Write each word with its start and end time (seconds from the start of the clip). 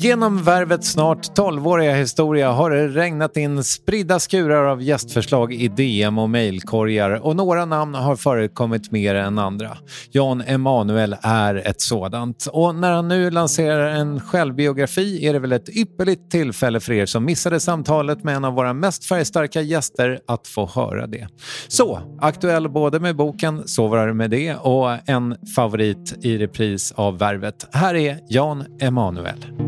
Genom 0.00 0.42
Värvets 0.42 0.92
snart 0.92 1.38
12-åriga 1.38 1.94
historia 1.94 2.50
har 2.52 2.70
det 2.70 2.88
regnat 2.88 3.36
in 3.36 3.64
spridda 3.64 4.18
skurar 4.18 4.64
av 4.64 4.82
gästförslag 4.82 5.52
i 5.52 5.68
DM 5.68 6.18
och 6.18 6.30
mejlkorgar 6.30 7.10
och 7.10 7.36
några 7.36 7.64
namn 7.64 7.94
har 7.94 8.16
förekommit 8.16 8.90
mer 8.90 9.14
än 9.14 9.38
andra. 9.38 9.78
Jan 10.10 10.40
Emanuel 10.46 11.16
är 11.22 11.54
ett 11.54 11.80
sådant 11.80 12.46
och 12.52 12.74
när 12.74 12.92
han 12.92 13.08
nu 13.08 13.30
lanserar 13.30 13.90
en 13.90 14.20
självbiografi 14.20 15.26
är 15.26 15.32
det 15.32 15.38
väl 15.38 15.52
ett 15.52 15.68
ypperligt 15.68 16.30
tillfälle 16.30 16.80
för 16.80 16.92
er 16.92 17.06
som 17.06 17.24
missade 17.24 17.60
samtalet 17.60 18.24
med 18.24 18.36
en 18.36 18.44
av 18.44 18.54
våra 18.54 18.72
mest 18.72 19.04
färgstarka 19.04 19.60
gäster 19.60 20.20
att 20.26 20.46
få 20.46 20.66
höra 20.66 21.06
det. 21.06 21.28
Så, 21.68 22.00
aktuell 22.20 22.68
både 22.68 23.00
med 23.00 23.16
boken 23.16 23.62
Så 23.66 23.88
var 23.88 24.06
det 24.06 24.14
med 24.14 24.30
det 24.30 24.54
och 24.54 25.08
en 25.08 25.36
favorit 25.56 26.14
i 26.24 26.38
repris 26.38 26.92
av 26.92 27.18
Värvet. 27.18 27.66
Här 27.72 27.94
är 27.94 28.18
Jan 28.28 28.64
Emanuel. 28.80 29.67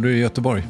Gjorde 0.00 0.12
du 0.12 0.16
i 0.16 0.20
Göteborg? 0.20 0.66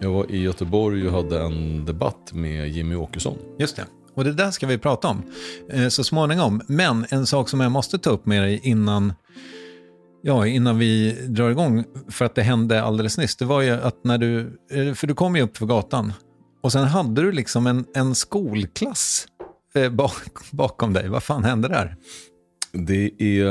Jag 0.00 0.10
var 0.10 0.30
i 0.30 0.42
Göteborg 0.42 1.06
och 1.06 1.12
hade 1.12 1.40
en 1.40 1.84
debatt 1.84 2.32
med 2.32 2.68
Jimmy 2.68 2.94
Åkesson. 2.94 3.38
Just 3.58 3.76
det. 3.76 3.86
Och 4.14 4.24
det 4.24 4.32
där 4.32 4.50
ska 4.50 4.66
vi 4.66 4.78
prata 4.78 5.08
om 5.08 5.22
eh, 5.70 5.88
så 5.88 6.04
småningom. 6.04 6.60
Men 6.66 7.06
en 7.10 7.26
sak 7.26 7.48
som 7.48 7.60
jag 7.60 7.72
måste 7.72 7.98
ta 7.98 8.10
upp 8.10 8.26
med 8.26 8.42
dig 8.42 8.60
innan, 8.62 9.12
ja, 10.22 10.46
innan 10.46 10.78
vi 10.78 11.12
drar 11.28 11.50
igång, 11.50 11.84
för 12.08 12.24
att 12.24 12.34
det 12.34 12.42
hände 12.42 12.82
alldeles 12.82 13.18
nyss, 13.18 13.36
det 13.36 13.44
var 13.44 13.60
ju 13.60 13.70
att 13.70 14.04
när 14.04 14.18
du, 14.18 14.58
eh, 14.70 14.94
för 14.94 15.06
du 15.06 15.14
kom 15.14 15.36
ju 15.36 15.42
upp 15.42 15.56
för 15.56 15.66
gatan 15.66 16.12
och 16.62 16.72
sen 16.72 16.84
hade 16.84 17.22
du 17.22 17.32
liksom 17.32 17.66
en, 17.66 17.84
en 17.94 18.14
skolklass 18.14 19.26
eh, 19.74 19.90
bak, 19.92 20.50
bakom 20.50 20.92
dig. 20.92 21.08
Vad 21.08 21.22
fan 21.22 21.44
hände 21.44 21.68
där? 21.68 21.96
Det 22.72 23.10
är, 23.18 23.44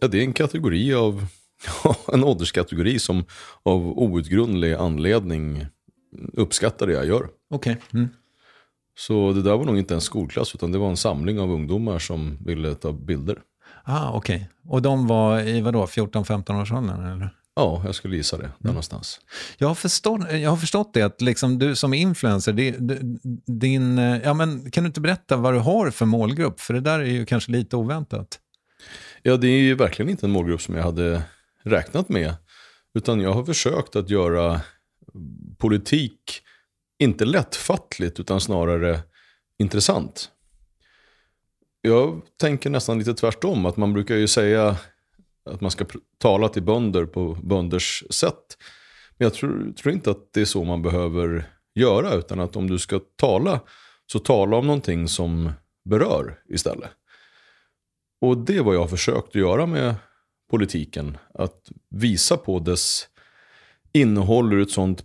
ja, 0.00 0.08
det 0.08 0.18
är 0.18 0.22
en 0.22 0.32
kategori 0.32 0.94
av, 0.94 1.26
en 2.12 2.24
ålderskategori 2.24 2.98
som 2.98 3.24
av 3.62 3.98
outgrundlig 3.98 4.74
anledning 4.74 5.66
uppskattar 6.32 6.86
det 6.86 6.92
jag 6.92 7.06
gör. 7.06 7.28
Okej. 7.50 7.76
Mm. 7.94 8.08
Så 8.98 9.32
det 9.32 9.42
där 9.42 9.56
var 9.56 9.64
nog 9.64 9.78
inte 9.78 9.94
en 9.94 10.00
skolklass 10.00 10.54
utan 10.54 10.72
det 10.72 10.78
var 10.78 10.90
en 10.90 10.96
samling 10.96 11.40
av 11.40 11.50
ungdomar 11.50 11.98
som 11.98 12.38
ville 12.44 12.74
ta 12.74 12.92
bilder. 12.92 13.38
Ah, 13.84 14.12
okej. 14.12 14.50
Och 14.68 14.82
de 14.82 15.06
var 15.06 15.40
i 15.40 15.60
vadå, 15.60 15.84
14-15 15.86 16.62
års 16.62 16.72
åldern 16.72 17.06
eller? 17.06 17.30
Ja, 17.56 17.82
jag 17.84 17.94
skulle 17.94 18.16
gissa 18.16 18.36
det. 18.36 18.50
Där 18.58 18.68
någonstans. 18.68 19.20
Jag 19.58 19.68
har, 19.68 19.74
förstått, 19.74 20.32
jag 20.32 20.50
har 20.50 20.56
förstått 20.56 20.94
det, 20.94 21.02
att 21.02 21.20
liksom 21.20 21.58
du 21.58 21.76
som 21.76 21.94
influencer, 21.94 22.52
din, 23.46 23.98
eh, 23.98 24.18
ja, 24.24 24.34
men 24.34 24.70
kan 24.70 24.84
du 24.84 24.86
inte 24.86 25.00
berätta 25.00 25.36
vad 25.36 25.54
du 25.54 25.58
har 25.58 25.90
för 25.90 26.06
målgrupp? 26.06 26.60
För 26.60 26.74
det 26.74 26.80
där 26.80 27.00
är 27.00 27.10
ju 27.10 27.26
kanske 27.26 27.52
lite 27.52 27.76
oväntat. 27.76 28.38
Ja, 29.22 29.36
det 29.36 29.48
är 29.48 29.60
ju 29.60 29.74
verkligen 29.74 30.10
inte 30.10 30.26
en 30.26 30.30
målgrupp 30.30 30.62
som 30.62 30.74
jag 30.74 30.82
hade 30.82 31.22
räknat 31.64 32.08
med. 32.08 32.34
Utan 32.94 33.20
jag 33.20 33.32
har 33.32 33.44
försökt 33.44 33.96
att 33.96 34.10
göra 34.10 34.60
politik, 35.58 36.42
inte 36.98 37.24
lättfattligt, 37.24 38.20
utan 38.20 38.40
snarare 38.40 39.00
intressant. 39.58 40.30
Jag 41.80 42.22
tänker 42.40 42.70
nästan 42.70 42.98
lite 42.98 43.14
tvärtom, 43.14 43.66
att 43.66 43.76
man 43.76 43.92
brukar 43.92 44.14
ju 44.14 44.28
säga 44.28 44.76
att 45.50 45.60
man 45.60 45.70
ska 45.70 45.84
tala 46.18 46.48
till 46.48 46.62
bönder 46.62 47.06
på 47.06 47.38
bönders 47.42 48.04
sätt. 48.10 48.58
Men 49.16 49.26
jag 49.26 49.34
tror, 49.34 49.72
tror 49.72 49.94
inte 49.94 50.10
att 50.10 50.32
det 50.32 50.40
är 50.40 50.44
så 50.44 50.64
man 50.64 50.82
behöver 50.82 51.50
göra. 51.74 52.14
Utan 52.14 52.40
att 52.40 52.56
om 52.56 52.70
du 52.70 52.78
ska 52.78 53.00
tala, 53.16 53.60
så 54.06 54.18
tala 54.18 54.56
om 54.56 54.66
någonting 54.66 55.08
som 55.08 55.52
berör 55.84 56.38
istället. 56.48 56.90
Och 58.20 58.38
det 58.38 58.56
är 58.56 58.62
vad 58.62 58.74
jag 58.74 58.80
har 58.80 58.88
försökt 58.88 59.28
att 59.28 59.34
göra 59.34 59.66
med 59.66 59.94
politiken. 60.54 61.18
Att 61.34 61.72
visa 61.90 62.36
på 62.36 62.58
dess 62.58 63.08
innehåll 63.92 64.52
ur 64.52 64.62
ett 64.62 64.70
sånt 64.70 65.04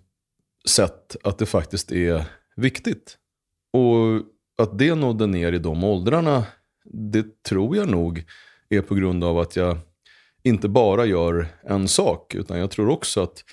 sätt 0.67 1.15
att 1.23 1.37
det 1.37 1.45
faktiskt 1.45 1.91
är 1.91 2.23
viktigt. 2.55 3.17
Och 3.73 4.21
att 4.63 4.77
det 4.77 4.95
nådde 4.95 5.27
ner 5.27 5.53
i 5.53 5.59
de 5.59 5.83
åldrarna, 5.83 6.45
det 6.85 7.43
tror 7.43 7.77
jag 7.77 7.89
nog 7.89 8.23
är 8.69 8.81
på 8.81 8.95
grund 8.95 9.23
av 9.23 9.39
att 9.39 9.55
jag 9.55 9.77
inte 10.43 10.69
bara 10.69 11.05
gör 11.05 11.47
en 11.63 11.87
sak. 11.87 12.35
Utan 12.35 12.59
jag 12.59 12.71
tror 12.71 12.89
också 12.89 13.21
att 13.21 13.43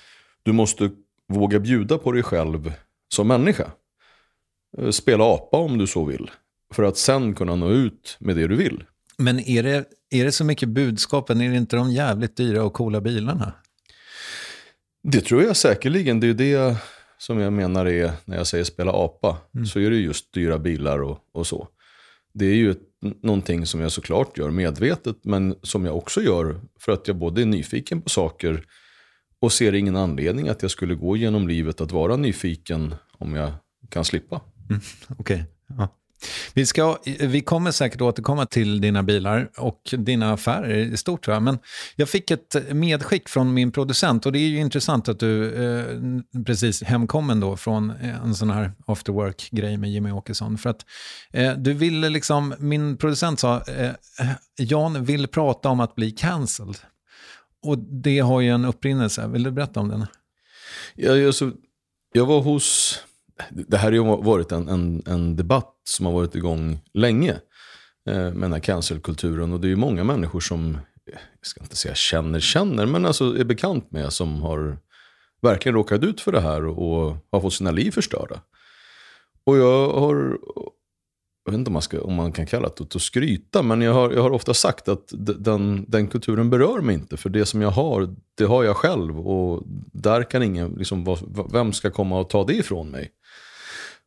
du 0.43 0.51
måste 0.51 0.89
våga 1.27 1.59
bjuda 1.59 1.97
på 1.97 2.11
dig 2.11 2.23
själv 2.23 2.73
som 3.13 3.27
människa. 3.27 3.71
Eh, 4.77 4.89
spela 4.89 5.23
apa 5.23 5.57
om 5.57 5.77
du 5.77 5.87
så 5.87 6.05
vill. 6.05 6.31
För 6.73 6.83
att 6.83 6.97
sen 6.97 7.35
kunna 7.35 7.55
nå 7.55 7.69
ut 7.69 8.17
med 8.19 8.35
det 8.35 8.47
du 8.47 8.55
vill. 8.55 8.83
Men 9.17 9.39
är 9.39 9.63
det, 9.63 9.85
är 10.09 10.25
det 10.25 10.31
så 10.31 10.43
mycket 10.43 10.69
budskapen? 10.69 11.41
Är 11.41 11.49
det 11.49 11.57
inte 11.57 11.75
de 11.75 11.91
jävligt 11.91 12.37
dyra 12.37 12.63
och 12.63 12.73
coola 12.73 13.01
bilarna? 13.01 13.53
Det 15.03 15.21
tror 15.21 15.43
jag 15.43 15.57
säkerligen. 15.57 16.19
Det 16.19 16.27
är 16.27 16.33
det 16.33 16.77
som 17.17 17.39
jag 17.39 17.53
menar 17.53 17.85
är, 17.85 18.11
när 18.25 18.37
jag 18.37 18.47
säger 18.47 18.63
spela 18.63 18.91
apa, 18.91 19.37
mm. 19.55 19.65
så 19.65 19.79
är 19.79 19.89
det 19.89 19.97
just 19.97 20.33
dyra 20.33 20.59
bilar 20.59 21.01
och, 21.01 21.19
och 21.31 21.47
så. 21.47 21.67
Det 22.33 22.45
är 22.45 22.55
ju 22.55 22.71
ett, 22.71 22.81
någonting 23.23 23.65
som 23.65 23.81
jag 23.81 23.91
såklart 23.91 24.37
gör 24.37 24.51
medvetet, 24.51 25.17
men 25.23 25.55
som 25.63 25.85
jag 25.85 25.97
också 25.97 26.21
gör 26.21 26.61
för 26.79 26.91
att 26.91 27.07
jag 27.07 27.17
både 27.17 27.41
är 27.41 27.45
nyfiken 27.45 28.01
på 28.01 28.09
saker 28.09 28.65
och 29.39 29.53
ser 29.53 29.73
ingen 29.73 29.95
anledning 29.95 30.47
att 30.47 30.61
jag 30.61 30.71
skulle 30.71 30.95
gå 30.95 31.17
genom 31.17 31.47
livet 31.47 31.81
att 31.81 31.91
vara 31.91 32.15
nyfiken 32.15 32.95
om 33.11 33.35
jag 33.35 33.51
kan 33.89 34.05
slippa. 34.05 34.41
Mm, 34.69 34.81
Okej. 35.07 35.17
Okay. 35.17 35.43
Ja. 35.77 35.89
Vi, 36.53 36.65
ska, 36.65 36.97
vi 37.19 37.41
kommer 37.41 37.71
säkert 37.71 38.01
återkomma 38.01 38.45
till 38.45 38.81
dina 38.81 39.03
bilar 39.03 39.49
och 39.57 39.81
dina 39.91 40.33
affärer 40.33 40.75
i 40.75 40.97
stort. 40.97 41.23
Tror 41.25 41.35
jag. 41.35 41.43
Men 41.43 41.59
jag 41.95 42.09
fick 42.09 42.31
ett 42.31 42.55
medskick 42.71 43.29
från 43.29 43.53
min 43.53 43.71
producent 43.71 44.25
och 44.25 44.31
det 44.31 44.39
är 44.39 44.47
ju 44.47 44.59
intressant 44.59 45.09
att 45.09 45.19
du 45.19 45.53
eh, 45.53 45.85
precis 46.45 46.83
hemkommen 46.83 47.39
då 47.39 47.57
från 47.57 47.91
en 48.23 48.35
sån 48.35 48.49
här 48.49 48.71
after 48.85 49.13
work-grej 49.13 49.77
med 49.77 49.91
Jimmy 49.91 50.11
Åkesson. 50.11 50.57
För 50.57 50.69
att 50.69 50.85
eh, 51.33 51.53
du 51.53 51.73
ville 51.73 52.09
liksom, 52.09 52.53
min 52.59 52.97
producent 52.97 53.39
sa, 53.39 53.61
eh, 53.61 53.91
Jan 54.57 55.05
vill 55.05 55.27
prata 55.27 55.69
om 55.69 55.79
att 55.79 55.95
bli 55.95 56.11
cancelled. 56.11 56.77
Och 57.61 57.77
det 57.77 58.19
har 58.19 58.41
ju 58.41 58.49
en 58.49 58.65
upprinnelse. 58.65 59.27
Vill 59.27 59.43
du 59.43 59.51
berätta 59.51 59.79
om 59.79 59.89
den? 59.89 60.05
Ja, 60.95 61.27
alltså, 61.27 61.51
jag 62.13 62.25
var 62.25 62.41
hos 62.41 62.99
det 63.49 63.77
här 63.77 63.87
har 63.87 63.91
ju 63.91 64.23
varit 64.23 64.51
en, 64.51 64.67
en, 64.67 65.03
en, 65.05 65.35
debatt 65.35 65.75
som 65.83 66.05
har 66.05 66.13
varit 66.13 66.35
igång 66.35 66.79
länge 66.93 67.31
eh, 68.09 68.15
med 68.15 68.41
den 68.41 68.53
här 68.53 68.59
cancelkulturen. 68.59 69.53
Och 69.53 69.59
det 69.59 69.67
är 69.67 69.69
ju 69.69 69.75
många 69.75 70.03
människor 70.03 70.39
som, 70.39 70.77
jag 71.05 71.19
ska 71.41 71.61
inte 71.61 71.75
säga 71.75 71.95
känner, 71.95 72.39
känner, 72.39 72.85
men 72.85 73.05
alltså 73.05 73.37
är 73.37 73.43
bekant 73.43 73.91
med 73.91 74.13
som 74.13 74.41
har 74.41 74.77
verkligen 75.41 75.75
råkat 75.75 76.03
ut 76.03 76.21
för 76.21 76.31
det 76.31 76.41
här 76.41 76.65
och, 76.65 77.15
har 77.31 77.41
fått 77.41 77.53
sina 77.53 77.71
liv 77.71 77.91
förstörda. 77.91 78.41
Och 79.43 79.57
jag 79.57 79.89
har, 79.89 80.37
jag 81.45 81.51
vet 81.51 81.59
inte 81.59 81.69
om 81.69 81.73
man, 81.73 81.81
ska, 81.81 82.01
om 82.01 82.13
man 82.13 82.31
kan 82.31 82.45
kalla 82.45 82.69
det 82.77 82.95
att 82.95 83.01
skryta, 83.01 83.61
men 83.61 83.81
jag 83.81 83.93
har, 83.93 84.11
jag 84.11 84.21
har 84.21 84.31
ofta 84.31 84.53
sagt 84.53 84.87
att 84.87 85.13
den, 85.37 85.85
den 85.87 86.07
kulturen 86.07 86.49
berör 86.49 86.81
mig 86.81 86.95
inte. 86.95 87.17
För 87.17 87.29
det 87.29 87.45
som 87.45 87.61
jag 87.61 87.69
har, 87.69 88.15
det 88.35 88.45
har 88.45 88.63
jag 88.63 88.75
själv. 88.75 89.27
Och 89.27 89.63
där 89.93 90.23
kan 90.23 90.43
ingen, 90.43 90.71
liksom, 90.71 91.17
vem 91.51 91.73
ska 91.73 91.91
komma 91.91 92.19
och 92.19 92.29
ta 92.29 92.43
det 92.43 92.53
ifrån 92.53 92.89
mig? 92.89 93.11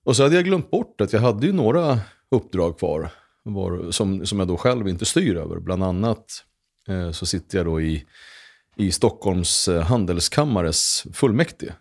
Och 0.04 0.16
så 0.16 0.22
hade 0.22 0.34
jag 0.34 0.44
glömt 0.44 0.70
bort 0.70 1.00
att 1.00 1.12
jag 1.12 1.20
hade 1.20 1.46
ju 1.46 1.52
några 1.52 1.98
uppdrag 2.30 2.78
kvar. 2.78 3.10
Var, 3.42 3.90
som, 3.90 4.26
som 4.26 4.38
jag 4.38 4.48
då 4.48 4.56
själv 4.56 4.88
inte 4.88 5.04
styr 5.04 5.36
över. 5.36 5.60
Bland 5.60 5.84
annat 5.84 6.44
eh, 6.88 7.10
så 7.10 7.26
sitter 7.26 7.58
jag 7.58 7.66
då 7.66 7.80
i, 7.80 8.06
i 8.76 8.92
Stockholms 8.92 9.68
eh, 9.68 9.82
handelskammares 9.82 11.04
fullmäktige. 11.12 11.74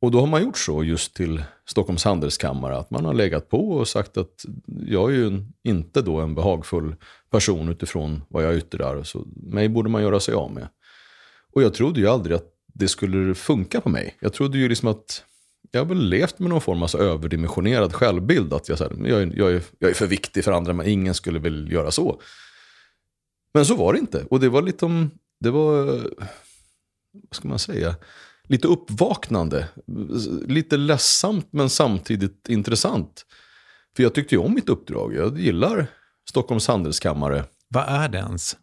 Och 0.00 0.10
då 0.10 0.20
har 0.20 0.26
man 0.26 0.42
gjort 0.42 0.58
så 0.58 0.84
just 0.84 1.14
till 1.14 1.44
Stockholms 1.66 2.04
handelskammare 2.04 2.76
att 2.76 2.90
man 2.90 3.04
har 3.04 3.14
legat 3.14 3.48
på 3.48 3.70
och 3.70 3.88
sagt 3.88 4.16
att 4.16 4.44
jag 4.86 5.10
är 5.10 5.14
ju 5.14 5.44
inte 5.62 6.02
då 6.02 6.20
en 6.20 6.34
behagfull 6.34 6.96
person 7.30 7.68
utifrån 7.68 8.22
vad 8.28 8.44
jag 8.44 8.56
yttrar. 8.56 9.02
Så 9.02 9.24
mig 9.36 9.68
borde 9.68 9.90
man 9.90 10.02
göra 10.02 10.20
sig 10.20 10.34
av 10.34 10.50
med. 10.52 10.68
Och 11.52 11.62
jag 11.62 11.74
trodde 11.74 12.00
ju 12.00 12.08
aldrig 12.08 12.36
att 12.36 12.52
det 12.66 12.88
skulle 12.88 13.34
funka 13.34 13.80
på 13.80 13.88
mig. 13.88 14.16
Jag 14.20 14.32
trodde 14.32 14.58
ju 14.58 14.68
liksom 14.68 14.88
att 14.88 15.24
jag 15.70 15.80
har 15.80 15.86
väl 15.86 16.08
levt 16.08 16.38
med 16.38 16.50
någon 16.50 16.60
form 16.60 16.78
av 16.78 16.82
alltså 16.82 16.98
överdimensionerad 16.98 17.94
självbild. 17.94 18.52
Att 18.52 18.68
jag, 18.68 18.78
så 18.78 18.84
här, 18.84 19.08
jag, 19.08 19.22
är, 19.22 19.32
jag, 19.36 19.52
är, 19.52 19.62
jag 19.78 19.90
är 19.90 19.94
för 19.94 20.06
viktig 20.06 20.44
för 20.44 20.52
andra, 20.52 20.72
men 20.72 20.86
ingen 20.86 21.14
skulle 21.14 21.38
väl 21.38 21.72
göra 21.72 21.90
så. 21.90 22.20
Men 23.54 23.66
så 23.66 23.76
var 23.76 23.92
det 23.92 23.98
inte. 23.98 24.24
Och 24.30 24.40
det 24.40 24.48
var 24.48 24.62
lite 24.62 24.84
om, 24.84 25.10
det 25.40 25.50
var, 25.50 25.84
vad 27.12 27.32
ska 27.32 27.48
man 27.48 27.58
säga, 27.58 27.94
lite 28.48 28.68
uppvaknande. 28.68 29.68
Lite 30.46 30.76
ledsamt 30.76 31.48
men 31.50 31.70
samtidigt 31.70 32.48
intressant. 32.48 33.26
För 33.96 34.02
jag 34.02 34.14
tyckte 34.14 34.34
ju 34.34 34.40
om 34.40 34.54
mitt 34.54 34.68
uppdrag. 34.68 35.14
Jag 35.14 35.38
gillar 35.38 35.86
Stockholms 36.28 36.68
handelskammare. 36.68 37.44
Vad 37.68 37.88
är 37.88 38.08
det 38.08 38.18
ens? 38.18 38.56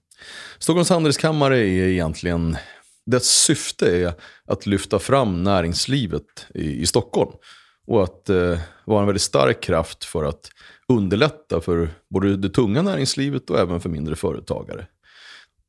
Stockholms 0.60 0.90
handelskammare 0.90 1.58
är 1.58 1.88
egentligen 1.88 2.58
dess 3.06 3.26
syfte 3.26 3.98
är 3.98 4.14
att 4.46 4.66
lyfta 4.66 5.00
fram 5.00 5.44
näringslivet 5.44 6.48
i, 6.54 6.82
i 6.82 6.86
Stockholm. 6.86 7.32
Och 7.88 8.04
att 8.04 8.30
eh, 8.30 8.60
vara 8.86 9.00
en 9.00 9.06
väldigt 9.06 9.22
stark 9.22 9.64
kraft 9.64 10.04
för 10.04 10.24
att 10.24 10.50
underlätta 10.88 11.62
för 11.62 11.90
både 12.10 12.38
det 12.38 12.50
tunga 12.50 12.82
näringslivet 12.82 13.50
och 13.50 13.60
även 13.60 13.82
för 13.82 13.90
mindre 13.90 14.16
företagare. 14.16 14.88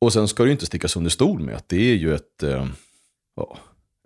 Och 0.01 0.13
sen 0.13 0.27
ska 0.27 0.43
det 0.43 0.51
inte 0.51 0.65
stickas 0.65 0.95
under 0.95 1.09
stol 1.09 1.39
med 1.39 1.55
att 1.55 1.69
det 1.69 1.91
är 1.91 1.95
ju 1.95 2.15
ett, 2.15 2.43
eh, 2.43 2.67
ja, 3.35 3.57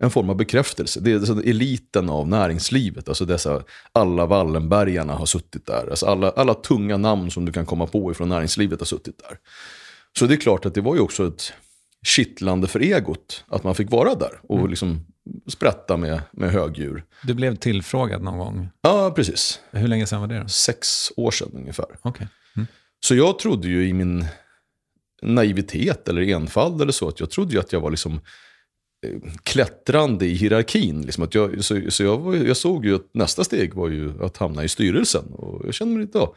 en 0.02 0.10
form 0.10 0.30
av 0.30 0.36
bekräftelse. 0.36 1.00
Det 1.00 1.12
är 1.12 1.16
alltså 1.16 1.42
eliten 1.42 2.10
av 2.10 2.28
näringslivet. 2.28 3.08
Alltså 3.08 3.24
dessa, 3.24 3.62
alla 3.92 4.26
Wallenbergarna 4.26 5.12
har 5.12 5.26
suttit 5.26 5.66
där. 5.66 5.90
Alltså 5.90 6.06
alla, 6.06 6.30
alla 6.30 6.54
tunga 6.54 6.96
namn 6.96 7.30
som 7.30 7.44
du 7.44 7.52
kan 7.52 7.66
komma 7.66 7.86
på 7.86 8.10
ifrån 8.10 8.28
näringslivet 8.28 8.80
har 8.80 8.86
suttit 8.86 9.18
där. 9.18 9.38
Så 10.18 10.26
det 10.26 10.34
är 10.34 10.40
klart 10.40 10.66
att 10.66 10.74
det 10.74 10.80
var 10.80 10.94
ju 10.94 11.00
också 11.00 11.26
ett 11.26 11.52
kittlande 12.06 12.68
för 12.68 12.80
egot 12.80 13.44
att 13.48 13.64
man 13.64 13.74
fick 13.74 13.90
vara 13.90 14.14
där 14.14 14.40
och 14.42 14.58
mm. 14.58 14.70
liksom 14.70 15.06
sprätta 15.46 15.96
med, 15.96 16.22
med 16.32 16.52
högdjur. 16.52 17.04
Du 17.22 17.34
blev 17.34 17.56
tillfrågad 17.56 18.22
någon 18.22 18.38
gång? 18.38 18.68
Ja, 18.82 19.12
precis. 19.16 19.60
Hur 19.70 19.88
länge 19.88 20.06
sedan 20.06 20.20
var 20.20 20.28
det? 20.28 20.40
Då? 20.40 20.48
Sex 20.48 21.12
år 21.16 21.30
sedan 21.30 21.50
ungefär. 21.54 21.86
Okay. 22.02 22.26
Mm. 22.56 22.66
Så 23.00 23.14
jag 23.14 23.38
trodde 23.38 23.68
ju 23.68 23.88
i 23.88 23.92
min 23.92 24.26
naivitet 25.22 26.08
eller 26.08 26.22
enfald 26.22 26.82
eller 26.82 26.92
så, 26.92 27.08
att 27.08 27.20
jag 27.20 27.30
trodde 27.30 27.52
ju 27.52 27.60
att 27.60 27.72
jag 27.72 27.80
var 27.80 27.90
liksom 27.90 28.20
eh, 29.06 29.32
klättrande 29.42 30.26
i 30.26 30.34
hierarkin. 30.34 31.02
Liksom 31.02 31.24
att 31.24 31.34
jag, 31.34 31.64
så 31.64 31.80
så 31.90 32.02
jag, 32.02 32.18
var, 32.18 32.34
jag 32.34 32.56
såg 32.56 32.86
ju 32.86 32.94
att 32.94 33.14
nästa 33.14 33.44
steg 33.44 33.74
var 33.74 33.88
ju 33.88 34.24
att 34.24 34.36
hamna 34.36 34.64
i 34.64 34.68
styrelsen. 34.68 35.24
Och 35.32 35.66
jag 35.66 35.74
kände 35.74 35.94
mig 35.94 36.06
lite, 36.06 36.18
ja, 36.18 36.34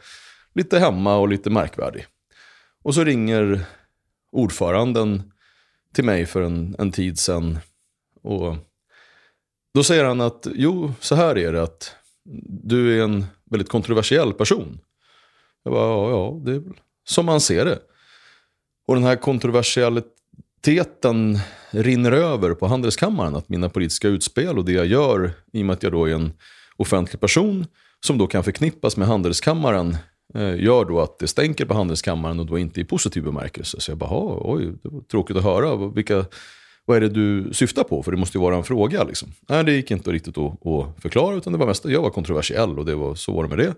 lite 0.54 0.78
hemma 0.78 1.16
och 1.16 1.28
lite 1.28 1.50
märkvärdig. 1.50 2.06
Och 2.82 2.94
så 2.94 3.04
ringer 3.04 3.60
ordföranden 4.32 5.32
till 5.94 6.04
mig 6.04 6.26
för 6.26 6.42
en, 6.42 6.76
en 6.78 6.92
tid 6.92 7.18
sedan. 7.18 7.58
Och 8.22 8.56
då 9.74 9.84
säger 9.84 10.04
han 10.04 10.20
att 10.20 10.46
jo, 10.54 10.92
så 11.00 11.14
här 11.14 11.38
är 11.38 11.52
det 11.52 11.62
att 11.62 11.96
du 12.64 12.98
är 12.98 13.04
en 13.04 13.26
väldigt 13.50 13.68
kontroversiell 13.68 14.32
person. 14.32 14.80
Jag 15.62 15.72
bara, 15.72 15.88
ja, 15.88 16.10
ja 16.10 16.40
det 16.44 16.52
är 16.52 16.58
väl 16.58 16.74
som 17.04 17.26
man 17.26 17.40
ser 17.40 17.64
det. 17.64 17.78
Och 18.88 18.94
den 18.94 19.04
här 19.04 19.16
kontroversialiteten 19.16 21.38
rinner 21.70 22.12
över 22.12 22.54
på 22.54 22.66
Handelskammaren. 22.66 23.36
Att 23.36 23.48
mina 23.48 23.68
politiska 23.68 24.08
utspel 24.08 24.58
och 24.58 24.64
det 24.64 24.72
jag 24.72 24.86
gör, 24.86 25.32
i 25.52 25.62
och 25.62 25.66
med 25.66 25.74
att 25.74 25.82
jag 25.82 25.92
då 25.92 26.08
är 26.08 26.14
en 26.14 26.32
offentlig 26.76 27.20
person, 27.20 27.66
som 28.06 28.18
då 28.18 28.26
kan 28.26 28.44
förknippas 28.44 28.96
med 28.96 29.08
Handelskammaren, 29.08 29.96
Eh, 30.34 30.62
gör 30.62 30.84
då 30.84 31.00
att 31.00 31.18
det 31.18 31.28
stänker 31.28 31.64
på 31.64 31.74
handelskammaren 31.74 32.40
och 32.40 32.46
då 32.46 32.58
inte 32.58 32.80
i 32.80 32.84
positiv 32.84 33.22
bemärkelse. 33.22 33.80
Så 33.80 33.90
jag 33.90 33.98
bara, 33.98 34.38
oj, 34.40 34.72
det 34.82 34.88
var 34.88 35.00
tråkigt 35.00 35.36
att 35.36 35.42
höra. 35.42 35.76
Vilka, 35.76 36.24
vad 36.84 36.96
är 36.96 37.00
det 37.00 37.08
du 37.08 37.50
syftar 37.52 37.84
på? 37.84 38.02
För 38.02 38.10
det 38.10 38.16
måste 38.16 38.38
ju 38.38 38.42
vara 38.42 38.56
en 38.56 38.64
fråga. 38.64 39.04
Liksom. 39.04 39.28
Nej, 39.48 39.64
det 39.64 39.72
gick 39.72 39.90
inte 39.90 40.12
riktigt 40.12 40.38
att, 40.38 40.66
att 40.66 41.02
förklara, 41.02 41.36
utan 41.36 41.52
det 41.52 41.58
var 41.58 41.66
mest 41.66 41.84
jag 41.84 42.02
var 42.02 42.10
kontroversiell 42.10 42.78
och 42.78 42.84
det 42.84 42.94
var, 42.94 43.14
så 43.14 43.32
var 43.32 43.42
det 43.42 43.48
med 43.48 43.58
det. 43.58 43.74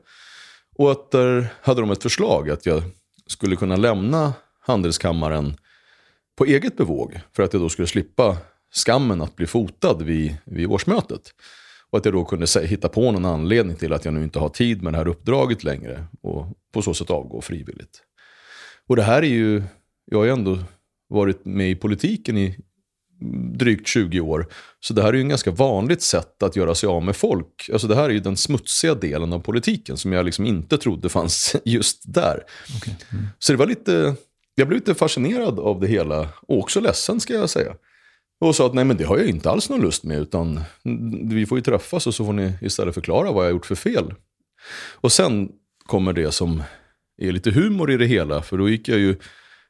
Och 0.76 0.91
att 0.91 1.11
där 1.11 1.49
hade 1.62 1.81
de 1.81 1.91
ett 1.91 2.03
förslag 2.03 2.50
att 2.50 2.67
jag 2.67 2.83
skulle 3.26 3.57
kunna 3.57 3.76
lämna 3.76 4.33
handelskammaren 4.61 5.57
på 6.38 6.45
eget 6.45 6.76
bevåg 6.76 7.21
för 7.33 7.43
att 7.43 7.53
jag 7.53 7.62
då 7.62 7.69
skulle 7.69 7.88
slippa 7.88 8.37
skammen 8.75 9.23
att 9.23 9.37
bli 9.37 9.47
fotad 9.47 10.03
vid, 10.03 10.37
vid 10.45 10.67
årsmötet. 10.67 11.35
Och 11.93 11.99
att 11.99 12.05
jag 12.05 12.14
då 12.14 12.25
kunde 12.25 12.47
hitta 12.62 12.88
på 12.88 13.12
någon 13.12 13.25
anledning 13.25 13.76
till 13.76 13.93
att 13.93 14.05
jag 14.05 14.14
nu 14.14 14.23
inte 14.23 14.38
har 14.38 14.49
tid 14.49 14.83
med 14.83 14.93
det 14.93 14.97
här 14.97 15.09
uppdraget 15.09 15.64
längre. 15.64 16.05
Och 16.23 16.47
på 16.73 16.83
så 16.83 16.95
sätt 16.95 17.11
avgå 17.11 17.40
frivilligt. 17.40 18.02
Och 18.87 18.97
det 18.97 19.02
här 19.02 19.23
är 19.23 19.26
ju, 19.26 19.62
jag 20.05 20.19
har 20.19 20.25
ju 20.25 20.31
ändå 20.31 20.59
varit 21.09 21.45
med 21.45 21.71
i 21.71 21.75
politiken 21.75 22.38
i 22.38 22.57
drygt 23.55 23.87
20 23.87 24.21
år. 24.21 24.47
Så 24.81 24.95
det 24.95 25.02
här 25.02 25.09
är 25.09 25.12
ju 25.12 25.21
en 25.21 25.28
ganska 25.28 25.50
vanligt 25.50 26.02
sätt 26.02 26.43
att 26.43 26.57
göra 26.57 26.75
sig 26.75 26.87
av 26.87 27.02
med 27.02 27.16
folk. 27.16 27.71
Alltså 27.73 27.88
det 27.88 27.95
här 27.95 28.05
är 28.05 28.12
ju 28.14 28.21
den 28.21 28.37
smutsiga 28.37 28.95
delen 28.95 29.33
av 29.33 29.40
politiken 29.40 29.97
som 29.97 30.12
jag 30.12 30.25
liksom 30.25 30.47
inte 30.47 30.78
trodde 30.78 31.09
fanns 31.09 31.57
just 31.64 32.14
där. 32.14 32.43
Okay. 32.76 32.95
Mm. 33.12 33.26
Så 33.38 33.52
det 33.52 33.59
var 33.59 33.66
lite, 33.66 34.14
jag 34.55 34.69
blev 34.69 34.81
lite 34.81 34.95
fascinerad 34.95 35.61
av 35.61 35.81
det 35.81 35.87
hela 35.87 36.28
och 36.43 36.59
också 36.59 36.81
ledsen 36.81 37.21
ska 37.21 37.35
jag 37.35 37.50
säga. 37.50 37.75
Och 38.40 38.57
sa 38.57 38.66
att 38.66 38.75
nej 38.75 38.85
men 38.85 38.97
det 38.97 39.05
har 39.05 39.19
jag 39.19 39.26
inte 39.26 39.50
alls 39.50 39.71
någon 39.71 39.81
lust 39.81 40.05
med 40.05 40.19
utan 40.19 40.61
vi 41.25 41.47
får 41.47 41.59
ju 41.59 41.62
träffas 41.62 42.07
och 42.07 42.14
så 42.14 42.25
får 42.25 42.33
ni 42.33 42.52
istället 42.61 42.95
förklara 42.95 43.33
vad 43.33 43.45
jag 43.45 43.49
har 43.49 43.55
gjort 43.55 43.66
för 43.66 43.75
fel. 43.75 44.14
Och 44.95 45.12
sen 45.12 45.49
kommer 45.87 46.12
det 46.12 46.33
som 46.33 46.62
är 47.19 47.33
lite 47.33 47.50
humor 47.50 47.90
i 47.90 47.97
det 47.97 48.07
hela 48.07 48.43
för 48.43 48.59
då 48.59 48.69
gick 48.69 48.88
jag 48.88 48.99
ju 48.99 49.16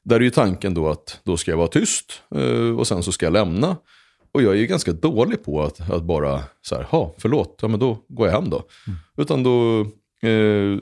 där 0.07 0.17
är 0.17 0.21
ju 0.21 0.31
tanken 0.31 0.75
då 0.75 0.89
att 0.89 1.21
då 1.25 1.37
ska 1.37 1.51
jag 1.51 1.59
vara 1.59 1.69
tyst 1.69 2.23
eh, 2.35 2.79
och 2.79 2.87
sen 2.87 3.03
så 3.03 3.13
ska 3.13 3.27
jag 3.27 3.33
lämna. 3.33 3.77
Och 4.33 4.43
jag 4.43 4.53
är 4.53 4.59
ju 4.59 4.67
ganska 4.67 4.93
dålig 4.93 5.45
på 5.45 5.63
att, 5.63 5.91
att 5.91 6.03
bara 6.03 6.43
så 6.63 6.75
här, 6.75 6.83
ha 6.83 7.15
förlåt, 7.19 7.59
ja 7.63 7.69
men 7.69 7.81
då 7.81 7.99
går 8.09 8.27
jag 8.27 8.35
hem 8.35 8.51
då. 8.51 8.57
Mm. 8.87 8.99
Utan 9.17 9.43
då, 9.43 9.81
eh, 10.29 10.79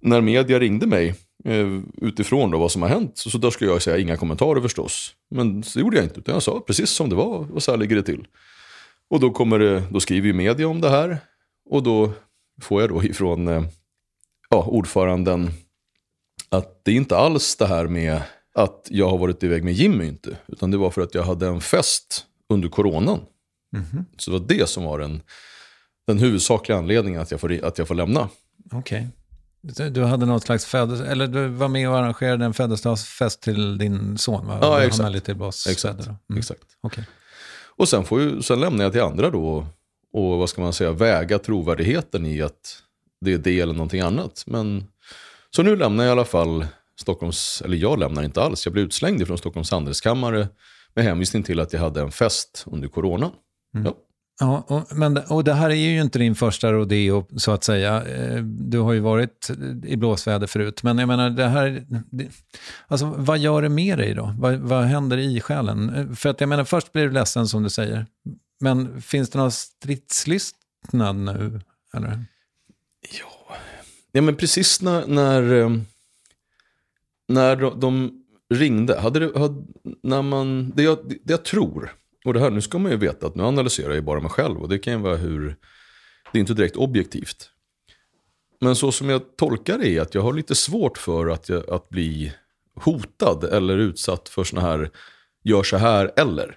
när 0.00 0.20
media 0.20 0.58
ringde 0.58 0.86
mig 0.86 1.14
utifrån 2.02 2.50
då 2.50 2.58
vad 2.58 2.72
som 2.72 2.82
har 2.82 2.88
hänt, 2.88 3.18
så, 3.18 3.30
så 3.30 3.38
då 3.38 3.50
skulle 3.50 3.70
jag 3.70 3.82
säga 3.82 3.98
inga 3.98 4.16
kommentarer 4.16 4.60
förstås. 4.60 5.14
Men 5.30 5.60
det 5.60 5.76
gjorde 5.76 5.96
jag 5.96 6.06
inte, 6.06 6.20
utan 6.20 6.32
jag 6.32 6.42
sa 6.42 6.60
precis 6.66 6.90
som 6.90 7.08
det 7.08 7.16
var 7.16 7.52
och 7.52 7.62
så 7.62 7.70
här 7.70 7.78
ligger 7.78 7.96
det 7.96 8.02
till. 8.02 8.26
Och 9.10 9.20
då, 9.20 9.30
kommer 9.30 9.58
det, 9.58 9.82
då 9.90 10.00
skriver 10.00 10.26
ju 10.26 10.32
media 10.32 10.68
om 10.68 10.80
det 10.80 10.90
här 10.90 11.18
och 11.70 11.82
då 11.82 12.12
får 12.62 12.80
jag 12.80 12.90
då 12.90 13.04
ifrån 13.04 13.48
eh, 13.48 13.64
ja, 14.50 14.64
ordföranden 14.64 15.50
att 16.48 16.84
det 16.84 16.90
är 16.90 16.96
inte 16.96 17.16
alls 17.16 17.56
det 17.56 17.66
här 17.66 17.86
med 17.86 18.22
att 18.54 18.86
jag 18.90 19.08
har 19.08 19.18
varit 19.18 19.42
iväg 19.42 19.64
med 19.64 19.74
Jimmy 19.74 20.06
inte. 20.06 20.36
Utan 20.46 20.70
det 20.70 20.76
var 20.76 20.90
för 20.90 21.02
att 21.02 21.14
jag 21.14 21.22
hade 21.22 21.46
en 21.46 21.60
fest 21.60 22.26
under 22.48 22.68
coronan. 22.68 23.20
Mm 23.76 23.86
-hmm. 23.86 24.04
Så 24.16 24.30
det 24.30 24.38
var 24.38 24.46
det 24.46 24.68
som 24.68 24.84
var 24.84 24.98
den, 24.98 25.22
den 26.06 26.18
huvudsakliga 26.18 26.78
anledningen 26.78 27.20
att 27.20 27.30
jag 27.30 27.40
får, 27.40 27.64
att 27.64 27.78
jag 27.78 27.88
får 27.88 27.94
lämna. 27.94 28.28
Okej. 28.72 28.78
Okay. 28.78 29.06
Du 29.62 30.04
hade 30.04 30.26
något 30.26 30.42
slags 30.42 30.64
födels 30.64 31.00
eller 31.00 31.26
du 31.26 31.48
var 31.48 31.68
med 31.68 31.88
och 31.88 31.98
arrangerade 31.98 32.44
en 32.44 32.54
födelsedagsfest 32.54 33.42
till 33.42 33.78
din 33.78 34.18
son? 34.18 34.46
Va? 34.46 34.58
Ja, 34.60 34.84
exakt. 34.84 35.12
Lite 35.12 35.32
exakt. 35.68 36.06
Mm. 36.06 36.38
exakt. 36.38 36.64
Okay. 36.82 37.04
Och 37.76 37.88
sen, 37.88 38.04
får 38.04 38.20
ju, 38.20 38.42
sen 38.42 38.60
lämnar 38.60 38.84
jag 38.84 38.92
till 38.92 39.02
andra 39.02 39.30
då 39.30 39.66
och 40.12 40.38
vad 40.38 40.50
ska 40.50 40.60
man 40.60 40.72
säga, 40.72 40.92
väga 40.92 41.38
trovärdigheten 41.38 42.26
i 42.26 42.42
att 42.42 42.82
det 43.20 43.32
är 43.32 43.38
det 43.38 43.60
eller 43.60 43.72
någonting 43.72 44.00
annat. 44.00 44.44
Men, 44.46 44.84
så 45.50 45.62
nu 45.62 45.76
lämnar 45.76 46.04
jag 46.04 46.10
i 46.10 46.12
alla 46.12 46.24
fall 46.24 46.66
Stockholms, 47.00 47.62
eller 47.64 47.76
jag 47.76 47.98
lämnar 47.98 48.22
inte 48.22 48.42
alls, 48.42 48.66
jag 48.66 48.72
blev 48.72 48.84
utslängd 48.84 49.26
från 49.26 49.38
Stockholms 49.38 49.70
handelskammare 49.70 50.48
med 50.94 51.04
hänvisning 51.04 51.42
till 51.42 51.60
att 51.60 51.72
jag 51.72 51.80
hade 51.80 52.00
en 52.00 52.10
fest 52.10 52.64
under 52.66 52.88
corona. 52.88 53.30
Mm. 53.74 53.86
Ja. 53.86 53.94
Ja, 54.40 54.64
och, 54.68 54.96
men, 54.96 55.16
och 55.16 55.44
det 55.44 55.54
här 55.54 55.70
är 55.70 55.74
ju 55.74 56.00
inte 56.00 56.18
din 56.18 56.34
första 56.34 56.72
rodeo, 56.72 57.26
så 57.36 57.52
att 57.52 57.64
säga. 57.64 58.04
Eh, 58.04 58.42
du 58.42 58.78
har 58.78 58.92
ju 58.92 59.00
varit 59.00 59.50
i 59.84 59.96
blåsväder 59.96 60.46
förut. 60.46 60.82
Men 60.82 60.98
jag 60.98 61.08
menar, 61.08 61.30
det 61.30 61.48
här... 61.48 61.86
Det, 62.10 62.28
alltså, 62.86 63.14
vad 63.16 63.38
gör 63.38 63.62
det 63.62 63.68
med 63.68 63.98
dig 63.98 64.14
då? 64.14 64.34
Vad, 64.38 64.54
vad 64.54 64.84
händer 64.84 65.18
i 65.18 65.40
själen? 65.40 65.94
Eh, 65.94 66.12
för 66.12 66.28
att 66.28 66.40
jag 66.40 66.48
menar, 66.48 66.64
först 66.64 66.92
blir 66.92 67.04
du 67.04 67.10
ledsen 67.10 67.48
som 67.48 67.62
du 67.62 67.70
säger. 67.70 68.06
Men 68.60 69.02
finns 69.02 69.30
det 69.30 69.38
någon 69.38 69.52
stridslystnad 69.52 71.16
nu? 71.16 71.60
Eller? 71.94 72.24
Ja. 73.20 73.56
ja, 74.12 74.22
men 74.22 74.36
precis 74.36 74.82
när, 74.82 75.06
när 75.06 75.52
eh, 75.52 75.70
när 77.28 77.56
de 77.56 78.22
ringde, 78.54 79.00
hade 79.00 79.20
det, 79.20 79.38
hade, 79.38 79.62
när 80.02 80.22
man, 80.22 80.72
det 80.74 80.82
jag, 80.82 80.98
det 81.08 81.32
jag 81.32 81.44
tror, 81.44 81.92
och 82.28 82.34
det 82.34 82.40
här, 82.40 82.50
nu 82.50 82.60
ska 82.60 82.78
man 82.78 82.90
ju 82.90 82.96
veta 82.96 83.26
att 83.26 83.34
nu 83.34 83.42
analyserar 83.42 83.94
jag 83.94 84.04
bara 84.04 84.20
mig 84.20 84.30
själv 84.30 84.58
och 84.58 84.68
det 84.68 84.78
kan 84.78 84.92
ju 84.92 84.98
vara 84.98 85.16
hur, 85.16 85.56
det 86.32 86.38
är 86.38 86.40
inte 86.40 86.54
direkt 86.54 86.76
objektivt. 86.76 87.50
Men 88.60 88.76
så 88.76 88.92
som 88.92 89.08
jag 89.08 89.36
tolkar 89.36 89.78
det 89.78 89.88
är 89.88 90.00
att 90.00 90.14
jag 90.14 90.22
har 90.22 90.32
lite 90.32 90.54
svårt 90.54 90.98
för 90.98 91.26
att, 91.26 91.48
jag, 91.48 91.70
att 91.70 91.88
bli 91.88 92.32
hotad 92.74 93.44
eller 93.44 93.78
utsatt 93.78 94.28
för 94.28 94.44
sådana 94.44 94.68
här, 94.68 94.90
gör 95.44 95.62
så 95.62 95.76
här 95.76 96.12
eller. 96.16 96.56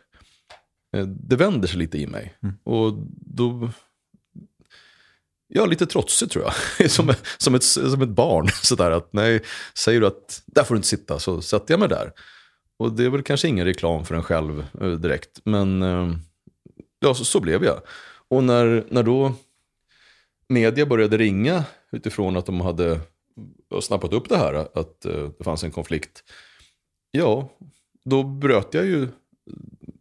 Eh, 0.96 1.06
det 1.06 1.36
vänder 1.36 1.68
sig 1.68 1.78
lite 1.80 1.98
i 1.98 2.08
mig. 2.08 2.34
Mm. 2.44 2.56
Och 2.64 2.94
då 3.26 3.70
Ja, 5.54 5.66
lite 5.66 5.86
trotsigt 5.86 6.32
tror 6.32 6.46
jag. 6.78 6.92
som, 6.92 7.14
som, 7.38 7.56
ett, 7.56 7.64
som 7.64 8.02
ett 8.02 8.10
barn. 8.10 8.48
Sådär 8.64 8.92
att 8.92 9.14
nej, 9.14 9.44
säger 9.74 10.02
du 10.02 10.08
att 10.08 10.44
där 10.46 10.64
får 10.64 10.76
du 10.76 10.78
inte 10.78 10.88
sitta 10.88 11.20
så 11.20 11.42
sätter 11.42 11.74
jag 11.74 11.80
mig 11.80 11.90
där. 11.90 12.12
Och 12.82 12.92
det 12.92 13.06
är 13.06 13.10
väl 13.10 13.24
kanske 13.24 13.48
ingen 13.48 13.66
reklam 13.66 14.06
för 14.06 14.16
en 14.16 14.24
själv 14.24 14.66
eh, 14.82 14.92
direkt. 14.92 15.42
Men 15.44 15.82
eh, 15.82 16.16
ja, 17.00 17.14
så, 17.14 17.26
så, 17.26 17.40
blev 17.40 17.64
jag. 17.64 17.82
Och 18.28 18.44
när, 18.44 18.86
när 18.90 19.04
då 19.04 19.34
media 20.48 20.86
började 20.86 21.18
ringa 21.18 21.64
utifrån 21.92 22.38
att 22.38 22.46
de 22.46 22.62
hade 22.62 23.00
snappat 23.82 24.14
upp 24.14 24.30
det 24.30 24.38
här, 24.38 24.54
att 24.54 25.06
eh, 25.06 25.30
det 25.38 25.44
fanns 25.44 25.64
en 25.64 25.72
konflikt. 25.72 26.24
Ja, 27.12 27.50
då 28.04 28.24
bröt 28.24 28.74
jag 28.74 28.86
ju 28.86 29.08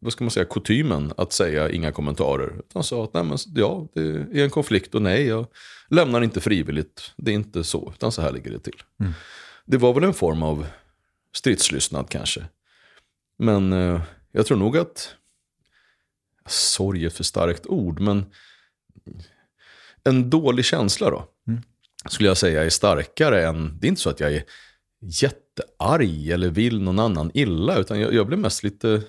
vad 0.00 0.12
ska 0.12 0.24
man 0.24 0.30
säga, 0.30 0.44
kutymen 0.44 1.12
att 1.16 1.32
säga 1.32 1.70
inga 1.70 1.92
kommentarer. 1.92 2.62
Han 2.74 2.84
sa 2.84 3.04
att 3.04 3.14
nej, 3.14 3.24
men, 3.24 3.38
ja, 3.54 3.88
det 3.94 4.00
är 4.00 4.44
en 4.44 4.50
konflikt 4.50 4.94
och 4.94 5.02
nej, 5.02 5.26
jag 5.26 5.46
lämnar 5.88 6.22
inte 6.22 6.40
frivilligt. 6.40 7.12
Det 7.16 7.30
är 7.30 7.34
inte 7.34 7.64
så, 7.64 7.92
utan 7.94 8.12
så 8.12 8.22
här 8.22 8.32
ligger 8.32 8.50
det 8.50 8.60
till. 8.60 8.82
Mm. 9.00 9.12
Det 9.64 9.76
var 9.76 9.94
väl 9.94 10.04
en 10.04 10.14
form 10.14 10.42
av 10.42 10.66
stridslystnad 11.32 12.08
kanske. 12.08 12.44
Men 13.40 13.72
eh, 13.72 14.00
jag 14.32 14.46
tror 14.46 14.56
nog 14.58 14.78
att, 14.78 15.14
sorg 16.48 17.02
är 17.02 17.06
ett 17.06 17.16
för 17.16 17.24
starkt 17.24 17.66
ord, 17.66 18.00
men 18.00 18.24
en 20.04 20.30
dålig 20.30 20.64
känsla 20.64 21.10
då, 21.10 21.24
mm. 21.48 21.60
skulle 22.08 22.28
jag 22.28 22.36
säga 22.36 22.64
är 22.64 22.70
starkare 22.70 23.46
än, 23.46 23.78
det 23.80 23.86
är 23.86 23.88
inte 23.88 24.00
så 24.00 24.10
att 24.10 24.20
jag 24.20 24.34
är 24.34 24.44
jättearg 25.00 26.30
eller 26.30 26.50
vill 26.50 26.82
någon 26.82 26.98
annan 26.98 27.30
illa, 27.34 27.78
utan 27.78 28.00
jag, 28.00 28.14
jag 28.14 28.26
blir 28.26 28.38
mest 28.38 28.62
lite 28.62 29.02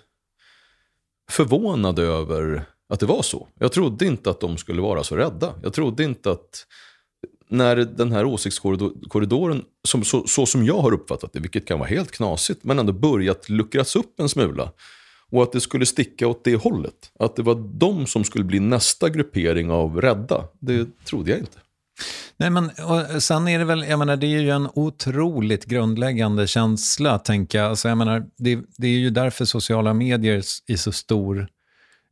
förvånad 1.32 2.00
över 2.00 2.66
att 2.90 3.00
det 3.00 3.06
var 3.06 3.22
så. 3.22 3.48
Jag 3.60 3.72
trodde 3.72 4.06
inte 4.06 4.30
att 4.30 4.40
de 4.40 4.58
skulle 4.58 4.82
vara 4.82 5.04
så 5.04 5.16
rädda. 5.16 5.56
Jag 5.64 5.74
trodde 5.74 6.04
inte 6.04 6.32
att 6.32 6.68
när 7.51 7.75
den 7.75 8.12
här 8.12 8.25
åsiktskorridoren, 8.25 9.63
som, 9.88 10.03
så, 10.03 10.27
så, 10.27 10.46
som 10.46 10.65
jag 10.65 10.81
har 10.81 10.93
uppfattat 10.93 11.34
det, 11.34 11.39
vilket 11.39 11.67
kan 11.67 11.79
vara 11.79 11.89
helt 11.89 12.12
knasigt, 12.12 12.63
men 12.63 12.79
ändå 12.79 12.93
börjat 12.93 13.50
luckras 13.50 13.96
upp 13.96 14.20
en 14.20 14.29
smula. 14.29 14.72
Och 15.29 15.43
att 15.43 15.51
det 15.51 15.62
skulle 15.62 15.86
sticka 15.86 16.27
åt 16.27 16.43
det 16.43 16.55
hållet. 16.55 17.12
Att 17.20 17.36
det 17.36 17.43
var 17.43 17.55
de 17.79 18.08
som 18.08 18.24
skulle 18.24 18.43
bli 18.43 18.60
nästa 18.60 19.10
gruppering 19.10 19.72
av 19.72 20.01
rädda. 20.01 20.43
Det 20.60 21.05
trodde 21.05 21.31
jag 21.31 21.39
inte. 21.39 21.58
Nej, 22.38 22.50
men 22.50 22.65
och 22.65 23.24
sen 23.24 23.48
är 23.48 23.60
det 23.60 23.65
väl, 23.65 23.86
jag 23.89 24.00
menar, 24.00 24.15
det 24.15 24.27
är 24.27 24.39
ju 24.39 24.50
en 24.50 24.70
otroligt 24.74 25.65
grundläggande 25.65 26.48
känsla, 26.48 27.20
tänker 27.20 27.58
jag. 27.58 27.70
Alltså, 27.70 27.89
jag 27.89 27.98
menar, 27.98 28.25
det, 28.38 28.60
det 28.77 28.88
är 28.88 28.98
ju 28.98 29.10
därför 29.10 29.46
sociala 29.46 29.93
medier 29.93 30.43
i 30.67 30.77
så 30.77 30.91
stor 30.91 31.48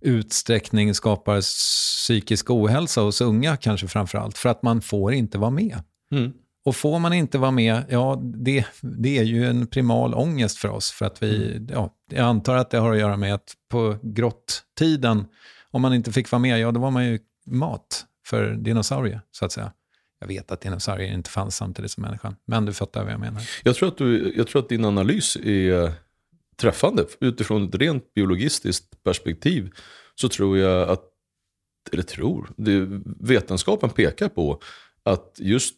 utsträckning 0.02 0.94
skapar 0.94 1.42
psykisk 1.42 2.50
ohälsa 2.50 3.02
hos 3.02 3.22
unga, 3.22 3.58
kanske 3.58 3.88
framför 3.88 4.18
allt, 4.18 4.38
för 4.38 4.50
att 4.50 4.64
man 4.64 4.82
får 4.82 5.14
inte 5.14 5.38
vara 5.38 5.52
med. 5.52 5.84
Mm. 6.12 6.34
Och 6.66 6.76
får 6.76 7.00
man 7.00 7.14
inte 7.14 7.38
vara 7.38 7.52
med, 7.52 7.84
ja, 7.90 8.22
det, 8.24 8.66
det 8.82 9.18
är 9.18 9.24
ju 9.24 9.46
en 9.46 9.68
primal 9.68 10.14
ångest 10.14 10.58
för 10.58 10.70
oss. 10.70 10.92
För 10.92 11.06
att 11.06 11.24
vi, 11.24 11.52
mm. 11.52 11.68
ja, 11.72 11.96
jag 12.10 12.26
antar 12.26 12.56
att 12.56 12.70
det 12.70 12.78
har 12.78 12.94
att 12.94 13.00
göra 13.00 13.18
med 13.18 13.34
att 13.34 13.54
på 13.72 13.96
grottiden, 14.02 15.26
om 15.72 15.82
man 15.82 15.94
inte 15.94 16.12
fick 16.12 16.32
vara 16.32 16.40
med, 16.40 16.60
ja, 16.60 16.72
då 16.72 16.80
var 16.80 16.92
man 16.92 17.06
ju 17.06 17.20
mat 17.46 18.06
för 18.28 18.52
dinosaurier, 18.52 19.22
så 19.32 19.46
att 19.46 19.52
säga. 19.52 19.72
Jag 20.22 20.28
vet 20.28 20.52
att 20.52 20.62
dinosaurier 20.62 21.14
inte 21.14 21.30
fanns 21.30 21.56
samtidigt 21.56 21.92
som 21.92 22.04
människan, 22.04 22.36
men 22.46 22.66
du 22.66 22.74
fattar 22.74 23.04
vad 23.04 23.14
jag 23.14 23.20
menar. 23.20 23.42
Jag 23.64 23.76
tror 23.76 23.90
att, 23.90 23.98
du, 23.98 24.34
jag 24.38 24.48
tror 24.48 24.62
att 24.62 24.70
din 24.70 24.86
analys 24.86 25.36
är 25.36 25.94
träffande. 26.60 27.06
Utifrån 27.20 27.68
ett 27.68 27.76
rent 27.76 28.14
biologistiskt 28.14 29.04
perspektiv 29.04 29.72
så 30.16 30.30
tror 30.30 30.58
jag 30.58 30.90
att, 30.90 31.04
eller 31.92 32.04
tror, 32.04 32.50
det, 32.58 32.88
vetenskapen 33.20 33.90
pekar 33.90 34.30
på 34.30 34.62
att 35.04 35.36
just 35.38 35.76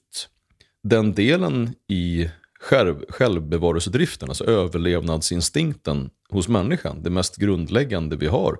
den 0.83 1.13
delen 1.13 1.75
i 1.87 2.29
själv, 2.59 3.05
självbevarelsedriften, 3.09 4.29
alltså 4.29 4.43
överlevnadsinstinkten 4.43 6.09
hos 6.29 6.47
människan, 6.47 7.03
det 7.03 7.09
mest 7.09 7.37
grundläggande 7.37 8.15
vi 8.15 8.27
har, 8.27 8.57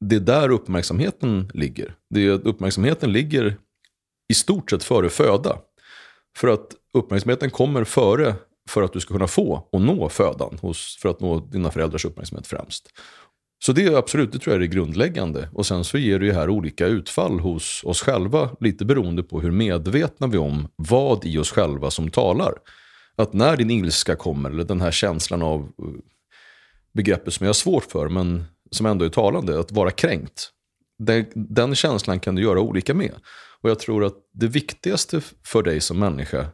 det 0.00 0.16
är 0.16 0.20
där 0.20 0.48
uppmärksamheten 0.48 1.50
ligger. 1.54 1.94
Det 2.10 2.26
är, 2.26 2.30
uppmärksamheten 2.30 3.12
ligger 3.12 3.56
i 4.28 4.34
stort 4.34 4.70
sett 4.70 4.84
före 4.84 5.08
föda. 5.08 5.58
För 6.36 6.48
att 6.48 6.74
uppmärksamheten 6.92 7.50
kommer 7.50 7.84
före 7.84 8.34
för 8.68 8.82
att 8.82 8.92
du 8.92 9.00
ska 9.00 9.14
kunna 9.14 9.26
få 9.26 9.68
och 9.72 9.80
nå 9.80 10.08
födan, 10.08 10.58
hos, 10.62 10.98
för 11.02 11.08
att 11.08 11.20
nå 11.20 11.40
dina 11.40 11.70
föräldrars 11.70 12.04
uppmärksamhet 12.04 12.46
främst. 12.46 12.88
Så 13.64 13.72
det 13.72 13.84
är 13.84 13.96
absolut, 13.96 14.32
det 14.32 14.38
tror 14.38 14.54
jag 14.54 14.62
är 14.62 14.68
det 14.68 14.74
grundläggande. 14.74 15.48
Och 15.54 15.66
sen 15.66 15.84
så 15.84 15.98
ger 15.98 16.18
det 16.18 16.26
ju 16.26 16.32
här 16.32 16.50
olika 16.50 16.86
utfall 16.86 17.40
hos 17.40 17.84
oss 17.84 18.02
själva, 18.02 18.50
lite 18.60 18.84
beroende 18.84 19.22
på 19.22 19.40
hur 19.40 19.50
medvetna 19.50 20.26
vi 20.26 20.36
är 20.36 20.42
om 20.42 20.68
vad 20.76 21.24
i 21.24 21.38
oss 21.38 21.50
själva 21.50 21.90
som 21.90 22.10
talar. 22.10 22.52
Att 23.16 23.32
när 23.32 23.56
din 23.56 23.70
ilska 23.70 24.16
kommer, 24.16 24.50
eller 24.50 24.64
den 24.64 24.80
här 24.80 24.90
känslan 24.90 25.42
av 25.42 25.60
eh, 25.60 25.66
begreppet 26.92 27.34
som 27.34 27.44
jag 27.44 27.48
har 27.48 27.54
svårt 27.54 27.84
för, 27.84 28.08
men 28.08 28.44
som 28.70 28.86
ändå 28.86 29.04
är 29.04 29.08
talande, 29.08 29.60
att 29.60 29.72
vara 29.72 29.90
kränkt. 29.90 30.50
Den, 30.98 31.26
den 31.34 31.74
känslan 31.74 32.20
kan 32.20 32.34
du 32.34 32.42
göra 32.42 32.60
olika 32.60 32.94
med. 32.94 33.14
Och 33.60 33.70
jag 33.70 33.78
tror 33.78 34.04
att 34.04 34.14
det 34.32 34.46
viktigaste 34.46 35.20
för 35.44 35.62
dig 35.62 35.80
som 35.80 35.98
människa, 35.98 36.46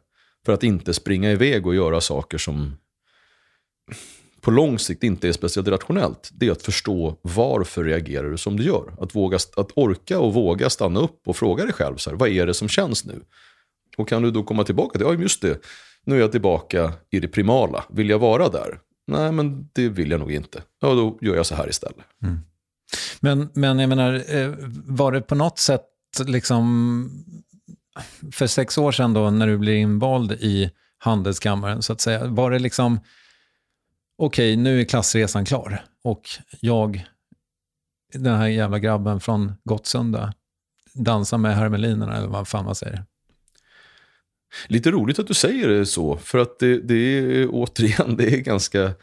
för 0.44 0.52
att 0.52 0.62
inte 0.62 0.94
springa 0.94 1.32
iväg 1.32 1.66
och 1.66 1.74
göra 1.74 2.00
saker 2.00 2.38
som 2.38 2.76
på 4.40 4.50
lång 4.50 4.78
sikt 4.78 5.04
inte 5.04 5.28
är 5.28 5.32
speciellt 5.32 5.68
rationellt, 5.68 6.30
det 6.32 6.46
är 6.46 6.52
att 6.52 6.62
förstå 6.62 7.18
varför 7.22 7.84
reagerar 7.84 8.30
du 8.30 8.38
som 8.38 8.56
du 8.56 8.64
gör. 8.64 8.94
Att, 9.00 9.14
våga, 9.14 9.38
att 9.56 9.70
orka 9.74 10.20
och 10.20 10.34
våga 10.34 10.70
stanna 10.70 11.00
upp 11.00 11.20
och 11.26 11.36
fråga 11.36 11.64
dig 11.64 11.72
själv, 11.72 11.96
så 11.96 12.10
här, 12.10 12.16
vad 12.16 12.28
är 12.28 12.46
det 12.46 12.54
som 12.54 12.68
känns 12.68 13.04
nu? 13.04 13.20
Och 13.96 14.08
kan 14.08 14.22
du 14.22 14.30
då 14.30 14.42
komma 14.42 14.64
tillbaka 14.64 14.98
till, 14.98 15.06
ja 15.06 15.14
just 15.14 15.42
det, 15.42 15.60
nu 16.04 16.16
är 16.16 16.20
jag 16.20 16.32
tillbaka 16.32 16.92
i 17.10 17.20
det 17.20 17.28
primala, 17.28 17.84
vill 17.88 18.10
jag 18.10 18.18
vara 18.18 18.48
där? 18.48 18.78
Nej, 19.06 19.32
men 19.32 19.68
det 19.72 19.88
vill 19.88 20.10
jag 20.10 20.20
nog 20.20 20.32
inte. 20.32 20.62
Ja, 20.80 20.94
då 20.94 21.18
gör 21.20 21.36
jag 21.36 21.46
så 21.46 21.54
här 21.54 21.68
istället. 21.68 22.04
Mm. 22.22 22.38
Men, 23.20 23.48
men 23.54 23.78
jag 23.78 23.88
menar, 23.88 24.24
eh, 24.36 24.54
var 24.86 25.12
det 25.12 25.20
på 25.20 25.34
något 25.34 25.58
sätt 25.58 25.86
liksom, 26.26 27.24
för 28.32 28.46
sex 28.46 28.78
år 28.78 28.92
sedan 28.92 29.14
då, 29.14 29.30
när 29.30 29.46
du 29.46 29.58
blev 29.58 29.76
invald 29.76 30.32
i 30.32 30.70
Handelskammaren, 30.98 31.82
så 31.82 31.92
att 31.92 32.00
säga, 32.00 32.26
var 32.26 32.50
det 32.50 32.58
liksom, 32.58 33.00
okej, 34.18 34.52
okay, 34.52 34.62
nu 34.62 34.80
är 34.80 34.84
klassresan 34.84 35.44
klar 35.44 35.84
och 36.04 36.22
jag, 36.60 37.06
den 38.12 38.36
här 38.36 38.48
jävla 38.48 38.78
grabben 38.78 39.20
från 39.20 39.52
Gottsunda, 39.64 40.34
dansar 40.92 41.38
med 41.38 41.56
hermelinerna, 41.56 42.16
eller 42.16 42.28
vad 42.28 42.48
fan 42.48 42.64
man 42.64 42.74
säger. 42.74 43.04
Lite 44.66 44.90
roligt 44.90 45.18
att 45.18 45.26
du 45.26 45.34
säger 45.34 45.68
det 45.68 45.86
så, 45.86 46.16
för 46.16 46.38
att 46.38 46.58
det, 46.58 46.78
det 46.78 46.94
är 46.94 47.48
återigen, 47.50 48.16
det 48.16 48.34
är 48.34 48.40
ganska, 48.40 48.94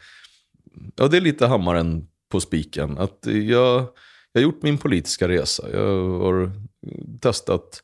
ja 0.96 1.08
det 1.08 1.16
är 1.16 1.20
lite 1.20 1.46
hammaren 1.46 2.08
på 2.30 2.40
spiken. 2.40 2.98
Att 2.98 3.18
jag, 3.26 3.88
jag 4.32 4.40
har 4.40 4.42
gjort 4.42 4.62
min 4.62 4.78
politiska 4.78 5.28
resa, 5.28 5.70
jag 5.72 6.18
har 6.18 6.52
testat 7.20 7.82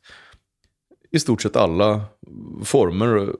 i 1.11 1.19
stort 1.19 1.41
sett 1.41 1.55
alla 1.55 2.01
former 2.63 3.33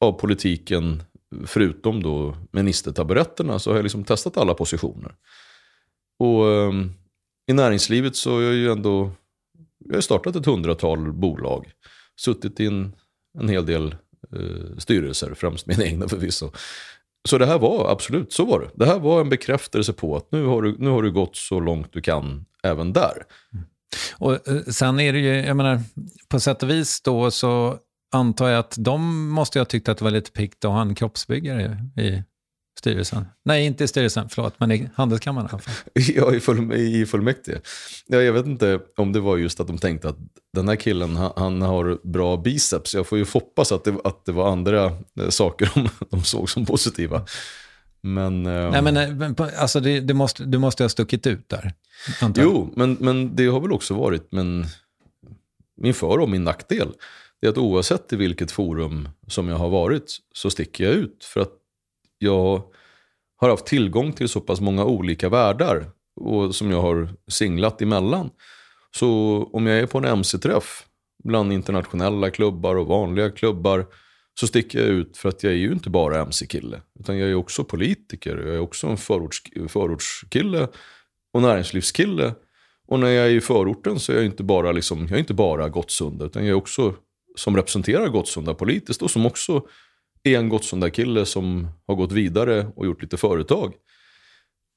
av 0.00 0.12
politiken, 0.12 1.02
förutom 1.46 2.02
då 2.02 2.36
ministertaburetterna, 2.50 3.58
så 3.58 3.70
har 3.70 3.76
jag 3.76 3.82
liksom 3.82 4.04
testat 4.04 4.36
alla 4.36 4.54
positioner. 4.54 5.14
Och 6.18 6.44
um, 6.44 6.92
i 7.50 7.52
näringslivet 7.52 8.16
så 8.16 8.34
har 8.34 8.40
jag 8.42 8.54
ju 8.54 8.72
ändå, 8.72 9.10
jag 9.84 9.94
har 9.94 10.00
startat 10.00 10.36
ett 10.36 10.46
hundratal 10.46 11.12
bolag, 11.12 11.72
suttit 12.16 12.60
i 12.60 12.66
en 12.66 12.92
en 13.38 13.48
hel 13.48 13.66
del 13.66 13.94
eh, 14.32 14.76
styrelser, 14.78 15.34
främst 15.34 15.66
mina 15.66 15.84
egna 15.84 16.08
förvisso. 16.08 16.50
Så 17.28 17.38
det 17.38 17.46
här 17.46 17.58
var, 17.58 17.90
absolut, 17.90 18.32
så 18.32 18.44
var 18.44 18.60
det. 18.60 18.70
Det 18.74 18.86
här 18.86 18.98
var 18.98 19.20
en 19.20 19.28
bekräftelse 19.28 19.92
på 19.92 20.16
att 20.16 20.32
nu 20.32 20.44
har 20.44 20.62
du, 20.62 20.76
nu 20.78 20.90
har 20.90 21.02
du 21.02 21.12
gått 21.12 21.36
så 21.36 21.60
långt 21.60 21.92
du 21.92 22.00
kan 22.00 22.44
även 22.62 22.92
där. 22.92 23.22
Mm. 23.52 23.66
Och 24.12 24.48
eh, 24.48 24.62
sen 24.62 25.00
är 25.00 25.12
det 25.12 25.18
ju, 25.18 25.34
jag 25.34 25.56
menar, 25.56 25.80
på 26.28 26.40
sätt 26.40 26.62
och 26.62 26.70
vis 26.70 27.00
då 27.00 27.30
så 27.30 27.78
antar 28.12 28.48
jag 28.48 28.58
att 28.58 28.74
de 28.78 29.28
måste 29.28 29.58
ha 29.58 29.64
tyckt 29.64 29.88
att 29.88 29.98
det 29.98 30.04
var 30.04 30.10
lite 30.10 30.30
pikt 30.30 30.64
att 30.64 30.70
ha 30.70 30.80
en 30.80 30.94
kroppsbyggare 30.94 31.78
i 31.96 32.22
styrelsen. 32.78 33.26
Nej, 33.44 33.66
inte 33.66 33.84
i 33.84 33.88
styrelsen, 33.88 34.28
förlåt, 34.28 34.54
men 34.60 34.72
i 34.72 34.90
handelskammaren 34.94 35.46
i 35.46 35.50
alla 35.52 35.62
fall. 35.62 35.74
Ja, 35.94 36.34
i, 36.34 36.40
full, 36.40 36.72
i 36.72 37.06
fullmäktige. 37.06 37.60
Ja, 38.06 38.22
jag 38.22 38.32
vet 38.32 38.46
inte 38.46 38.80
om 38.96 39.12
det 39.12 39.20
var 39.20 39.36
just 39.36 39.60
att 39.60 39.66
de 39.66 39.78
tänkte 39.78 40.08
att 40.08 40.18
den 40.52 40.68
här 40.68 40.76
killen, 40.76 41.16
han, 41.16 41.32
han 41.36 41.62
har 41.62 41.98
bra 42.02 42.36
biceps. 42.36 42.94
Jag 42.94 43.06
får 43.06 43.18
ju 43.18 43.24
hoppas 43.32 43.72
att 43.72 43.84
det, 43.84 43.94
att 44.04 44.24
det 44.24 44.32
var 44.32 44.52
andra 44.52 44.84
eh, 45.20 45.28
saker 45.28 45.70
de, 45.74 45.88
de 46.10 46.24
såg 46.24 46.50
som 46.50 46.66
positiva. 46.66 47.26
Men, 48.14 48.46
eh, 48.46 48.70
Nej, 48.70 48.82
men, 48.82 48.96
eh, 48.96 49.62
alltså 49.62 49.80
det, 49.80 50.00
det 50.00 50.14
måste, 50.14 50.44
du 50.44 50.58
måste 50.58 50.84
ha 50.84 50.88
stuckit 50.88 51.26
ut 51.26 51.48
där. 51.48 51.72
Jo, 52.36 52.72
men, 52.76 52.96
men 53.00 53.36
det 53.36 53.46
har 53.46 53.60
väl 53.60 53.72
också 53.72 53.94
varit 53.94 54.32
men, 54.32 54.66
min 55.76 55.94
för 55.94 56.18
och 56.18 56.28
min 56.28 56.44
nackdel. 56.44 56.88
Det 57.40 57.46
är 57.46 57.50
att 57.50 57.58
oavsett 57.58 58.12
i 58.12 58.16
vilket 58.16 58.50
forum 58.50 59.08
som 59.26 59.48
jag 59.48 59.56
har 59.56 59.68
varit 59.68 60.16
så 60.32 60.50
sticker 60.50 60.84
jag 60.84 60.94
ut. 60.94 61.24
För 61.24 61.40
att 61.40 61.52
jag 62.18 62.62
har 63.36 63.48
haft 63.48 63.66
tillgång 63.66 64.12
till 64.12 64.28
så 64.28 64.40
pass 64.40 64.60
många 64.60 64.84
olika 64.84 65.28
världar 65.28 65.90
och 66.20 66.54
som 66.54 66.70
jag 66.70 66.82
har 66.82 67.08
singlat 67.28 67.82
emellan. 67.82 68.30
Så 68.96 69.42
om 69.52 69.66
jag 69.66 69.78
är 69.78 69.86
på 69.86 69.98
en 69.98 70.04
MC-träff 70.04 70.84
bland 71.24 71.52
internationella 71.52 72.30
klubbar 72.30 72.76
och 72.76 72.86
vanliga 72.86 73.30
klubbar 73.30 73.86
så 74.40 74.46
sticker 74.46 74.78
jag 74.78 74.88
ut 74.88 75.16
för 75.16 75.28
att 75.28 75.42
jag 75.42 75.52
är 75.52 75.56
ju 75.56 75.72
inte 75.72 75.90
bara 75.90 76.20
MC-kille. 76.20 76.82
Utan 77.00 77.18
jag 77.18 77.30
är 77.30 77.34
också 77.34 77.64
politiker, 77.64 78.36
jag 78.36 78.54
är 78.54 78.60
också 78.60 78.86
en 78.86 78.96
förorts, 78.96 79.42
förortskille 79.68 80.68
och 81.32 81.42
näringslivskille. 81.42 82.34
Och 82.86 83.00
när 83.00 83.08
jag 83.08 83.26
är 83.26 83.30
i 83.30 83.40
förorten 83.40 84.00
så 84.00 84.12
är 84.12 84.16
jag 84.16 84.24
inte 84.24 84.42
bara, 84.42 84.72
liksom, 84.72 85.00
jag 85.00 85.12
är 85.12 85.18
inte 85.18 85.34
bara 85.34 85.68
Gottsunda 85.68 86.24
utan 86.24 86.42
jag 86.42 86.50
är 86.50 86.54
också 86.54 86.94
som 87.36 87.56
representerar 87.56 88.08
Gottsunda 88.08 88.54
politiskt 88.54 89.02
och 89.02 89.10
som 89.10 89.26
också 89.26 89.66
är 90.22 90.38
en 90.38 90.48
Gottsunda-kille 90.48 91.26
som 91.26 91.68
har 91.86 91.94
gått 91.94 92.12
vidare 92.12 92.66
och 92.76 92.86
gjort 92.86 93.02
lite 93.02 93.16
företag. 93.16 93.74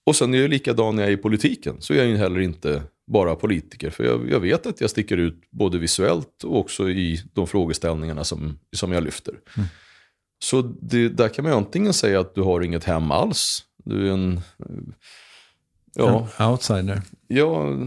Och 0.05 0.15
sen 0.15 0.33
är 0.33 0.41
jag 0.41 0.49
likadan 0.49 0.95
när 0.95 1.03
jag 1.03 1.11
är 1.11 1.17
i 1.17 1.21
politiken, 1.21 1.81
så 1.81 1.93
är 1.93 1.97
jag 1.97 2.07
ju 2.07 2.17
heller 2.17 2.39
inte 2.39 2.83
bara 3.07 3.35
politiker. 3.35 3.89
För 3.89 4.03
jag, 4.03 4.29
jag, 4.29 4.39
vet 4.39 4.65
att 4.65 4.81
jag 4.81 4.89
sticker 4.89 5.17
ut 5.17 5.41
både 5.49 5.77
visuellt 5.77 6.43
och 6.43 6.59
också 6.59 6.89
i 6.89 7.23
de 7.33 7.47
frågeställningarna 7.47 8.23
som, 8.23 8.59
som 8.75 8.91
jag 8.91 9.03
lyfter. 9.03 9.35
Mm. 9.57 9.69
Så 10.43 10.61
det, 10.61 11.09
där 11.09 11.29
kan 11.29 11.43
man 11.43 11.51
ju 11.51 11.57
antingen 11.57 11.93
säga 11.93 12.19
att 12.19 12.35
du 12.35 12.41
har 12.41 12.61
inget 12.61 12.83
hem 12.83 13.11
alls. 13.11 13.63
Du 13.83 14.07
är 14.07 14.11
en... 14.13 14.41
Ja, 15.93 16.27
en 16.37 16.45
outsider. 16.45 17.01
Ja, 17.27 17.77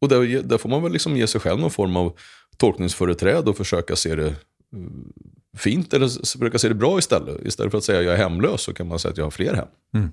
och 0.00 0.08
där, 0.08 0.42
där 0.42 0.58
får 0.58 0.68
man 0.68 0.82
väl 0.82 0.92
liksom 0.92 1.16
ge 1.16 1.26
sig 1.26 1.40
själv 1.40 1.60
någon 1.60 1.70
form 1.70 1.96
av 1.96 2.16
tolkningsföreträde 2.56 3.50
och 3.50 3.56
försöka 3.56 3.96
se 3.96 4.14
det 4.14 4.34
fint 5.56 5.94
eller 5.94 6.08
försöka 6.08 6.58
se 6.58 6.68
det 6.68 6.74
bra 6.74 6.98
istället. 6.98 7.46
Istället 7.46 7.70
för 7.70 7.78
att 7.78 7.84
säga 7.84 7.98
att 7.98 8.04
jag 8.04 8.14
är 8.14 8.18
hemlös 8.18 8.62
så 8.62 8.74
kan 8.74 8.88
man 8.88 8.98
säga 8.98 9.12
att 9.12 9.18
jag 9.18 9.24
har 9.24 9.30
fler 9.30 9.54
hem. 9.54 9.68
Mm. 9.94 10.12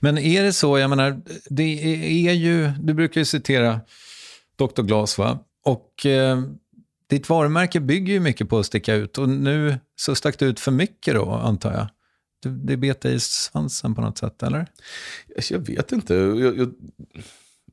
Men 0.00 0.18
är 0.18 0.42
det 0.42 0.52
så, 0.52 0.78
jag 0.78 0.90
menar, 0.90 1.20
det 1.50 2.28
är 2.28 2.32
ju, 2.32 2.68
du 2.80 2.94
brukar 2.94 3.20
ju 3.20 3.24
citera 3.24 3.80
Dr. 4.56 4.82
Glas 4.82 5.18
va? 5.18 5.38
Och 5.64 6.06
eh, 6.06 6.42
ditt 7.10 7.28
varumärke 7.28 7.80
bygger 7.80 8.12
ju 8.12 8.20
mycket 8.20 8.48
på 8.48 8.58
att 8.58 8.66
sticka 8.66 8.94
ut 8.94 9.18
och 9.18 9.28
nu 9.28 9.78
så 9.96 10.14
stack 10.14 10.38
du 10.38 10.46
ut 10.46 10.60
för 10.60 10.70
mycket 10.70 11.14
då, 11.14 11.30
antar 11.30 11.72
jag. 11.72 11.86
Det 12.54 12.76
bet 12.76 13.00
dig 13.00 13.14
i 13.14 13.20
svansen 13.20 13.94
på 13.94 14.00
något 14.00 14.18
sätt, 14.18 14.42
eller? 14.42 14.66
Jag 15.50 15.58
vet 15.58 15.92
inte. 15.92 16.14
Jag, 16.14 16.58
jag, 16.58 16.72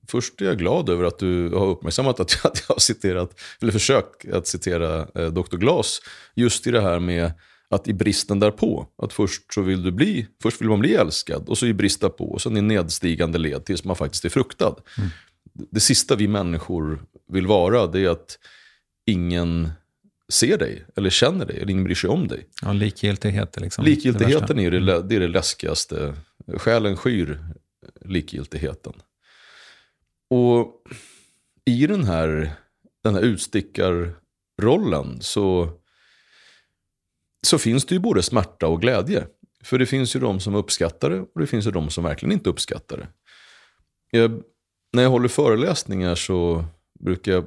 först 0.08 0.42
är 0.42 0.46
jag 0.46 0.58
glad 0.58 0.90
över 0.90 1.04
att 1.04 1.20
du 1.20 1.50
har 1.50 1.66
uppmärksammat 1.68 2.20
att 2.20 2.40
jag, 2.44 2.52
har 2.68 2.80
citerat, 2.80 3.40
eller 3.62 3.72
försökt 3.72 4.34
att 4.34 4.48
citera 4.48 5.08
eh, 5.16 5.28
Dr. 5.28 5.58
Glas. 5.58 6.02
Just 6.36 6.68
i 6.68 6.72
det 6.72 6.82
här 6.82 7.00
med 7.00 7.32
att 7.74 7.88
i 7.88 7.94
bristen 7.94 8.40
därpå, 8.40 8.88
att 8.98 9.14
först 9.14 9.54
så 9.54 9.62
vill 9.62 9.84
du 9.84 9.92
bli, 9.92 10.28
först 10.44 10.62
vill 10.62 10.70
man 10.70 10.80
bli 10.80 10.96
älskad 10.96 11.50
och 11.50 11.58
så 11.58 11.66
i 11.66 11.74
brist 11.74 12.02
därpå 12.02 12.32
och 12.32 12.42
sen 12.42 12.58
i 12.58 12.62
nedstigande 12.62 13.38
led 13.38 13.66
tills 13.66 13.84
man 13.84 13.96
faktiskt 13.96 14.26
är 14.26 14.30
fruktad. 14.30 14.76
Mm. 14.98 15.10
Det 15.54 15.80
sista 15.80 16.16
vi 16.16 16.28
människor 16.28 17.06
vill 17.32 17.48
vara, 17.48 17.88
det 17.88 18.00
är 18.00 18.10
att 18.10 18.40
ingen 19.06 19.70
ser 20.32 20.58
dig 20.58 20.86
eller 20.96 21.10
känner 21.10 21.46
dig 21.46 21.58
eller 21.58 21.72
ingen 21.72 21.84
bryr 21.84 21.96
sig 21.96 22.10
om 22.10 22.28
dig. 22.28 22.48
Ja, 22.62 22.74
likgiltighet 22.74 23.58
är 23.58 23.62
liksom 23.62 23.86
Likgiltigheten 23.86 24.58
det 24.58 24.66
är 24.66 24.72
det, 24.72 25.02
det 25.02 25.16
är 25.16 25.20
det 25.20 25.28
läskigaste. 25.28 26.14
Själen 26.58 26.98
skyr 26.98 27.40
likgiltigheten. 28.06 28.94
Och 30.30 30.84
i 31.66 31.88
den 31.88 32.04
här, 32.04 32.52
den 33.04 33.16
här 33.16 33.22
utstickarrollen 33.22 35.22
så, 35.22 35.70
så 37.46 37.58
finns 37.58 37.86
det 37.86 37.96
ju 37.96 38.00
både 38.00 38.24
smärta 38.24 38.68
och 38.68 38.82
glädje. 38.82 39.28
För 39.64 39.80
det 39.80 39.86
finns 39.86 40.16
ju 40.16 40.20
de 40.20 40.40
som 40.40 40.56
uppskattar 40.56 41.10
det 41.10 41.20
och 41.20 41.42
det 41.42 41.48
finns 41.48 41.68
ju 41.68 41.72
de 41.72 41.90
som 41.90 42.04
verkligen 42.04 42.32
inte 42.32 42.50
uppskattar 42.50 42.98
det. 42.98 43.08
Jag, 44.18 44.42
när 44.94 45.04
jag 45.04 45.10
håller 45.10 45.28
föreläsningar 45.28 46.16
så 46.16 46.66
brukar 47.00 47.32
jag 47.32 47.46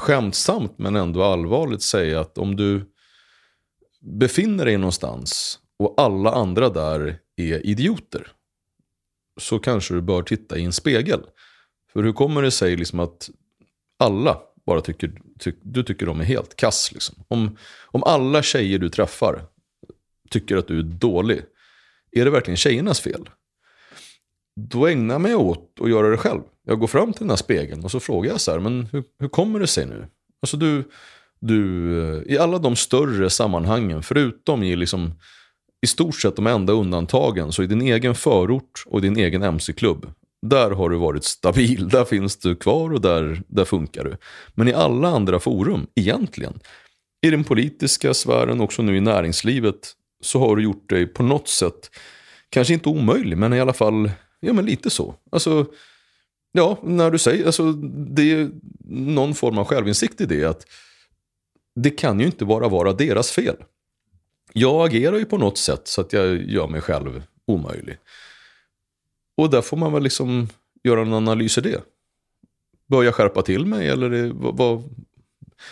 skämtsamt 0.00 0.78
men 0.78 0.96
ändå 0.96 1.22
allvarligt 1.22 1.82
säga 1.82 2.20
att 2.20 2.38
om 2.38 2.56
du 2.56 2.92
befinner 4.00 4.64
dig 4.64 4.76
någonstans 4.76 5.58
och 5.78 5.94
alla 5.96 6.30
andra 6.30 6.68
där 6.68 7.18
är 7.36 7.66
idioter 7.66 8.32
så 9.40 9.58
kanske 9.58 9.94
du 9.94 10.00
bör 10.00 10.22
titta 10.22 10.58
i 10.58 10.64
en 10.64 10.72
spegel. 10.72 11.20
För 11.92 12.02
hur 12.02 12.12
kommer 12.12 12.42
det 12.42 12.50
sig 12.50 12.76
liksom 12.76 13.00
att 13.00 13.30
alla 13.98 14.40
bara 14.66 14.80
tycker, 14.80 15.12
ty, 15.38 15.52
du 15.62 15.82
tycker 15.82 16.06
de 16.06 16.20
är 16.20 16.24
helt 16.24 16.56
kass? 16.56 16.90
Liksom? 16.92 17.14
Om, 17.28 17.56
om 17.84 18.04
alla 18.04 18.42
tjejer 18.42 18.78
du 18.78 18.88
träffar 18.88 19.42
tycker 20.30 20.56
att 20.56 20.68
du 20.68 20.78
är 20.78 20.82
dålig, 20.82 21.42
är 22.12 22.24
det 22.24 22.30
verkligen 22.30 22.56
tjejernas 22.56 23.00
fel? 23.00 23.28
Då 24.60 24.86
ägnar 24.86 25.14
jag 25.14 25.20
mig 25.20 25.34
åt 25.34 25.78
att 25.80 25.90
göra 25.90 26.10
det 26.10 26.16
själv. 26.16 26.40
Jag 26.64 26.78
går 26.78 26.86
fram 26.86 27.12
till 27.12 27.20
den 27.20 27.30
här 27.30 27.36
spegeln 27.36 27.84
och 27.84 27.90
så 27.90 28.00
frågar 28.00 28.30
jag 28.30 28.40
så 28.40 28.50
här, 28.50 28.58
men 28.58 28.86
hur, 28.92 29.04
hur 29.18 29.28
kommer 29.28 29.60
det 29.60 29.66
sig 29.66 29.86
nu? 29.86 30.06
Alltså 30.42 30.56
du, 30.56 30.84
du, 31.40 32.24
i 32.26 32.38
alla 32.38 32.58
de 32.58 32.76
större 32.76 33.30
sammanhangen, 33.30 34.02
förutom 34.02 34.62
i 34.62 34.76
liksom, 34.76 35.14
i 35.82 35.86
stort 35.86 36.14
sett 36.14 36.36
de 36.36 36.46
enda 36.46 36.72
undantagen, 36.72 37.52
så 37.52 37.62
i 37.62 37.66
din 37.66 37.82
egen 37.82 38.14
förort 38.14 38.84
och 38.86 39.02
din 39.02 39.16
egen 39.16 39.42
mc-klubb, 39.42 40.12
där 40.48 40.70
har 40.70 40.90
du 40.90 40.96
varit 40.96 41.24
stabil, 41.24 41.88
där 41.88 42.04
finns 42.04 42.36
du 42.36 42.56
kvar 42.56 42.92
och 42.92 43.00
där, 43.00 43.42
där 43.48 43.64
funkar 43.64 44.04
du. 44.04 44.16
Men 44.54 44.68
i 44.68 44.72
alla 44.72 45.08
andra 45.08 45.40
forum, 45.40 45.86
egentligen, 45.94 46.60
i 47.26 47.30
den 47.30 47.44
politiska 47.44 48.14
sfären, 48.14 48.60
också 48.60 48.82
nu 48.82 48.96
i 48.96 49.00
näringslivet, 49.00 49.92
så 50.24 50.38
har 50.38 50.56
du 50.56 50.62
gjort 50.62 50.88
dig 50.88 51.06
på 51.06 51.22
något 51.22 51.48
sätt, 51.48 51.90
kanske 52.48 52.74
inte 52.74 52.88
omöjlig, 52.88 53.38
men 53.38 53.52
i 53.52 53.60
alla 53.60 53.72
fall, 53.72 54.10
ja 54.40 54.52
men 54.52 54.66
lite 54.66 54.90
så. 54.90 55.14
Alltså, 55.30 55.66
ja, 56.52 56.78
när 56.82 57.10
du 57.10 57.18
säger, 57.18 57.46
alltså 57.46 57.72
det 57.72 58.32
är 58.32 58.50
någon 58.88 59.34
form 59.34 59.58
av 59.58 59.64
självinsikt 59.64 60.20
i 60.20 60.26
det, 60.26 60.44
att 60.44 60.66
det 61.74 61.90
kan 61.90 62.20
ju 62.20 62.26
inte 62.26 62.44
bara 62.44 62.68
vara 62.68 62.92
deras 62.92 63.30
fel. 63.30 63.56
Jag 64.52 64.86
agerar 64.86 65.16
ju 65.16 65.24
på 65.24 65.38
något 65.38 65.58
sätt 65.58 65.88
så 65.88 66.00
att 66.00 66.12
jag 66.12 66.50
gör 66.50 66.68
mig 66.68 66.80
själv 66.80 67.22
omöjlig. 67.46 67.98
Och 69.36 69.50
där 69.50 69.62
får 69.62 69.76
man 69.76 69.92
väl 69.92 70.02
liksom 70.02 70.48
göra 70.84 71.00
en 71.00 71.12
analys 71.12 71.58
i 71.58 71.60
det. 71.60 71.82
Bör 72.88 73.02
jag 73.02 73.14
skärpa 73.14 73.42
till 73.42 73.66
mig 73.66 73.88
eller 73.88 74.32
vad? 74.52 74.82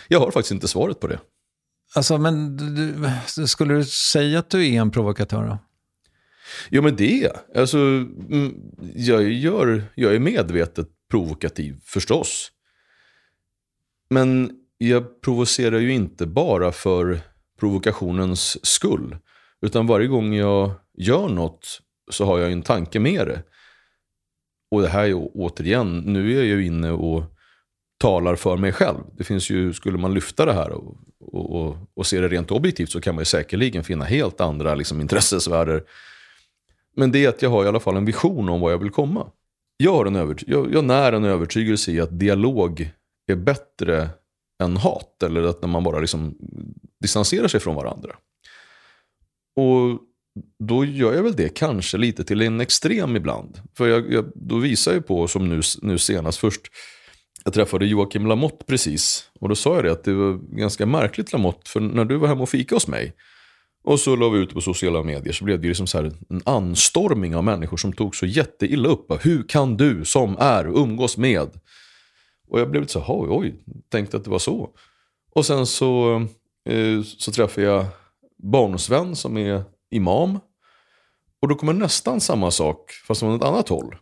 Jag 0.07 0.19
har 0.19 0.31
faktiskt 0.31 0.51
inte 0.51 0.67
svaret 0.67 0.99
på 0.99 1.07
det. 1.07 1.19
Alltså, 1.95 2.17
men 2.17 2.57
du, 2.57 3.47
skulle 3.47 3.73
du 3.73 3.85
säga 3.85 4.39
att 4.39 4.49
du 4.49 4.73
är 4.73 4.81
en 4.81 4.91
provokatör 4.91 5.43
då? 5.43 5.57
Jo 6.69 6.81
men 6.81 6.95
det 6.95 7.23
är 7.23 7.31
alltså, 7.55 7.77
mm, 7.77 8.55
jag. 8.95 9.31
Gör, 9.31 9.83
jag 9.95 10.15
är 10.15 10.19
medvetet 10.19 10.87
provokativ 11.09 11.79
förstås. 11.83 12.51
Men 14.09 14.51
jag 14.77 15.21
provocerar 15.21 15.79
ju 15.79 15.93
inte 15.93 16.25
bara 16.25 16.71
för 16.71 17.19
provokationens 17.59 18.65
skull. 18.65 19.17
Utan 19.61 19.87
varje 19.87 20.07
gång 20.07 20.33
jag 20.33 20.71
gör 20.97 21.29
något 21.29 21.81
så 22.11 22.25
har 22.25 22.39
jag 22.39 22.51
en 22.51 22.61
tanke 22.61 22.99
med 22.99 23.27
det. 23.27 23.43
Och 24.75 24.81
det 24.81 24.87
här 24.87 25.03
är 25.03 25.29
återigen, 25.33 25.99
nu 25.99 26.31
är 26.31 26.35
jag 26.35 26.45
ju 26.45 26.65
inne 26.65 26.91
och 26.91 27.23
talar 27.97 28.35
för 28.35 28.57
mig 28.57 28.71
själv. 28.71 28.97
Det 29.17 29.23
finns 29.23 29.49
ju, 29.49 29.73
skulle 29.73 29.97
man 29.97 30.13
lyfta 30.13 30.45
det 30.45 30.53
här 30.53 30.71
och, 30.71 30.97
och, 31.19 31.55
och, 31.55 31.77
och 31.93 32.05
se 32.05 32.19
det 32.19 32.27
rent 32.27 32.51
objektivt 32.51 32.89
så 32.91 33.01
kan 33.01 33.15
man 33.15 33.21
ju 33.21 33.25
säkerligen 33.25 33.83
finna 33.83 34.05
helt 34.05 34.41
andra 34.41 34.75
liksom, 34.75 35.01
intressesfärer. 35.01 35.83
Men 36.95 37.11
det 37.11 37.25
är 37.25 37.29
att 37.29 37.41
jag 37.41 37.49
har 37.49 37.65
i 37.65 37.67
alla 37.67 37.79
fall 37.79 37.97
en 37.97 38.05
vision 38.05 38.49
om 38.49 38.61
var 38.61 38.71
jag 38.71 38.77
vill 38.77 38.89
komma. 38.89 39.27
Jag, 39.77 39.93
har 39.93 40.05
en 40.05 40.15
övert 40.15 40.43
jag, 40.47 40.73
jag 40.73 40.85
när 40.85 41.13
en 41.13 41.23
övertygelse 41.23 41.91
i 41.91 42.01
att 42.01 42.19
dialog 42.19 42.91
är 43.27 43.35
bättre 43.35 44.09
än 44.63 44.77
hat. 44.77 45.23
Eller 45.23 45.43
att 45.43 45.61
när 45.61 45.69
man 45.69 45.83
bara 45.83 45.99
liksom 45.99 46.37
distanserar 46.99 47.47
sig 47.47 47.59
från 47.59 47.75
varandra. 47.75 48.15
Och 49.55 49.99
då 50.59 50.85
gör 50.85 51.13
jag 51.13 51.23
väl 51.23 51.35
det 51.35 51.49
kanske 51.49 51.97
lite 51.97 52.23
till 52.23 52.41
en 52.41 52.61
extrem 52.61 53.15
ibland. 53.15 53.59
För 53.77 53.87
jag, 53.87 54.13
jag, 54.13 54.25
då 54.35 54.57
visar 54.57 54.93
jag 54.93 55.07
på, 55.07 55.27
som 55.27 55.49
nu, 55.49 55.61
nu 55.81 55.97
senast 55.97 56.37
först, 56.37 56.61
jag 57.43 57.53
träffade 57.53 57.85
Joakim 57.85 58.25
Lamotte 58.25 58.65
precis. 58.65 59.29
Och 59.39 59.49
då 59.49 59.55
sa 59.55 59.75
jag 59.75 59.83
det 59.83 59.91
att 59.91 60.03
det 60.03 60.13
var 60.13 60.57
ganska 60.57 60.85
märkligt 60.85 61.31
Lamotte, 61.31 61.69
för 61.69 61.79
när 61.79 62.05
du 62.05 62.17
var 62.17 62.27
hemma 62.27 62.41
och 62.41 62.49
fika 62.49 62.75
hos 62.75 62.87
mig 62.87 63.13
och 63.85 63.99
så 63.99 64.15
la 64.15 64.29
vi 64.29 64.39
ut 64.39 64.53
på 64.53 64.61
sociala 64.61 65.03
medier 65.03 65.33
så 65.33 65.45
blev 65.45 65.61
det 65.61 65.67
liksom 65.67 65.87
så 65.87 65.97
här 65.97 66.11
en 66.29 66.41
anstormning 66.45 67.35
av 67.35 67.43
människor 67.43 67.77
som 67.77 67.93
tog 67.93 68.15
så 68.15 68.25
jätteilla 68.25 68.89
upp. 68.89 69.25
Hur 69.25 69.43
kan 69.47 69.77
du 69.77 70.05
som 70.05 70.37
är 70.39 70.65
umgås 70.65 71.17
med? 71.17 71.49
Och 72.47 72.59
jag 72.59 72.69
blev 72.71 72.81
lite 72.81 72.93
så 72.93 72.99
här, 72.99 73.05
oj, 73.07 73.27
oj, 73.29 73.55
tänkte 73.89 74.17
att 74.17 74.23
det 74.23 74.29
var 74.29 74.39
så. 74.39 74.69
Och 75.31 75.45
sen 75.45 75.65
så, 75.65 76.15
eh, 76.69 77.01
så 77.03 77.31
träffade 77.31 77.67
jag 77.67 77.85
barnsvän 78.37 79.15
som 79.15 79.37
är 79.37 79.63
imam. 79.91 80.39
Och 81.41 81.47
då 81.47 81.55
kommer 81.55 81.73
nästan 81.73 82.21
samma 82.21 82.51
sak, 82.51 82.91
fast 82.91 83.19
från 83.19 83.35
ett 83.35 83.43
annat 83.43 83.69
håll. 83.69 83.95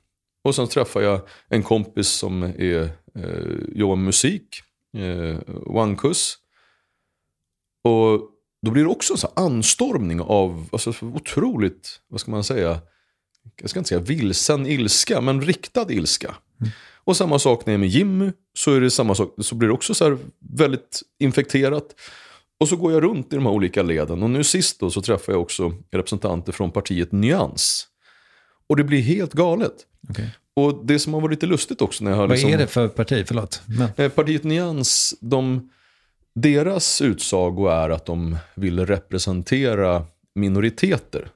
Och 0.44 0.56
sen 0.56 0.68
träffar 0.68 1.02
jag 1.02 1.22
en 1.48 1.64
kompis 1.64 2.08
som 2.08 2.44
är, 2.44 2.90
eh, 3.16 3.76
jobbar 3.76 3.96
med 3.96 4.06
musik, 4.06 4.62
eh, 4.98 5.38
OneCuss. 5.66 6.38
Och 7.84 8.30
då 8.62 8.72
blir 8.72 8.84
det 8.84 8.90
också 8.90 9.14
en 9.14 9.18
sån 9.18 9.32
anstormning 9.36 10.22
av 10.22 10.70
alltså, 10.72 10.94
otroligt, 11.02 12.00
vad 12.08 12.20
ska 12.20 12.32
man 12.32 12.44
säga, 12.44 12.80
jag 13.62 13.70
ska 13.70 13.80
inte 13.80 13.90
säga 13.90 14.02
vilsen 14.02 14.68
ilska, 14.68 15.22
men 15.22 15.42
riktad 15.42 15.92
ilska. 15.92 16.36
Mm. 16.62 16.72
Och 17.06 17.18
samma 17.18 17.40
sak 17.40 17.66
när 17.66 17.74
jag 17.74 17.78
är 17.78 17.80
med 17.80 17.90
Jimmy, 17.90 18.32
så 18.54 18.74
är 18.74 18.82
det 18.82 18.92
samma 18.92 19.16
sak, 19.16 19.36
så 19.38 19.56
blir 19.56 19.68
det 19.68 19.74
också 19.74 19.94
så 19.94 20.18
väldigt 20.40 21.02
infekterat. 21.20 21.96
Och 22.64 22.70
så 22.70 22.76
går 22.76 22.94
jag 22.94 23.04
runt 23.04 23.34
i 23.34 23.36
de 23.36 23.46
här 23.46 23.54
olika 23.54 23.84
leden 23.84 24.24
och 24.24 24.30
nu 24.30 24.44
sist 24.44 24.80
då 24.80 24.90
så 24.90 25.02
träffar 25.02 25.34
jag 25.34 25.42
också 25.42 25.74
representanter 25.92 26.52
från 26.52 26.72
partiet 26.72 27.12
Nyans. 27.12 27.88
Och 28.70 28.78
det 28.78 28.84
blir 28.84 29.02
helt 29.02 29.34
galet. 29.34 29.74
Okay. 30.10 30.26
Och 30.56 30.86
det 30.86 31.00
som 31.00 31.14
har 31.14 31.22
varit 31.22 31.32
lite 31.32 31.46
lustigt 31.46 31.82
också 31.82 32.04
när 32.04 32.12
jag 32.12 32.18
har... 32.18 32.28
Vad 32.28 32.38
liksom, 32.38 32.54
är 32.54 32.58
det 32.58 32.68
för 32.68 32.88
parti? 32.88 33.24
Förlåt. 33.28 33.62
Men... 33.66 33.90
Eh, 33.98 34.10
partiet 34.10 34.44
Nyans, 34.44 35.14
de, 35.22 35.70
deras 36.36 37.02
utsago 37.02 37.68
är 37.68 37.90
att 37.90 38.06
de 38.06 38.38
vill 38.56 38.86
representera 38.86 40.06
minoriteter. 40.36 41.28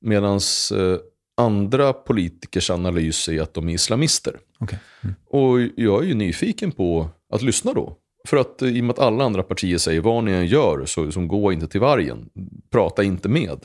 Medan 0.00 0.40
eh, 0.74 0.98
andra 1.36 1.92
politikers 1.92 2.70
analys 2.70 3.28
är 3.28 3.42
att 3.42 3.54
de 3.54 3.68
är 3.68 3.74
islamister. 3.74 4.38
Okay. 4.60 4.78
Mm. 5.02 5.14
Och 5.26 5.60
jag 5.76 6.02
är 6.02 6.06
ju 6.06 6.14
nyfiken 6.14 6.72
på 6.72 7.08
att 7.32 7.42
lyssna 7.42 7.72
då. 7.72 7.96
För 8.26 8.36
att 8.36 8.62
i 8.62 8.80
och 8.80 8.84
med 8.84 8.90
att 8.90 8.98
alla 8.98 9.24
andra 9.24 9.42
partier 9.42 9.78
säger 9.78 10.00
vad 10.00 10.24
ni 10.24 10.32
än 10.32 10.46
gör 10.46 10.86
så 10.86 11.12
som 11.12 11.28
gå 11.28 11.52
inte 11.52 11.68
till 11.68 11.80
vargen. 11.80 12.28
Prata 12.70 13.02
inte 13.02 13.28
med. 13.28 13.64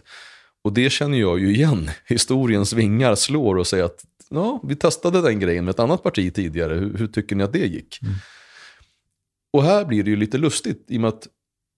Och 0.64 0.74
det 0.74 0.90
känner 0.90 1.20
jag 1.20 1.40
ju 1.40 1.56
igen. 1.56 1.90
Historiens 2.08 2.74
vingar 2.74 3.16
slår 3.16 3.58
och 3.58 3.68
säger 3.68 3.84
att 3.84 4.06
ja, 4.30 4.62
vi 4.64 4.76
testade 4.76 5.22
den 5.22 5.40
grejen 5.40 5.66
med 5.66 5.72
ett 5.72 5.80
annat 5.80 6.04
parti 6.04 6.34
tidigare. 6.34 6.74
Hur, 6.74 6.98
hur 6.98 7.08
tycker 7.08 7.36
ni 7.36 7.44
att 7.44 7.54
det 7.54 7.66
gick? 7.66 8.00
Mm. 8.02 8.14
Och 9.54 9.64
här 9.64 9.86
blir 9.86 10.04
det 10.04 10.10
ju 10.10 10.16
lite 10.16 10.38
lustigt 10.38 10.86
i 10.88 10.98
och 10.98 11.02
med 11.02 11.08
att 11.08 11.28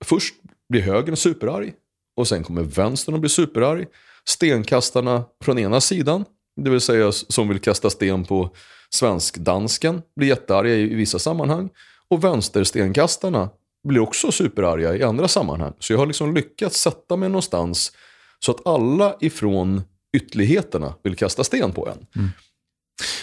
först 0.05 0.35
blir 0.69 0.81
högern 0.81 1.15
superarg 1.15 1.73
och 2.15 2.27
sen 2.27 2.43
kommer 2.43 2.63
vänstern 2.63 3.15
och 3.15 3.21
blir 3.21 3.29
superarg. 3.29 3.85
Stenkastarna 4.25 5.23
från 5.43 5.59
ena 5.59 5.81
sidan, 5.81 6.25
det 6.61 6.69
vill 6.69 6.81
säga 6.81 7.11
som 7.11 7.47
vill 7.47 7.59
kasta 7.59 7.89
sten 7.89 8.25
på 8.25 8.55
svensk-dansken, 8.89 10.01
blir 10.15 10.27
jättearga 10.27 10.75
i 10.75 10.95
vissa 10.95 11.19
sammanhang. 11.19 11.69
Och 12.13 12.23
vänsterstenkastarna 12.23 13.49
blir 13.87 13.99
också 13.99 14.31
superarga 14.31 14.95
i 14.95 15.03
andra 15.03 15.27
sammanhang. 15.27 15.73
Så 15.79 15.93
jag 15.93 15.97
har 15.97 16.05
liksom 16.05 16.35
lyckats 16.35 16.81
sätta 16.81 17.15
mig 17.15 17.29
någonstans 17.29 17.91
så 18.39 18.51
att 18.51 18.67
alla 18.67 19.15
ifrån 19.19 19.81
ytterligheterna 20.17 20.93
vill 21.03 21.15
kasta 21.15 21.43
sten 21.43 21.71
på 21.71 21.89
en. 21.89 22.05
Mm. 22.15 22.29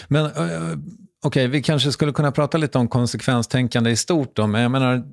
Men 0.07 0.25
okej, 0.25 0.77
okay, 1.23 1.47
vi 1.47 1.63
kanske 1.63 1.91
skulle 1.91 2.11
kunna 2.11 2.31
prata 2.31 2.57
lite 2.57 2.77
om 2.77 2.87
konsekvenstänkande 2.87 3.89
i 3.89 3.95
stort 3.95 4.35
då, 4.35 4.47
men 4.47 4.61
jag 4.61 4.71
menar, 4.71 5.03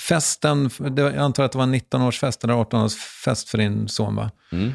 festen, 0.00 0.70
jag 0.96 1.16
antar 1.16 1.44
att 1.44 1.52
det 1.52 1.58
var 1.58 1.64
en 1.64 1.74
19-årsfest 1.74 2.44
eller 2.44 2.54
18-årsfest 2.54 3.48
för 3.48 3.58
din 3.58 3.88
son 3.88 4.16
va? 4.16 4.30
Mm. 4.52 4.72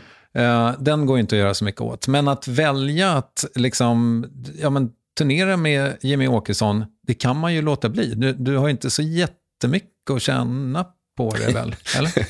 Den 0.79 1.05
går 1.05 1.19
inte 1.19 1.35
att 1.35 1.39
göra 1.39 1.53
så 1.53 1.65
mycket 1.65 1.81
åt. 1.81 2.07
Men 2.07 2.27
att 2.27 2.47
välja 2.47 3.11
att 3.11 3.45
liksom, 3.55 4.25
ja 4.59 4.69
men 4.69 4.91
turnera 5.17 5.57
med 5.57 5.97
Jimmy 6.01 6.27
Åkesson, 6.27 6.85
det 7.01 7.13
kan 7.13 7.37
man 7.37 7.53
ju 7.53 7.61
låta 7.61 7.89
bli. 7.89 8.13
Du, 8.15 8.33
du 8.33 8.57
har 8.57 8.69
inte 8.69 8.89
så 8.89 9.01
jättemycket 9.01 10.09
att 10.09 10.21
känna 10.21 10.85
på 11.17 11.35
det 11.35 11.53
väl? 11.53 11.75
Eller? 11.97 12.27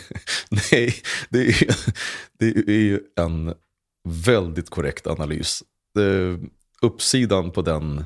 Nej, 0.71 0.93
det 1.29 1.39
är, 1.47 1.75
det 2.39 2.45
är 2.67 2.81
ju 2.81 2.99
en 3.15 3.53
väldigt 4.07 4.69
korrekt 4.69 5.07
analys. 5.07 5.63
Det, 5.93 6.39
uppsidan 6.81 7.51
på 7.51 7.61
den, 7.61 8.03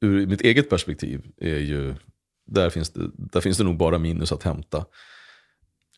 ur 0.00 0.26
mitt 0.26 0.40
eget 0.40 0.70
perspektiv, 0.70 1.22
är 1.40 1.58
ju, 1.58 1.94
där 2.46 2.70
finns 2.70 2.90
det, 2.90 3.10
där 3.14 3.40
finns 3.40 3.58
det 3.58 3.64
nog 3.64 3.76
bara 3.76 3.98
minus 3.98 4.32
att 4.32 4.42
hämta. 4.42 4.84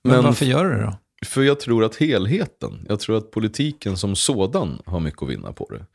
Men, 0.02 0.12
Men 0.12 0.24
varför 0.24 0.46
gör 0.46 0.64
du 0.64 0.70
det 0.70 0.82
då? 0.82 0.98
För 1.26 1.42
jag 1.42 1.60
tror 1.60 1.84
att 1.84 1.96
helheten, 1.96 2.86
jag 2.88 3.00
tror 3.00 3.18
att 3.18 3.30
politiken 3.30 3.96
som 3.96 4.16
sådan 4.16 4.82
har 4.86 5.00
mycket 5.00 5.22
att 5.22 5.28
vinna 5.28 5.52
på 5.52 5.68
det. 5.70 5.86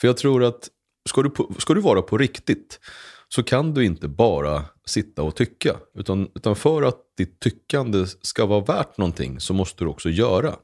För 0.00 0.08
jag 0.08 0.16
tror 0.16 0.44
att 0.44 0.68
ska 1.08 1.22
du, 1.22 1.30
ska 1.58 1.74
du 1.74 1.80
vara 1.80 2.02
på 2.02 2.18
riktigt 2.18 2.80
så 3.28 3.42
kan 3.42 3.74
du 3.74 3.84
inte 3.84 4.08
bara 4.08 4.64
sitta 4.86 5.22
och 5.22 5.36
tycka. 5.36 5.76
Utan, 5.94 6.28
utan 6.34 6.56
för 6.56 6.82
att 6.82 6.98
ditt 7.16 7.40
tyckande 7.40 8.06
ska 8.22 8.46
vara 8.46 8.60
värt 8.60 8.98
någonting 8.98 9.40
så 9.40 9.54
måste 9.54 9.84
du 9.84 9.88
också 9.88 10.10
göra. 10.10 10.54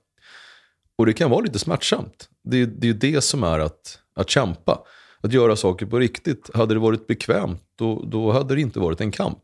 Och 0.96 1.07
det 1.07 1.12
kan 1.12 1.31
vara 1.31 1.40
lite 1.40 1.59
smärtsamt. 1.59 2.29
Det, 2.44 2.66
det 2.66 2.87
är 2.87 2.88
ju 2.88 2.98
det 2.98 3.20
som 3.20 3.42
är 3.42 3.59
att, 3.59 3.98
att 4.14 4.31
kämpa. 4.31 4.85
Att 5.20 5.33
göra 5.33 5.57
saker 5.57 5.87
på 5.87 5.98
riktigt. 5.98 6.51
Hade 6.55 6.74
det 6.74 6.81
varit 6.81 7.07
bekvämt, 7.07 7.62
då, 7.77 8.05
då 8.07 8.33
hade 8.33 8.55
det 8.55 8.61
inte 8.61 8.81
varit 8.81 9.01
en 9.01 9.11
kamp. 9.11 9.42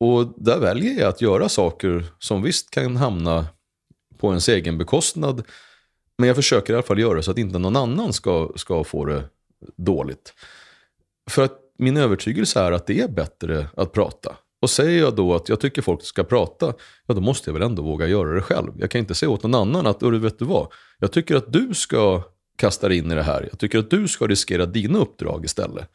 Och 0.00 0.34
där 0.36 0.58
väljer 0.58 1.00
jag 1.00 1.08
att 1.08 1.20
göra 1.20 1.48
saker 1.48 2.04
som 2.18 2.42
visst 2.42 2.70
kan 2.70 2.96
hamna 2.96 3.46
på 4.18 4.28
ens 4.28 4.48
egen 4.48 4.78
bekostnad. 4.78 5.42
Men 6.18 6.26
jag 6.26 6.36
försöker 6.36 6.72
i 6.72 6.76
alla 6.76 6.82
fall 6.82 6.98
göra 6.98 7.22
så 7.22 7.30
att 7.30 7.38
inte 7.38 7.58
någon 7.58 7.76
annan 7.76 8.12
ska, 8.12 8.52
ska 8.56 8.84
få 8.84 9.04
det 9.04 9.24
dåligt. 9.76 10.34
För 11.30 11.44
att 11.44 11.58
min 11.78 11.96
övertygelse 11.96 12.60
är 12.60 12.72
att 12.72 12.86
det 12.86 13.00
är 13.00 13.08
bättre 13.08 13.66
att 13.76 13.92
prata. 13.92 14.36
Och 14.62 14.70
säger 14.70 15.00
jag 15.00 15.16
då 15.16 15.34
att 15.34 15.48
jag 15.48 15.60
tycker 15.60 15.82
folk 15.82 16.02
ska 16.02 16.24
prata, 16.24 16.74
ja 17.06 17.14
då 17.14 17.20
måste 17.20 17.50
jag 17.50 17.54
väl 17.54 17.62
ändå 17.62 17.82
våga 17.82 18.06
göra 18.06 18.34
det 18.34 18.42
själv. 18.42 18.72
Jag 18.78 18.90
kan 18.90 18.98
inte 18.98 19.14
säga 19.14 19.30
åt 19.30 19.42
någon 19.42 19.54
annan 19.54 19.86
att, 19.86 20.00
du 20.00 20.18
vet 20.18 20.38
du 20.38 20.44
vad, 20.44 20.68
jag 20.98 21.12
tycker 21.12 21.36
att 21.36 21.52
du 21.52 21.74
ska 21.74 22.22
kastar 22.56 22.90
in 22.90 23.12
i 23.12 23.14
det 23.14 23.22
här. 23.22 23.48
Jag 23.50 23.58
tycker 23.58 23.78
att 23.78 23.90
du 23.90 24.08
ska 24.08 24.26
riskera 24.26 24.66
dina 24.66 24.98
uppdrag 24.98 25.44
istället. 25.44 25.90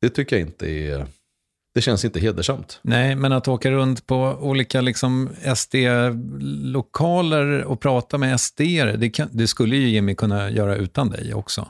Det 0.00 0.08
tycker 0.08 0.36
jag 0.36 0.46
inte 0.46 0.70
är... 0.70 1.06
Det 1.74 1.80
känns 1.80 2.04
inte 2.04 2.20
hedersamt. 2.20 2.80
Nej, 2.82 3.16
men 3.16 3.32
att 3.32 3.48
åka 3.48 3.70
runt 3.70 4.06
på 4.06 4.38
olika 4.40 4.80
liksom, 4.80 5.30
SD-lokaler 5.56 7.64
och 7.64 7.80
prata 7.80 8.18
med 8.18 8.40
SD, 8.40 8.60
det, 8.98 9.10
kan, 9.10 9.28
det 9.32 9.46
skulle 9.46 9.76
ju 9.76 9.88
Jimmy 9.88 10.14
kunna 10.14 10.50
göra 10.50 10.76
utan 10.76 11.10
dig 11.10 11.34
också. 11.34 11.68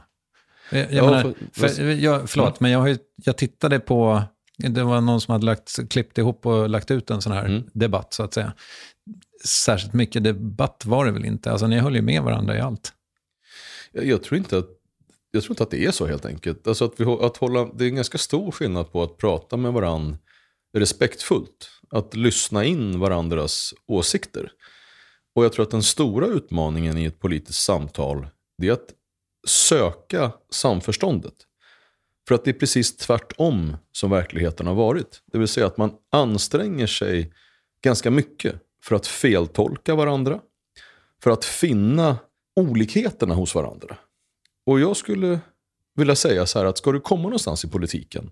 Jag, 0.70 0.80
jag 0.80 0.92
Ja, 0.92 1.04
menar, 1.10 1.34
för- 1.52 1.68
för, 1.68 1.82
jag, 1.82 2.30
förlåt, 2.30 2.60
men 2.60 2.70
jag, 2.70 2.78
har 2.78 2.96
jag 3.24 3.36
tittade 3.36 3.80
på, 3.80 4.22
det 4.58 4.82
var 4.82 5.00
någon 5.00 5.20
som 5.20 5.32
hade 5.32 5.46
lagt, 5.46 5.90
klippt 5.90 6.18
ihop 6.18 6.46
och 6.46 6.68
lagt 6.68 6.90
ut 6.90 7.10
en 7.10 7.22
sån 7.22 7.32
här 7.32 7.44
Mm. 7.44 7.62
debatt, 7.72 8.14
så 8.14 8.22
att 8.22 8.34
säga. 8.34 8.52
Särskilt 9.44 9.92
mycket 9.94 10.24
debatt 10.24 10.82
var 10.86 11.04
det 11.04 11.10
väl 11.12 11.24
inte? 11.24 11.50
Alltså, 11.50 11.66
ni 11.66 11.78
höll 11.78 11.94
ju 11.96 12.02
med 12.02 12.22
varandra 12.22 12.56
i 12.56 12.60
allt. 12.60 12.92
Jag, 13.92 14.04
jag, 14.06 14.22
tror 14.22 14.38
inte 14.38 14.58
att, 14.58 14.68
jag 15.30 15.42
tror 15.42 15.52
inte 15.52 15.62
att 15.62 15.70
det 15.70 15.84
är 15.84 15.90
så 15.90 16.06
helt 16.06 16.24
enkelt. 16.26 16.66
Alltså 16.66 16.84
att 16.84 16.92
vi, 16.96 17.04
att 17.04 17.36
hålla, 17.36 17.64
det 17.74 17.84
är 17.84 17.88
en 17.88 17.94
ganska 17.94 18.18
stor 18.18 18.50
skillnad 18.50 18.92
på 18.92 19.02
att 19.02 19.16
prata 19.18 19.56
med 19.56 19.72
varandra 19.72 20.18
respektfullt. 20.78 21.70
Att 21.90 22.16
lyssna 22.16 22.64
in 22.64 22.98
varandras 23.00 23.74
åsikter. 23.86 24.52
Och 25.34 25.44
jag 25.44 25.52
tror 25.52 25.62
att 25.64 25.70
den 25.70 25.82
stora 25.82 26.26
utmaningen 26.26 26.98
i 26.98 27.04
ett 27.04 27.18
politiskt 27.20 27.62
samtal 27.62 28.26
det 28.58 28.68
är 28.68 28.72
att 28.72 28.88
söka 29.46 30.32
samförståndet. 30.50 31.34
För 32.28 32.34
att 32.34 32.44
det 32.44 32.50
är 32.50 32.54
precis 32.54 32.96
tvärtom 32.96 33.76
som 33.92 34.10
verkligheten 34.10 34.66
har 34.66 34.74
varit. 34.74 35.22
Det 35.32 35.38
vill 35.38 35.48
säga 35.48 35.66
att 35.66 35.76
man 35.76 35.92
anstränger 36.10 36.86
sig 36.86 37.32
ganska 37.82 38.10
mycket 38.10 38.54
för 38.82 38.96
att 38.96 39.06
feltolka 39.06 39.94
varandra. 39.94 40.40
För 41.22 41.30
att 41.30 41.44
finna 41.44 42.16
olikheterna 42.56 43.34
hos 43.34 43.54
varandra. 43.54 43.96
Och 44.66 44.80
jag 44.80 44.96
skulle 44.96 45.40
vilja 45.94 46.16
säga 46.16 46.46
så 46.46 46.58
här 46.58 46.66
att 46.66 46.78
ska 46.78 46.92
du 46.92 47.00
komma 47.00 47.22
någonstans 47.22 47.64
i 47.64 47.68
politiken 47.68 48.30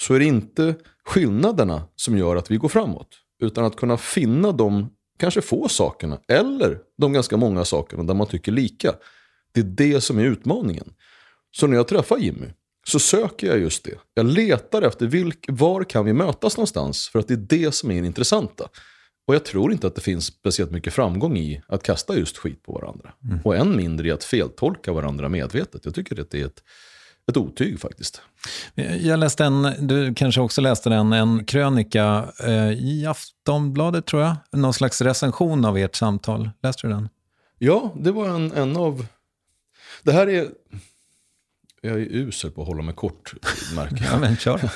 så 0.00 0.14
är 0.14 0.18
det 0.18 0.24
inte 0.24 0.74
skillnaderna 1.04 1.82
som 1.96 2.18
gör 2.18 2.36
att 2.36 2.50
vi 2.50 2.56
går 2.56 2.68
framåt. 2.68 3.08
Utan 3.38 3.64
att 3.64 3.76
kunna 3.76 3.96
finna 3.96 4.52
de 4.52 4.90
kanske 5.18 5.42
få 5.42 5.68
sakerna 5.68 6.20
eller 6.28 6.78
de 6.98 7.12
ganska 7.12 7.36
många 7.36 7.64
sakerna 7.64 8.02
där 8.02 8.14
man 8.14 8.26
tycker 8.26 8.52
lika. 8.52 8.94
Det 9.54 9.60
är 9.60 9.64
det 9.64 10.00
som 10.00 10.18
är 10.18 10.24
utmaningen. 10.24 10.92
Så 11.56 11.66
när 11.66 11.76
jag 11.76 11.88
träffar 11.88 12.16
Jimmy 12.16 12.46
så 12.86 12.98
söker 12.98 13.46
jag 13.46 13.58
just 13.58 13.84
det. 13.84 13.98
Jag 14.14 14.26
letar 14.26 14.82
efter 14.82 15.06
vilk, 15.06 15.46
var 15.48 15.84
kan 15.84 16.04
vi 16.04 16.12
mötas 16.12 16.56
någonstans 16.56 17.08
för 17.08 17.18
att 17.18 17.28
det 17.28 17.34
är 17.34 17.58
det 17.58 17.74
som 17.74 17.90
är 17.90 18.00
det 18.00 18.06
intressanta. 18.06 18.68
Och 19.26 19.34
jag 19.34 19.44
tror 19.44 19.72
inte 19.72 19.86
att 19.86 19.94
det 19.94 20.00
finns 20.00 20.26
speciellt 20.26 20.70
mycket 20.70 20.94
framgång 20.94 21.36
i 21.36 21.62
att 21.66 21.82
kasta 21.82 22.18
just 22.18 22.38
skit 22.38 22.62
på 22.62 22.72
varandra. 22.72 23.12
Och 23.44 23.56
än 23.56 23.76
mindre 23.76 24.08
i 24.08 24.10
att 24.10 24.24
feltolka 24.24 24.92
varandra 24.92 25.28
medvetet. 25.28 25.84
Jag 25.84 25.94
tycker 25.94 26.20
att 26.20 26.30
det 26.30 26.40
är 26.40 26.46
ett, 26.46 26.62
ett 27.30 27.36
otyg 27.36 27.80
faktiskt. 27.80 28.22
Jag 29.00 29.18
läste 29.18 29.44
en, 29.44 29.62
du 29.80 30.14
kanske 30.14 30.40
också 30.40 30.60
läste 30.60 30.90
den, 30.90 31.12
en 31.12 31.44
krönika 31.44 32.28
eh, 32.44 32.70
i 32.70 33.06
Aftonbladet 33.06 34.06
tror 34.06 34.22
jag. 34.22 34.36
Någon 34.52 34.74
slags 34.74 35.02
recension 35.02 35.64
av 35.64 35.78
ert 35.78 35.94
samtal. 35.94 36.50
Läste 36.62 36.86
du 36.86 36.92
den? 36.92 37.08
Ja, 37.58 37.92
det 37.96 38.12
var 38.12 38.28
en, 38.28 38.52
en 38.52 38.76
av... 38.76 39.06
Det 40.04 40.12
här 40.12 40.26
är... 40.26 40.50
Jag 41.80 42.00
är 42.00 42.06
usel 42.12 42.50
på 42.50 42.62
att 42.62 42.68
hålla 42.68 42.82
mig 42.82 42.94
kort, 42.94 43.34
märker 43.76 44.04
jag. 44.04 44.12
Ja, 44.12 44.18
men 44.18 44.36
kör. 44.36 44.70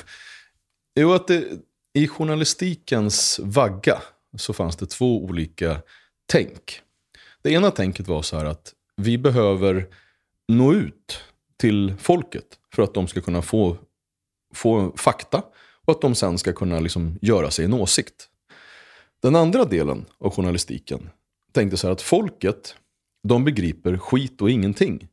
Jo, 0.95 1.13
att 1.13 1.27
det, 1.27 1.47
i 1.93 2.07
journalistikens 2.07 3.39
vagga 3.43 4.01
så 4.37 4.53
fanns 4.53 4.75
det 4.75 4.85
två 4.85 5.23
olika 5.23 5.81
tänk. 6.25 6.81
Det 7.41 7.51
ena 7.51 7.71
tänket 7.71 8.07
var 8.07 8.21
så 8.21 8.37
här 8.37 8.45
att 8.45 8.73
vi 8.95 9.17
behöver 9.17 9.87
nå 10.47 10.73
ut 10.73 11.23
till 11.57 11.93
folket 11.99 12.45
för 12.73 12.83
att 12.83 12.93
de 12.93 13.07
ska 13.07 13.21
kunna 13.21 13.41
få, 13.41 13.77
få 14.53 14.97
fakta 14.97 15.43
och 15.85 15.91
att 15.93 16.01
de 16.01 16.15
sen 16.15 16.37
ska 16.37 16.53
kunna 16.53 16.79
liksom 16.79 17.19
göra 17.21 17.51
sig 17.51 17.65
en 17.65 17.73
åsikt. 17.73 18.29
Den 19.21 19.35
andra 19.35 19.65
delen 19.65 20.05
av 20.17 20.31
journalistiken 20.31 21.09
tänkte 21.51 21.77
så 21.77 21.87
här 21.87 21.91
att 21.91 22.01
folket, 22.01 22.75
de 23.23 23.45
begriper 23.45 23.97
skit 23.97 24.41
och 24.41 24.49
ingenting. 24.49 25.07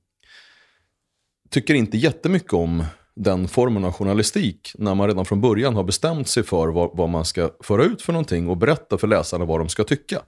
Tycker 1.51 1.75
inte 1.75 1.97
jättemycket 1.97 2.53
om 2.53 2.85
den 3.17 3.49
formen 3.49 3.85
av 3.85 3.93
journalistik 3.93 4.73
när 4.75 4.95
man 4.95 5.09
redan 5.09 5.25
från 5.25 5.41
början 5.41 5.75
har 5.75 5.85
bestämt 5.85 6.29
sig 6.29 6.43
för 6.43 6.69
vad, 6.69 6.97
vad 6.97 7.09
man 7.09 7.25
ska 7.25 7.51
föra 7.63 7.85
ut 7.85 8.03
för 8.03 8.13
någonting 8.13 8.49
och 8.49 8.57
berätta 8.57 8.99
för 8.99 9.07
läsarna 9.07 9.45
vad 9.45 9.61
de 9.61 9.69
ska 9.69 9.85
tycka. 9.85 10.23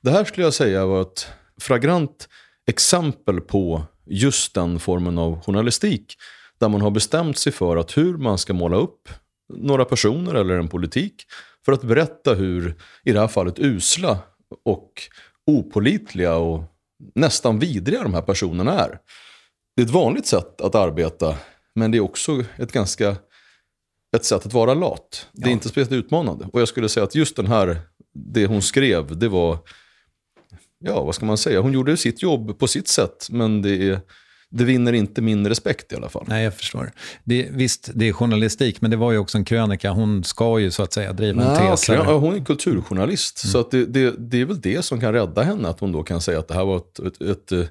Det 0.00 0.10
här 0.10 0.24
skulle 0.24 0.46
jag 0.46 0.54
säga 0.54 0.86
var 0.86 1.02
ett 1.02 1.28
flagrant 1.60 2.28
exempel 2.66 3.40
på 3.40 3.82
just 4.06 4.54
den 4.54 4.80
formen 4.80 5.18
av 5.18 5.40
journalistik 5.44 6.14
där 6.58 6.68
man 6.68 6.80
har 6.80 6.90
bestämt 6.90 7.38
sig 7.38 7.52
för 7.52 7.76
att 7.76 7.96
hur 7.96 8.16
man 8.16 8.38
ska 8.38 8.52
måla 8.52 8.76
upp 8.76 9.08
några 9.54 9.84
personer 9.84 10.34
eller 10.34 10.58
en 10.58 10.68
politik 10.68 11.14
för 11.64 11.72
att 11.72 11.82
berätta 11.82 12.34
hur, 12.34 12.74
i 13.04 13.12
det 13.12 13.20
här 13.20 13.28
fallet, 13.28 13.58
usla 13.58 14.18
och 14.64 14.92
opolitliga 15.46 16.36
och 16.36 16.62
nästan 17.14 17.58
vidriga 17.58 18.02
de 18.02 18.14
här 18.14 18.22
personerna 18.22 18.72
är. 18.72 18.98
Det 19.76 19.82
är 19.82 19.86
ett 19.86 19.92
vanligt 19.92 20.26
sätt 20.26 20.60
att 20.60 20.74
arbeta, 20.74 21.36
men 21.74 21.90
det 21.90 21.98
är 21.98 22.00
också 22.00 22.44
ett 22.56 22.72
ganska 22.72 23.16
ett 24.16 24.24
sätt 24.24 24.46
att 24.46 24.52
vara 24.52 24.74
lat. 24.74 25.28
Det 25.32 25.48
är 25.48 25.52
inte 25.52 25.68
speciellt 25.68 25.92
utmanande. 25.92 26.48
Och 26.52 26.60
jag 26.60 26.68
skulle 26.68 26.88
säga 26.88 27.04
att 27.04 27.14
just 27.14 27.36
den 27.36 27.46
här, 27.46 27.80
det 28.14 28.46
hon 28.46 28.62
skrev, 28.62 29.18
det 29.18 29.28
var, 29.28 29.58
ja 30.78 31.04
vad 31.04 31.14
ska 31.14 31.26
man 31.26 31.38
säga, 31.38 31.60
hon 31.60 31.72
gjorde 31.72 31.96
sitt 31.96 32.22
jobb 32.22 32.58
på 32.58 32.66
sitt 32.66 32.88
sätt, 32.88 33.28
men 33.30 33.62
det, 33.62 33.88
är, 33.88 34.00
det 34.50 34.64
vinner 34.64 34.92
inte 34.92 35.22
min 35.22 35.48
respekt 35.48 35.92
i 35.92 35.96
alla 35.96 36.08
fall. 36.08 36.24
Nej, 36.28 36.44
jag 36.44 36.54
förstår. 36.54 36.92
Det, 37.24 37.48
visst, 37.50 37.90
det 37.94 38.08
är 38.08 38.12
journalistik, 38.12 38.80
men 38.80 38.90
det 38.90 38.96
var 38.96 39.12
ju 39.12 39.18
också 39.18 39.38
en 39.38 39.44
krönika. 39.44 39.90
Hon 39.90 40.24
ska 40.24 40.58
ju 40.58 40.70
så 40.70 40.82
att 40.82 40.92
säga 40.92 41.12
driva 41.12 41.42
en 41.42 41.48
Nej, 41.48 41.70
tes. 41.70 41.88
Ja, 41.88 42.18
hon 42.18 42.34
är 42.34 42.44
kulturjournalist, 42.44 43.50
så 43.50 43.60
att 43.60 43.70
det, 43.70 43.86
det, 43.86 44.14
det 44.18 44.40
är 44.40 44.44
väl 44.44 44.60
det 44.60 44.84
som 44.84 45.00
kan 45.00 45.12
rädda 45.12 45.42
henne. 45.42 45.68
Att 45.68 45.80
hon 45.80 45.92
då 45.92 46.02
kan 46.02 46.20
säga 46.20 46.38
att 46.38 46.48
det 46.48 46.54
här 46.54 46.64
var 46.64 46.76
ett, 46.76 46.98
ett, 46.98 47.20
ett 47.52 47.70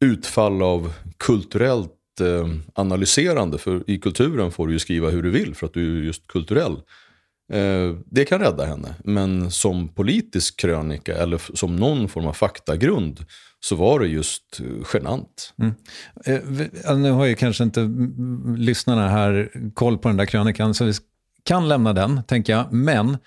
utfall 0.00 0.62
av 0.62 0.92
kulturellt 1.16 2.20
eh, 2.20 2.48
analyserande. 2.74 3.58
För 3.58 3.90
i 3.90 3.98
kulturen 3.98 4.52
får 4.52 4.66
du 4.66 4.72
ju 4.72 4.78
skriva 4.78 5.10
hur 5.10 5.22
du 5.22 5.30
vill 5.30 5.54
för 5.54 5.66
att 5.66 5.74
du 5.74 5.98
är 5.98 6.02
just 6.02 6.26
kulturell. 6.26 6.76
Eh, 7.52 7.96
det 8.06 8.24
kan 8.24 8.40
rädda 8.40 8.64
henne. 8.64 8.94
Men 9.04 9.50
som 9.50 9.88
politisk 9.88 10.60
krönika 10.60 11.16
eller 11.16 11.56
som 11.56 11.76
någon 11.76 12.08
form 12.08 12.26
av 12.26 12.32
faktagrund 12.32 13.24
så 13.60 13.76
var 13.76 14.00
det 14.00 14.06
just 14.06 14.60
eh, 14.60 14.86
genant. 14.94 15.54
Mm. 15.58 15.74
Eh, 16.24 16.96
Nu 16.96 17.10
har 17.10 17.26
ju 17.26 17.34
kanske 17.34 17.64
inte 17.64 17.90
lyssnarna 18.56 19.08
här 19.08 19.50
koll 19.74 19.98
på 19.98 20.08
den 20.08 20.16
där 20.16 20.26
krönikan, 20.26 20.74
så 20.74 20.84
vi 20.84 20.92
kan 21.42 21.68
lämna 21.68 21.92
den, 21.92 22.22
tänker 22.22 22.52
jag. 22.52 22.72
Men 22.72 23.18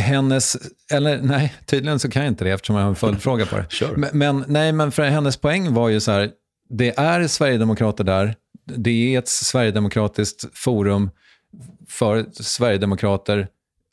hennes, 0.00 0.56
eller 0.92 1.22
nej, 1.22 1.54
tydligen 1.66 1.98
så 1.98 2.10
kan 2.10 2.22
jag 2.22 2.30
inte 2.30 2.44
det 2.44 2.50
eftersom 2.50 2.76
jag 2.76 2.82
har 2.82 2.88
en 2.88 2.96
följdfråga 2.96 3.46
på 3.46 3.56
det. 3.56 3.66
Kör. 3.70 3.96
Men, 3.96 4.10
men, 4.12 4.44
nej, 4.48 4.72
men 4.72 4.92
för 4.92 5.02
hennes 5.02 5.36
poäng 5.36 5.74
var 5.74 5.88
ju 5.88 6.00
så 6.00 6.10
här, 6.10 6.30
det 6.68 6.98
är 6.98 7.26
Sverigedemokrater 7.26 8.04
där, 8.04 8.34
det 8.64 9.14
är 9.14 9.18
ett 9.18 9.28
Sverigedemokratiskt 9.28 10.44
forum 10.58 11.10
för 11.88 12.26
Sverigedemokrater 12.32 13.48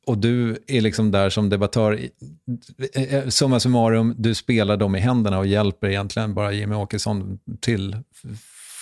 och 0.08 0.18
du 0.18 0.58
är 0.68 0.82
liksom 0.82 1.12
där 1.12 1.30
som 1.30 1.50
debattör. 1.50 2.00
Eh, 2.94 3.16
eh, 3.16 3.28
Summa 3.28 3.60
summarum, 3.60 4.16
du 4.18 4.36
spelar 4.36 4.78
dem 4.78 4.96
i 4.96 5.00
händerna 5.00 5.40
och 5.40 5.48
hjälper 5.48 5.88
egentligen 5.88 6.34
bara 6.34 6.52
Jimmy 6.52 6.76
Åkesson 6.76 7.40
till 7.62 7.98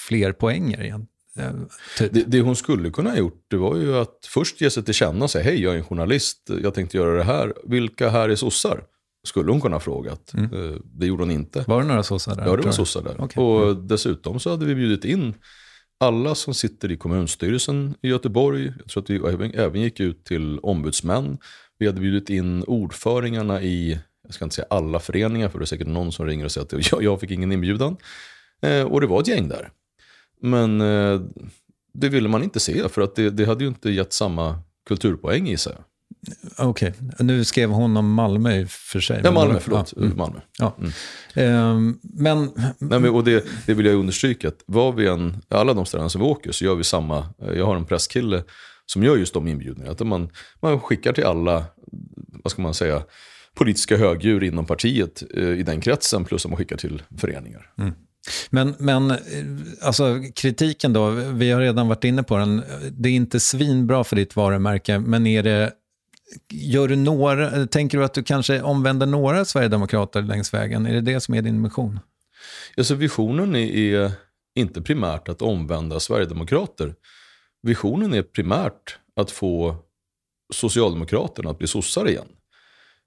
fler 0.07 0.31
poänger 0.31 0.83
igen. 0.83 1.07
Eh, 1.39 1.51
Typ. 1.97 2.13
Det, 2.13 2.23
det 2.27 2.41
hon 2.41 2.55
skulle 2.55 2.89
kunna 2.89 3.09
ha 3.09 3.17
gjort 3.17 3.45
det 3.47 3.57
var 3.57 3.75
ju 3.75 3.97
att 3.97 4.19
först 4.27 4.61
ge 4.61 4.69
sig 4.69 4.83
till 4.83 4.93
känna 4.93 5.23
och 5.25 5.31
säga 5.31 5.43
hej 5.43 5.61
jag 5.61 5.73
är 5.73 5.77
en 5.77 5.83
journalist, 5.83 6.49
jag 6.63 6.73
tänkte 6.73 6.97
göra 6.97 7.17
det 7.17 7.23
här. 7.23 7.53
Vilka 7.63 8.09
här 8.09 8.29
är 8.29 8.35
sossar? 8.35 8.83
Skulle 9.27 9.51
hon 9.51 9.61
kunna 9.61 9.75
ha 9.75 9.79
frågat. 9.79 10.33
Eh, 10.33 10.41
Det 10.83 11.05
gjorde 11.05 11.23
hon 11.23 11.31
inte. 11.31 11.65
Var 11.67 11.81
det 11.81 11.87
några 11.87 12.03
sossar 12.03 12.35
där? 12.35 12.45
Ja, 12.47 12.55
det 12.55 12.61
var 12.61 12.71
sossar 12.71 13.01
där. 13.01 13.15
Okej. 13.19 13.43
Och 13.43 13.75
dessutom 13.77 14.39
så 14.39 14.49
hade 14.49 14.65
vi 14.65 14.75
bjudit 14.75 15.05
in 15.05 15.33
alla 15.99 16.35
som 16.35 16.53
sitter 16.53 16.91
i 16.91 16.97
kommunstyrelsen 16.97 17.95
i 18.01 18.07
Göteborg. 18.09 18.73
Jag 18.77 18.87
tror 18.87 19.03
att 19.03 19.09
vi 19.09 19.15
även, 19.15 19.51
även 19.53 19.81
gick 19.81 19.99
ut 19.99 20.23
till 20.25 20.59
ombudsmän. 20.59 21.37
Vi 21.77 21.85
hade 21.87 21.99
bjudit 22.01 22.29
in 22.29 22.63
ordföringarna 22.63 23.61
i, 23.61 23.99
jag 24.23 24.33
ska 24.33 24.45
inte 24.45 24.55
säga 24.55 24.67
alla 24.69 24.99
föreningar, 24.99 25.49
för 25.49 25.59
det 25.59 25.63
är 25.63 25.65
säkert 25.65 25.87
någon 25.87 26.11
som 26.11 26.25
ringer 26.25 26.45
och 26.45 26.51
säger 26.51 26.65
att 26.77 26.91
jag, 26.91 27.03
jag 27.03 27.19
fick 27.19 27.31
ingen 27.31 27.51
inbjudan. 27.51 27.97
Eh, 28.61 28.81
och 28.83 29.01
det 29.01 29.07
var 29.07 29.21
ett 29.21 29.27
gäng 29.27 29.47
där. 29.47 29.69
Men 30.41 30.81
eh, 30.81 31.21
det 31.93 32.09
ville 32.09 32.29
man 32.29 32.43
inte 32.43 32.59
se, 32.59 32.89
för 32.89 33.01
att 33.01 33.15
det, 33.15 33.29
det 33.29 33.45
hade 33.45 33.63
ju 33.63 33.67
inte 33.67 33.89
gett 33.89 34.13
samma 34.13 34.59
kulturpoäng 34.87 35.49
i 35.49 35.57
sig. 35.57 35.75
Okej, 36.57 36.93
nu 37.19 37.43
skrev 37.45 37.69
hon 37.69 37.97
om 37.97 38.13
Malmö 38.13 38.55
i 38.61 38.65
och 38.65 38.69
för 38.69 38.99
sig. 38.99 39.21
Ja, 39.23 39.31
Malmö, 39.31 39.59
förlåt. 39.59 39.93
Ja, 39.95 40.01
mm. 40.01 40.17
Malmö. 40.17 40.39
ja. 40.59 40.75
Ehm, 41.33 41.99
men 42.01 42.51
Nej, 42.79 42.99
men, 42.99 43.09
och 43.09 43.23
det, 43.23 43.45
det 43.65 43.73
vill 43.73 43.85
jag 43.85 43.95
understryka, 43.95 44.47
att 44.47 44.63
var 44.65 44.91
vi 44.91 45.07
än, 45.07 45.41
alla 45.49 45.73
de 45.73 45.85
ställena 45.85 46.09
som 46.09 46.21
vi 46.21 46.27
åker 46.27 46.51
så 46.51 46.65
gör 46.65 46.75
vi 46.75 46.83
samma. 46.83 47.27
Jag 47.37 47.65
har 47.65 47.75
en 47.75 47.85
presskille 47.85 48.43
som 48.85 49.03
gör 49.03 49.17
just 49.17 49.33
de 49.33 49.47
inbjudningarna. 49.47 49.91
Att 49.91 50.07
man, 50.07 50.29
man 50.61 50.79
skickar 50.79 51.13
till 51.13 51.25
alla, 51.25 51.65
vad 52.43 52.51
ska 52.51 52.61
man 52.61 52.73
säga, 52.73 53.03
politiska 53.53 53.97
högdjur 53.97 54.43
inom 54.43 54.65
partiet 54.65 55.23
eh, 55.37 55.49
i 55.49 55.63
den 55.63 55.81
kretsen 55.81 56.25
plus 56.25 56.45
att 56.45 56.51
man 56.51 56.57
skickar 56.57 56.77
till 56.77 57.03
föreningar. 57.17 57.71
Men, 58.49 58.75
men 58.79 59.11
eh, 59.11 59.17
alltså, 59.81 60.21
kritiken 60.35 60.93
då, 60.93 61.09
vi 61.09 61.51
har 61.51 61.61
redan 61.61 61.87
varit 61.87 62.03
inne 62.03 62.23
på 62.23 62.37
den. 62.37 62.63
Det 62.91 63.09
är 63.09 63.13
inte 63.13 63.39
svinbra 63.39 64.03
för 64.03 64.15
ditt 64.15 64.35
varumärke, 64.35 64.99
men 64.99 65.27
är 65.27 65.43
det, 65.43 65.71
gör 66.51 66.87
du 66.87 66.95
några, 66.95 67.67
tänker 67.67 67.97
du 67.97 68.03
att 68.03 68.13
du 68.13 68.23
kanske 68.23 68.61
omvänder 68.61 69.05
några 69.05 69.45
sverigedemokrater 69.45 70.21
längs 70.21 70.53
vägen? 70.53 70.85
Är 70.85 70.93
det 70.93 71.01
det 71.01 71.19
som 71.19 71.33
är 71.33 71.41
din 71.41 71.61
mission? 71.61 71.99
Alltså 72.77 72.95
visionen 72.95 73.55
är 73.55 74.11
inte 74.55 74.81
primärt 74.81 75.29
att 75.29 75.41
omvända 75.41 75.99
sverigedemokrater. 75.99 76.95
Visionen 77.61 78.13
är 78.13 78.21
primärt 78.23 78.97
att 79.15 79.31
få 79.31 79.75
Socialdemokraterna 80.53 81.49
att 81.49 81.57
bli 81.57 81.67
sossar 81.67 82.09
igen. 82.09 82.27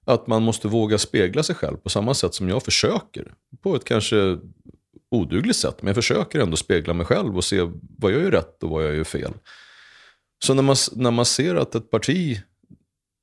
Att 0.05 0.27
man 0.27 0.43
måste 0.43 0.67
våga 0.67 0.97
spegla 0.97 1.43
sig 1.43 1.55
själv 1.55 1.77
på 1.77 1.89
samma 1.89 2.13
sätt 2.13 2.33
som 2.33 2.49
jag 2.49 2.63
försöker. 2.63 3.33
På 3.61 3.75
ett 3.75 3.85
kanske 3.85 4.37
odugligt 5.11 5.57
sätt, 5.57 5.75
men 5.81 5.87
jag 5.87 5.95
försöker 5.95 6.39
ändå 6.39 6.57
spegla 6.57 6.93
mig 6.93 7.05
själv 7.05 7.37
och 7.37 7.43
se 7.43 7.69
vad 7.97 8.11
jag 8.11 8.21
gör 8.21 8.31
rätt 8.31 8.63
och 8.63 8.69
vad 8.69 8.85
jag 8.85 8.95
gör 8.95 9.03
fel. 9.03 9.33
Så 10.43 10.53
när 10.53 10.63
man, 10.63 10.75
när 10.95 11.11
man 11.11 11.25
ser 11.25 11.55
att 11.55 11.75
ett 11.75 11.91
parti, 11.91 12.41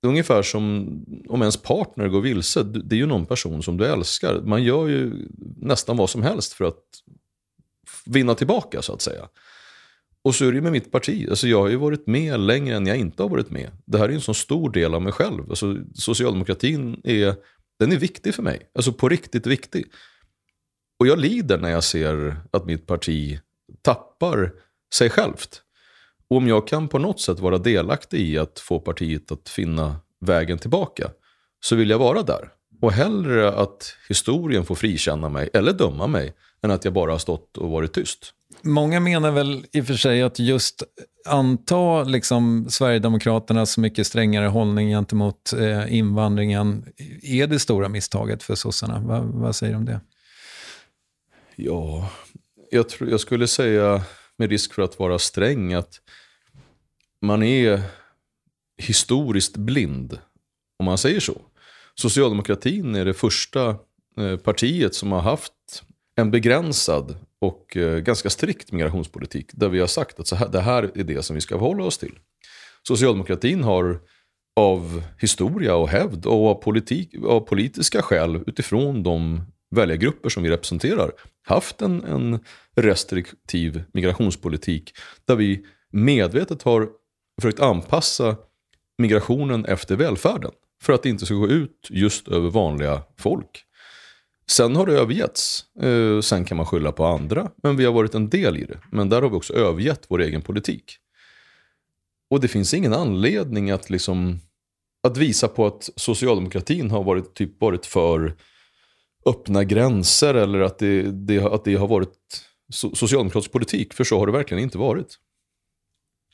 ungefär 0.07 0.43
som 0.43 0.87
om 1.29 1.43
ens 1.43 1.57
partner 1.57 2.09
går 2.09 2.21
vilse, 2.21 2.63
det 2.63 2.97
är 2.97 2.99
ju 2.99 3.07
någon 3.07 3.27
person 3.27 3.63
som 3.63 3.77
du 3.77 3.87
älskar. 3.87 4.41
Man 4.41 4.63
gör 4.63 4.87
ju 4.89 5.29
nästan 5.57 5.97
vad 5.97 6.11
som 6.11 6.23
helst 6.23 6.53
för 6.53 6.65
att 6.65 6.83
vinna 8.05 8.35
tillbaka 8.35 8.83
så 8.83 8.93
att 8.93 9.03
säga. 9.03 9.29
Och 10.23 10.35
så 10.35 10.45
är 10.45 10.49
det 10.49 10.57
ju 10.57 10.63
med 10.63 10.73
mitt 10.73 10.93
parti. 10.93 11.27
Alltså 11.31 11.49
jag 11.49 11.61
har 11.61 11.69
ju 11.69 11.77
varit 11.77 12.07
med 12.07 12.41
längre 12.41 12.77
än 12.77 12.87
jag 12.87 12.97
inte 12.97 13.23
har 13.23 13.31
varit 13.31 13.51
med. 13.51 13.71
Det 13.85 13.99
här 13.99 14.05
är 14.05 14.09
ju 14.09 14.15
en 14.15 14.21
så 14.21 14.35
stor 14.35 14.71
del 14.71 14.95
av 14.95 15.03
mig 15.03 15.13
själv. 15.13 15.51
Alltså 15.51 15.77
socialdemokratin 15.95 17.01
är, 17.05 17.35
den 17.79 17.93
är 17.93 17.97
viktig 17.97 18.35
för 18.35 18.43
mig. 18.43 18.71
Alltså 18.75 18.93
på 18.93 19.09
riktigt 19.09 19.47
viktig. 19.47 19.87
Och 20.99 21.07
jag 21.07 21.19
lider 21.19 21.59
när 21.59 21.71
jag 21.71 21.85
ser 21.85 22.37
att 22.51 22.67
mitt 22.67 22.87
parti 22.87 23.41
tappar 23.83 24.53
sig 24.95 25.11
självt. 25.11 25.63
Och 26.31 26.37
om 26.37 26.49
jag 26.49 26.69
kan 26.69 26.89
på 26.89 26.99
något 26.99 27.21
sätt 27.21 27.41
vara 27.41 27.59
delaktig 27.59 28.21
i 28.21 28.39
att 28.39 28.59
få 28.59 28.81
partiet 28.81 29.33
att 29.33 29.49
finna 29.49 29.97
vägen 30.21 30.59
tillbaka 30.59 31.11
så 31.61 31.77
vill 31.77 31.91
jag 31.91 31.99
vara 31.99 32.23
där. 32.23 32.49
Och 32.81 32.93
hellre 32.93 33.53
att 33.53 33.97
historien 34.09 34.65
får 34.65 34.75
frikänna 34.75 35.29
mig 35.29 35.49
eller 35.53 35.73
döma 35.73 36.07
mig 36.07 36.35
än 36.63 36.71
att 36.71 36.85
jag 36.85 36.95
bara 36.95 37.11
har 37.11 37.19
stått 37.19 37.59
och 37.59 37.71
varit 37.71 37.93
tyst. 37.93 38.33
Många 38.63 39.01
menar 39.01 39.31
väl 39.31 39.65
i 39.73 39.81
och 39.81 39.87
för 39.87 39.95
sig 39.95 40.23
att 40.23 40.39
just 40.39 40.83
anta 41.29 42.03
liksom 42.03 42.67
Sverigedemokraternas 42.71 43.79
mycket 43.79 44.07
strängare 44.07 44.47
hållning 44.47 44.89
gentemot 44.89 45.53
eh, 45.53 45.97
invandringen 45.97 46.85
är 47.23 47.47
det 47.47 47.59
stora 47.59 47.89
misstaget 47.89 48.43
för 48.43 48.55
sossarna. 48.55 49.01
Va, 49.01 49.21
vad 49.25 49.57
säger 49.57 49.73
du 49.73 49.79
om 49.79 49.85
det? 49.85 50.01
Ja, 51.57 52.11
jag, 52.71 52.89
tror, 52.89 53.11
jag 53.11 53.21
skulle 53.21 53.47
säga 53.47 54.03
med 54.37 54.51
risk 54.51 54.75
för 54.75 54.83
att 54.83 54.99
vara 54.99 55.19
sträng 55.19 55.73
att 55.73 56.01
man 57.21 57.43
är 57.43 57.83
historiskt 58.79 59.57
blind, 59.57 60.19
om 60.79 60.85
man 60.85 60.99
säger 60.99 61.21
så. 61.21 61.43
Socialdemokratin 61.95 62.95
är 62.95 63.05
det 63.05 63.15
första 63.15 63.69
eh, 64.17 64.37
partiet 64.37 64.95
som 64.95 65.13
har 65.13 65.21
haft 65.21 65.53
en 66.17 66.31
begränsad 66.31 67.17
och 67.39 67.77
eh, 67.77 67.99
ganska 67.99 68.31
strikt 68.31 68.73
migrationspolitik. 68.73 69.51
Där 69.53 69.69
vi 69.69 69.81
har 69.81 69.87
sagt 69.87 70.21
att 70.21 70.27
så 70.27 70.37
här, 70.37 70.49
det 70.49 70.61
här 70.61 70.83
är 70.95 71.05
det 71.05 71.23
som 71.23 71.35
vi 71.35 71.41
ska 71.41 71.59
förhålla 71.59 71.85
oss 71.85 71.99
till. 71.99 72.19
Socialdemokratin 72.83 73.65
har 73.65 74.01
av 74.57 75.03
historia 75.21 75.77
och 75.77 75.89
hävd 75.89 76.27
och 76.27 76.47
av, 76.47 76.55
politik, 76.55 77.15
av 77.25 77.41
politiska 77.41 78.03
skäl 78.03 78.45
utifrån 78.47 79.03
de 79.03 79.41
väljargrupper 79.71 80.29
som 80.29 80.43
vi 80.43 80.51
representerar 80.51 81.13
haft 81.43 81.83
en, 81.83 82.05
en 82.05 82.39
restriktiv 82.77 83.85
migrationspolitik 83.93 84.93
där 85.25 85.37
vi 85.37 85.65
medvetet 85.93 86.63
har 86.63 86.89
försökt 87.41 87.61
anpassa 87.61 88.37
migrationen 88.99 89.65
efter 89.65 89.97
välfärden 89.97 90.51
för 90.83 90.93
att 90.93 91.03
det 91.03 91.09
inte 91.09 91.27
ska 91.27 91.35
gå 91.35 91.49
ut 91.49 91.89
just 91.91 92.29
över 92.29 92.51
vanliga 92.51 93.03
folk. 93.19 93.63
Sen 94.51 94.77
har 94.77 94.87
det 94.87 94.93
övergetts. 94.93 95.65
Eh, 95.81 96.21
sen 96.21 96.45
kan 96.45 96.57
man 96.57 96.67
skylla 96.67 96.93
på 96.93 97.05
andra, 97.05 97.51
men 97.63 97.77
vi 97.77 97.85
har 97.85 97.93
varit 97.93 98.15
en 98.15 98.29
del 98.29 98.57
i 98.57 98.65
det. 98.65 98.79
Men 98.91 99.09
där 99.09 99.23
har 99.23 99.29
vi 99.29 99.37
också 99.37 99.55
övergett 99.55 100.07
vår 100.09 100.23
egen 100.23 100.43
politik. 100.43 100.97
Och 102.31 102.41
det 102.41 102.49
finns 102.49 102.75
ingen 102.75 102.93
anledning 102.93 103.71
att, 103.71 103.91
liksom, 103.91 104.41
att 105.03 105.17
visa 105.17 105.49
på 105.49 105.67
att 105.67 105.91
socialdemokratin 105.97 106.91
har 106.91 107.05
varit, 107.05 107.35
typ, 107.35 107.61
varit 107.61 107.87
för 107.87 108.37
öppna 109.27 109.65
gränser 109.65 110.35
eller 110.35 110.61
att 110.61 110.79
det, 110.79 111.03
det, 111.03 111.39
att 111.39 111.65
det 111.65 111.75
har 111.75 111.89
varit 111.89 112.43
socialdemokratisk 112.73 113.53
politik. 113.53 113.95
För 113.95 114.05
så 114.05 114.19
har 114.19 114.27
det 114.27 114.33
verkligen 114.33 114.63
inte 114.63 114.79
varit. 114.79 115.19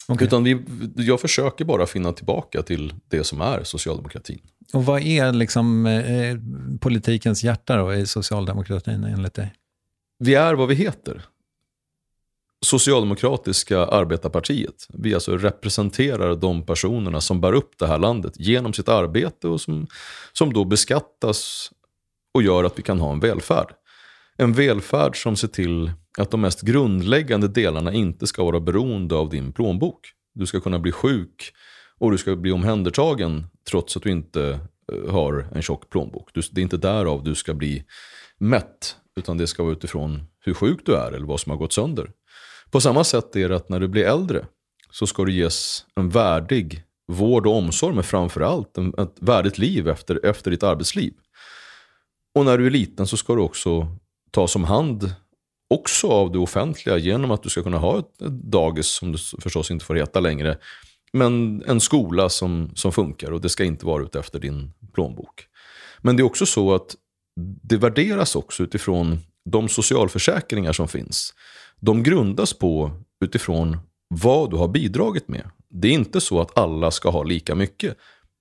Okay. 0.09 0.27
Utan 0.27 0.45
vi, 0.45 0.63
jag 0.97 1.21
försöker 1.21 1.65
bara 1.65 1.87
finna 1.87 2.13
tillbaka 2.13 2.63
till 2.63 2.95
det 3.09 3.25
som 3.25 3.41
är 3.41 3.65
socialdemokratin. 3.65 4.41
Och 4.73 4.85
vad 4.85 5.03
är 5.03 5.33
liksom 5.33 5.87
eh, 5.87 6.37
politikens 6.81 7.45
hjärta 7.45 7.77
då 7.77 7.95
i 7.95 8.07
socialdemokratin 8.07 9.05
enligt 9.05 9.35
dig? 9.35 9.55
Vi 10.19 10.35
är 10.35 10.55
vad 10.55 10.69
vi 10.69 10.75
heter. 10.75 11.23
Socialdemokratiska 12.65 13.87
arbetarpartiet. 13.87 14.89
Vi 14.89 15.15
alltså 15.15 15.37
representerar 15.37 16.37
de 16.37 16.67
personerna 16.67 17.21
som 17.21 17.41
bär 17.41 17.53
upp 17.53 17.79
det 17.79 17.87
här 17.87 17.99
landet 17.99 18.33
genom 18.37 18.73
sitt 18.73 18.89
arbete 18.89 19.49
och 19.49 19.61
som, 19.61 19.87
som 20.33 20.53
då 20.53 20.65
beskattas 20.65 21.71
och 22.35 22.43
gör 22.43 22.65
att 22.65 22.79
vi 22.79 22.83
kan 22.83 23.01
ha 23.01 23.13
en 23.13 23.21
välfärd. 23.21 23.75
En 24.37 24.53
välfärd 24.53 25.23
som 25.23 25.37
ser 25.37 25.49
till 25.49 25.93
att 26.19 26.31
de 26.31 26.41
mest 26.41 26.63
grundläggande 26.63 27.49
delarna 27.49 27.93
inte 27.93 28.27
ska 28.27 28.45
vara 28.45 28.61
beroende 28.61 29.15
av 29.15 29.29
din 29.29 29.53
plånbok. 29.53 30.01
Du 30.35 30.47
ska 30.47 30.61
kunna 30.61 30.79
bli 30.79 30.93
sjuk 30.93 31.53
och 31.99 32.11
du 32.11 32.19
ska 32.19 32.37
bli 32.37 32.53
omhändertagen 32.53 33.47
trots 33.71 33.97
att 33.97 34.03
du 34.03 34.11
inte 34.11 34.61
eh, 34.93 35.13
har 35.13 35.49
en 35.55 35.63
tjock 35.63 35.91
plånbok. 35.91 36.31
Det 36.35 36.61
är 36.61 36.63
inte 36.63 36.77
därav 36.77 37.25
du 37.25 37.35
ska 37.35 37.55
bli 37.55 37.85
mätt, 38.39 38.97
utan 39.17 39.39
det 39.39 39.47
ska 39.47 39.63
vara 39.63 39.73
utifrån 39.73 40.25
hur 40.41 40.55
sjuk 40.55 40.81
du 40.85 40.97
är 40.97 41.13
eller 41.13 41.27
vad 41.27 41.41
som 41.41 41.51
har 41.51 41.57
gått 41.57 41.73
sönder. 41.73 42.11
På 42.71 42.81
samma 42.81 43.05
sätt 43.05 43.37
är 43.37 43.49
det 43.49 43.57
att 43.57 43.69
när 43.69 43.81
du 43.81 43.89
blir 43.89 44.05
äldre 44.05 44.47
så 44.91 45.07
ska 45.07 45.25
du 45.25 45.33
ges 45.33 45.85
en 45.95 46.09
värdig 46.09 46.83
vård 47.09 47.47
och 47.47 47.57
omsorg, 47.57 47.95
men 47.95 48.05
framförallt 48.05 48.79
ett 48.79 49.17
värdigt 49.21 49.59
liv 49.59 49.89
efter, 49.89 50.27
efter 50.27 50.51
ditt 50.51 50.63
arbetsliv. 50.63 51.13
Och 52.35 52.45
när 52.45 52.59
du 52.59 52.67
är 52.67 52.71
liten 52.71 53.07
så 53.07 53.17
ska 53.17 53.35
du 53.35 53.41
också 53.41 53.87
tas 54.31 54.57
om 54.57 54.65
hand 54.65 55.15
också 55.71 56.09
av 56.09 56.33
det 56.33 56.39
offentliga 56.39 56.99
genom 56.99 57.31
att 57.31 57.43
du 57.43 57.49
ska 57.49 57.63
kunna 57.63 57.79
ha 57.79 57.99
ett, 57.99 58.23
ett 58.23 58.33
dagis 58.33 58.87
som 58.87 59.13
du 59.13 59.19
förstås 59.19 59.71
inte 59.71 59.85
får 59.85 59.95
heta 59.95 60.21
längre. 60.21 60.59
Men 61.13 61.63
en 61.67 61.81
skola 61.81 62.29
som, 62.29 62.71
som 62.75 62.93
funkar 62.93 63.31
och 63.31 63.41
det 63.41 63.49
ska 63.49 63.65
inte 63.65 63.87
vara 63.87 64.03
ute 64.03 64.19
efter 64.19 64.39
din 64.39 64.73
plånbok. 64.95 65.47
Men 65.99 66.17
det 66.17 66.21
är 66.21 66.25
också 66.25 66.47
så 66.47 66.75
att 66.75 66.97
det 67.63 67.77
värderas 67.77 68.37
också 68.37 68.63
utifrån 68.63 69.19
de 69.51 69.69
socialförsäkringar 69.69 70.73
som 70.73 70.89
finns. 70.89 71.35
De 71.81 72.03
grundas 72.03 72.53
på 72.53 72.91
utifrån 73.25 73.79
vad 74.09 74.51
du 74.51 74.57
har 74.57 74.69
bidragit 74.69 75.29
med. 75.29 75.51
Det 75.69 75.89
är 75.89 75.93
inte 75.93 76.21
så 76.21 76.41
att 76.41 76.59
alla 76.59 76.91
ska 76.91 77.11
ha 77.11 77.23
lika 77.23 77.55
mycket. 77.55 77.97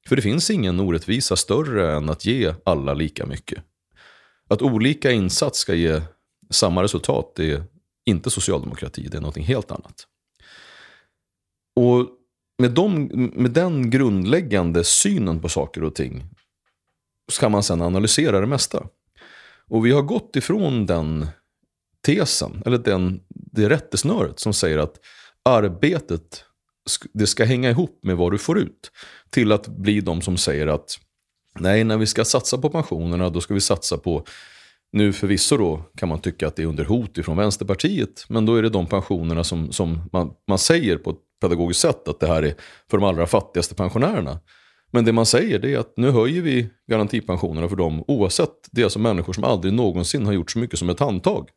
För 0.07 0.15
det 0.15 0.21
finns 0.21 0.49
ingen 0.49 0.79
orättvisa 0.79 1.35
större 1.35 1.95
än 1.95 2.09
att 2.09 2.25
ge 2.25 2.53
alla 2.63 2.93
lika 2.93 3.25
mycket. 3.25 3.63
Att 4.51 4.61
olika 4.61 5.11
insats 5.11 5.59
ska 5.59 5.73
ge 5.73 6.01
samma 6.49 6.83
resultat 6.83 7.33
det 7.35 7.51
är 7.51 7.63
inte 8.05 8.29
socialdemokrati, 8.29 9.07
det 9.11 9.17
är 9.17 9.21
någonting 9.21 9.43
helt 9.43 9.71
annat. 9.71 10.07
Och 11.75 12.07
med, 12.57 12.71
de, 12.71 13.03
med 13.35 13.51
den 13.51 13.89
grundläggande 13.89 14.83
synen 14.83 15.39
på 15.39 15.49
saker 15.49 15.83
och 15.83 15.95
ting 15.95 16.23
så 17.31 17.39
kan 17.39 17.51
man 17.51 17.63
sen 17.63 17.81
analysera 17.81 18.39
det 18.39 18.47
mesta. 18.47 18.87
Och 19.67 19.85
vi 19.85 19.91
har 19.91 20.01
gått 20.01 20.35
ifrån 20.35 20.85
den 20.85 21.27
tesen, 22.05 22.63
eller 22.65 22.77
den, 22.77 23.21
det 23.29 23.69
rättesnöret 23.69 24.39
som 24.39 24.53
säger 24.53 24.77
att 24.77 24.99
arbetet 25.43 26.45
det 27.13 27.27
ska 27.27 27.45
hänga 27.45 27.69
ihop 27.69 27.99
med 28.03 28.17
vad 28.17 28.31
du 28.31 28.37
får 28.37 28.59
ut. 28.59 28.91
Till 29.29 29.51
att 29.51 29.67
bli 29.67 30.01
de 30.01 30.21
som 30.21 30.37
säger 30.37 30.67
att 30.67 30.99
nej, 31.59 31.83
när 31.83 31.97
vi 31.97 32.05
ska 32.05 32.25
satsa 32.25 32.57
på 32.57 32.69
pensionerna 32.69 33.29
då 33.29 33.41
ska 33.41 33.53
vi 33.53 33.61
satsa 33.61 33.97
på 33.97 34.25
nu 34.91 35.13
förvisso 35.13 35.57
då 35.57 35.83
kan 35.97 36.09
man 36.09 36.19
tycka 36.19 36.47
att 36.47 36.55
det 36.55 36.61
är 36.61 36.67
under 36.67 36.85
hot 36.85 37.17
ifrån 37.17 37.37
Vänsterpartiet, 37.37 38.25
men 38.29 38.45
då 38.45 38.55
är 38.55 38.61
det 38.61 38.69
de 38.69 38.87
pensionerna 38.87 39.43
som, 39.43 39.71
som 39.71 40.09
man, 40.11 40.33
man 40.47 40.57
säger 40.57 40.97
på 40.97 41.09
ett 41.09 41.17
pedagogiskt 41.41 41.81
sätt 41.81 42.07
att 42.07 42.19
det 42.19 42.27
här 42.27 42.43
är 42.43 42.55
för 42.89 42.97
de 42.97 43.03
allra 43.03 43.27
fattigaste 43.27 43.75
pensionärerna. 43.75 44.39
Men 44.91 45.05
det 45.05 45.13
man 45.13 45.25
säger 45.25 45.65
är 45.65 45.79
att 45.79 45.93
nu 45.97 46.11
höjer 46.11 46.41
vi 46.41 46.69
garantipensionerna 46.87 47.69
för 47.69 47.75
dem 47.75 48.03
oavsett. 48.07 48.69
Det 48.71 48.81
är 48.81 48.85
alltså 48.85 48.99
människor 48.99 49.33
som 49.33 49.43
aldrig 49.43 49.73
någonsin 49.73 50.25
har 50.25 50.33
gjort 50.33 50.51
så 50.51 50.59
mycket 50.59 50.79
som 50.79 50.89
ett 50.89 50.99
handtag. 50.99 51.49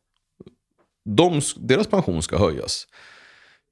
De, 1.09 1.41
deras 1.57 1.87
pension 1.87 2.21
ska 2.21 2.37
höjas 2.37 2.87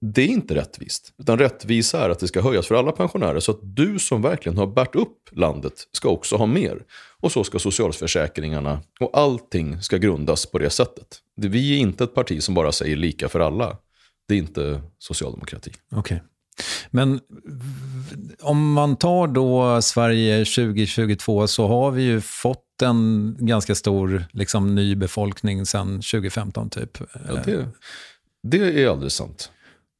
det 0.06 0.22
är 0.22 0.28
inte 0.28 0.56
rättvist. 0.56 1.14
Utan 1.18 1.40
rättvisa 1.40 2.06
är 2.06 2.10
att 2.10 2.20
det 2.20 2.28
ska 2.28 2.42
höjas 2.42 2.68
för 2.68 2.76
alla 2.76 2.92
pensionärer. 2.92 3.40
Så 3.40 3.52
att 3.52 3.60
du 3.62 4.00
som 4.00 4.22
verkligen 4.22 4.58
har 4.58 4.68
bärt 4.68 4.96
upp 4.96 5.30
landet 5.32 5.74
ska 5.92 6.10
också 6.10 6.36
ha 6.36 6.46
mer. 6.46 6.84
Och 7.20 7.32
så 7.32 7.44
ska 7.44 7.60
socialförsäkringarna 7.60 8.82
och 9.00 9.18
allting 9.18 9.82
ska 9.82 9.98
grundas 9.98 10.46
på 10.46 10.60
det 10.60 10.70
sättet. 10.70 11.08
Vi 11.36 11.74
är 11.74 11.78
inte 11.78 12.04
ett 12.04 12.16
parti 12.16 12.44
som 12.44 12.56
bara 12.56 12.72
säger 12.72 12.96
lika 12.96 13.30
för 13.30 13.40
alla. 13.40 13.78
Det 14.28 14.34
är 14.34 14.38
inte 14.38 14.82
socialdemokrati. 15.00 15.72
Okej. 15.92 16.00
Okay. 16.00 16.20
Men 16.90 17.20
om 18.42 18.74
man 18.74 18.96
tar 18.96 19.28
då 19.28 19.82
Sverige 19.82 20.46
2022 20.46 21.48
så 21.48 21.68
har 21.68 21.92
vi 21.92 22.04
ju 22.04 22.22
fått 22.22 22.82
en 22.82 23.36
ganska 23.40 23.76
stor 23.76 24.26
liksom, 24.32 24.76
ny 24.76 24.96
befolkning 24.96 25.66
sedan 25.66 25.88
2015 25.88 26.70
typ. 26.70 26.98
Ja, 27.28 27.36
det, 27.46 27.68
det 28.44 28.84
är 28.84 28.90
alldeles 28.90 29.14
sant. 29.14 29.52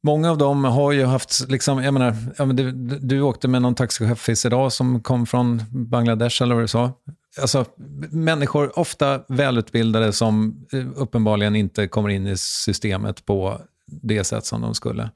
Många 0.06 0.30
av 0.30 0.38
dem 0.38 0.64
har 0.64 0.92
ju 0.92 1.04
haft, 1.04 1.48
liksom, 1.48 1.82
jag 1.84 1.94
menar, 1.94 2.52
du, 2.52 2.72
du 2.98 3.20
åkte 3.20 3.48
med 3.48 3.62
någon 3.62 3.74
taxichaufför 3.74 4.46
idag 4.46 4.72
som 4.72 5.02
kom 5.02 5.26
från 5.26 5.62
Bangladesh 5.70 6.42
eller 6.42 6.54
vad 6.54 6.64
du 6.64 6.68
sa. 6.68 6.92
Alltså, 7.40 7.64
människor, 8.10 8.78
ofta 8.78 9.20
välutbildade 9.28 10.12
som 10.12 10.66
eh, 10.72 10.86
uppenbarligen 10.96 11.56
inte 11.56 11.88
kommer 11.88 12.08
in 12.08 12.26
i 12.26 12.36
systemet 12.36 13.26
på 13.26 13.60
det 13.86 14.24
sätt 14.24 14.46
som 14.46 14.60
de 14.60 14.74
skulle. 14.74 15.10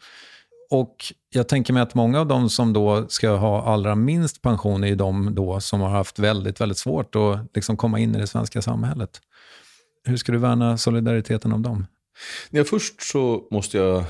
Och 0.71 0.97
jag 1.31 1.49
tänker 1.49 1.73
mig 1.73 1.83
att 1.83 1.95
många 1.95 2.21
av 2.21 2.27
de 2.27 2.51
som 2.51 2.73
då 2.73 3.09
ska 3.09 3.31
ha 3.31 3.65
allra 3.73 3.95
minst 3.95 4.43
pension 4.43 4.85
är 4.85 4.97
de 4.97 5.35
då 5.35 5.61
som 5.61 5.81
har 5.81 5.91
haft 5.91 6.19
väldigt, 6.19 6.61
väldigt 6.61 6.79
svårt 6.79 7.15
att 7.17 7.39
liksom 7.55 7.77
komma 7.77 7.99
in 7.99 8.15
i 8.15 8.19
det 8.19 8.27
svenska 8.27 8.63
samhället. 8.63 9.21
Hur 10.05 10.17
ska 10.17 10.33
du 10.33 10.39
värna 10.39 10.79
solidariteten 10.79 11.53
om 11.53 11.63
dem? 11.63 11.87
Ja, 12.51 12.65
först 12.65 13.03
så 13.03 13.49
måste 13.51 13.79
jag 13.79 14.05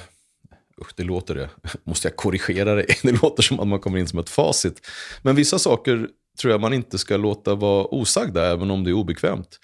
usch, 0.81 0.93
det 0.97 1.05
låter 1.05 1.35
det, 1.35 1.51
måste 1.85 2.09
jag 2.09 2.17
korrigera 2.17 2.75
det? 2.75 2.87
Det 3.03 3.23
låter 3.23 3.43
som 3.43 3.61
att 3.61 3.69
man 3.69 3.81
kommer 3.81 3.99
in 3.99 4.09
som 4.09 4.19
ett 4.19 4.31
facit. 4.31 4.87
Men 5.23 5.37
vissa 5.37 5.59
saker 5.59 6.09
tror 6.41 6.51
jag 6.51 6.61
man 6.61 6.73
inte 6.73 6.99
ska 6.99 7.17
låta 7.17 7.55
vara 7.55 7.95
osagda, 7.95 8.47
även 8.47 8.71
om 8.71 8.85
det 8.85 8.91
är 8.91 8.95
obekvämt. 8.95 9.59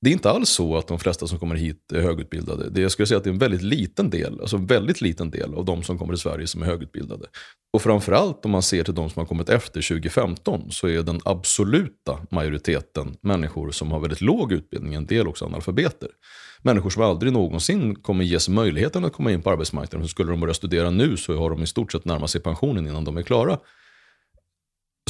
Det 0.00 0.10
är 0.10 0.12
inte 0.12 0.30
alls 0.30 0.48
så 0.48 0.76
att 0.76 0.88
de 0.88 0.98
flesta 0.98 1.26
som 1.26 1.38
kommer 1.38 1.54
hit 1.54 1.92
är 1.92 2.00
högutbildade. 2.00 2.70
Det 2.70 2.80
jag 2.80 2.90
skulle 2.90 3.06
säga 3.06 3.18
att 3.18 3.24
det 3.24 3.30
är 3.30 3.32
en 3.32 3.38
väldigt 3.38 3.62
liten 3.62 4.10
del, 4.10 4.40
alltså 4.40 4.56
en 4.56 4.66
väldigt 4.66 5.00
liten 5.00 5.30
del 5.30 5.54
av 5.54 5.64
de 5.64 5.82
som 5.82 5.98
kommer 5.98 6.12
till 6.12 6.22
Sverige 6.22 6.46
som 6.46 6.62
är 6.62 6.66
högutbildade. 6.66 7.26
Och 7.72 7.82
framförallt 7.82 8.44
om 8.44 8.50
man 8.50 8.62
ser 8.62 8.84
till 8.84 8.94
de 8.94 9.10
som 9.10 9.20
har 9.20 9.26
kommit 9.26 9.48
efter 9.48 9.88
2015 9.88 10.70
så 10.70 10.88
är 10.88 11.02
den 11.02 11.20
absoluta 11.24 12.18
majoriteten 12.30 13.16
människor 13.20 13.70
som 13.70 13.92
har 13.92 14.00
väldigt 14.00 14.20
låg 14.20 14.52
utbildning, 14.52 14.94
en 14.94 15.06
del 15.06 15.28
också 15.28 15.44
analfabeter 15.44 16.08
människor 16.62 16.90
som 16.90 17.02
aldrig 17.02 17.32
någonsin 17.32 17.94
kommer 17.94 18.24
ges 18.24 18.48
möjligheten 18.48 19.04
att 19.04 19.12
komma 19.12 19.32
in 19.32 19.42
på 19.42 19.50
arbetsmarknaden. 19.50 20.08
Så 20.08 20.10
skulle 20.10 20.30
de 20.30 20.40
börja 20.40 20.54
studera 20.54 20.90
nu 20.90 21.16
så 21.16 21.36
har 21.36 21.50
de 21.50 21.62
i 21.62 21.66
stort 21.66 21.92
sett 21.92 22.04
närmat 22.04 22.30
sig 22.30 22.40
pensionen 22.40 22.86
innan 22.86 23.04
de 23.04 23.16
är 23.16 23.22
klara. 23.22 23.58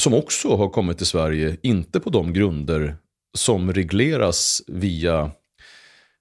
Som 0.00 0.14
också 0.14 0.56
har 0.56 0.68
kommit 0.68 0.96
till 0.96 1.06
Sverige, 1.06 1.56
inte 1.62 2.00
på 2.00 2.10
de 2.10 2.32
grunder 2.32 2.96
som 3.34 3.72
regleras 3.72 4.62
via 4.66 5.30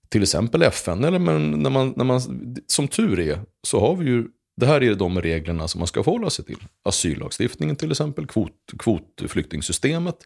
till 0.10 0.24
exempel 0.24 0.62
FN. 0.62 1.03
Eller 1.03 1.20
men 1.20 1.51
när 1.51 1.70
man, 1.70 1.93
när 1.95 2.05
man, 2.05 2.22
som 2.68 2.88
tur 2.88 3.20
är 3.20 3.41
så 3.68 3.80
har 3.80 3.95
vi 3.95 4.05
ju, 4.05 4.28
det 4.58 4.66
här 4.66 4.84
är 4.84 4.95
de 4.95 5.22
reglerna 5.22 5.68
som 5.68 5.80
man 5.80 5.88
ska 5.88 6.03
förhålla 6.03 6.30
sig 6.30 6.45
till. 6.45 6.60
Asyllagstiftningen 6.84 7.76
till 7.76 7.91
exempel, 7.91 8.28
kvot, 8.28 8.53
kvotflyktingsystemet. 8.80 10.18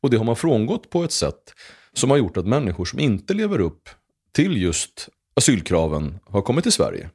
Och 0.00 0.10
det 0.10 0.16
har 0.16 0.24
man 0.24 0.36
frångått 0.36 0.90
på 0.90 1.04
ett 1.04 1.12
sätt 1.12 1.54
som 1.92 2.10
har 2.10 2.16
gjort 2.16 2.36
att 2.36 2.46
människor 2.46 2.84
som 2.84 2.98
inte 2.98 3.34
lever 3.34 3.60
upp 3.60 3.88
till 4.32 4.62
just 4.62 5.08
asylkraven 5.36 6.18
har 6.24 6.42
kommit 6.42 6.62
till 6.62 6.72
Sverige. 6.72 7.10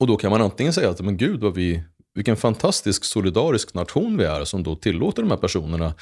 Och 0.00 0.06
då 0.06 0.16
kan 0.16 0.30
man 0.30 0.42
antingen 0.42 0.72
säga 0.72 0.90
att 0.90 1.00
men 1.00 1.16
gud 1.16 1.40
vad 1.40 1.54
vi, 1.54 1.82
vilken 2.14 2.36
fantastisk 2.36 3.04
solidarisk 3.04 3.74
nation 3.74 4.16
vi 4.16 4.24
är 4.24 4.44
som 4.44 4.62
då 4.62 4.76
tillåter 4.76 5.22
de 5.22 5.30
här 5.30 5.38
personerna. 5.38 5.94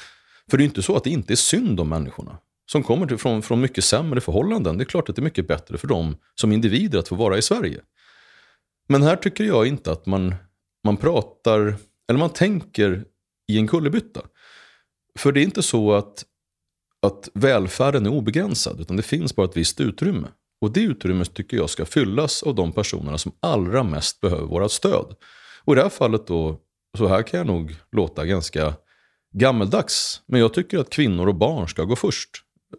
För 0.51 0.57
det 0.57 0.61
är 0.61 0.65
ju 0.65 0.69
inte 0.69 0.81
så 0.81 0.95
att 0.95 1.03
det 1.03 1.09
inte 1.09 1.33
är 1.33 1.35
synd 1.35 1.79
om 1.79 1.89
människorna 1.89 2.37
som 2.71 2.83
kommer 2.83 3.07
till, 3.07 3.17
från, 3.17 3.41
från 3.41 3.61
mycket 3.61 3.83
sämre 3.83 4.21
förhållanden. 4.21 4.77
Det 4.77 4.83
är 4.83 4.85
klart 4.85 5.09
att 5.09 5.15
det 5.15 5.19
är 5.19 5.23
mycket 5.23 5.47
bättre 5.47 5.77
för 5.77 5.87
dem 5.87 6.17
som 6.35 6.51
individer 6.51 6.99
att 6.99 7.07
få 7.07 7.15
vara 7.15 7.37
i 7.37 7.41
Sverige. 7.41 7.81
Men 8.87 9.03
här 9.03 9.15
tycker 9.15 9.43
jag 9.43 9.67
inte 9.67 9.91
att 9.91 10.05
man, 10.05 10.35
man 10.83 10.97
pratar, 10.97 11.75
eller 12.09 12.19
man 12.19 12.29
tänker 12.29 13.05
i 13.47 13.57
en 13.57 13.67
kullerbytta. 13.67 14.21
För 15.19 15.31
det 15.31 15.39
är 15.39 15.43
inte 15.43 15.63
så 15.63 15.93
att, 15.93 16.25
att 17.01 17.29
välfärden 17.33 18.05
är 18.05 18.09
obegränsad, 18.09 18.79
utan 18.79 18.97
det 18.97 19.03
finns 19.03 19.35
bara 19.35 19.45
ett 19.45 19.57
visst 19.57 19.81
utrymme. 19.81 20.27
Och 20.61 20.71
det 20.71 20.81
utrymmet 20.81 21.33
tycker 21.33 21.57
jag 21.57 21.69
ska 21.69 21.85
fyllas 21.85 22.43
av 22.43 22.55
de 22.55 22.71
personerna 22.71 23.17
som 23.17 23.31
allra 23.39 23.83
mest 23.83 24.21
behöver 24.21 24.45
vårt 24.45 24.71
stöd. 24.71 25.15
Och 25.63 25.73
i 25.73 25.75
det 25.75 25.81
här 25.81 25.89
fallet 25.89 26.27
då, 26.27 26.59
så 26.97 27.07
här 27.07 27.23
kan 27.23 27.37
jag 27.37 27.47
nog 27.47 27.75
låta 27.91 28.25
ganska 28.25 28.73
gammeldags. 29.39 30.21
Men 30.25 30.39
jag 30.39 30.53
tycker 30.53 30.79
att 30.79 30.89
kvinnor 30.89 31.27
och 31.27 31.35
barn 31.35 31.67
ska 31.67 31.83
gå 31.83 31.95
först. 31.95 32.29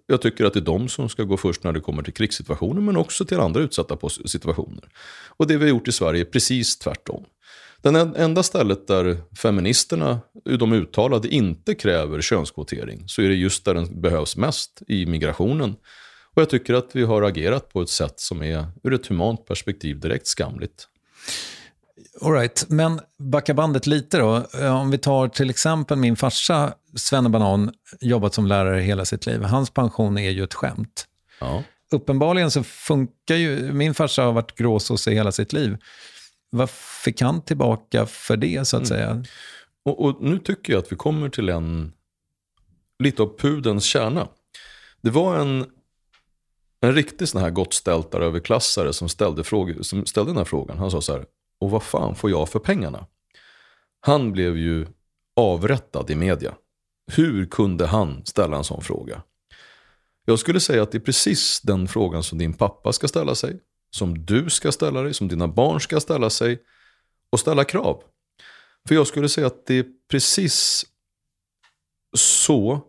Jag 0.07 0.23
tycker 0.23 0.45
att 0.45 0.53
det 0.53 0.59
är 0.59 0.65
de 0.65 0.89
som 0.89 1.09
ska 1.09 1.23
gå 1.23 1.37
först 1.37 1.65
när 1.65 1.73
det 1.73 1.81
kommer 1.81 2.03
till 2.03 2.13
krigssituationer 2.13 2.81
men 2.81 2.97
också 2.97 3.25
till 3.25 3.41
andra 3.41 3.61
utsatta 3.61 4.09
situationer. 4.27 4.85
Och 5.27 5.47
det 5.47 5.57
vi 5.57 5.65
har 5.65 5.71
gjort 5.71 5.89
i 5.89 5.93
Sverige 5.93 6.21
är 6.21 6.25
precis 6.25 6.79
tvärtom. 6.79 7.25
Den 7.83 7.97
enda 7.97 8.43
stället 8.43 8.87
där 8.87 9.17
feministerna, 9.37 10.21
de 10.59 10.73
uttalade, 10.73 11.29
inte 11.29 11.75
kräver 11.75 12.21
könskvotering 12.21 13.05
så 13.09 13.23
är 13.23 13.29
det 13.29 13.35
just 13.35 13.65
där 13.65 13.75
den 13.75 14.01
behövs 14.01 14.37
mest, 14.37 14.83
i 14.89 15.07
migrationen. 15.07 15.77
Och 16.35 16.43
jag 16.43 16.51
tycker 16.51 16.75
att 16.75 16.91
vi 16.93 17.03
har 17.03 17.23
agerat 17.23 17.73
på 17.73 17.83
ett 17.83 17.89
sätt 17.89 18.21
som 18.21 18.43
är 18.43 18.67
ur 18.85 18.95
ett 18.95 19.07
humant 19.07 19.47
perspektiv 19.47 20.01
direkt 20.01 20.27
skamligt. 20.27 20.89
All 22.23 22.33
right. 22.33 22.67
men 22.69 23.01
backa 23.19 23.55
bandet 23.55 23.87
lite 23.87 24.19
då. 24.19 24.47
Om 24.69 24.91
vi 24.91 24.99
tar 24.99 25.29
till 25.29 25.51
exempel 25.51 25.99
min 25.99 26.17
farsa, 26.17 26.75
Svenne 26.95 27.29
Banan, 27.29 27.73
jobbat 28.01 28.35
som 28.35 28.47
lärare 28.47 28.81
hela 28.81 29.05
sitt 29.05 29.27
liv. 29.27 29.43
Hans 29.43 29.71
pension 29.71 30.19
är 30.19 30.31
ju 30.31 30.45
ett 30.45 30.55
skämt. 30.55 31.07
Ja. 31.41 31.63
Uppenbarligen 31.93 32.51
så 32.51 32.63
funkar 32.63 33.35
ju, 33.35 33.73
min 33.73 33.95
farsa 33.95 34.23
har 34.23 34.33
varit 34.33 34.55
gråsosse 34.55 35.11
hela 35.11 35.33
sitt 35.33 35.53
liv. 35.53 35.77
Vad 36.51 36.71
fick 37.05 37.21
han 37.21 37.43
tillbaka 37.43 38.07
för 38.07 38.37
det 38.37 38.65
så 38.65 38.77
att 38.77 38.91
mm. 38.91 38.99
säga? 38.99 39.25
Och, 39.85 40.05
och, 40.05 40.23
nu 40.23 40.39
tycker 40.39 40.73
jag 40.73 40.83
att 40.83 40.93
vi 40.93 40.97
kommer 40.97 41.29
till 41.29 41.49
en, 41.49 41.93
lite 42.99 43.23
av 43.23 43.39
pudens 43.39 43.85
kärna. 43.85 44.29
Det 45.01 45.11
var 45.11 45.37
en 45.37 45.67
en 46.81 46.95
riktig 46.95 47.29
sån 47.29 47.41
här 47.41 47.51
gottstältare 47.51 48.25
överklassare 48.25 48.93
som 48.93 49.09
ställde, 49.09 49.45
fråga, 49.45 49.83
som 49.83 50.07
ställde 50.07 50.31
den 50.31 50.37
här 50.37 50.45
frågan. 50.45 50.79
Han 50.79 50.91
sa 50.91 51.01
så 51.01 51.13
här, 51.13 51.25
och 51.61 51.71
vad 51.71 51.83
fan 51.83 52.15
får 52.15 52.31
jag 52.31 52.49
för 52.49 52.59
pengarna? 52.59 53.07
Han 54.01 54.33
blev 54.33 54.57
ju 54.57 54.87
avrättad 55.37 56.11
i 56.11 56.15
media. 56.15 56.55
Hur 57.13 57.47
kunde 57.47 57.87
han 57.87 58.27
ställa 58.27 58.57
en 58.57 58.65
sån 58.65 58.83
fråga? 58.83 59.23
Jag 60.25 60.39
skulle 60.39 60.61
säga 60.61 60.83
att 60.83 60.93
det 60.93 60.99
är 60.99 61.01
precis 61.01 61.61
den 61.61 61.89
frågan 61.89 62.23
som 62.23 62.39
din 62.39 62.53
pappa 62.53 62.93
ska 62.93 63.09
ställa 63.09 63.35
sig, 63.35 63.61
som 63.91 64.27
du 64.27 64.51
ska 64.51 64.73
ställa 64.73 65.03
dig, 65.03 65.15
som 65.15 65.29
dina 65.29 65.49
barn 65.49 65.81
ska 65.81 66.01
ställa 66.01 66.31
sig 66.31 66.63
och 67.31 67.41
ställa 67.41 67.65
krav. 67.65 68.03
För 68.89 68.95
jag 68.95 69.07
skulle 69.07 69.29
säga 69.29 69.47
att 69.47 69.67
det 69.67 69.79
är 69.79 69.87
precis 70.11 70.87
så 72.17 72.81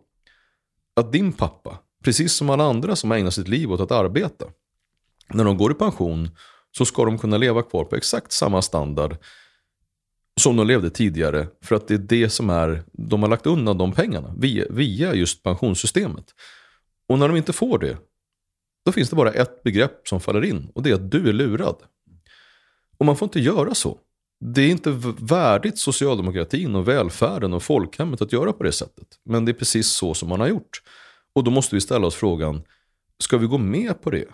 att 0.96 1.12
din 1.12 1.32
pappa 1.32 1.78
Precis 2.04 2.32
som 2.32 2.50
alla 2.50 2.64
andra 2.64 2.96
som 2.96 3.12
ägnar 3.12 3.30
sitt 3.30 3.48
liv 3.48 3.72
åt 3.72 3.80
att 3.80 3.92
arbeta. 3.92 4.46
När 5.34 5.44
de 5.44 5.56
går 5.56 5.72
i 5.72 5.74
pension 5.74 6.30
så 6.76 6.84
ska 6.84 7.04
de 7.04 7.18
kunna 7.18 7.38
leva 7.38 7.62
kvar 7.62 7.84
på 7.84 7.96
exakt 7.96 8.32
samma 8.32 8.62
standard 8.62 9.16
som 10.40 10.56
de 10.56 10.66
levde 10.66 10.90
tidigare. 10.90 11.46
För 11.62 11.76
att 11.76 11.88
det 11.88 11.94
är 11.94 11.98
det 11.98 12.30
som 12.30 12.50
är, 12.50 12.82
de 12.92 13.22
har 13.22 13.30
lagt 13.30 13.46
undan 13.46 13.78
de 13.78 13.92
pengarna 13.92 14.34
via, 14.38 14.64
via 14.70 15.14
just 15.14 15.42
pensionssystemet. 15.42 16.34
Och 17.08 17.18
när 17.18 17.28
de 17.28 17.36
inte 17.36 17.52
får 17.52 17.78
det, 17.78 17.96
då 18.84 18.92
finns 18.92 19.10
det 19.10 19.16
bara 19.16 19.32
ett 19.32 19.62
begrepp 19.62 20.08
som 20.08 20.20
faller 20.20 20.44
in 20.44 20.70
och 20.74 20.82
det 20.82 20.90
är 20.90 20.94
att 20.94 21.10
du 21.10 21.28
är 21.28 21.32
lurad. 21.32 21.76
Och 22.98 23.06
man 23.06 23.16
får 23.16 23.26
inte 23.26 23.40
göra 23.40 23.74
så. 23.74 23.98
Det 24.40 24.62
är 24.62 24.70
inte 24.70 24.90
värdigt 25.18 25.78
socialdemokratin 25.78 26.74
och 26.74 26.88
välfärden 26.88 27.52
och 27.52 27.62
folkhemmet 27.62 28.22
att 28.22 28.32
göra 28.32 28.52
på 28.52 28.62
det 28.64 28.72
sättet. 28.72 29.06
Men 29.24 29.44
det 29.44 29.52
är 29.52 29.54
precis 29.54 29.88
så 29.88 30.14
som 30.14 30.28
man 30.28 30.40
har 30.40 30.48
gjort. 30.48 30.82
Och 31.32 31.44
då 31.44 31.50
måste 31.50 31.74
vi 31.74 31.80
ställa 31.80 32.06
oss 32.06 32.14
frågan, 32.14 32.62
ska 33.18 33.38
vi 33.38 33.46
gå 33.46 33.58
med 33.58 34.02
på 34.02 34.10
det? 34.10 34.28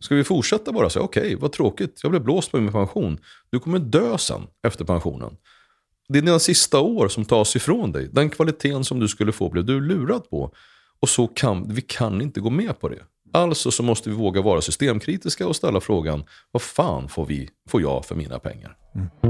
Ska 0.00 0.14
vi 0.14 0.24
fortsätta 0.24 0.72
bara 0.72 0.90
säga, 0.90 1.02
okej, 1.02 1.22
okay, 1.22 1.36
vad 1.36 1.52
tråkigt, 1.52 2.00
jag 2.02 2.10
blev 2.10 2.22
blåst 2.22 2.50
på 2.50 2.60
min 2.60 2.72
pension. 2.72 3.18
Du 3.50 3.58
kommer 3.58 3.78
dö 3.78 4.18
sen 4.18 4.42
efter 4.62 4.84
pensionen. 4.84 5.36
Det 6.08 6.18
är 6.18 6.22
dina 6.22 6.38
sista 6.38 6.80
år 6.80 7.08
som 7.08 7.24
tas 7.24 7.56
ifrån 7.56 7.92
dig. 7.92 8.08
Den 8.12 8.30
kvaliteten 8.30 8.84
som 8.84 9.00
du 9.00 9.08
skulle 9.08 9.32
få 9.32 9.48
blev 9.48 9.64
du 9.64 9.80
lurad 9.80 10.30
på. 10.30 10.52
Och 11.00 11.08
så 11.08 11.26
kan 11.26 11.74
vi 11.74 11.80
kan 11.80 12.22
inte 12.22 12.40
gå 12.40 12.50
med 12.50 12.80
på 12.80 12.88
det. 12.88 13.02
Alltså 13.32 13.70
så 13.70 13.82
måste 13.82 14.10
vi 14.10 14.16
våga 14.16 14.42
vara 14.42 14.60
systemkritiska 14.60 15.46
och 15.46 15.56
ställa 15.56 15.80
frågan, 15.80 16.24
vad 16.50 16.62
fan 16.62 17.08
får, 17.08 17.26
vi, 17.26 17.50
får 17.68 17.82
jag 17.82 18.04
för 18.04 18.14
mina 18.14 18.38
pengar? 18.38 18.76
Mm. 18.94 19.29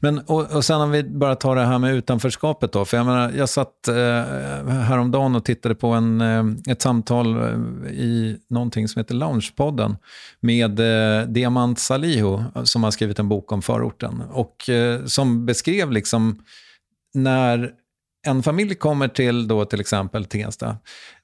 Men, 0.00 0.18
och, 0.18 0.52
och 0.56 0.64
sen 0.64 0.80
om 0.80 0.90
vi 0.90 1.04
bara 1.04 1.34
tar 1.34 1.56
det 1.56 1.64
här 1.64 1.78
med 1.78 1.94
utanförskapet 1.94 2.72
då. 2.72 2.84
För 2.84 2.96
jag 2.96 3.06
menar, 3.06 3.32
jag 3.32 3.48
satt 3.48 3.88
eh, 3.88 3.94
häromdagen 4.68 5.36
och 5.36 5.44
tittade 5.44 5.74
på 5.74 5.88
en, 5.88 6.20
eh, 6.20 6.44
ett 6.72 6.82
samtal 6.82 7.36
eh, 7.36 7.90
i 7.90 8.38
någonting 8.50 8.88
som 8.88 9.00
heter 9.00 9.14
Loungepodden 9.14 9.96
med 10.40 10.80
eh, 10.80 11.26
Diamant 11.26 11.78
Salihu 11.78 12.42
som 12.64 12.84
har 12.84 12.90
skrivit 12.90 13.18
en 13.18 13.28
bok 13.28 13.52
om 13.52 13.62
förorten. 13.62 14.22
Och 14.30 14.68
eh, 14.68 15.04
som 15.04 15.46
beskrev 15.46 15.92
liksom 15.92 16.42
när 17.14 17.72
en 18.26 18.42
familj 18.42 18.74
kommer 18.74 19.08
till 19.08 19.48
då 19.48 19.64
till 19.64 19.80
exempel 19.80 20.24
Tensta, 20.24 20.76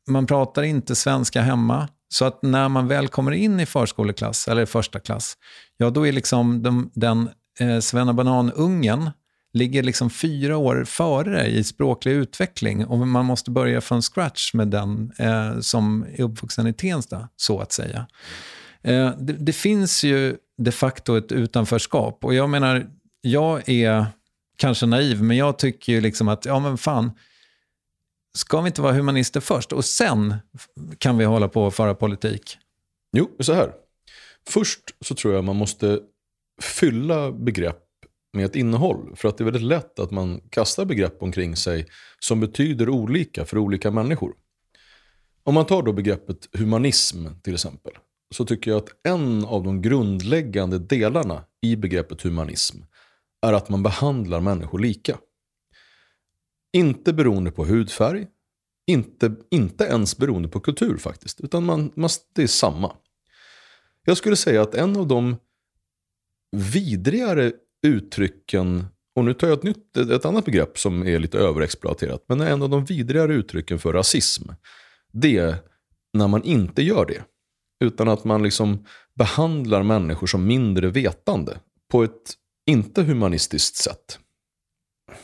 man 0.08 0.26
pratar 0.26 0.62
inte 0.62 0.94
svenska 0.94 1.40
hemma, 1.40 1.88
så 2.08 2.24
att 2.24 2.42
när 2.42 2.68
man 2.68 2.88
väl 2.88 3.08
kommer 3.08 3.32
in 3.32 3.60
i 3.60 3.66
förskoleklass, 3.66 4.48
eller 4.48 4.66
första 4.66 5.00
klass, 5.00 5.36
ja 5.76 5.90
då 5.90 6.06
är 6.06 6.12
liksom 6.12 6.62
de, 6.62 6.90
den 6.94 7.30
eh, 7.60 7.78
Svennebanan-ungen 7.78 9.10
ligger 9.52 9.82
liksom 9.82 10.10
fyra 10.10 10.56
år 10.56 10.84
före 10.84 11.46
i 11.46 11.64
språklig 11.64 12.12
utveckling 12.12 12.86
och 12.86 12.98
man 12.98 13.24
måste 13.24 13.50
börja 13.50 13.80
från 13.80 14.02
scratch 14.02 14.54
med 14.54 14.68
den 14.68 15.12
eh, 15.18 15.60
som 15.60 16.06
är 16.16 16.20
uppvuxen 16.22 16.66
i 16.66 16.72
Tensta, 16.72 17.28
så 17.36 17.60
att 17.60 17.72
säga. 17.72 18.06
Eh, 18.82 19.10
det, 19.18 19.32
det, 19.32 19.52
finns 19.52 20.04
ju 20.04 20.36
de 20.58 20.72
facto 20.72 21.16
ett 21.16 21.32
utanförskap 21.32 22.24
och 22.24 22.34
jag 22.34 22.50
menar, 22.50 22.86
jag 23.20 23.68
är 23.68 24.06
kanske 24.56 24.86
naiv, 24.86 25.22
men 25.22 25.36
jag 25.36 25.58
tycker 25.58 25.92
ju 25.92 26.00
liksom 26.00 26.28
att, 26.28 26.44
ja 26.44 26.58
men 26.58 26.78
fan, 26.78 27.10
ska 28.34 28.60
vi 28.60 28.66
inte 28.66 28.82
vara 28.82 28.92
humanister 28.92 29.40
först 29.40 29.72
och 29.72 29.84
sen 29.84 30.34
kan 30.98 31.18
vi 31.18 31.24
hålla 31.24 31.48
på 31.48 31.64
och 31.64 31.74
föra 31.74 31.94
politik? 31.94 32.58
Jo, 33.16 33.30
så 33.40 33.52
här. 33.52 33.72
Först 34.48 34.80
så 35.00 35.14
tror 35.14 35.34
jag 35.34 35.44
man 35.44 35.56
måste 35.56 36.00
fylla 36.62 37.32
begrepp 37.32 37.82
med 38.32 38.44
ett 38.44 38.56
innehåll. 38.56 39.16
För 39.16 39.28
att 39.28 39.38
det 39.38 39.42
är 39.42 39.44
väldigt 39.44 39.62
lätt 39.62 39.98
att 39.98 40.10
man 40.10 40.40
kastar 40.50 40.84
begrepp 40.84 41.22
omkring 41.22 41.56
sig 41.56 41.86
som 42.18 42.40
betyder 42.40 42.88
olika 42.88 43.44
för 43.44 43.58
olika 43.58 43.90
människor. 43.90 44.34
Om 45.44 45.54
man 45.54 45.66
tar 45.66 45.82
då 45.82 45.92
begreppet 45.92 46.48
humanism 46.52 47.26
till 47.42 47.54
exempel. 47.54 47.92
Så 48.34 48.44
tycker 48.44 48.70
jag 48.70 48.78
att 48.78 49.06
en 49.08 49.44
av 49.44 49.62
de 49.62 49.82
grundläggande 49.82 50.78
delarna 50.78 51.44
i 51.60 51.76
begreppet 51.76 52.22
humanism 52.22 52.76
är 53.46 53.52
att 53.52 53.68
man 53.68 53.82
behandlar 53.82 54.40
människor 54.40 54.78
lika. 54.78 55.18
Inte 56.72 57.12
beroende 57.12 57.50
på 57.50 57.64
hudfärg, 57.64 58.26
inte, 58.86 59.34
inte 59.50 59.84
ens 59.84 60.16
beroende 60.16 60.48
på 60.48 60.60
kultur 60.60 60.96
faktiskt, 60.96 61.40
utan 61.40 61.64
man, 61.64 61.92
man, 61.94 62.10
det 62.34 62.42
är 62.42 62.46
samma. 62.46 62.96
Jag 64.04 64.16
skulle 64.16 64.36
säga 64.36 64.62
att 64.62 64.74
en 64.74 64.96
av 64.96 65.06
de 65.06 65.36
vidrigare 66.56 67.52
uttrycken, 67.86 68.86
och 69.16 69.24
nu 69.24 69.34
tar 69.34 69.48
jag 69.48 69.58
ett, 69.58 69.64
nytt, 69.64 69.96
ett 69.96 70.24
annat 70.24 70.44
begrepp 70.44 70.78
som 70.78 71.06
är 71.06 71.18
lite 71.18 71.38
överexploaterat, 71.38 72.24
men 72.28 72.40
en 72.40 72.62
av 72.62 72.70
de 72.70 72.84
vidrigare 72.84 73.34
uttrycken 73.34 73.78
för 73.78 73.92
rasism, 73.92 74.50
det 75.12 75.38
är 75.38 75.56
när 76.12 76.28
man 76.28 76.42
inte 76.42 76.82
gör 76.82 77.06
det. 77.06 77.22
Utan 77.84 78.08
att 78.08 78.24
man 78.24 78.42
liksom 78.42 78.86
behandlar 79.14 79.82
människor 79.82 80.26
som 80.26 80.46
mindre 80.46 80.88
vetande 80.88 81.60
på 81.90 82.02
ett 82.02 82.34
inte 82.66 83.02
humanistiskt 83.02 83.76
sätt. 83.76 84.18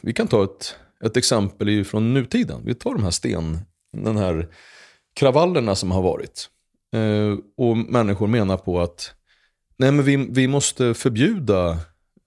Vi 0.01 0.13
kan 0.13 0.29
ta 0.29 0.45
ett, 0.45 0.77
ett 1.05 1.17
exempel 1.17 1.85
från 1.85 2.15
nutiden. 2.15 2.61
Vi 2.65 2.75
tar 2.75 2.95
de 2.95 3.05
här 3.05 3.11
sten, 3.11 3.59
den 3.93 4.17
här 4.17 4.49
kravallerna 5.15 5.75
som 5.75 5.91
har 5.91 6.03
varit. 6.03 6.49
Eh, 6.93 7.39
och 7.57 7.77
människor 7.77 8.27
menar 8.27 8.57
på 8.57 8.81
att 8.81 9.15
Nej, 9.79 9.93
men 9.93 10.05
vi, 10.05 10.17
vi 10.17 10.49
måste 10.49 10.95
förbjuda 10.95 11.71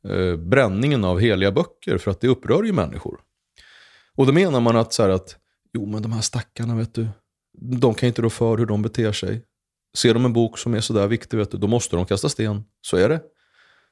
eh, 0.08 0.36
bränningen 0.36 1.04
av 1.04 1.20
heliga 1.20 1.52
böcker 1.52 1.97
för 1.97 2.12
att 2.12 2.22
det 2.22 2.28
upprör 2.28 2.64
ju 2.64 2.74
människor. 2.74 3.20
Och 4.16 4.26
då 4.26 4.34
menar 4.34 4.60
man 4.60 4.76
att, 4.76 4.93
så 4.93 5.04
här, 5.04 5.10
att 5.10 5.36
jo 5.74 5.86
men 5.86 6.02
de 6.02 6.12
här 6.12 6.22
stackarna 6.22 6.76
vet 6.76 6.93
du, 6.93 7.08
de 7.58 7.93
kan 7.93 8.08
inte 8.08 8.22
rå 8.22 8.30
för 8.30 8.58
hur 8.58 8.66
de 8.66 8.82
beter 8.82 9.12
sig. 9.12 9.43
Ser 9.97 10.14
de 10.14 10.26
en 10.26 10.34
bok 10.34 10.58
som 10.58 10.74
är 10.74 10.82
sådär 10.82 11.08
viktig, 11.08 11.38
vet 11.38 11.52
du, 11.52 11.58
då 11.58 11.68
måste 11.68 11.95
de 11.95 12.06
kasta 12.06 12.30
sten. 12.30 12.64
Så 12.82 12.97
är 12.97 13.10
det. 13.10 13.22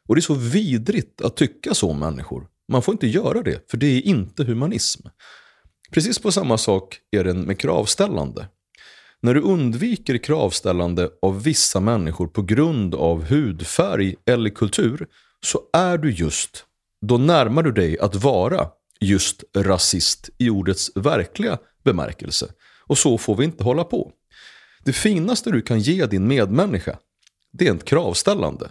Och 0.07 0.15
det 0.15 0.19
är 0.19 0.21
så 0.21 0.33
vidrigt 0.33 1.21
att 1.21 1.35
tycka 1.35 1.73
så 1.73 1.89
om 1.91 1.99
människor. 1.99 2.47
Man 2.67 2.81
får 2.81 2.91
inte 2.91 3.07
göra 3.07 3.41
det, 3.41 3.69
för 3.71 3.77
det 3.77 3.87
är 3.87 4.01
inte 4.01 4.43
humanism. 4.43 5.07
Precis 5.91 6.19
på 6.19 6.31
samma 6.31 6.57
sak 6.57 6.99
är 7.11 7.23
det 7.23 7.33
med 7.33 7.59
kravställande. 7.59 8.47
När 9.21 9.33
du 9.33 9.41
undviker 9.41 10.17
kravställande 10.17 11.09
av 11.21 11.43
vissa 11.43 11.79
människor 11.79 12.27
på 12.27 12.41
grund 12.41 12.95
av 12.95 13.23
hudfärg 13.23 14.15
eller 14.25 14.49
kultur 14.49 15.07
så 15.41 15.61
är 15.73 15.97
du 15.97 16.11
just, 16.11 16.65
då 17.01 17.17
närmar 17.17 17.63
du 17.63 17.71
dig 17.71 17.99
att 17.99 18.15
vara 18.15 18.69
just 18.99 19.43
rasist 19.55 20.29
i 20.37 20.49
ordets 20.49 20.91
verkliga 20.95 21.57
bemärkelse. 21.83 22.47
Och 22.85 22.97
så 22.97 23.17
får 23.17 23.35
vi 23.35 23.45
inte 23.45 23.63
hålla 23.63 23.83
på. 23.83 24.11
Det 24.83 24.93
finaste 24.93 25.51
du 25.51 25.61
kan 25.61 25.79
ge 25.79 26.05
din 26.05 26.27
medmänniska, 26.27 26.97
det 27.53 27.67
är 27.67 27.75
ett 27.75 27.85
kravställande. 27.85 28.69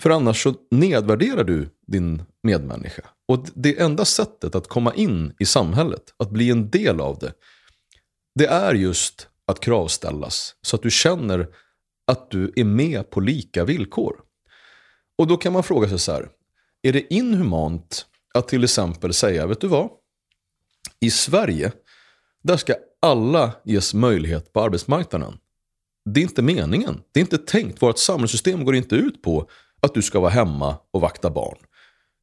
För 0.00 0.10
annars 0.10 0.42
så 0.42 0.54
nedvärderar 0.70 1.44
du 1.44 1.68
din 1.86 2.22
medmänniska. 2.42 3.02
Och 3.28 3.46
det 3.54 3.80
enda 3.80 4.04
sättet 4.04 4.54
att 4.54 4.68
komma 4.68 4.94
in 4.94 5.32
i 5.38 5.44
samhället, 5.44 6.14
att 6.16 6.30
bli 6.30 6.50
en 6.50 6.70
del 6.70 7.00
av 7.00 7.18
det, 7.18 7.32
det 8.34 8.46
är 8.46 8.74
just 8.74 9.29
att 9.50 9.60
kravställas. 9.60 10.54
Så 10.62 10.76
att 10.76 10.82
du 10.82 10.90
känner 10.90 11.48
att 12.06 12.30
du 12.30 12.52
är 12.56 12.64
med 12.64 13.10
på 13.10 13.20
lika 13.20 13.64
villkor. 13.64 14.16
Och 15.18 15.26
då 15.26 15.36
kan 15.36 15.52
man 15.52 15.62
fråga 15.62 15.88
sig 15.88 15.98
så 15.98 16.12
här, 16.12 16.28
är 16.82 16.92
det 16.92 17.14
inhumant 17.14 18.06
att 18.34 18.48
till 18.48 18.64
exempel 18.64 19.14
säga, 19.14 19.46
vet 19.46 19.60
du 19.60 19.68
vad? 19.68 19.90
I 21.00 21.10
Sverige, 21.10 21.72
där 22.42 22.56
ska 22.56 22.74
alla 23.02 23.52
ges 23.64 23.94
möjlighet 23.94 24.52
på 24.52 24.60
arbetsmarknaden. 24.60 25.38
Det 26.04 26.20
är 26.20 26.22
inte 26.22 26.42
meningen. 26.42 27.02
Det 27.12 27.20
är 27.20 27.22
inte 27.22 27.38
tänkt. 27.38 27.82
Vårt 27.82 27.98
samhällssystem 27.98 28.64
går 28.64 28.74
inte 28.74 28.94
ut 28.94 29.22
på 29.22 29.48
att 29.80 29.94
du 29.94 30.02
ska 30.02 30.20
vara 30.20 30.30
hemma 30.30 30.76
och 30.90 31.00
vakta 31.00 31.30
barn. 31.30 31.58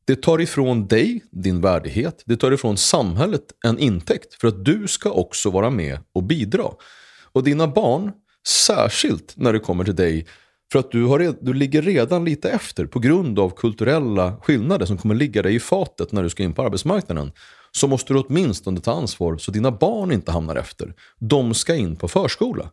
Det 0.05 0.21
tar 0.21 0.41
ifrån 0.41 0.87
dig 0.87 1.23
din 1.31 1.61
värdighet. 1.61 2.23
Det 2.25 2.37
tar 2.37 2.51
ifrån 2.51 2.77
samhället 2.77 3.43
en 3.65 3.79
intäkt 3.79 4.33
för 4.33 4.47
att 4.47 4.65
du 4.65 4.87
ska 4.87 5.11
också 5.11 5.49
vara 5.49 5.69
med 5.69 5.99
och 6.13 6.23
bidra. 6.23 6.71
Och 7.37 7.43
dina 7.43 7.67
barn, 7.67 8.11
särskilt 8.47 9.33
när 9.37 9.53
det 9.53 9.59
kommer 9.59 9.83
till 9.83 9.95
dig, 9.95 10.27
för 10.71 10.79
att 10.79 10.91
du, 10.91 11.05
har, 11.05 11.35
du 11.41 11.53
ligger 11.53 11.81
redan 11.81 12.25
lite 12.25 12.49
efter 12.49 12.85
på 12.85 12.99
grund 12.99 13.39
av 13.39 13.49
kulturella 13.49 14.37
skillnader 14.41 14.85
som 14.85 14.97
kommer 14.97 15.15
ligga 15.15 15.41
dig 15.41 15.55
i 15.55 15.59
fatet 15.59 16.11
när 16.11 16.23
du 16.23 16.29
ska 16.29 16.43
in 16.43 16.53
på 16.53 16.61
arbetsmarknaden. 16.61 17.31
Så 17.71 17.87
måste 17.87 18.13
du 18.13 18.19
åtminstone 18.19 18.79
ta 18.79 18.91
ansvar 18.91 19.37
så 19.37 19.51
dina 19.51 19.71
barn 19.71 20.11
inte 20.11 20.31
hamnar 20.31 20.55
efter. 20.55 20.93
De 21.19 21.53
ska 21.53 21.75
in 21.75 21.95
på 21.95 22.07
förskola. 22.07 22.71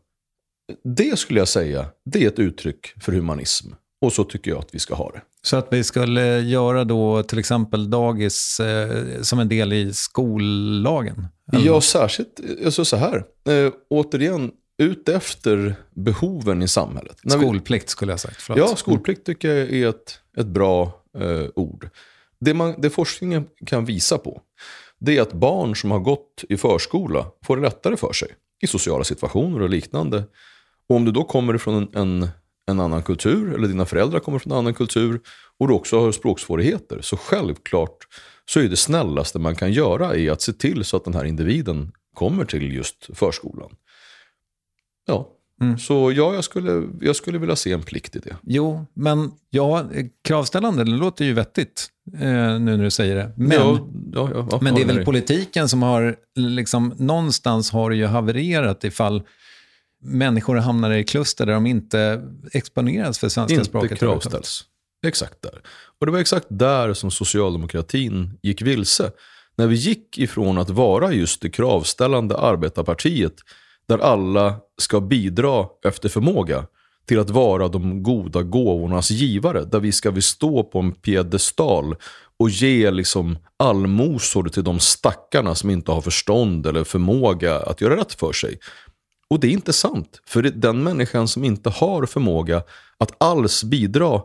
Det 0.85 1.19
skulle 1.19 1.41
jag 1.41 1.49
säga, 1.49 1.87
det 2.05 2.25
är 2.25 2.29
ett 2.29 2.39
uttryck 2.39 3.03
för 3.03 3.13
humanism. 3.13 3.73
Och 4.01 4.13
så 4.13 4.25
tycker 4.25 4.51
jag 4.51 4.59
att 4.59 4.75
vi 4.75 4.79
ska 4.79 4.95
ha 4.95 5.11
det. 5.11 5.21
Så 5.43 5.57
att 5.57 5.69
vi 5.71 5.85
skulle 5.85 6.37
eh, 6.37 6.49
göra 6.49 6.85
då 6.85 7.23
till 7.23 7.39
exempel 7.39 7.91
dagis 7.91 8.61
eh, 8.61 9.23
som 9.23 9.39
en 9.39 9.49
del 9.49 9.73
i 9.73 9.93
skollagen? 9.93 11.27
Eller? 11.53 11.67
Ja, 11.67 11.81
särskilt 11.81 12.41
alltså 12.65 12.85
så 12.85 12.97
här. 12.97 13.25
Eh, 13.49 13.73
återigen, 13.91 14.53
utefter 14.79 15.77
behoven 15.95 16.63
i 16.63 16.69
samhället. 16.69 17.17
Skolplikt 17.29 17.89
skulle 17.89 18.13
jag 18.13 18.21
sagt. 18.21 18.43
Förlåt. 18.43 18.59
Ja, 18.59 18.77
skolplikt 18.77 19.27
tycker 19.27 19.49
jag 19.49 19.73
är 19.73 19.89
ett, 19.89 20.19
ett 20.37 20.47
bra 20.47 21.03
eh, 21.19 21.47
ord. 21.55 21.89
Det, 22.41 22.55
man, 22.55 22.75
det 22.79 22.91
forskningen 22.91 23.47
kan 23.67 23.85
visa 23.85 24.19
på, 24.19 24.41
det 24.99 25.17
är 25.17 25.23
att 25.23 25.33
barn 25.33 25.77
som 25.77 25.91
har 25.91 25.99
gått 25.99 26.45
i 26.49 26.57
förskola 26.57 27.27
får 27.47 27.57
det 27.57 27.63
lättare 27.63 27.97
för 27.97 28.13
sig 28.13 28.29
i 28.63 28.67
sociala 28.67 29.05
situationer 29.05 29.63
och 29.63 29.71
liknande. 29.71 30.25
Och 30.89 30.97
om 30.97 31.05
du 31.05 31.13
då 31.13 31.25
kommer 31.25 31.55
ifrån 31.55 31.75
en, 31.75 31.89
en 32.03 32.29
en 32.67 32.81
annan 32.81 33.03
kultur 33.03 33.55
eller 33.55 33.69
dina 33.69 33.87
föräldrar 33.87 34.21
kommer 34.21 34.39
från 34.39 34.53
en 34.53 34.59
annan 34.59 34.75
kultur 34.75 35.21
och 35.59 35.69
du 35.69 35.75
också 35.75 36.01
har 36.01 36.13
språksvårigheter. 36.13 37.01
Så 37.01 37.17
självklart 37.17 37.97
så 38.51 38.61
är 38.61 38.69
det 38.69 38.77
snällaste 38.77 39.39
man 39.39 39.57
kan 39.57 39.73
göra 39.73 40.17
är 40.17 40.31
att 40.31 40.43
se 40.43 40.53
till 40.53 40.85
så 40.85 40.97
att 40.97 41.05
den 41.05 41.15
här 41.15 41.25
individen 41.25 41.93
kommer 42.15 42.45
till 42.45 42.73
just 42.73 43.11
förskolan. 43.13 43.71
Ja, 45.07 45.29
mm. 45.61 45.79
så 45.79 46.13
ja, 46.13 46.35
jag 46.35 46.45
skulle, 46.45 46.89
jag 47.01 47.17
skulle 47.17 47.39
vilja 47.39 47.57
se 47.57 47.73
en 47.73 47.83
plikt 47.83 48.17
i 48.17 48.19
det. 48.19 48.37
Jo, 48.43 48.87
men 48.95 49.33
ja, 49.51 49.85
kravställande, 50.25 50.85
det 50.85 50.91
låter 50.91 51.25
ju 51.25 51.33
vettigt 51.33 51.89
eh, 52.15 52.21
nu 52.21 52.59
när 52.59 52.85
du 52.85 52.91
säger 52.91 53.17
det. 53.17 53.33
Men, 53.37 53.51
ja, 53.51 53.89
ja, 54.13 54.49
ja, 54.51 54.59
men 54.63 54.75
det 54.75 54.83
är 54.83 54.87
väl 54.87 55.05
politiken 55.05 55.69
som 55.69 55.83
har, 55.83 56.17
liksom, 56.35 56.95
någonstans 56.99 57.71
har 57.71 57.91
ju 57.91 58.07
havererat 58.07 58.85
ifall 58.85 59.23
människor 60.03 60.57
hamnar 60.57 60.91
i 60.91 61.05
kluster 61.05 61.47
där 61.47 61.53
de 61.53 61.67
inte 61.67 62.23
exponeras 62.53 63.19
för 63.19 63.29
svenska 63.29 63.55
inte 63.55 63.65
språket. 63.65 63.91
Inte 63.91 64.07
kravställs. 64.07 64.65
Exakt 65.05 65.43
där. 65.43 65.63
Och 66.01 66.07
det 66.07 66.13
var 66.13 66.19
exakt 66.19 66.47
där 66.49 66.95
som 66.95 67.11
socialdemokratin 67.11 68.39
gick 68.43 68.63
vilse. 68.63 69.13
När 69.57 69.67
vi 69.67 69.77
gick 69.77 70.19
ifrån 70.19 70.59
att 70.59 70.71
vara 70.71 71.13
just 71.13 71.41
det 71.41 71.51
kravställande 71.51 72.39
arbetarpartiet 72.39 73.35
där 73.89 73.99
alla 73.99 74.57
ska 74.79 75.01
bidra 75.01 75.67
efter 75.85 76.09
förmåga 76.09 76.67
till 77.07 77.19
att 77.19 77.31
vara 77.31 77.69
de 77.69 78.03
goda 78.03 78.43
gåvornas 78.43 79.11
givare. 79.11 79.65
Där 79.65 79.81
vi 79.81 79.93
ska 79.93 80.21
stå 80.21 80.63
på 80.63 80.79
en 80.79 80.93
piedestal 80.93 81.97
och 82.39 82.51
ge 82.51 82.91
liksom 82.91 83.39
allmosor 83.57 84.49
till 84.49 84.65
de 84.65 84.81
stackarna 84.81 85.55
som 85.55 85.71
inte 85.71 85.93
har 85.93 86.01
förstånd 86.01 86.67
eller 86.67 86.85
förmåga 86.85 87.57
att 87.57 87.81
göra 87.81 87.97
rätt 87.97 88.13
för 88.13 88.33
sig. 88.33 88.59
Och 89.31 89.41
det 89.41 89.47
är 89.47 89.51
inte 89.51 89.73
sant. 89.73 90.21
För 90.27 90.43
den 90.43 90.83
människan 90.83 91.29
som 91.29 91.45
inte 91.45 91.71
har 91.71 92.07
förmåga 92.07 92.63
att 92.99 93.23
alls 93.23 93.65
bidra, 93.65 94.21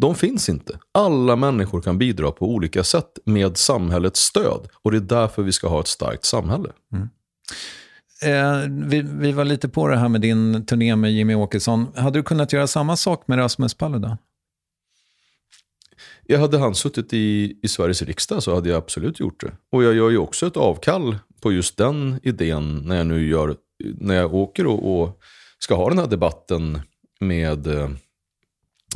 de 0.00 0.14
finns 0.14 0.48
inte. 0.48 0.78
Alla 0.92 1.36
människor 1.36 1.80
kan 1.80 1.98
bidra 1.98 2.32
på 2.32 2.46
olika 2.46 2.84
sätt 2.84 3.18
med 3.24 3.56
samhällets 3.56 4.20
stöd. 4.20 4.68
Och 4.82 4.90
det 4.90 4.96
är 4.96 5.00
därför 5.00 5.42
vi 5.42 5.52
ska 5.52 5.68
ha 5.68 5.80
ett 5.80 5.88
starkt 5.88 6.24
samhälle. 6.24 6.72
Mm. 6.92 7.08
Eh, 8.22 8.88
vi, 8.88 9.02
vi, 9.02 9.32
var 9.32 9.44
lite 9.44 9.68
på 9.68 9.88
det 9.88 9.96
här 9.96 10.08
med 10.08 10.20
din 10.20 10.66
turné 10.66 10.96
med 10.96 11.12
Jimmy 11.12 11.34
Åkesson. 11.34 11.86
Hade 11.96 12.18
du 12.18 12.22
kunnat 12.22 12.52
göra 12.52 12.66
samma 12.66 12.96
sak 12.96 13.28
med 13.28 13.38
Rasmus 13.38 13.74
Paludan? 13.74 14.16
Jag 16.26 16.38
hade 16.38 16.58
han 16.58 16.74
suttit 16.74 17.12
i, 17.12 17.58
i 17.62 17.68
Sveriges 17.68 18.02
riksdag 18.02 18.42
så 18.42 18.54
hade 18.54 18.68
jag 18.68 18.78
absolut 18.78 19.20
gjort 19.20 19.40
det. 19.40 19.52
Och 19.72 19.84
jag 19.84 19.94
gör 19.94 20.10
ju 20.10 20.18
också 20.18 20.46
ett 20.46 20.56
avkall 20.56 21.18
på 21.40 21.52
just 21.52 21.76
den 21.76 22.20
idén 22.22 22.76
när 22.84 22.96
jag 22.96 23.06
nu 23.06 23.28
gör 23.28 23.56
när 23.84 24.14
jag 24.14 24.34
åker 24.34 24.66
och, 24.66 25.00
och, 25.00 25.20
ska 25.58 25.74
ha 25.74 25.88
den 25.88 25.98
här 25.98 26.06
debatten 26.06 26.80
med 27.20 27.68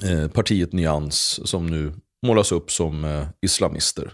eh, 0.03 0.29
partiet 0.29 0.73
Nyans 0.73 1.41
som 1.45 1.67
nu 1.67 1.93
målas 2.27 2.53
upp 2.53 2.71
som 2.71 3.05
eh, 3.05 3.27
islamister. 3.41 4.13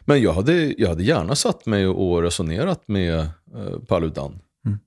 Men 0.00 0.22
jag 0.22 0.32
hade, 0.32 0.74
jag 0.78 0.88
hade 0.88 1.02
gärna 1.02 1.34
satt 1.34 1.66
mig 1.66 1.86
och 1.86 2.22
resonerat 2.22 2.88
med 2.88 3.18
eh, 3.18 3.78
Paludan. 3.88 4.38
Mm. 4.66 4.78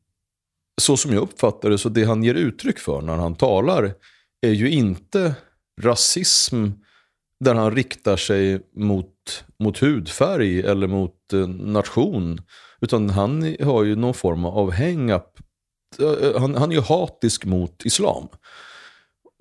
Så 0.81 0.97
som 0.97 1.13
jag 1.13 1.23
uppfattar 1.23 1.69
det, 1.69 1.77
så 1.77 1.89
det 1.89 2.03
han 2.03 2.23
ger 2.23 2.35
uttryck 2.35 2.79
för 2.79 3.01
när 3.01 3.15
han 3.15 3.35
talar 3.35 3.93
är 4.41 4.51
ju 4.51 4.69
inte 4.69 5.35
rasism 5.81 6.67
där 7.39 7.55
han 7.55 7.75
riktar 7.75 8.17
sig 8.17 8.61
mot, 8.75 9.43
mot 9.59 9.77
hudfärg 9.77 10.59
eller 10.59 10.87
mot 10.87 11.33
eh, 11.33 11.47
nation. 11.47 12.41
Utan 12.81 13.09
han 13.09 13.55
har 13.61 13.83
ju 13.83 13.95
någon 13.95 14.13
form 14.13 14.45
av 14.45 14.71
hang-up. 14.71 15.39
Eh, 15.99 16.41
han, 16.41 16.55
han 16.55 16.71
är 16.71 16.75
ju 16.75 16.81
hatisk 16.81 17.45
mot 17.45 17.85
islam. 17.85 18.27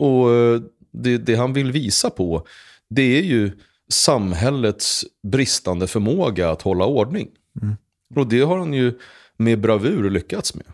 Och 0.02 0.30
eh, 0.34 0.60
det, 0.92 1.18
det 1.18 1.34
han 1.34 1.52
vill 1.52 1.72
visa 1.72 2.10
på, 2.10 2.46
det 2.90 3.18
är 3.18 3.22
ju 3.22 3.50
samhällets 3.92 5.04
bristande 5.22 5.86
förmåga 5.86 6.50
att 6.50 6.62
hålla 6.62 6.86
ordning. 6.86 7.28
Mm. 7.62 7.76
Och 8.16 8.26
det 8.26 8.40
har 8.40 8.58
han 8.58 8.74
ju 8.74 8.98
med 9.36 9.60
bravur 9.60 10.10
lyckats 10.10 10.54
med. 10.54 10.66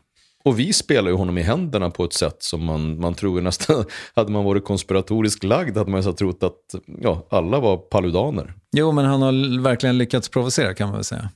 Och 0.44 0.58
vi 0.58 0.72
spelar 0.72 1.10
ju 1.10 1.16
honom 1.16 1.38
i 1.38 1.42
händerna 1.42 1.90
på 1.90 2.04
ett 2.04 2.12
sätt 2.12 2.42
som 2.42 2.64
man, 2.64 3.00
man 3.00 3.14
tror 3.14 3.40
nästan, 3.40 3.84
hade 4.14 4.32
man 4.32 4.44
varit 4.44 4.64
konspiratoriskt 4.64 5.44
lagd 5.44 5.76
hade 5.76 5.90
man 5.90 6.02
så 6.02 6.12
trott 6.12 6.42
att 6.42 6.74
ja, 7.00 7.26
alla 7.30 7.60
var 7.60 7.76
paludaner. 7.76 8.54
Jo, 8.72 8.92
men 8.92 9.04
han 9.04 9.22
har 9.22 9.62
verkligen 9.62 9.98
lyckats 9.98 10.28
provocera 10.28 10.74
kan 10.74 10.88
man 10.88 10.94
väl 10.94 11.04
säga. 11.04 11.30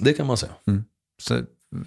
Det 0.00 0.12
kan 0.12 0.26
man 0.26 0.36
säga. 0.36 0.52
Mm. 0.66 0.84
Så 1.22 1.40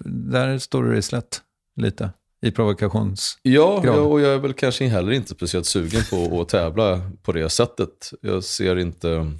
där 0.05 0.57
står 0.57 0.83
du 0.83 0.91
dig 0.91 1.01
slätt 1.01 1.41
lite 1.75 2.09
i 2.41 2.51
provokations 2.51 3.39
Ja, 3.41 3.81
ja, 3.85 3.91
och 3.91 4.21
jag 4.21 4.33
är 4.33 4.39
väl 4.39 4.53
kanske 4.53 4.87
heller 4.87 5.11
inte 5.11 5.29
speciellt 5.29 5.65
sugen 5.65 6.01
på 6.09 6.41
att 6.41 6.49
tävla 6.49 7.11
på 7.23 7.31
det 7.31 7.49
sättet. 7.49 8.11
Jag 8.21 8.43
ser 8.43 8.75
inte... 8.75 9.31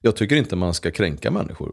Jag 0.00 0.16
tycker 0.16 0.36
inte 0.36 0.56
man 0.56 0.74
ska 0.74 0.90
kränka 0.90 1.30
människor. 1.30 1.72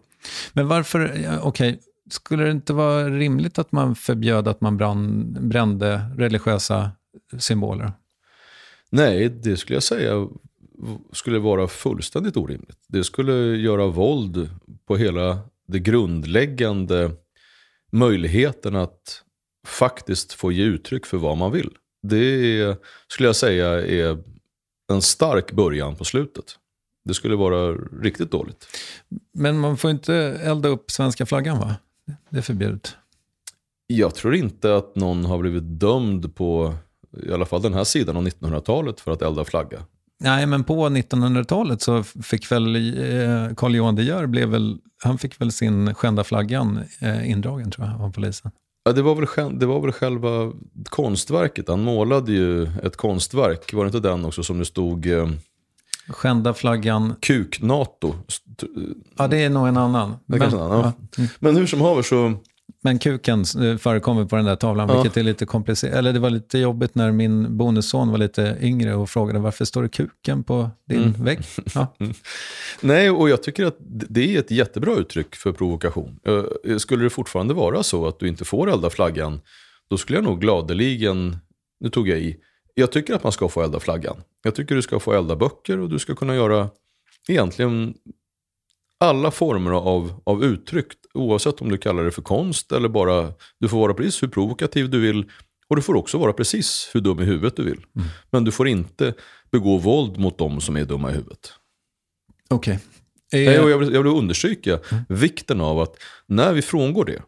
Men 0.54 0.68
varför, 0.68 1.12
okej, 1.42 1.70
okay. 1.70 1.78
skulle 2.10 2.44
det 2.44 2.52
inte 2.52 2.74
vara 2.74 3.10
rimligt 3.10 3.60
att 3.60 3.72
man 3.72 3.96
förbjöd 3.96 4.48
att 4.48 4.62
man 4.62 4.78
brann, 4.78 5.38
brände 5.50 6.02
religiösa 6.18 6.92
symboler? 7.40 7.92
Nej, 8.90 9.30
det 9.30 9.58
skulle 9.58 9.76
jag 9.76 9.84
säga 9.84 10.28
skulle 11.12 11.40
vara 11.40 11.68
fullständigt 11.68 12.38
orimligt. 12.38 12.78
Det 12.88 13.04
skulle 13.04 13.34
göra 13.58 13.88
våld 13.88 14.50
på 14.88 14.98
hela 14.98 15.40
det 15.68 15.80
grundläggande 15.80 17.12
möjligheten 17.92 18.76
att 18.76 19.24
faktiskt 19.68 20.34
få 20.34 20.52
ge 20.52 20.64
uttryck 20.64 21.06
för 21.06 21.18
vad 21.18 21.38
man 21.38 21.52
vill. 21.52 21.70
Det 22.04 22.18
är, 22.62 22.78
skulle 23.08 23.30
jag 23.30 23.36
säga 23.36 23.68
är 23.68 24.18
en 24.92 25.02
stark 25.02 25.52
början 25.52 25.96
på 25.96 26.06
slutet. 26.06 26.46
Det 27.06 27.14
skulle 27.14 27.36
vara 27.36 27.76
riktigt 28.02 28.32
dåligt. 28.32 28.68
Men 29.34 29.60
man 29.60 29.78
får 29.78 29.92
inte 29.92 30.16
elda 30.44 30.70
upp 30.70 30.92
svenska 30.92 31.26
flaggan 31.26 31.60
va? 31.60 31.76
Det 32.30 32.38
är 32.38 32.42
förbjudet. 32.42 32.96
Jag 33.88 34.16
tror 34.16 34.36
inte 34.36 34.76
att 34.76 34.96
någon 34.96 35.26
har 35.26 35.38
blivit 35.38 35.80
dömd 35.80 36.36
på, 36.36 36.74
i 37.28 37.32
alla 37.32 37.46
fall 37.46 37.62
den 37.62 37.74
här 37.74 37.84
sidan 37.84 38.18
av 38.18 38.28
1900-talet, 38.28 39.00
för 39.00 39.12
att 39.12 39.22
elda 39.22 39.46
flagga. 39.46 39.86
Nej, 40.20 40.46
men 40.46 40.64
på 40.64 40.90
1900-talet 40.90 41.82
så 41.82 42.04
fick 42.04 42.52
väl 42.52 42.76
eh, 42.76 43.56
Carl 43.56 43.76
Johan 43.76 43.96
De 43.96 44.04
Geer, 44.04 44.26
blev 44.26 44.50
väl, 44.50 44.78
han 45.04 45.18
fick 45.18 45.42
väl 45.42 45.52
sin 45.52 45.94
skända 45.94 46.24
flaggan 46.24 46.84
eh, 47.00 47.30
indragen 47.30 47.72
tror 47.72 47.88
jag 47.88 48.02
av 48.02 48.12
polisen. 48.12 48.52
Ja, 48.84 48.92
det, 48.92 49.02
var 49.02 49.16
väl, 49.16 49.60
det 49.60 49.66
var 49.66 49.80
väl 49.80 49.92
själva 49.92 50.52
konstverket. 50.90 51.68
Han 51.68 51.84
målade 51.84 52.32
ju 52.32 52.64
ett 52.84 52.98
konstverk. 52.98 53.74
Var 53.74 53.84
det 53.84 53.88
inte 53.88 54.10
den 54.10 54.26
också 54.26 54.44
som 54.44 54.60
det 54.60 54.66
stod 54.66 55.06
eh, 55.06 55.30
Skända 56.08 56.54
flaggan, 56.54 57.16
kuk-NATO? 57.22 58.16
Ja 59.18 59.28
det 59.28 59.38
är 59.38 59.50
nog 59.50 59.68
en 59.68 59.78
annan. 59.78 60.16
Kanske 60.32 60.58
en 60.58 60.64
annan, 60.64 60.94
ja. 61.18 61.24
Men 61.40 61.56
hur 61.56 61.68
som 61.68 61.82
haver 61.82 62.02
så, 62.02 62.34
Men 62.84 63.00
kuken 63.00 63.46
eh, 63.62 63.78
förekommer 63.78 64.26
på 64.26 64.36
den 64.36 64.46
där 64.46 64.56
tavlan, 64.56 64.90
Ja. 64.90 65.02
vilket 65.02 65.18
är 65.18 65.24
lite 65.24 65.46
komplicerat. 65.46 65.96
Eller 65.96 66.14
det 66.14 66.20
var 66.20 66.30
lite 66.30 66.58
jobbigt 66.60 66.96
när 66.96 67.12
min 67.12 67.58
bonusson 67.58 68.10
var 68.12 68.18
lite 68.18 68.58
yngre 68.62 68.96
och 68.96 69.10
frågade 69.10 69.40
varför 69.40 69.66
står 69.66 69.84
det 69.84 69.90
kuken 69.90 70.44
på 70.44 70.70
din 70.88 71.04
Mm. 71.04 71.24
vägg? 71.24 71.40
Ja. 71.76 71.88
nej 72.82 73.10
och 73.10 73.30
jag 73.30 73.44
tycker 73.44 73.66
att 73.66 73.78
det 74.10 74.36
är 74.36 74.40
ett 74.40 74.52
jättebra 74.52 74.94
uttryck 74.96 75.36
för 75.36 75.52
provokation. 75.52 76.20
Eh, 76.68 76.78
Skulle 76.78 77.04
det 77.04 77.10
fortfarande 77.10 77.54
vara 77.54 77.84
så 77.84 78.08
att 78.08 78.20
du 78.20 78.28
inte 78.28 78.46
får 78.46 78.70
elda 78.72 78.90
flaggan, 78.90 79.42
då 79.90 79.98
skulle 79.98 80.18
jag 80.18 80.24
nog 80.24 80.42
gladeligen, 80.42 81.38
nu 81.80 81.90
tog 81.90 82.08
jag 82.10 82.20
i, 82.20 82.38
jag 82.74 82.92
tycker 82.92 83.14
att 83.16 83.24
man 83.24 83.32
ska 83.32 83.50
få 83.50 83.62
elda 83.64 83.80
flaggan. 83.80 84.16
Jag 84.44 84.56
tycker 84.56 84.76
du 84.76 84.82
ska 84.82 85.00
få 85.00 85.14
elda 85.14 85.36
böcker 85.36 85.80
och 85.80 85.90
du 85.90 86.00
ska 86.00 86.16
kunna 86.16 86.36
göra 86.36 86.70
egentligen 87.30 87.94
alla 89.02 89.32
former 89.32 89.72
av, 89.72 90.22
av 90.24 90.44
uttryck, 90.44 90.88
oavsett 91.14 91.62
om 91.62 91.70
du 91.70 91.78
kallar 91.78 92.04
det 92.04 92.12
för 92.12 92.22
konst 92.22 92.72
eller 92.72 92.90
bara, 92.90 93.34
du 93.60 93.70
får 93.70 93.80
vara 93.80 93.94
precis 93.94 94.24
hur 94.24 94.28
provokativ 94.28 94.90
du 94.90 95.00
vill 95.00 95.26
och 95.68 95.76
du 95.76 95.82
får 95.82 95.96
också 95.96 96.18
vara 96.18 96.34
precis 96.34 96.90
hur 96.94 97.02
dum 97.02 97.20
i 97.20 97.24
huvudet 97.24 97.56
du 97.56 97.64
vill. 97.64 97.82
Men 98.32 98.44
du 98.44 98.52
får 98.52 98.68
inte 98.68 99.14
begå 99.52 99.78
våld 99.78 100.20
mot 100.20 100.38
dem 100.38 100.62
som 100.62 100.78
är 100.78 100.86
dumma 100.86 101.12
i 101.12 101.14
huvudet. 101.14 101.54
Okej. 102.50 102.80
Nej, 103.34 103.48
Eh, 103.48 103.54
jag, 103.54 103.78
vill, 103.78 103.94
jag 103.94 104.04
vill 104.04 104.12
understryka 104.12 104.80
vikten 105.10 105.62
av 105.62 105.80
att 105.80 105.96
när 106.28 106.54
vi 106.54 106.62
frångår 106.62 107.06
det, 107.06 107.22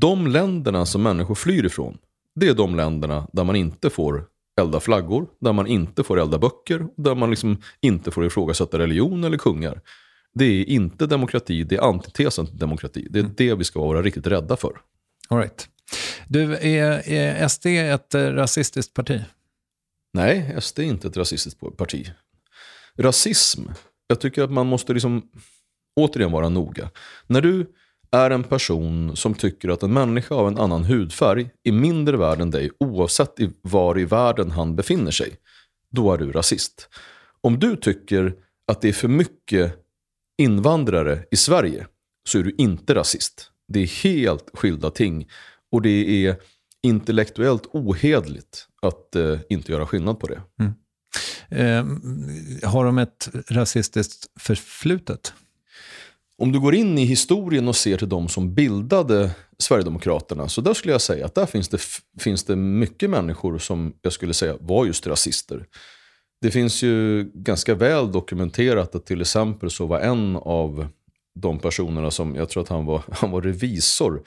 de 0.00 0.26
länderna 0.26 0.86
som 0.86 1.02
människor 1.02 1.34
flyr 1.34 1.64
ifrån, 1.64 1.98
det 2.34 2.48
är 2.48 2.54
de 2.54 2.74
länderna 2.74 3.28
där 3.32 3.44
man 3.44 3.56
inte 3.56 3.90
får 3.90 4.24
elda 4.60 4.80
flaggor, 4.80 5.26
där 5.40 5.52
man 5.52 5.66
inte 5.66 6.04
får 6.04 6.20
elda 6.20 6.38
böcker, 6.38 6.86
där 6.96 7.14
man 7.14 7.30
liksom 7.30 7.62
inte 7.80 8.10
får 8.10 8.26
ifrågasätta 8.26 8.78
religion 8.78 9.24
eller 9.24 9.38
kungar. 9.38 9.80
Det 10.38 10.44
är 10.44 10.64
inte 10.64 11.06
demokrati, 11.06 11.64
det 11.64 11.76
är 11.76 11.80
antitesen 11.80 12.46
till 12.46 12.58
demokrati. 12.58 13.06
Det 13.10 13.18
är 13.18 13.30
det 13.36 13.54
vi 13.54 13.64
ska 13.64 13.80
vara 13.80 14.02
riktigt 14.02 14.26
rädda 14.26 14.56
för. 14.56 14.80
All 15.28 15.38
right. 15.38 15.68
Du, 16.28 16.56
är, 16.56 17.08
är 17.08 17.48
SD 17.48 17.66
ett 17.66 18.14
eh, 18.14 18.20
rasistiskt 18.20 18.94
parti? 18.94 19.20
Nej, 20.12 20.56
SD 20.60 20.78
är 20.78 20.82
inte 20.82 21.08
ett 21.08 21.16
rasistiskt 21.16 21.60
parti. 21.76 22.10
Rasism, 22.98 23.62
jag 24.06 24.20
tycker 24.20 24.42
att 24.42 24.52
man 24.52 24.66
måste 24.66 24.92
liksom 24.92 25.30
återigen 25.96 26.32
vara 26.32 26.48
noga. 26.48 26.90
När 27.26 27.40
du 27.40 27.66
är 28.10 28.30
en 28.30 28.44
person 28.44 29.16
som 29.16 29.34
tycker 29.34 29.68
att 29.68 29.82
en 29.82 29.92
människa 29.92 30.34
av 30.34 30.48
en 30.48 30.58
annan 30.58 30.84
hudfärg 30.84 31.50
är 31.64 31.72
mindre 31.72 32.16
värd 32.16 32.40
än 32.40 32.50
dig 32.50 32.70
oavsett 32.80 33.40
i 33.40 33.50
var 33.62 33.98
i 33.98 34.04
världen 34.04 34.50
han 34.50 34.76
befinner 34.76 35.10
sig, 35.10 35.36
då 35.90 36.12
är 36.12 36.18
du 36.18 36.32
rasist. 36.32 36.88
Om 37.40 37.58
du 37.58 37.76
tycker 37.76 38.34
att 38.66 38.80
det 38.80 38.88
är 38.88 38.92
för 38.92 39.08
mycket 39.08 39.85
invandrare 40.38 41.24
i 41.30 41.36
Sverige 41.36 41.86
så 42.28 42.38
är 42.38 42.42
du 42.42 42.54
inte 42.58 42.94
rasist. 42.94 43.50
Det 43.68 43.80
är 43.80 43.86
helt 43.86 44.50
skilda 44.52 44.90
ting 44.90 45.28
och 45.72 45.82
det 45.82 46.26
är 46.26 46.36
intellektuellt 46.82 47.66
ohedligt 47.72 48.66
att 48.82 49.16
eh, 49.16 49.38
inte 49.48 49.72
göra 49.72 49.86
skillnad 49.86 50.20
på 50.20 50.26
det. 50.26 50.42
Eh, 51.50 51.84
har 52.70 52.84
de 52.84 52.98
ett 52.98 53.28
rasistiskt 53.48 54.26
förflutet? 54.40 55.32
Om 56.38 56.52
du 56.52 56.60
går 56.60 56.74
in 56.74 56.98
i 56.98 57.04
historien 57.04 57.68
och 57.68 57.76
ser 57.76 57.98
till 57.98 58.08
de 58.08 58.28
som 58.28 58.54
bildade 58.54 59.30
Sverigedemokraterna, 59.58 60.48
så 60.48 60.60
där 60.60 60.74
skulle 60.74 60.94
jag 60.94 61.00
säga 61.00 61.26
att 61.26 61.34
där 61.34 61.46
finns 61.46 61.68
det, 61.68 61.80
finns 62.20 62.44
det 62.44 62.56
mycket 62.56 63.10
människor 63.10 63.58
som 63.58 63.94
jag 64.02 64.12
skulle 64.12 64.34
säga 64.34 64.56
var 64.60 64.86
just 64.86 65.06
rasister. 65.06 65.66
Det 66.46 66.50
finns 66.50 66.82
ju 66.82 67.24
ganska 67.34 67.74
väl 67.74 68.12
dokumenterat 68.12 68.94
att 68.94 69.06
till 69.06 69.20
exempel 69.20 69.70
så 69.70 69.86
var 69.86 70.00
en 70.00 70.36
av 70.36 70.88
de 71.34 71.58
personerna 71.58 72.10
som, 72.10 72.34
jag 72.34 72.48
tror 72.48 72.62
att 72.62 72.68
han 72.68 72.86
var, 72.86 73.02
han 73.10 73.30
var 73.30 73.42
revisor 73.42 74.22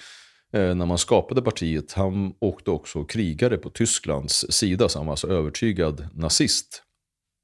eh, 0.53 0.75
när 0.75 0.85
man 0.85 0.97
skapade 0.97 1.41
partiet, 1.41 1.93
han 1.93 2.33
åkte 2.39 2.71
också 2.71 2.99
och 2.99 3.09
krigade 3.09 3.57
på 3.57 3.69
Tysklands 3.69 4.45
sida, 4.49 4.89
så 4.89 4.99
han 4.99 5.05
var 5.05 5.13
alltså 5.13 5.27
övertygad 5.27 6.07
nazist. 6.13 6.83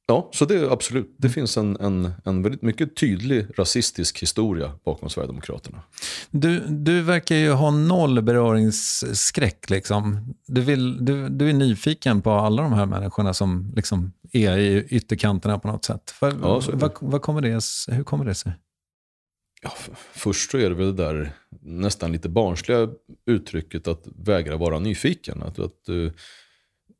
Ja, 0.07 0.29
så 0.33 0.45
det 0.45 0.55
är 0.55 0.71
absolut. 0.71 1.15
Det 1.17 1.29
finns 1.29 1.57
en, 1.57 1.77
en, 1.79 2.11
en 2.25 2.43
väldigt 2.43 2.61
mycket 2.61 2.95
tydlig 2.95 3.47
rasistisk 3.57 4.21
historia 4.21 4.71
bakom 4.85 5.09
Sverigedemokraterna. 5.09 5.81
Du, 6.31 6.59
du 6.59 7.01
verkar 7.01 7.35
ju 7.35 7.51
ha 7.51 7.71
noll 7.71 8.21
beröringsskräck. 8.21 9.69
Liksom. 9.69 10.33
Du, 10.47 10.61
vill, 10.61 11.05
du, 11.05 11.29
du 11.29 11.49
är 11.49 11.53
nyfiken 11.53 12.21
på 12.21 12.31
alla 12.31 12.63
de 12.63 12.73
här 12.73 12.85
människorna 12.85 13.33
som 13.33 13.73
liksom 13.75 14.13
är 14.35 14.57
i 14.57 14.87
ytterkanterna 14.89 15.59
på 15.59 15.67
något 15.67 15.85
sätt. 15.85 16.13
Vad, 16.21 16.33
Ja, 16.41 16.61
vad, 16.73 16.91
vad 17.01 17.21
kommer 17.21 17.41
det, 17.41 17.59
hur 17.95 18.03
kommer 18.03 18.25
det 18.25 18.35
sig? 18.35 18.53
Ja, 19.61 19.71
först 20.13 20.51
så 20.51 20.57
är 20.57 20.69
det 20.69 20.75
väl 20.75 20.95
det 20.95 21.03
där 21.03 21.31
nästan 21.61 22.11
lite 22.11 22.29
barnsliga 22.29 22.89
uttrycket 23.25 23.87
att 23.87 24.03
vägra 24.15 24.57
vara 24.57 24.79
nyfiken. 24.79 25.43
Att, 25.43 25.59
att, 25.59 25.89
eh, 25.89 26.11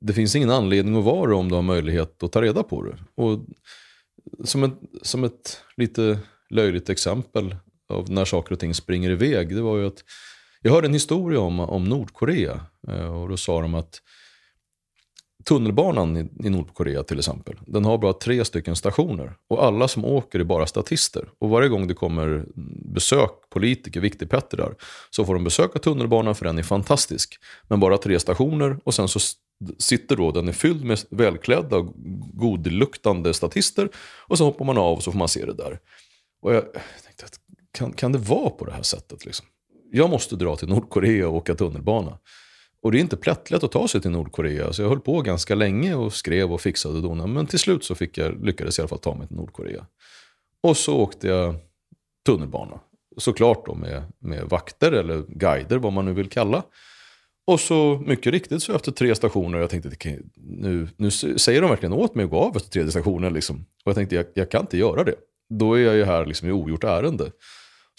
det 0.02 0.14
finns 0.14 0.36
ingen 0.36 0.50
anledning 0.52 0.96
att 0.98 1.04
vara 1.04 1.30
det 1.30 1.36
om 1.36 1.50
du 1.50 1.56
har 1.56 1.62
möjlighet 1.62 2.24
att 2.24 2.32
ta 2.32 2.42
reda 2.42 2.64
på 2.64 2.84
det. 2.84 2.98
Och 3.16 3.46
som, 4.44 4.64
ett, 4.64 4.80
som 5.02 5.24
ett 5.24 5.62
lite 5.78 6.20
löjligt 6.50 6.90
exempel 6.90 7.56
av 7.90 8.10
när 8.12 8.26
saker 8.26 8.54
och 8.54 8.60
ting 8.60 8.74
springer 8.74 9.10
iväg, 9.10 9.56
det 9.56 9.62
var 9.62 9.78
ju 9.78 9.88
att 9.88 10.04
jag 10.62 10.72
hörde 10.72 10.88
en 10.88 10.94
historia 10.94 11.40
om, 11.40 11.60
om 11.60 11.84
Nordkorea. 11.84 12.66
eh, 12.88 13.22
Och 13.22 13.30
då 13.30 13.38
sa 13.38 13.62
de 13.62 13.76
att 13.76 14.02
tunnelbanan 15.48 16.18
i, 16.18 16.48
i 16.48 16.50
Nordkorea 16.50 17.04
till 17.04 17.20
exempel, 17.20 17.56
den 17.66 17.86
har 17.86 17.98
bara 17.98 18.14
tre 18.14 18.46
stycken 18.46 18.76
stationer. 18.76 19.34
Och 19.50 19.64
alla 19.64 19.88
som 19.88 20.06
åker 20.06 20.40
är 20.40 20.44
bara 20.44 20.66
statister. 20.66 21.30
Och 21.40 21.50
varje 21.50 21.70
gång 21.70 21.88
det 21.88 21.94
kommer 21.94 22.46
besök, 22.94 23.32
politiker, 23.50 24.00
viktigpettrar, 24.00 24.76
så 25.10 25.26
får 25.26 25.34
de 25.34 25.44
besöka 25.44 25.80
tunnelbanan 25.80 26.36
för 26.36 26.46
den 26.46 26.58
är 26.58 26.64
fantastisk. 26.64 27.36
Men 27.68 27.80
bara 27.80 27.98
tre 27.98 28.20
stationer 28.20 28.78
och 28.84 28.94
sen 28.94 29.08
så 29.08 29.20
sitter 29.78 30.16
då, 30.16 30.32
den 30.32 30.48
är 30.48 30.52
fylld 30.54 30.86
med 30.86 31.00
välklädda, 31.10 31.88
godluktande 32.34 33.34
statister. 33.34 33.90
Och 34.28 34.38
så 34.38 34.46
hoppar 34.46 34.66
man 34.66 34.78
av 34.78 34.94
och 34.98 35.04
så 35.04 35.12
får 35.12 35.20
man 35.20 35.28
se 35.28 35.46
det 35.46 35.54
där. 35.54 35.80
Och 36.42 36.56
jag 36.56 36.64
tänkte, 37.04 37.26
att 37.26 37.40
kan, 37.72 37.94
kan 37.94 38.12
det 38.12 38.20
vara 38.20 38.50
på 38.50 38.66
det 38.66 38.72
här 38.72 38.82
sättet? 38.82 39.26
Liksom? 39.26 39.46
Jag 39.92 40.10
måste 40.10 40.36
dra 40.36 40.56
till 40.56 40.68
Nordkorea 40.68 41.28
och 41.28 41.36
åka 41.36 41.56
tunnelbana. 41.56 42.18
Och 42.86 42.92
det 42.92 42.98
är 42.98 43.00
inte 43.00 43.18
plättlätt 43.18 43.64
att 43.64 43.72
ta 43.72 43.88
sig 43.88 44.02
till 44.02 44.12
Nordkorea. 44.12 44.74
Så 44.74 44.82
jag 44.82 44.90
höll 44.90 45.00
på 45.00 45.22
ganska 45.22 45.56
länge 45.56 45.96
och 45.96 46.14
skrev 46.14 46.54
och 46.54 46.62
fixade 46.62 46.96
och 46.96 47.02
donade. 47.02 47.30
Men 47.30 47.48
till 47.48 47.60
slut 47.60 47.84
så 47.84 47.96
fick 47.96 48.18
jag, 48.18 48.46
lyckades 48.46 48.78
jag 48.78 48.84
i 48.84 48.86
alla 48.86 48.90
fall 48.90 49.00
ta 49.00 49.16
mig 49.16 49.28
till 49.28 49.36
Nordkorea. 49.36 49.86
Och 50.64 50.78
så 50.78 50.98
åkte 50.98 51.28
jag 51.28 51.56
tunnelbana. 52.26 52.80
Såklart 53.18 53.66
då 53.66 53.76
med, 53.76 54.04
med 54.20 54.44
vakter 54.44 54.92
eller 54.92 55.24
guider, 55.28 55.78
vad 55.78 55.94
man 55.94 56.06
nu 56.06 56.14
vill 56.14 56.30
kalla. 56.30 56.64
Och 57.48 57.60
så 57.60 58.04
mycket 58.06 58.34
riktigt 58.34 58.64
så 58.64 58.76
efter 58.76 58.92
tre 58.92 59.16
stationer, 59.16 59.60
jag 59.60 59.70
tänkte 59.70 60.20
nu, 60.36 60.88
nu 60.98 61.12
säger 61.12 61.62
de 61.62 61.70
verkligen 61.70 61.94
åt 61.94 62.16
mig 62.16 62.26
att 62.26 62.32
gå 62.32 62.38
av 62.38 62.58
efter 62.58 62.70
tredje 62.70 62.92
stationen. 62.92 63.34
Liksom. 63.34 63.56
Och 63.56 63.90
jag 63.90 63.96
tänkte 63.96 64.16
jag, 64.16 64.26
jag 64.34 64.52
kan 64.52 64.62
inte 64.62 64.78
göra 64.78 65.04
det. 65.04 65.16
Då 65.50 65.74
är 65.74 65.82
jag 65.82 65.96
ju 65.96 66.04
här 66.04 66.26
liksom 66.26 66.48
i 66.48 66.52
ogjort 66.52 66.84
ärende. 66.84 67.32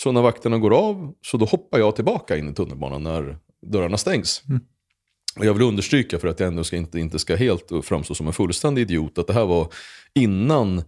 Så 0.02 0.12
när 0.12 0.22
vakterna 0.22 0.58
går 0.58 0.74
av, 0.74 1.14
så 1.26 1.36
då 1.36 1.44
hoppar 1.44 1.78
jag 1.78 1.96
tillbaka 1.96 2.36
in 2.36 2.48
i 2.50 2.54
tunnelbanan 2.54 3.02
när 3.02 3.38
dörrarna 3.62 3.96
stängs. 3.96 4.42
Mm. 4.48 4.60
Och 5.38 5.44
jag 5.44 5.54
vill 5.54 5.62
understryka 5.62 6.18
för 6.18 6.28
att 6.28 6.40
jag 6.40 6.46
ändå 6.46 6.64
ska 6.64 6.76
inte, 6.76 6.98
inte 6.98 7.18
ska 7.18 7.36
helt 7.36 7.72
framstå 7.82 8.14
som 8.14 8.26
en 8.26 8.32
fullständig 8.32 8.82
idiot, 8.82 9.18
att 9.18 9.26
det 9.26 9.32
här 9.32 9.46
var 9.46 9.68
innan 10.14 10.82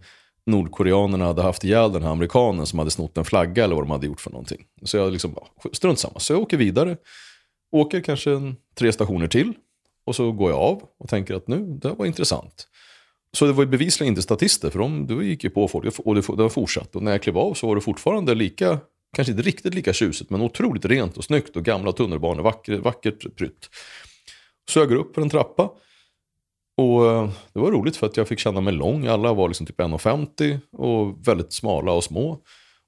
nordkoreanerna 0.45 1.25
hade 1.25 1.41
haft 1.41 1.63
ihjäl 1.63 1.91
den 1.91 2.03
här 2.03 2.11
amerikanen 2.11 2.65
som 2.65 2.79
hade 2.79 2.91
snott 2.91 3.17
en 3.17 3.25
flagga 3.25 3.63
eller 3.63 3.75
vad 3.75 3.83
de 3.83 3.91
hade 3.91 4.07
gjort 4.07 4.21
för 4.21 4.31
någonting. 4.31 4.65
Så 4.83 4.97
jag 4.97 5.11
liksom, 5.11 5.33
ja, 5.35 5.69
strunt 5.73 5.99
samma. 5.99 6.19
Så 6.19 6.33
jag 6.33 6.41
åker 6.41 6.57
vidare, 6.57 6.97
åker 7.71 8.01
kanske 8.01 8.31
en, 8.31 8.55
tre 8.75 8.91
stationer 8.91 9.27
till 9.27 9.53
och 10.05 10.15
så 10.15 10.31
går 10.31 10.51
jag 10.51 10.59
av 10.59 10.83
och 10.99 11.09
tänker 11.09 11.33
att 11.33 11.47
nu, 11.47 11.77
det 11.81 11.87
här 11.87 11.95
var 11.95 12.05
intressant. 12.05 12.67
Så 13.33 13.45
det 13.45 13.53
var 13.53 13.63
ju 13.63 13.69
bevisligen 13.69 14.11
inte 14.11 14.21
statister, 14.21 14.69
för 14.69 14.79
de, 14.79 15.23
gick 15.23 15.43
ju 15.43 15.49
på 15.49 15.67
folk 15.67 15.99
och 15.99 16.15
det, 16.15 16.21
det 16.21 16.43
var 16.43 16.49
fortsatt. 16.49 16.95
Och 16.95 17.03
när 17.03 17.11
jag 17.11 17.21
klev 17.21 17.37
av 17.37 17.53
så 17.53 17.67
var 17.67 17.75
det 17.75 17.81
fortfarande 17.81 18.35
lika, 18.35 18.79
kanske 19.15 19.31
inte 19.31 19.43
riktigt 19.43 19.73
lika 19.73 19.93
tjusigt, 19.93 20.29
men 20.29 20.41
otroligt 20.41 20.85
rent 20.85 21.17
och 21.17 21.23
snyggt 21.23 21.55
och 21.55 21.65
gamla 21.65 21.91
tunnelbanor, 21.91 22.43
vackert, 22.43 22.79
vackert 22.79 23.35
prytt. 23.35 23.69
Så 24.69 24.79
jag 24.79 24.89
går 24.89 24.95
upp 24.95 25.15
för 25.15 25.21
en 25.21 25.29
trappa 25.29 25.71
Och 26.77 27.05
eh, 27.05 27.29
det 27.53 27.59
var 27.59 27.71
roligt 27.71 27.97
för 27.97 28.07
att 28.07 28.17
jag 28.17 28.27
fick 28.27 28.39
känna 28.39 28.61
mig 28.61 28.73
lång. 28.73 29.07
Alla 29.07 29.33
var 29.33 29.47
liksom 29.47 29.65
typ 29.65 29.79
1,50 29.79 30.59
och 30.71 31.27
väldigt 31.27 31.53
smala 31.53 31.91
och 31.91 32.03
små. 32.03 32.39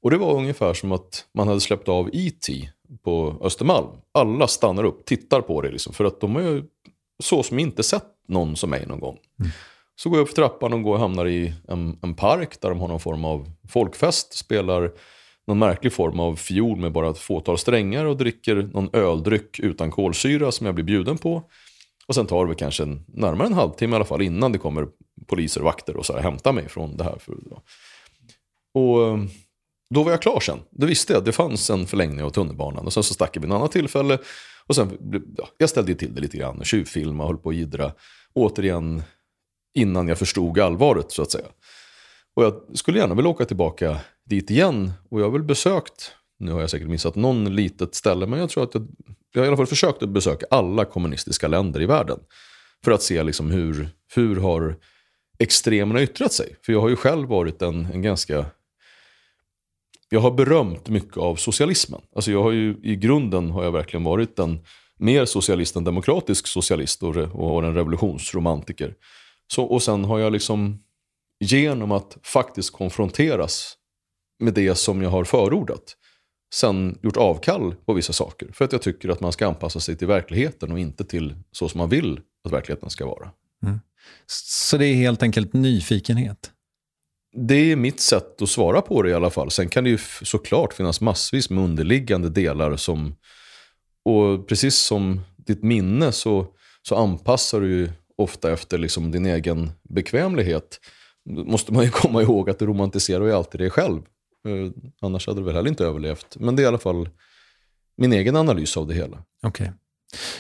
Och 0.02 0.12
det 0.12 0.18
var 0.18 0.34
ungefär 0.34 0.74
som 0.74 0.92
att 0.92 1.26
man 1.34 1.48
hade 1.48 1.62
släppt 1.62 1.90
av 1.90 2.10
E.T. 2.14 2.70
på 3.04 3.38
Östermalm. 3.42 3.88
Alla 4.12 4.48
stannar 4.48 4.84
upp, 4.84 5.06
tittar 5.06 5.42
på 5.42 5.62
det 5.62 5.72
liksom, 5.72 5.94
för 5.94 6.06
att 6.06 6.22
de 6.22 6.36
är 6.36 6.42
ju 6.42 6.64
så 7.24 7.44
som 7.44 7.60
inte 7.60 7.84
sett 7.84 8.08
någon 8.28 8.56
som 8.56 8.70
mig 8.70 8.86
någon 8.88 9.00
gång. 9.00 9.18
Så 9.96 10.10
går 10.10 10.20
jag 10.20 10.24
upp 10.24 10.30
för 10.30 10.36
trappan 10.36 10.74
och 10.74 10.84
går 10.84 10.94
och 10.94 11.00
hamnar 11.00 11.28
i 11.28 11.54
en, 11.68 12.00
en 12.02 12.16
park 12.16 12.62
där 12.62 12.70
de 12.70 12.80
har 12.80 12.88
någon 12.88 13.00
form 13.00 13.26
av 13.26 13.52
folkfest. 13.70 14.38
Spelar 14.38 14.92
någon 15.48 15.60
märklig 15.60 15.94
form 15.94 16.20
av 16.20 16.36
fiol 16.36 16.78
med 16.78 16.92
bara 16.92 17.10
ett 17.10 17.18
fåtal 17.18 17.58
strängar 17.58 18.06
och 18.06 18.18
dricker 18.18 18.56
någon 18.56 18.90
öldryck 18.94 19.60
utan 19.60 19.92
kolsyra 19.92 20.52
som 20.52 20.66
jag 20.66 20.76
blir 20.76 20.86
bjuden 20.86 21.18
på. 21.18 21.44
Och 22.12 22.16
sen 22.16 22.28
tar 22.28 22.46
det 22.46 22.56
kanske 22.56 22.84
en, 22.84 23.06
närmare 23.08 23.48
en 23.48 23.54
halvtimme 23.54 23.94
i 23.94 23.96
alla 23.96 24.06
fall 24.06 24.22
innan 24.22 24.52
det 24.52 24.58
kommer 24.58 24.88
poliser 25.28 25.62
och 25.62 25.66
vakter 25.66 25.98
och 25.98 26.06
så 26.06 26.14
här, 26.14 26.22
hämtar 26.22 26.54
mig 26.54 26.70
från 26.70 26.98
det 26.98 27.04
här. 27.04 27.18
För. 27.20 27.36
Och 28.74 29.08
ehm, 29.08 29.30
då 29.94 30.04
var 30.04 30.12
jag 30.12 30.22
klar 30.22 30.40
sen. 30.40 30.60
Då 30.72 30.88
visste 30.88 31.14
jag, 31.14 31.20
att 31.20 31.26
det 31.26 31.32
fanns 31.32 31.70
en 31.70 31.88
förlängning 31.88 32.24
av 32.24 32.30
tunnelbanan. 32.30 32.86
Och 32.86 32.94
sen 32.94 33.04
så 33.04 33.14
stack 33.14 33.36
jag 33.36 33.42
vid 33.42 33.52
ett 33.52 33.56
annat 33.56 33.72
tillfälle. 33.72 34.18
Och 34.68 34.76
sen, 34.76 34.98
ja, 35.38 35.48
jag 35.58 35.70
ställde 35.70 35.92
ju 35.92 35.98
till 35.98 36.16
det 36.16 36.22
lite 36.22 36.38
grann, 36.38 36.64
tjuvfilma, 36.64 37.26
höll 37.26 37.38
på 37.38 37.50
att 37.50 37.56
jiddra. 37.56 37.92
Återigen 38.34 39.04
innan 39.74 40.08
jag 40.08 40.18
förstod 40.18 40.60
allvaret 40.60 41.12
så 41.12 41.22
att 41.22 41.32
säga. 41.32 41.48
Och 42.36 42.44
jag 42.44 42.62
skulle 42.74 43.00
gärna 43.00 43.16
vilja 43.16 43.30
åka 43.30 43.46
tillbaka 43.46 44.00
dit 44.26 44.52
igen. 44.52 44.92
Och 45.10 45.20
jag 45.20 45.26
har 45.26 45.32
väl 45.32 45.44
besökt, 45.44 46.12
nu 46.40 46.52
har 46.52 46.62
jag 46.62 46.70
säkert 46.70 46.88
missat 46.88 47.16
någon 47.16 47.56
litet 47.56 47.96
ställe, 47.96 48.28
men 48.28 48.40
jag 48.40 48.50
tror 48.50 48.64
att 48.64 48.74
jag, 48.74 48.88
jag 49.34 49.42
har 49.42 49.46
i 49.46 49.48
alla 49.48 49.58
fall 49.58 49.68
försökt 49.68 50.04
att 50.04 50.10
besöka 50.10 50.46
alla 50.50 50.86
kommunistiska 50.86 51.48
länder 51.48 51.82
i 51.82 51.86
världen. 51.86 52.20
För 52.84 52.92
att 52.92 53.02
se 53.02 53.24
liksom 53.24 53.52
hur, 53.52 53.90
hur 54.16 54.36
har 54.36 54.76
extremerna 55.40 56.02
yttrat 56.02 56.34
sig. 56.34 56.56
För 56.66 56.74
jag 56.74 56.82
har 56.82 56.90
ju 56.90 56.96
själv 56.96 57.28
varit 57.28 57.62
en, 57.62 57.86
en 57.86 58.02
ganska 58.02 58.46
jag 60.10 60.20
har 60.20 60.32
berömt 60.32 60.90
mycket 60.90 61.18
av 61.18 61.36
socialismen. 61.36 62.02
Alltså 62.16 62.32
jag 62.32 62.44
har 62.44 62.52
ju, 62.52 62.76
I 62.84 62.96
grunden 62.96 63.52
har 63.52 63.64
jag 63.64 63.72
verkligen 63.72 64.04
varit 64.04 64.40
en 64.40 64.60
mer 65.00 65.26
socialist 65.26 65.76
än 65.76 65.84
demokratisk 65.84 66.48
socialist 66.48 67.04
och, 67.04 67.18
och 67.18 67.48
har 67.50 67.64
en 67.64 67.76
revolutionsromantiker. 67.76 68.96
Så, 69.54 69.64
och 69.64 69.84
sen 69.84 70.04
har 70.04 70.20
jag 70.20 70.32
liksom 70.34 70.84
genom 71.40 71.92
att 71.92 72.18
faktiskt 72.24 72.72
konfronteras 72.72 73.78
med 74.40 74.54
det 74.54 74.76
som 74.76 75.02
jag 75.02 75.10
har 75.10 75.24
förordat 75.24 75.96
sen 76.54 76.98
gjort 77.02 77.18
avkall 77.18 77.76
på 77.86 77.94
vissa 77.94 78.14
saker. 78.14 78.50
För 78.54 78.66
att 78.66 78.72
jag 78.72 78.82
tycker 78.82 79.10
att 79.10 79.20
man 79.20 79.32
ska 79.32 79.48
anpassa 79.48 79.80
sig 79.80 79.96
till 79.96 80.08
verkligheten 80.08 80.72
och 80.72 80.80
inte 80.80 81.06
till 81.06 81.36
så 81.52 81.70
som 81.70 81.78
man 81.78 81.90
vill 81.90 82.20
att 82.46 82.52
verkligheten 82.52 82.90
ska 82.90 83.06
vara. 83.06 83.32
Så 84.28 84.78
det 84.78 84.86
är 84.86 84.96
helt 84.96 85.24
enkelt 85.24 85.54
nyfikenhet? 85.54 86.52
Det 87.34 87.72
är 87.72 87.76
mitt 87.76 88.00
sätt 88.00 88.42
att 88.42 88.50
svara 88.50 88.82
på 88.82 89.02
det 89.02 89.10
i 89.10 89.14
alla 89.14 89.30
fall. 89.30 89.52
Sen 89.52 89.70
kan 89.70 89.84
det 89.84 89.90
ju 89.90 89.98
såklart 90.22 90.74
finnas 90.74 91.02
massvis 91.02 91.50
med 91.50 91.64
underliggande 91.64 92.30
delar 92.30 92.76
som... 92.76 93.16
Och 94.06 94.48
precis 94.48 94.76
som 94.76 95.22
ditt 95.38 95.64
minne 95.64 96.12
så, 96.12 96.48
så 96.82 96.96
anpassar 96.96 97.62
du 97.62 97.70
ju 97.70 97.90
ofta 98.18 98.52
efter 98.52 98.78
liksom 98.78 99.12
din 99.12 99.26
egen 99.26 99.72
bekvämlighet. 99.90 100.80
Då 101.26 101.44
måste 101.44 101.74
man 101.74 101.84
ju 101.84 101.90
komma 101.92 102.22
ihåg 102.22 102.50
att 102.50 102.60
du 102.60 102.66
romantiserar 102.66 103.26
ju 103.26 103.34
alltid 103.34 103.62
dig 103.62 103.70
själv. 103.70 104.02
Eh, 104.48 104.72
annars 105.02 105.28
hade 105.28 105.40
du 105.40 105.46
väl 105.46 105.56
heller 105.56 105.70
inte 105.70 105.86
överlevt. 105.86 106.38
Men 106.40 106.56
det 106.56 106.62
är 106.62 106.64
i 106.64 106.68
alla 106.68 106.78
fall 106.78 107.10
min 107.98 108.14
egen 108.14 108.36
analys 108.36 108.78
av 108.78 108.88
det 108.88 108.94
hela. 108.94 109.24
Okej. 109.44 109.72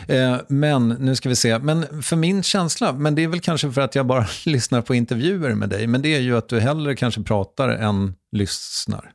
Eh, 0.07 0.37
men 0.47 0.89
nu 0.89 1.15
ska 1.15 1.29
vi 1.29 1.35
se, 1.35 1.59
men 1.59 2.03
för 2.03 2.15
min 2.15 2.43
känsla, 2.43 2.93
men 2.93 3.15
det 3.15 3.23
är 3.23 3.27
väl 3.27 3.39
kanske 3.39 3.71
för 3.71 3.81
att 3.81 3.95
jag 3.95 4.05
bara 4.05 4.27
lyssnar 4.45 4.81
på 4.81 4.95
intervjuer 4.95 5.55
med 5.55 5.69
dig, 5.69 5.87
men 5.87 6.01
det 6.01 6.15
är 6.15 6.19
ju 6.19 6.37
att 6.37 6.49
du 6.49 6.59
hellre 6.59 6.95
kanske 6.95 7.23
pratar 7.23 7.69
än 7.69 8.13
lyssnar. 8.31 9.11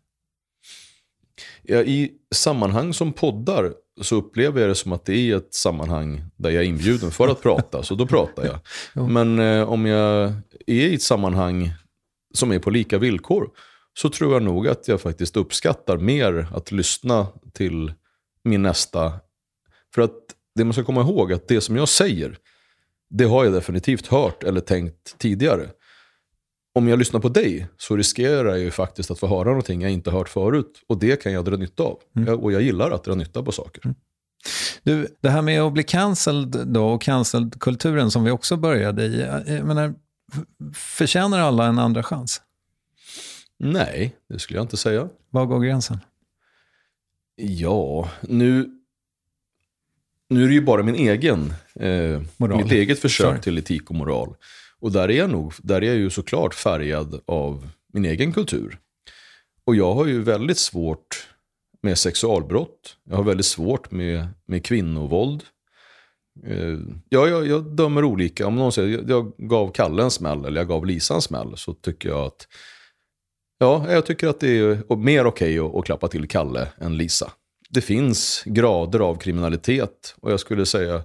Ja, 1.63 1.83
I 1.83 2.13
sammanhang 2.35 2.95
som 2.95 3.13
poddar 3.13 3.73
så 4.01 4.17
upplever 4.17 4.61
jag 4.61 4.71
det 4.71 4.75
som 4.75 4.93
att 4.93 5.05
det 5.05 5.17
är 5.17 5.37
ett 5.37 5.55
sammanhang 5.55 6.25
där 6.37 6.51
jag 6.51 6.65
är 6.65 6.69
inbjuden 6.69 7.11
för 7.11 7.29
att 7.29 7.43
prata, 7.43 7.83
så 7.83 7.95
då 7.95 8.07
pratar 8.07 8.45
jag. 8.45 8.59
Men 9.11 9.39
eh, 9.39 9.69
om 9.69 9.87
jag 9.87 10.33
är 10.67 10.75
i 10.75 10.95
ett 10.95 11.03
sammanhang 11.03 11.73
som 12.35 12.53
är 12.53 12.59
på 12.59 12.71
lika 12.71 12.99
villkor 12.99 13.51
så 13.99 14.11
tror 14.11 14.33
jag 14.33 14.43
nog 14.43 14.69
att 14.69 14.89
jag 14.89 15.01
faktiskt 15.01 15.37
uppskattar 15.37 15.97
mer 15.99 16.47
att 16.55 16.73
lyssna 16.73 17.27
till 17.53 17.93
min 18.45 18.63
nästa. 18.63 19.13
För 19.95 20.03
att 20.03 20.17
det 20.55 20.65
man 20.65 20.73
ska 20.73 20.85
komma 20.85 21.01
ihåg 21.01 21.33
att 21.33 21.49
det 21.49 21.61
som 21.61 21.77
jag 21.77 21.89
säger, 21.89 22.39
det 23.11 23.25
har 23.25 23.45
jag 23.45 23.53
definitivt 23.53 24.07
hört 24.07 24.43
eller 24.43 24.61
tänkt 24.61 25.19
tidigare. 25.19 25.71
Om 26.75 26.89
jag 26.89 26.99
lyssnar 26.99 27.21
på 27.21 27.29
dig 27.29 27.69
så 27.77 27.97
riskerar 27.97 28.49
jag 28.49 28.59
ju 28.59 28.71
faktiskt 28.71 29.11
att 29.11 29.19
få 29.19 29.27
höra 29.27 29.49
någonting 29.49 29.83
jag 29.83 29.91
inte 29.91 30.11
hört 30.11 30.29
förut. 30.29 30.83
Och 30.89 30.99
det 30.99 31.23
kan 31.23 31.33
jag 31.33 31.45
dra 31.45 31.57
nytta 31.57 31.83
av. 31.83 31.99
Jag, 32.13 32.45
och 32.45 32.53
jag 32.53 32.63
gillar 32.63 32.91
att 32.91 33.05
dra 33.05 33.15
nytta 33.15 33.43
på 33.43 33.53
saker. 33.53 33.95
Du, 34.83 35.07
det 35.21 35.29
här 35.29 35.43
med 35.43 35.63
att 35.63 35.73
bli 35.73 35.83
cancelled 35.83 36.67
då 36.67 36.89
och 36.89 37.03
cancelled-kulturen 37.03 38.11
som 38.11 38.25
vi 38.25 38.31
också 38.31 38.57
började 38.57 39.05
i, 39.05 39.21
jag 39.47 39.67
menar, 39.67 39.95
förtjänar 40.75 41.41
alla 41.41 41.67
en 41.67 41.79
andra 41.79 42.03
chans? 42.03 42.41
Nej, 43.59 44.17
det 44.29 44.39
skulle 44.39 44.59
jag 44.59 44.65
inte 44.65 44.77
säga. 44.77 45.09
Var 45.31 45.47
går 45.47 45.61
gränsen? 45.61 45.99
Ja, 47.37 48.11
nu, 48.21 48.71
nu 50.29 50.45
är 50.45 50.49
det 50.49 50.55
ju 50.55 50.61
bara 50.61 50.83
min 50.83 50.95
egen, 50.95 51.53
eh, 51.75 52.23
Moral. 52.37 52.63
mitt 52.63 52.73
eget 52.73 52.99
försök 52.99 53.27
Sorry. 53.27 53.41
till 53.41 53.59
etik 53.59 53.91
och 53.91 53.97
moral. 53.97 54.35
Och 54.81 54.93
där 54.93 55.09
är 55.11 55.17
jag 55.17 55.31
nog, 55.31 55.53
där 55.63 55.83
är 55.83 55.87
jag 55.87 55.97
ju 55.97 56.11
såklart 56.11 56.55
färgad 56.55 57.21
av 57.27 57.69
min 57.93 58.05
egen 58.05 58.33
kultur. 58.33 58.79
Och 59.65 59.77
jag 59.77 59.95
har 59.95 60.07
ju 60.07 60.23
väldigt 60.23 60.59
svårt 60.59 61.29
med 61.83 61.99
sexualbrott. 61.99 62.97
Jag 63.05 63.17
har 63.17 63.25
väldigt 63.25 63.47
svårt 63.47 63.91
med, 63.91 64.29
med 64.47 64.65
kvinnovåld. 64.65 65.45
Eh, 66.45 66.79
ja, 67.09 67.29
jag, 67.29 67.47
jag 67.47 67.77
dömer 67.77 68.05
olika. 68.05 68.47
Om 68.47 68.57
någon 68.57 68.73
säger 68.73 68.99
jag, 68.99 69.11
jag 69.11 69.33
gav 69.39 69.73
Kalle 69.73 70.03
en 70.03 70.11
smäll 70.11 70.45
eller 70.45 70.61
jag 70.61 70.69
gav 70.69 70.87
Lisa 70.87 71.15
en 71.15 71.23
smäll 71.23 71.57
så 71.57 71.75
tycker 71.75 72.09
jag 72.09 72.27
att 72.27 72.49
Ja, 73.59 73.93
jag 73.93 74.07
tycker 74.07 74.29
att 74.29 74.41
det 74.41 74.59
är 74.59 74.97
mer 74.97 75.27
okej 75.27 75.59
att, 75.59 75.75
att 75.75 75.85
klappa 75.85 76.09
till 76.09 76.29
Kalle 76.29 76.69
än 76.79 76.97
Lisa. 76.97 77.33
Det 77.71 77.81
finns 77.81 78.43
grader 78.47 79.01
av 79.01 79.15
kriminalitet 79.15 80.15
och 80.21 80.33
jag 80.33 80.41
skulle 80.41 80.67
säga, 80.67 81.03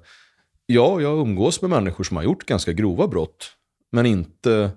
ja, 0.66 1.02
jag 1.02 1.20
umgås 1.20 1.62
med 1.62 1.70
människor 1.70 2.04
som 2.04 2.18
har 2.18 2.24
gjort 2.24 2.46
ganska 2.46 2.74
grova 2.74 3.08
brott, 3.08 3.52
men 3.92 4.06
inte 4.06 4.72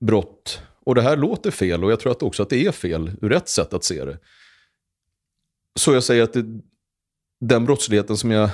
brott. 0.00 0.62
Och 0.84 0.94
det 0.94 1.02
här 1.02 1.16
låter 1.16 1.50
fel 1.50 1.84
och 1.84 1.92
jag 1.92 2.00
tror 2.00 2.12
att 2.12 2.22
också 2.22 2.42
att 2.42 2.50
det 2.50 2.66
är 2.66 2.72
fel 2.72 3.12
ur 3.22 3.32
ett 3.32 3.48
sätt 3.48 3.74
att 3.74 3.84
se 3.84 4.04
det. 4.04 4.18
Så 5.78 5.94
jag 5.94 6.04
säger 6.04 6.22
att 6.22 6.32
det, 6.32 6.44
den 7.40 7.64
brottsligheten 7.64 8.16
som 8.16 8.30
jag 8.30 8.50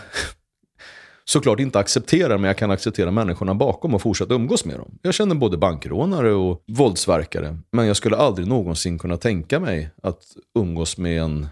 såklart 1.29 1.61
inte 1.61 1.79
accepterar, 1.79 2.39
men 2.39 2.49
jag 2.49 2.59
kan 2.59 2.71
acceptera 2.71 3.11
människorna 3.11 3.55
bakom 3.55 3.95
och 3.95 4.03
fortsätta 4.03 4.35
umgås 4.35 4.65
med 4.65 4.79
dem. 4.79 4.99
Jag 5.03 5.15
känner 5.15 5.35
både 5.35 5.57
bankrånare 5.57 6.33
och 6.33 6.65
våldsverkare, 6.67 7.59
men 7.71 7.87
jag 7.87 7.97
skulle 7.97 8.17
aldrig 8.17 8.49
någonsin 8.49 8.99
kunna 8.99 9.17
tänka 9.17 9.61
mig 9.61 9.91
att 10.03 10.23
umgås 10.55 10.99
med 10.99 11.23
en, 11.23 11.49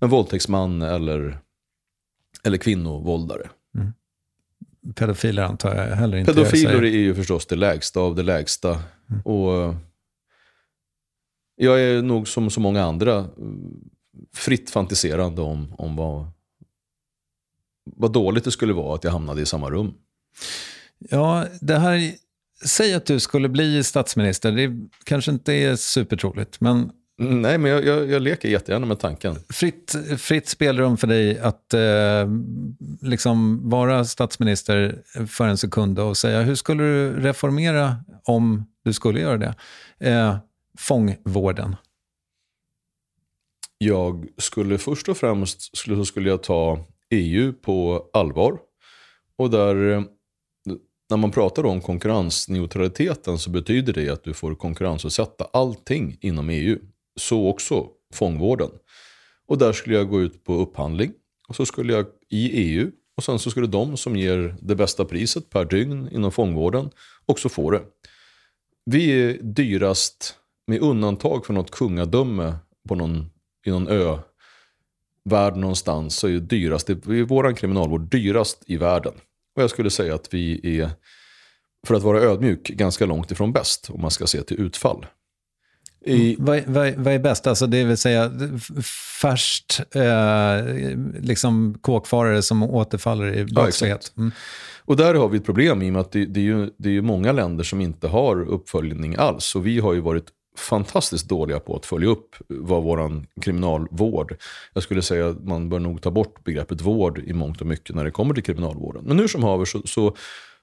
en 0.00 0.08
våldtäktsman 0.08 0.82
eller, 0.82 1.38
eller 2.44 2.58
kvinnovåldare. 2.58 3.48
Pedofiler 4.94 5.42
antar 5.42 5.74
jag 5.74 5.96
heller 5.96 6.18
inte. 6.18 6.34
Pedofiler 6.34 6.84
är 6.84 6.88
ju 6.88 7.14
förstås 7.14 7.46
det 7.46 7.56
lägsta 7.56 8.00
av 8.00 8.14
det 8.14 8.22
lägsta. 8.22 8.82
Och 9.24 9.54
eh, 9.54 9.76
jag 11.56 11.80
är 11.80 12.02
nog 12.02 12.28
som 12.28 12.50
så 12.50 12.60
många 12.60 12.82
andra 12.82 13.18
eh, 13.18 13.24
fritt 14.34 14.70
fantiserande 14.70 15.42
om, 15.42 15.74
om 15.78 15.96
vad, 15.96 16.26
vad 18.04 18.12
dåligt 18.12 18.44
det 18.44 18.50
skulle 18.50 18.72
vara 18.72 18.94
att 18.94 19.04
jag 19.04 19.10
hamnade 19.10 19.42
i 19.42 19.46
samma 19.46 19.70
rum. 19.70 19.94
Ja, 20.98 21.44
det 21.60 21.78
här, 21.78 22.12
säg 22.64 22.94
att 22.94 23.06
du 23.06 23.20
skulle 23.20 23.48
bli 23.48 23.84
statsminister, 23.84 24.52
det 24.52 24.88
kanske 25.04 25.30
inte 25.30 25.52
är 25.52 25.76
supertroligt, 25.76 26.60
men 26.60 26.90
Mm, 27.20 27.42
Nej, 27.42 27.58
men 27.58 27.70
jag, 27.70 27.84
jag, 27.84 28.10
jag 28.10 28.22
leker 28.22 28.48
jättegärna 28.48 28.86
med 28.86 28.98
tanken. 28.98 29.36
fritt, 29.48 29.96
fritt 30.18 30.48
spelrum 30.48 30.96
för 30.96 31.06
dig 31.06 31.38
att 31.38 31.74
eh, 31.74 32.28
liksom 33.00 33.68
vara 33.70 34.04
statsminister 34.04 35.02
för 35.26 35.46
en 35.46 35.58
sekund 35.58 35.98
och 35.98 36.16
säga 36.16 36.42
hur 36.42 36.54
skulle 36.54 36.82
du 36.82 37.20
reformera 37.20 37.96
om 38.24 38.66
du 38.84 38.92
skulle 38.92 39.20
göra 39.20 39.38
det? 39.38 39.54
Eh, 40.10 40.36
fångvården. 40.78 41.76
Jag 43.78 44.26
skulle 44.38 44.78
först 44.78 45.08
och 45.08 45.16
främst 45.16 45.76
skulle, 45.76 45.96
så 45.96 46.04
skulle 46.04 46.28
jag 46.28 46.42
ta 46.42 46.84
EU 47.14 47.52
på 47.52 48.06
allvar. 48.12 48.58
Och 49.38 49.50
där, 49.50 49.90
eh, 49.90 50.02
när 51.10 51.16
man 51.16 51.30
pratar 51.30 51.66
om 51.66 51.80
konkurrensneutraliteten 51.80 53.38
så 53.38 53.50
betyder 53.50 53.92
det 53.92 54.08
att 54.08 54.24
du 54.24 54.34
får 54.34 54.54
konkurrensutsätta 54.54 55.48
allting 55.52 56.16
inom 56.20 56.50
EU. 56.50 56.78
Så 57.20 57.48
också 57.48 57.88
fångvården. 58.14 58.70
Och 59.46 59.58
där 59.58 59.72
skulle 59.72 59.96
jag 59.96 60.08
gå 60.08 60.20
ut 60.20 60.44
på 60.44 60.54
upphandling. 60.54 61.12
Och 61.48 61.56
så 61.56 61.66
skulle 61.66 61.92
jag 61.92 62.06
i 62.30 62.50
EU 62.50 62.90
Och 63.16 63.24
sen 63.24 63.38
så 63.38 63.50
skulle 63.50 63.66
de 63.66 63.96
som 63.96 64.16
ger 64.16 64.56
det 64.60 64.74
bästa 64.74 65.04
priset 65.04 65.50
per 65.50 65.64
dygn 65.64 66.08
inom 66.12 66.32
fångvården 66.32 66.90
också 67.26 67.48
få 67.48 67.70
det. 67.70 67.82
Vi 68.84 69.10
är 69.10 69.38
dyrast, 69.42 70.34
med 70.66 70.80
undantag 70.80 71.46
för 71.46 71.52
något 71.52 71.70
kungadöme 71.70 72.54
på 72.88 72.94
någon, 72.94 73.30
i 73.66 73.70
någon 73.70 73.88
ö, 73.88 74.18
värld 75.24 75.56
någonstans, 75.56 76.16
så 76.16 76.28
är 76.28 76.38
dyrast, 76.38 76.90
är 76.90 77.24
vår 77.24 77.56
kriminalvård 77.56 78.10
dyrast 78.10 78.62
i 78.66 78.76
världen. 78.76 79.12
Och 79.56 79.62
jag 79.62 79.70
skulle 79.70 79.90
säga 79.90 80.14
att 80.14 80.34
vi 80.34 80.78
är, 80.80 80.90
för 81.86 81.94
att 81.94 82.02
vara 82.02 82.20
ödmjuk, 82.20 82.68
ganska 82.68 83.06
långt 83.06 83.30
ifrån 83.30 83.52
bäst 83.52 83.90
om 83.90 84.00
man 84.00 84.10
ska 84.10 84.26
se 84.26 84.42
till 84.42 84.60
utfall. 84.60 85.06
I... 86.06 86.36
Vad, 86.38 86.62
vad, 86.66 86.94
vad, 86.94 87.14
är 87.14 87.18
bäst? 87.18 87.46
Alltså 87.46 87.66
det 87.66 87.84
vill 87.84 87.96
säga 87.96 88.32
färskt 89.20 89.80
eh, 89.94 90.76
liksom 91.20 91.78
kåkfarare 91.80 92.42
som 92.42 92.62
återfaller 92.62 93.36
i 93.36 93.44
brottslighet. 93.44 94.12
Ja, 94.14 94.20
mm. 94.20 94.32
Och 94.84 94.96
där 94.96 95.14
har 95.14 95.28
vi 95.28 95.38
ett 95.38 95.44
problem 95.44 95.82
i 95.82 95.88
och 95.88 95.92
med 95.92 96.00
att 96.00 96.12
det, 96.12 96.26
det, 96.26 96.40
är 96.40 96.44
ju, 96.44 96.70
det 96.76 96.88
är 96.88 96.92
ju 96.92 97.02
många 97.02 97.32
länder 97.32 97.64
som 97.64 97.80
inte 97.80 98.08
har 98.08 98.40
uppföljning 98.40 99.16
alls. 99.16 99.54
Och 99.54 99.66
vi 99.66 99.78
har 99.78 99.92
ju 99.92 100.00
varit 100.00 100.26
fantastiskt 100.58 101.28
dåliga 101.28 101.60
på 101.60 101.76
att 101.76 101.86
följa 101.86 102.08
upp 102.08 102.36
vad 102.48 102.82
vår 102.82 103.24
kriminalvård. 103.40 104.36
Jag 104.72 104.82
skulle 104.82 105.02
säga 105.02 105.28
att 105.28 105.44
man 105.44 105.68
bör 105.68 105.78
nog 105.78 106.02
ta 106.02 106.10
bort 106.10 106.44
begreppet 106.44 106.80
vård 106.80 107.18
i 107.18 107.32
mångt 107.32 107.60
och 107.60 107.66
mycket 107.66 107.96
när 107.96 108.04
det 108.04 108.10
kommer 108.10 108.34
till 108.34 108.42
kriminalvården. 108.42 109.04
Men 109.04 109.18
hur 109.18 109.28
som 109.28 109.42
haver 109.42 109.64
så, 109.64 109.82
så, 109.84 110.16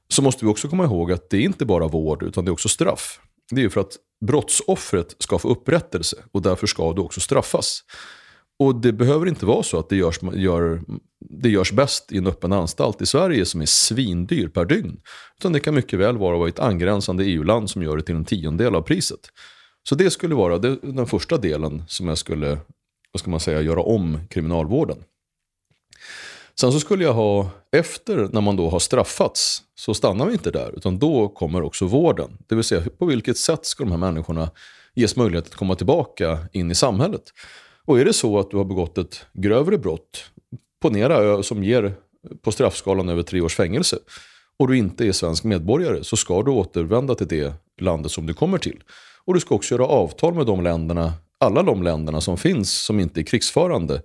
så 0.08 0.22
måste 0.22 0.46
vi 0.46 0.52
också 0.52 0.68
komma 0.68 0.84
ihåg 0.84 1.12
att 1.12 1.30
det 1.30 1.38
är 1.38 1.42
inte 1.42 1.66
bara 1.66 1.88
vård 1.88 2.24
utan 2.24 2.46
det 2.46 2.50
är 2.50 2.54
också 2.54 2.70
straff. 2.70 3.20
Det 3.52 3.62
är 3.62 3.64
ju 3.64 3.70
för 3.70 3.82
att 3.82 3.98
brottsoffret 4.26 5.16
ska 5.20 5.39
få 5.39 5.50
upprättelse 5.50 6.18
och 6.32 6.42
därför 6.42 6.68
ska 6.68 6.94
du 6.94 7.02
också 7.02 7.20
straffas. 7.20 7.84
Och 8.60 8.76
det 8.76 8.94
behöver 8.94 9.28
inte 9.28 9.46
vara 9.46 9.64
så 9.64 9.80
att 9.80 9.89
det 9.89 9.96
görs, 9.96 10.20
gör, 10.34 10.82
det 11.20 11.50
görs 11.50 11.72
bäst 11.72 12.12
i 12.12 12.18
en 12.18 12.28
öppen 12.28 12.54
anstalt 12.54 13.02
i 13.02 13.06
Sverige 13.06 13.46
som 13.46 13.62
är 13.62 13.66
svindyr 13.66 14.48
per 14.48 14.66
dygn. 14.66 15.02
Utan 15.39 15.54
det 15.54 15.60
kan 15.60 15.76
mycket 15.76 16.00
väl 16.00 16.18
vara 16.18 16.48
i 16.48 16.50
ett 16.50 16.60
angränsande 16.60 17.24
EU-land 17.24 17.70
som 17.70 17.84
gör 17.84 17.98
det 17.98 18.04
till 18.04 18.16
en 18.16 18.26
tiondel 18.26 18.76
av 18.76 18.82
priset. 18.82 19.20
Så 19.89 19.95
det 19.95 20.11
skulle 20.11 20.36
vara 20.36 20.57
det, 20.57 20.75
den 20.82 21.07
första 21.07 21.38
delen 21.38 21.84
som 21.88 22.07
jag 22.07 22.17
skulle 22.17 22.57
vad 23.11 23.19
ska 23.19 23.32
man 23.32 23.39
säga, 23.39 23.61
göra 23.61 23.82
om 23.82 24.19
kriminalvården. 24.29 24.97
Sen 26.59 26.71
så 26.71 26.79
skulle 26.79 27.03
jag 27.03 27.13
ha, 27.13 27.49
efter 27.71 28.29
när 28.32 28.41
man 28.41 28.55
då 28.55 28.69
har 28.69 28.79
straffats, 28.79 29.63
så 29.75 29.93
stannar 29.93 30.25
vi 30.25 30.34
inte 30.34 30.51
där. 30.51 30.77
Utan 30.77 30.99
då 30.99 31.29
kommer 31.29 31.61
också 31.61 31.86
vården. 31.86 32.38
Det 32.47 32.55
vill 32.55 32.63
säga 32.63 32.84
på 32.97 33.05
vilket 33.05 33.38
sätt 33.38 33.65
ska 33.65 33.84
de 33.84 33.91
här 33.91 33.97
människorna 33.97 34.51
ges 34.95 35.15
möjlighet 35.15 35.47
att 35.47 35.55
komma 35.55 35.75
tillbaka 35.75 36.39
in 36.53 36.71
i 36.71 36.75
samhället. 36.75 37.23
Och 37.86 37.99
är 37.99 38.05
det 38.05 38.13
så 38.13 38.39
att 38.39 38.51
du 38.51 38.57
har 38.57 38.65
begått 38.65 38.97
ett 38.97 39.25
grövre 39.34 39.77
brott, 39.77 40.25
ponera 40.82 41.43
som 41.43 41.63
ger 41.63 41.93
på 42.41 42.51
straffskalan 42.51 43.09
över 43.09 43.23
tre 43.23 43.41
års 43.41 43.55
fängelse, 43.55 43.97
och 44.59 44.67
du 44.67 44.77
inte 44.77 45.07
är 45.07 45.11
svensk 45.11 45.43
medborgare, 45.43 46.03
så 46.03 46.17
ska 46.17 46.43
du 46.43 46.51
återvända 46.51 47.15
till 47.15 47.27
det 47.27 47.53
landet 47.82 48.11
som 48.11 48.25
du 48.25 48.34
kommer 48.34 48.57
till. 48.57 48.84
Och 49.26 49.34
du 49.34 49.39
ska 49.39 49.55
också 49.55 49.76
göra 49.76 49.86
avtal 49.86 50.34
med 50.34 50.45
de 50.45 50.63
länderna, 50.63 51.13
alla 51.38 51.63
de 51.63 51.84
länderna 51.84 52.22
som 52.22 52.38
finns 52.38 52.72
som 52.72 52.99
inte 52.99 53.22
är 53.22 53.24
krigsförande, 53.24 54.01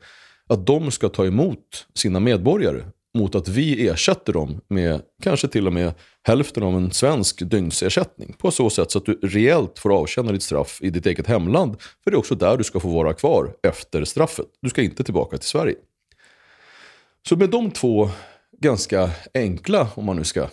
att 0.49 0.67
de 0.67 0.91
ska 0.91 1.09
ta 1.09 1.27
emot 1.27 1.87
sina 1.95 2.21
medborgare 2.21 2.85
mot 3.17 3.35
att 3.35 3.49
vi 3.49 3.89
ersätter 3.89 4.33
dem 4.33 4.61
med 4.69 5.03
kanske 5.23 5.49
till 5.49 5.67
och 5.67 5.73
med 5.73 5.95
hälften 6.23 6.63
av 6.63 6.77
en 6.77 6.91
svensk 6.93 7.51
dygnsersättning. 7.51 8.33
På 8.39 8.51
så 8.51 8.71
sätt 8.71 8.91
så 8.91 8.99
att 8.99 9.07
du 9.07 9.19
reellt 9.23 9.79
får 9.79 9.99
avtjäna 9.99 10.33
ditt 10.33 10.43
straff 10.43 10.79
i 10.83 10.91
ditt 10.91 11.07
eget 11.07 11.27
hemland. 11.27 11.77
För 12.05 12.11
det 12.11 12.15
är 12.15 12.19
också 12.19 12.35
där 12.35 12.57
du 12.57 12.65
ska 12.65 12.81
få 12.81 12.89
vara 12.89 13.13
kvar 13.13 13.57
efter 13.63 14.05
straffet. 14.05 14.47
Du 14.63 14.71
ska 14.71 14.83
inte 14.83 15.05
tillbaka 15.05 15.39
till 15.39 15.49
Sverige. 15.49 15.77
Så 17.29 17.37
med 17.37 17.51
de 17.51 17.71
två 17.71 18.11
ganska 18.61 19.11
enkla, 19.35 19.89
om 19.95 20.05
man 20.05 20.17
nu 20.17 20.25
ska 20.25 20.49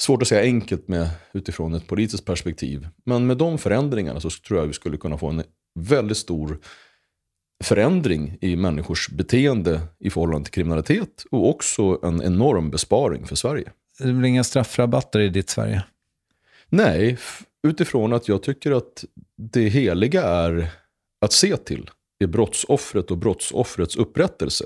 Svårt 0.00 0.22
att 0.22 0.28
säga 0.28 0.42
enkelt 0.42 0.88
med, 0.88 1.08
utifrån 1.32 1.74
ett 1.74 1.86
politiskt 1.86 2.24
perspektiv. 2.24 2.88
Men 3.04 3.26
med 3.26 3.36
de 3.36 3.58
förändringarna 3.58 4.20
så 4.20 4.30
tror 4.30 4.60
jag 4.60 4.66
vi 4.66 4.72
skulle 4.72 4.96
kunna 4.96 5.18
få 5.18 5.28
en 5.28 5.42
väldigt 5.80 6.16
stor 6.16 6.58
förändring 7.64 8.38
i 8.40 8.56
människors 8.56 9.08
beteende 9.08 9.80
i 9.98 10.10
förhållande 10.10 10.44
till 10.44 10.54
kriminalitet 10.54 11.24
och 11.30 11.48
också 11.48 11.98
en 12.02 12.22
enorm 12.22 12.70
besparing 12.70 13.26
för 13.26 13.36
Sverige. 13.36 13.70
Det 13.98 14.12
blir 14.12 14.28
inga 14.28 14.44
straffrabatter 14.44 15.20
i 15.20 15.28
ditt 15.28 15.50
Sverige? 15.50 15.84
Nej, 16.68 17.18
utifrån 17.66 18.12
att 18.12 18.28
jag 18.28 18.42
tycker 18.42 18.72
att 18.72 19.04
det 19.36 19.68
heliga 19.68 20.22
är 20.22 20.70
att 21.20 21.32
se 21.32 21.56
till 21.56 21.90
är 22.18 22.26
brottsoffret 22.26 23.10
och 23.10 23.18
brottsoffrets 23.18 23.96
upprättelse. 23.96 24.64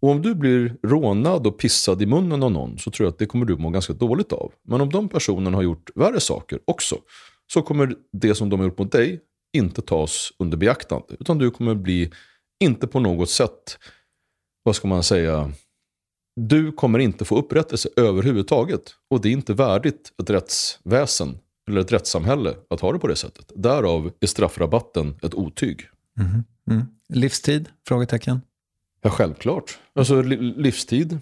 Och 0.00 0.10
om 0.10 0.22
du 0.22 0.34
blir 0.34 0.76
rånad 0.82 1.46
och 1.46 1.58
pissad 1.58 2.02
i 2.02 2.06
munnen 2.06 2.42
av 2.42 2.52
någon 2.52 2.78
så 2.78 2.90
tror 2.90 3.06
jag 3.06 3.12
att 3.12 3.18
det 3.18 3.26
kommer 3.26 3.46
du 3.46 3.56
må 3.56 3.70
ganska 3.70 3.92
dåligt 3.92 4.32
av. 4.32 4.52
Men 4.62 4.80
om 4.80 4.90
de 4.90 5.08
personerna 5.08 5.56
har 5.56 5.62
gjort 5.62 5.90
värre 5.94 6.20
saker 6.20 6.58
också 6.64 6.96
så 7.52 7.62
kommer 7.62 7.94
det 8.12 8.34
som 8.34 8.50
de 8.50 8.60
har 8.60 8.66
gjort 8.66 8.78
mot 8.78 8.92
dig 8.92 9.20
inte 9.52 9.82
tas 9.82 10.32
under 10.38 10.56
beaktande. 10.56 11.16
Utan 11.20 11.38
du 11.38 11.50
kommer 11.50 11.74
bli, 11.74 12.10
inte 12.60 12.86
på 12.86 13.00
något 13.00 13.30
sätt, 13.30 13.78
vad 14.62 14.76
ska 14.76 14.88
man 14.88 15.02
säga, 15.02 15.52
du 16.40 16.72
kommer 16.72 16.98
inte 16.98 17.24
få 17.24 17.38
upprättelse 17.38 17.88
överhuvudtaget. 17.96 18.94
Och 19.10 19.20
det 19.20 19.28
är 19.28 19.32
inte 19.32 19.54
värdigt 19.54 20.12
ett 20.22 20.30
rättsväsen 20.30 21.38
eller 21.68 21.80
ett 21.80 21.92
rättssamhälle 21.92 22.54
att 22.70 22.80
ha 22.80 22.92
det 22.92 22.98
på 22.98 23.06
det 23.06 23.16
sättet. 23.16 23.52
Därav 23.54 24.12
är 24.20 24.26
straffrabatten 24.26 25.16
ett 25.22 25.34
otyg. 25.34 25.88
Mm. 26.20 26.44
Mm. 26.70 26.86
Livstid? 27.08 27.68
Frågetecken. 27.88 28.40
Ja, 29.00 29.10
självklart. 29.10 29.78
Alltså 29.94 30.22
livstid. 30.22 31.18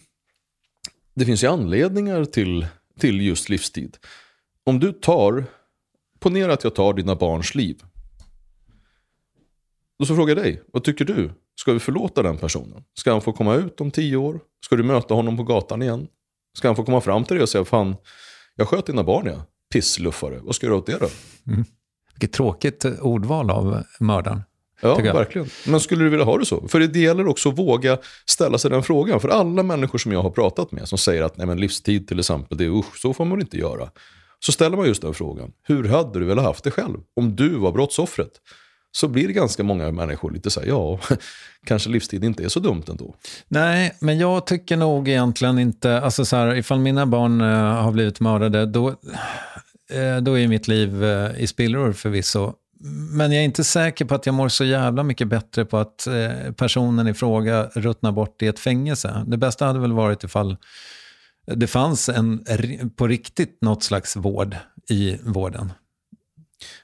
Det 1.14 1.24
finns 1.24 1.45
ju 1.45 1.49
anledningar 1.49 2.24
till, 2.24 2.66
till 2.99 3.20
just 3.20 3.49
livstid. 3.49 3.97
Om 4.64 4.81
du 4.81 4.93
tar, 4.93 5.45
ponera 6.18 6.53
att 6.53 6.64
jag 6.64 6.74
tar 6.74 6.95
dina 6.95 7.16
barns 7.16 7.55
liv. 7.55 7.83
Då 9.99 10.07
så 10.07 10.16
frågar 10.16 10.37
jag 10.37 10.45
dig, 10.45 10.62
vad 10.72 10.85
tycker 10.85 11.05
du? 11.05 11.31
Ska 11.61 11.72
vi 11.72 11.79
förlåta 11.79 12.22
den 12.22 12.39
personen? 12.39 12.85
Ska 12.95 13.12
han 13.12 13.22
få 13.22 13.33
komma 13.33 13.55
ut 13.55 13.81
om 13.81 13.91
tio 13.91 14.16
år? 14.16 14.41
Ska 14.64 14.77
du 14.77 14.83
möta 14.83 15.14
honom 15.14 15.37
på 15.37 15.43
gatan 15.43 15.83
igen? 15.83 16.09
Ska 16.59 16.68
han 16.68 16.77
få 16.77 16.85
komma 16.85 17.01
fram 17.01 17.24
till 17.24 17.35
dig 17.37 17.43
och 17.43 17.49
säga, 17.49 17.64
fan, 17.64 17.97
jag 18.57 18.68
sköt 18.68 18.87
dina 18.87 19.05
barn 19.05 19.27
ja. 19.27 19.47
Pissluffare, 19.72 20.39
vad 20.43 20.55
ska 20.55 20.66
du 20.66 20.70
göra 20.70 20.79
åt 20.79 20.87
det 20.87 20.99
då? 20.99 21.09
Mm. 21.53 21.64
Vilket 22.14 22.33
tråkigt 22.33 22.85
ordval 22.85 23.51
av 23.51 23.85
mördaren. 24.01 24.43
Ja, 24.81 24.97
verkligen. 24.97 25.49
Men 25.66 25.81
skulle 25.81 26.05
du 26.05 26.11
vilja 26.11 26.24
ha 26.24 26.39
det 26.39 26.47
så? 26.47 26.68
För 26.68 26.81
det 26.81 26.99
gäller 26.99 27.27
också 27.27 27.49
att 27.49 27.59
våga 27.59 27.99
ställa 28.27 28.59
sig 28.59 28.70
den 28.70 28.83
frågan. 28.83 29.20
För 29.20 29.29
alla 29.29 29.62
människor 29.62 29.99
som 29.99 30.12
jag 30.12 30.22
har 30.22 30.31
pratat 30.31 30.72
med 30.72 30.89
som 30.89 30.99
säger 30.99 31.22
att 31.22 31.37
nej, 31.37 31.47
men 31.47 31.61
livstid 31.61 32.09
till 32.09 32.18
exempel, 32.18 32.59
det 32.59 32.64
är 32.64 32.79
usch, 32.79 33.01
så 33.01 33.14
får 33.14 33.24
man 33.24 33.41
inte 33.41 33.57
göra. 33.57 33.91
Så 34.39 34.53
ställer 34.53 34.77
man 34.77 34.87
just 34.87 35.03
den 35.03 35.14
frågan. 35.14 35.53
Hur 35.62 35.89
hade 35.89 36.18
du 36.18 36.24
velat 36.24 36.45
haft 36.45 36.64
det 36.64 36.70
själv? 36.70 36.99
Om 37.16 37.37
du 37.37 37.49
var 37.49 37.72
brottsoffret? 37.72 38.31
Så 38.93 39.09
blir 39.09 39.27
det 39.27 39.33
ganska 39.33 39.62
många 39.62 39.93
människor 39.93 40.31
lite 40.31 40.51
så 40.51 40.61
här, 40.61 40.66
ja, 40.66 40.99
kanske 41.66 41.91
livstid 41.91 42.24
inte 42.24 42.45
är 42.45 42.49
så 42.49 42.61
dumt 42.61 42.83
ändå. 42.89 43.14
Nej, 43.49 43.97
men 44.01 44.18
jag 44.18 44.47
tycker 44.47 44.77
nog 44.77 45.09
egentligen 45.09 45.59
inte, 45.59 46.01
alltså 46.01 46.24
så 46.24 46.37
här, 46.37 46.55
ifall 46.55 46.79
mina 46.79 47.07
barn 47.07 47.41
uh, 47.41 47.47
har 47.57 47.93
blivit 47.93 48.20
mördade, 48.20 48.66
då, 48.66 48.89
uh, 48.89 48.95
då 50.22 50.39
är 50.39 50.49
mitt 50.49 50.68
liv 50.68 51.05
uh, 51.05 51.41
i 51.41 51.47
spillror 51.47 51.93
förvisso. 51.93 52.53
Men 53.11 53.32
jag 53.32 53.41
är 53.41 53.45
inte 53.45 53.64
säker 53.64 54.05
på 54.05 54.14
att 54.14 54.26
jag 54.26 54.34
mår 54.34 54.49
så 54.49 54.64
jävla 54.64 55.03
mycket 55.03 55.28
bättre 55.28 55.64
på 55.64 55.78
att 55.78 56.07
eh, 56.07 56.53
personen 56.53 57.09
i 57.09 57.14
fråga 57.14 57.70
ruttnar 57.74 58.12
bort 58.12 58.43
i 58.43 58.47
ett 58.47 58.59
fängelse. 58.59 59.24
Det 59.26 59.37
bästa 59.37 59.66
hade 59.66 59.78
väl 59.78 59.93
varit 59.93 60.24
ifall 60.24 60.57
det 61.47 61.66
fanns 61.66 62.09
en, 62.09 62.45
på 62.97 63.07
riktigt 63.07 63.59
något 63.61 63.82
slags 63.82 64.16
vård 64.16 64.57
i 64.91 65.18
vården. 65.22 65.72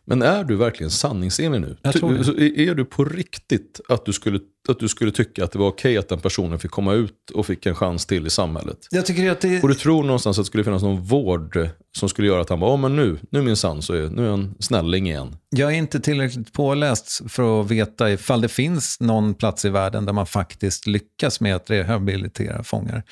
Men 0.05 0.23
är 0.23 0.45
du 0.45 0.57
verkligen 0.57 0.91
sanningsenlig 0.91 1.61
nu? 1.61 1.77
Jag 1.83 1.95
tror 1.95 2.35
det. 2.37 2.69
Är 2.69 2.75
du 2.75 2.85
på 2.85 3.05
riktigt 3.05 3.81
att 3.89 4.05
du 4.05 4.13
skulle, 4.13 4.41
att 4.69 4.79
du 4.79 4.89
skulle 4.89 5.13
tycka 5.13 5.45
att 5.45 5.53
det 5.53 5.59
var 5.59 5.69
okej 5.69 5.99
att 5.99 6.09
den 6.09 6.21
personen 6.21 6.59
fick 6.59 6.71
komma 6.71 6.93
ut 6.95 7.31
och 7.35 7.47
fick 7.47 7.67
en 7.67 7.75
chans 7.75 8.07
till 8.07 8.27
i 8.27 8.31
samhället? 8.31 8.79
Jag 8.91 9.07
tycker 9.07 9.31
att 9.31 9.41
det... 9.41 9.63
Och 9.63 9.69
du 9.69 9.75
tror 9.75 10.05
någonstans 10.05 10.39
att 10.39 10.45
det 10.45 10.47
skulle 10.47 10.65
finnas 10.65 10.83
någon 10.83 11.03
vård 11.03 11.69
som 11.97 12.09
skulle 12.09 12.29
göra 12.29 12.41
att 12.41 12.49
han 12.49 12.61
bara, 12.61 12.75
oh, 12.75 12.81
men 12.81 12.97
nu, 12.97 13.19
nu 13.31 13.43
minsann 13.43 13.83
så 13.83 13.95
är, 13.95 14.09
nu 14.09 14.27
är 14.27 14.31
han 14.31 14.55
snälling 14.61 15.09
igen. 15.09 15.37
Jag 15.51 15.73
är 15.73 15.77
inte 15.77 16.01
tillräckligt 16.01 16.53
påläst 16.53 17.21
för 17.29 17.61
att 17.61 17.71
veta 17.71 18.11
ifall 18.13 18.41
det 18.41 18.49
finns 18.49 19.01
någon 19.01 19.35
plats 19.35 19.65
i 19.65 19.69
världen 19.69 20.05
där 20.05 20.13
man 20.13 20.27
faktiskt 20.27 20.87
lyckas 20.87 21.41
med 21.41 21.57
att 21.57 21.71
rehabilitera 21.71 22.65
fångar. 22.65 23.03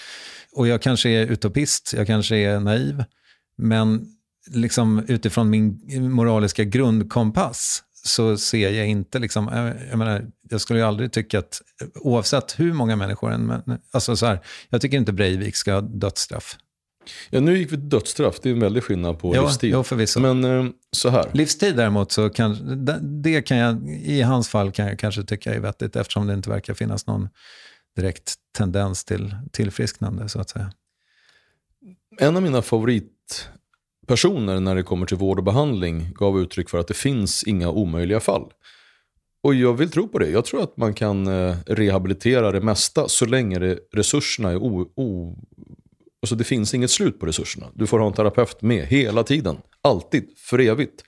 Och 0.53 0.69
jag 0.69 0.83
kanske 0.83 1.11
är 1.11 1.27
utopist, 1.27 1.95
jag 1.97 2.07
kanske 2.07 2.37
är 2.37 2.61
naiv, 2.61 3.05
men 3.59 4.07
liksom 4.51 5.05
utifrån 5.09 5.51
min 5.51 5.81
moraliska 6.13 6.65
grundkompass 6.65 7.83
så 8.05 8.37
ser 8.37 8.71
jag 8.71 8.89
inte, 8.89 9.19
liksom, 9.19 9.75
jag, 9.91 9.99
menar, 9.99 10.27
jag 10.51 10.61
skulle 10.61 10.79
ju 10.79 10.85
aldrig 10.85 11.13
tycka 11.13 11.39
att, 11.39 11.63
oavsett 11.95 12.61
hur 12.61 12.73
många 12.73 12.97
människor, 12.97 13.33
en, 13.33 13.63
alltså 13.91 14.17
så 14.17 14.27
här, 14.27 14.41
jag 14.69 14.81
tycker 14.81 14.97
inte 14.97 15.13
Breivik 15.13 15.57
ska 15.57 15.73
ha 15.73 15.81
dödsstraff. 15.81 16.57
Ja, 17.31 17.41
nu 17.41 17.59
gick 17.59 17.67
vi 17.67 17.77
till 17.77 17.89
dödsstraff, 17.89 18.41
det 18.43 18.49
är 18.49 18.53
en 18.53 18.61
väldig 18.61 18.83
skillnad 18.83 19.19
på 19.19 19.35
ja, 19.35 19.43
livstid. 19.43 19.71
Ja, 19.71 19.83
förvisso. 19.83 20.21
Men 20.21 20.45
eh, 20.45 20.67
så 20.93 21.09
här. 21.09 21.31
Livstid 21.33 21.77
däremot, 21.77 22.13
så 22.13 22.31
kan, 22.31 22.57
det 23.23 23.43
kan 23.43 23.57
jag, 23.57 23.89
i 23.91 24.23
hans 24.23 24.49
fall 24.49 24.73
kan 24.73 24.87
jag 24.87 24.99
kanske 24.99 25.23
tycka 25.23 25.55
är 25.55 25.61
vettigt 25.61 25.97
eftersom 25.97 26.27
det 26.27 26.35
inte 26.35 26.51
verkar 26.51 26.75
finnas 26.75 27.07
någon 27.07 27.29
direkt 27.97 28.35
tendens 28.59 29.05
till 29.05 29.37
tillfrisknande 29.53 30.29
så 30.29 30.41
att 30.41 30.51
säga. 30.51 30.73
En 32.19 32.37
av 32.37 32.43
mina 32.43 32.63
favoritpersoner 34.11 34.61
när 34.61 34.75
det 34.75 34.83
kommer 34.83 35.07
till 35.07 35.17
vård 35.17 35.39
och 35.39 35.45
behandling 35.45 36.13
gav 36.15 36.41
uttryck 36.41 36.71
för 36.71 36.79
att 36.79 36.89
det 36.89 36.95
finns 36.95 37.45
inga 37.45 37.71
omöjliga 37.71 38.21
fall. 38.21 38.53
Och 39.43 39.55
jag 39.55 39.75
vill 39.75 39.91
tro 39.91 40.09
på 40.09 40.19
det. 40.19 40.31
Jag 40.31 40.45
tror 40.45 40.63
att 40.63 40.77
man 40.77 40.95
kan 40.95 41.27
eh, 41.27 41.57
rehabilitera 41.67 42.53
det 42.53 42.61
mesta 42.61 43.09
så 43.09 43.27
länge 43.27 43.59
det, 43.59 43.79
resurserna 43.93 44.51
är 44.51 44.57
o, 44.57 44.93
o, 44.97 45.37
Alltså 46.23 46.37
det 46.37 46.45
finns 46.45 46.75
inget 46.75 46.91
slut 46.91 47.21
på 47.21 47.27
resurserna. 47.27 47.67
Du 47.75 47.87
får 47.87 47.99
ha 47.99 48.07
en 48.07 48.13
terapeut 48.13 48.63
med 48.63 48.87
hela 48.87 49.23
tiden. 49.23 49.57
Alltid, 49.83 50.25
för 50.37 50.59
evigt. 50.59 51.03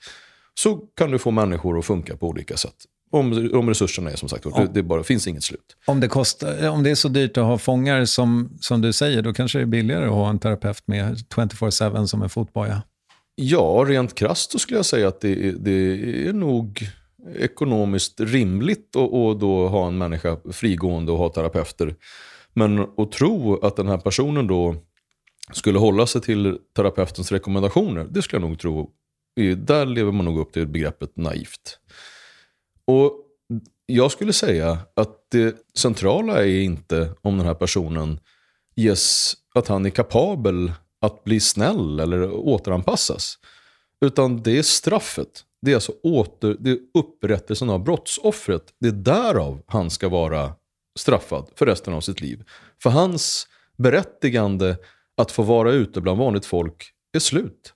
Så 0.53 0.77
kan 0.97 1.11
du 1.11 1.19
få 1.19 1.31
människor 1.31 1.79
att 1.79 1.85
funka 1.85 2.17
på 2.17 2.27
olika 2.27 2.57
sätt. 2.57 2.75
Om, 3.11 3.49
om 3.53 3.69
resurserna 3.69 4.11
är 4.11 4.15
som 4.15 4.29
sagt, 4.29 4.43
det, 4.43 4.69
det 4.73 4.83
bara 4.83 5.03
finns 5.03 5.27
inget 5.27 5.43
slut. 5.43 5.75
Om 5.85 5.99
det, 5.99 6.07
kostar, 6.07 6.69
om 6.69 6.83
det 6.83 6.89
är 6.89 6.95
så 6.95 7.07
dyrt 7.07 7.37
att 7.37 7.43
ha 7.43 7.57
fångar 7.57 8.05
som, 8.05 8.57
som 8.61 8.81
du 8.81 8.93
säger, 8.93 9.21
då 9.21 9.33
kanske 9.33 9.57
det 9.57 9.63
är 9.63 9.65
billigare 9.65 10.05
att 10.05 10.11
ha 10.11 10.29
en 10.29 10.39
terapeut 10.39 10.87
med 10.87 11.17
24-7 11.35 12.05
som 12.05 12.21
en 12.21 12.29
fotboja? 12.29 12.81
Ja, 13.35 13.85
rent 13.87 14.15
krasst 14.15 14.51
så 14.51 14.59
skulle 14.59 14.77
jag 14.77 14.85
säga 14.85 15.07
att 15.07 15.21
det, 15.21 15.51
det 15.51 15.91
är 16.27 16.33
nog 16.33 16.87
ekonomiskt 17.35 18.19
rimligt 18.19 18.95
att, 18.95 19.13
att 19.13 19.39
då 19.39 19.67
ha 19.67 19.87
en 19.87 19.97
människa 19.97 20.37
frigående 20.51 21.11
och 21.11 21.17
ha 21.17 21.29
terapeuter. 21.29 21.95
Men 22.53 22.79
att 22.79 23.11
tro 23.11 23.59
att 23.65 23.75
den 23.75 23.87
här 23.87 23.97
personen 23.97 24.47
då 24.47 24.75
skulle 25.51 25.79
hålla 25.79 26.07
sig 26.07 26.21
till 26.21 26.57
terapeutens 26.75 27.31
rekommendationer, 27.31 28.07
det 28.09 28.21
skulle 28.21 28.41
jag 28.41 28.49
nog 28.49 28.59
tro, 28.59 28.89
där 29.57 29.85
lever 29.85 30.11
man 30.11 30.25
nog 30.25 30.39
upp 30.39 30.53
till 30.53 30.67
begreppet 30.67 31.17
naivt. 31.17 31.79
Och 32.87 33.13
jag 33.85 34.11
skulle 34.11 34.33
säga 34.33 34.77
att 34.95 35.17
det 35.31 35.55
centrala 35.73 36.45
är 36.45 36.61
inte 36.61 37.15
om 37.21 37.37
den 37.37 37.47
här 37.47 37.53
personen 37.53 38.19
ges 38.75 39.33
att 39.55 39.67
han 39.67 39.85
är 39.85 39.89
kapabel 39.89 40.71
att 41.03 41.23
bli 41.23 41.39
snäll 41.39 41.99
eller 41.99 42.31
återanpassas. 42.31 43.37
Utan 44.05 44.43
det 44.43 44.57
är 44.57 44.63
straffet. 44.63 45.43
Det 45.61 45.71
är 45.71 45.75
alltså 45.75 45.91
åter, 46.03 46.57
det 46.59 46.71
är 46.71 46.77
upprättelsen 46.93 47.69
av 47.69 47.83
brottsoffret. 47.83 48.63
Det 48.79 48.87
är 48.87 48.91
därav 48.91 49.61
han 49.67 49.89
ska 49.89 50.09
vara 50.09 50.53
straffad 50.99 51.49
för 51.55 51.65
resten 51.65 51.93
av 51.93 52.01
sitt 52.01 52.21
liv. 52.21 52.43
För 52.83 52.89
hans 52.89 53.47
berättigande 53.77 54.77
att 55.17 55.31
få 55.31 55.43
vara 55.43 55.71
ute 55.71 56.01
bland 56.01 56.19
vanligt 56.19 56.45
folk 56.45 56.91
är 57.13 57.19
slut. 57.19 57.73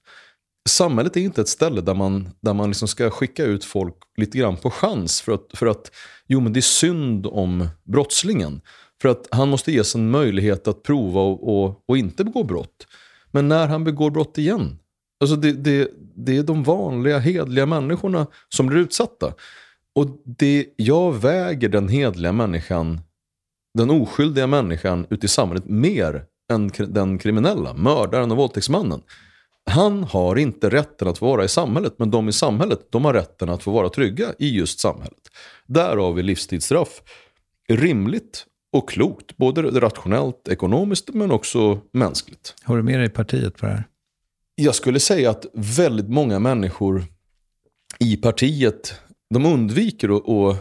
Samhället 0.69 1.17
är 1.17 1.21
inte 1.21 1.41
ett 1.41 1.47
ställe 1.47 1.81
där 1.81 1.93
man, 1.93 2.29
där 2.41 2.53
man 2.53 2.69
liksom 2.69 2.87
ska 2.87 3.09
skicka 3.09 3.43
ut 3.43 3.65
folk 3.65 3.95
lite 4.17 4.37
grann 4.37 4.57
på 4.57 4.71
chans 4.71 5.21
för 5.21 5.31
att, 5.31 5.51
för 5.53 5.65
att 5.65 5.91
jo, 6.27 6.39
men 6.39 6.53
det 6.53 6.59
är 6.59 6.61
synd 6.61 7.27
om 7.27 7.67
brottslingen. 7.83 8.61
För 9.01 9.09
att 9.09 9.27
han 9.31 9.49
måste 9.49 9.71
ges 9.71 9.95
en 9.95 10.09
möjlighet 10.09 10.67
att 10.67 10.83
prova 10.83 11.21
och, 11.21 11.63
och, 11.63 11.83
och 11.87 11.97
inte 11.97 12.23
begå 12.23 12.43
brott. 12.43 12.87
Men 13.37 13.47
när 13.47 13.67
han 13.67 13.83
begår 13.83 14.11
brott 14.11 14.37
igen, 14.37 14.79
alltså 15.19 15.35
det, 15.35 15.51
det, 15.51 15.91
det 16.15 16.37
är 16.37 16.43
de 16.43 16.63
vanliga 16.63 17.19
hedliga 17.19 17.65
människorna 17.65 18.27
som 18.49 18.67
blir 18.67 18.77
utsatta. 18.77 19.33
Och 19.95 20.07
det, 20.23 20.65
jag 20.75 21.13
väger 21.13 21.69
den 21.69 21.87
hedliga 21.87 22.31
människan, 22.31 23.01
den 23.77 23.89
oskyldiga 23.89 24.47
människan 24.47 25.07
ute 25.09 25.25
i 25.25 25.29
samhället 25.29 25.65
mer 25.65 26.25
än 26.51 26.71
den 26.77 27.17
kriminella, 27.17 27.73
mördaren 27.73 28.31
och 28.31 28.37
våldtäktsmannen. 28.37 29.01
Han 29.65 30.03
har 30.03 30.35
inte 30.35 30.69
rätten 30.69 31.07
att 31.07 31.17
få 31.17 31.25
vara 31.25 31.43
i 31.43 31.47
samhället, 31.47 31.93
men 31.97 32.11
de 32.11 32.29
i 32.29 32.33
samhället 32.33 32.79
de 32.89 33.05
har 33.05 33.13
rätten 33.13 33.49
att 33.49 33.63
få 33.63 33.71
vara 33.71 33.89
trygga 33.89 34.33
i 34.39 34.49
just 34.49 34.79
samhället. 34.79 35.29
Därav 35.65 36.19
är 36.19 36.23
livstidsstraff 36.23 37.01
rimligt 37.69 38.45
och 38.77 38.89
klokt, 38.89 39.37
både 39.37 39.61
rationellt, 39.61 40.47
ekonomiskt 40.47 41.09
men 41.13 41.31
också 41.31 41.79
mänskligt. 41.93 42.55
Har 42.63 42.77
du 42.77 42.83
med 42.83 42.99
dig 42.99 43.09
partiet 43.09 43.57
på 43.57 43.65
det 43.65 43.71
här? 43.71 43.83
Jag 44.55 44.75
skulle 44.75 44.99
säga 44.99 45.29
att 45.29 45.45
väldigt 45.53 46.09
många 46.09 46.39
människor 46.39 47.03
i 47.99 48.17
partiet 48.17 48.93
de 49.29 49.45
undviker 49.45 50.09
att, 50.17 50.29
att, 50.29 50.57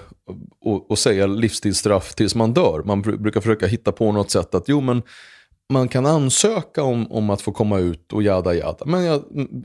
att, 0.66 0.92
att 0.92 0.98
säga 0.98 1.26
livstidsstraff 1.26 2.14
tills 2.14 2.34
man 2.34 2.54
dör. 2.54 2.82
Man 2.84 3.02
brukar 3.02 3.40
försöka 3.40 3.66
hitta 3.66 3.92
på 3.92 4.12
något 4.12 4.30
sätt 4.30 4.54
att 4.54 4.68
jo 4.68 4.80
men 4.80 5.02
man 5.72 5.88
kan 5.88 6.06
ansöka 6.06 6.82
om, 6.82 7.12
om 7.12 7.30
att 7.30 7.40
få 7.40 7.52
komma 7.52 7.78
ut 7.78 8.12
och 8.12 8.22
jada 8.22 8.54
jada. 8.54 8.86
Men 8.86 9.04
jag, 9.04 9.22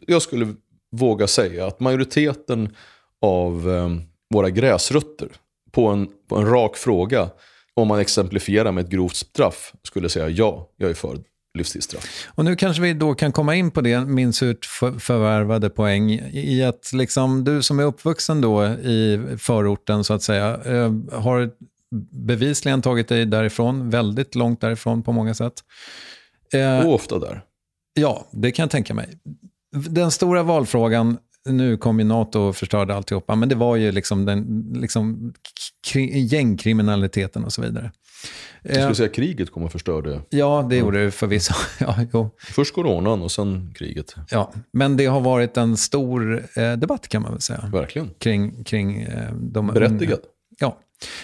jag 0.08 0.22
skulle 0.22 0.54
våga 0.92 1.28
säga 1.28 1.68
att 1.68 1.80
majoriteten 1.80 2.76
av 3.22 3.70
eh, 3.70 3.90
våra 4.34 4.50
gräsrötter 4.50 5.30
på 5.72 5.88
en, 5.88 6.08
på 6.30 6.38
en 6.38 6.46
rak 6.46 6.78
fråga 6.78 7.30
om 7.76 7.88
man 7.88 8.00
exemplifierar 8.00 8.72
med 8.72 8.86
ett 8.86 8.92
grovt 8.92 9.16
straff 9.16 9.74
skulle 9.84 10.10
säga 10.10 10.30
ja, 10.30 10.70
jag 10.78 10.90
är 10.90 10.94
för 10.94 11.18
livstidsstraff. 11.54 12.28
Och 12.36 12.46
nu 12.46 12.56
kanske 12.56 12.82
vi 12.82 12.94
då 12.94 13.14
kan 13.14 13.32
komma 13.32 13.56
in 13.56 13.72
på 13.72 13.82
det, 13.82 14.06
min 14.06 14.34
surt 14.34 14.66
förvärvade 15.00 15.70
poäng, 15.70 16.12
i 16.34 16.64
att 16.64 16.94
liksom 16.94 17.44
du 17.44 17.64
som 17.64 17.80
är 17.80 17.84
uppvuxen 17.84 18.42
då 18.42 18.66
i 18.66 19.20
förorten 19.38 20.04
så 20.04 20.14
att 20.14 20.24
säga, 20.24 20.60
eh, 20.66 20.94
har 21.12 21.52
bevisligen 22.12 22.82
tagit 22.82 23.08
dig 23.08 23.26
därifrån, 23.26 23.90
väldigt 23.90 24.36
långt 24.36 24.62
därifrån 24.62 25.04
på 25.04 25.12
många 25.12 25.34
sätt. 25.34 25.54
Eh, 26.54 26.86
och 26.86 26.94
ofta 26.94 27.20
där. 27.20 27.44
Ja, 27.94 28.28
det 28.32 28.52
kan 28.52 28.64
jag 28.64 28.72
tänka 28.72 28.94
mig. 28.94 29.10
Den 29.72 30.12
stora 30.12 30.44
valfrågan, 30.44 31.18
nu 31.46 31.78
kom 31.78 32.00
ju 32.00 32.06
NATO 32.06 32.40
och 32.40 32.56
förstörde 32.56 32.96
alltihopa, 32.96 33.36
men 33.36 33.50
det 33.50 33.56
var 33.56 33.76
ju 33.76 33.92
liksom 33.92 34.26
den 34.26 34.72
liksom, 34.76 35.34
gängkriminaliteten 36.14 37.44
och 37.44 37.54
så 37.54 37.62
vidare. 37.62 37.92
Jag 38.64 38.76
skulle 38.76 38.96
säga 38.96 39.10
att 39.10 39.16
kriget 39.16 39.52
kom 39.52 39.64
och 39.64 39.72
förstörde. 39.72 40.22
Ja, 40.30 40.68
det 40.70 40.76
gjorde 40.78 41.06
det 41.06 41.12
förvisso. 41.12 41.54
ja, 41.80 41.96
jo. 42.14 42.30
Först 42.38 42.76
coronan 42.76 43.22
och 43.22 43.32
sen 43.32 43.74
kriget. 43.76 44.16
Ja, 44.30 44.54
men 44.74 44.98
det 44.98 45.06
har 45.06 45.22
varit 45.22 45.58
en 45.58 45.78
stor 45.78 46.46
eh, 46.56 46.74
debatt 46.74 47.08
kan 47.08 47.22
man 47.22 47.32
väl 47.32 47.42
säga. 47.42 47.70
Verkligen. 47.74 48.10
Kring, 48.18 48.64
kring 48.64 49.02
eh, 49.02 49.34
de 49.34 49.68
Berättigad. 49.68 50.20
Ja. 50.60 50.80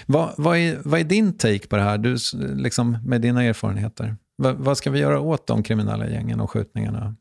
Vad, 0.05 0.33
vad, 0.37 0.57
är, 0.57 0.79
vad 0.83 0.99
är 0.99 1.03
din 1.03 1.37
take 1.37 1.67
på 1.67 1.75
det 1.75 1.81
här, 1.81 1.97
du, 1.97 2.17
liksom, 2.55 2.97
med 3.05 3.21
dina 3.21 3.43
erfarenheter? 3.43 4.15
Va, 4.37 4.55
vad 4.57 4.77
ska 4.77 4.91
vi 4.91 4.99
göra 4.99 5.19
åt 5.19 5.47
de 5.47 5.63
kriminella 5.63 6.09
gängen 6.09 6.39
och 6.39 6.51
skjutningarna? 6.51 7.15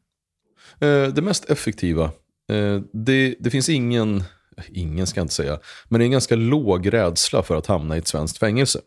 Eh, 0.80 1.06
det 1.08 1.22
mest 1.22 1.50
effektiva, 1.50 2.04
eh, 2.04 2.10
Eh, 2.52 2.80
det, 2.92 3.34
det 3.40 3.50
finns 3.50 3.68
ingen, 3.68 4.24
ingen 4.68 5.06
ska 5.06 5.20
jag 5.20 5.24
inte 5.24 5.34
säga, 5.34 5.58
men 5.88 5.98
det 5.98 6.04
är 6.04 6.06
en 6.06 6.12
ganska 6.12 6.36
låg 6.36 6.92
rädsla 6.92 7.42
för 7.42 7.56
att 7.56 7.66
hamna 7.66 7.96
i 7.96 7.98
ett 7.98 8.08
svenskt 8.08 8.38
fängelse. 8.38 8.80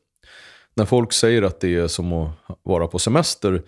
När 0.76 0.86
folk 0.86 1.14
säger 1.14 1.41
att 1.41 1.60
det 1.60 1.76
är 1.76 1.88
som 1.88 2.14
att 2.14 2.36
vara 2.64 2.88
på 2.88 2.99
semester 2.99 3.64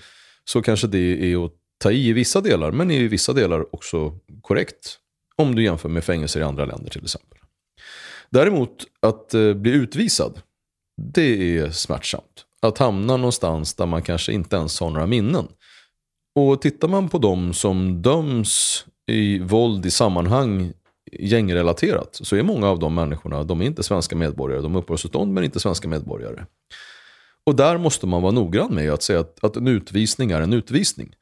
så 0.45 0.61
kanske 0.61 0.87
det 0.87 1.31
är 1.33 1.45
att 1.45 1.51
ta 1.77 1.91
i 1.91 2.07
i 2.07 2.13
vissa 2.13 2.41
delar, 2.41 2.71
men 2.71 2.91
i 2.91 3.07
vissa 3.07 3.33
delar 3.33 3.75
också 3.75 4.19
korrekt. 4.41 4.97
Om 5.35 5.55
du 5.55 5.63
jämför 5.63 5.89
med 5.89 6.03
fängelser 6.03 6.39
i 6.39 6.43
andra 6.43 6.65
länder 6.65 6.89
till 6.89 7.03
exempel. 7.03 7.37
Däremot 8.29 8.85
att 8.99 9.33
eh, 9.33 9.53
bli 9.53 9.71
utvisad, 9.71 10.41
det 11.13 11.57
är 11.57 11.71
smärtsamt. 11.71 12.45
Att 12.61 12.77
hamna 12.77 13.17
någonstans 13.17 13.73
där 13.73 13.85
man 13.85 14.01
kanske 14.01 14.33
inte 14.33 14.55
ens 14.55 14.79
har 14.79 14.89
några 14.89 15.07
minnen. 15.07 15.47
Och 16.35 16.61
tittar 16.61 16.87
man 16.87 17.09
på 17.09 17.17
de 17.17 17.53
som 17.53 18.01
döms 18.01 18.85
i 19.07 19.39
våld 19.39 19.85
i 19.85 19.91
sammanhang 19.91 20.73
gängrelaterat 21.11 22.19
så 22.23 22.35
är 22.35 22.43
många 22.43 22.67
av 22.67 22.79
de 22.79 22.95
människorna, 22.95 23.43
de 23.43 23.61
är 23.61 23.65
inte 23.65 23.83
svenska 23.83 24.15
medborgare. 24.15 24.61
De 24.61 24.73
har 24.73 24.81
uppehållstillstånd 24.81 25.33
men 25.33 25.43
inte 25.43 25.59
svenska 25.59 25.87
medborgare. 25.87 26.45
Och 27.45 27.55
där 27.55 27.77
måste 27.77 28.07
man 28.07 28.21
vara 28.21 28.31
noggrann 28.31 28.75
med 28.75 28.91
att 28.93 29.03
säga 29.03 29.19
att, 29.19 29.43
att 29.43 29.55
en 29.55 29.67
utvisning 29.67 30.31
är 30.31 30.41
en 30.41 30.53
utvisning. 30.53 31.13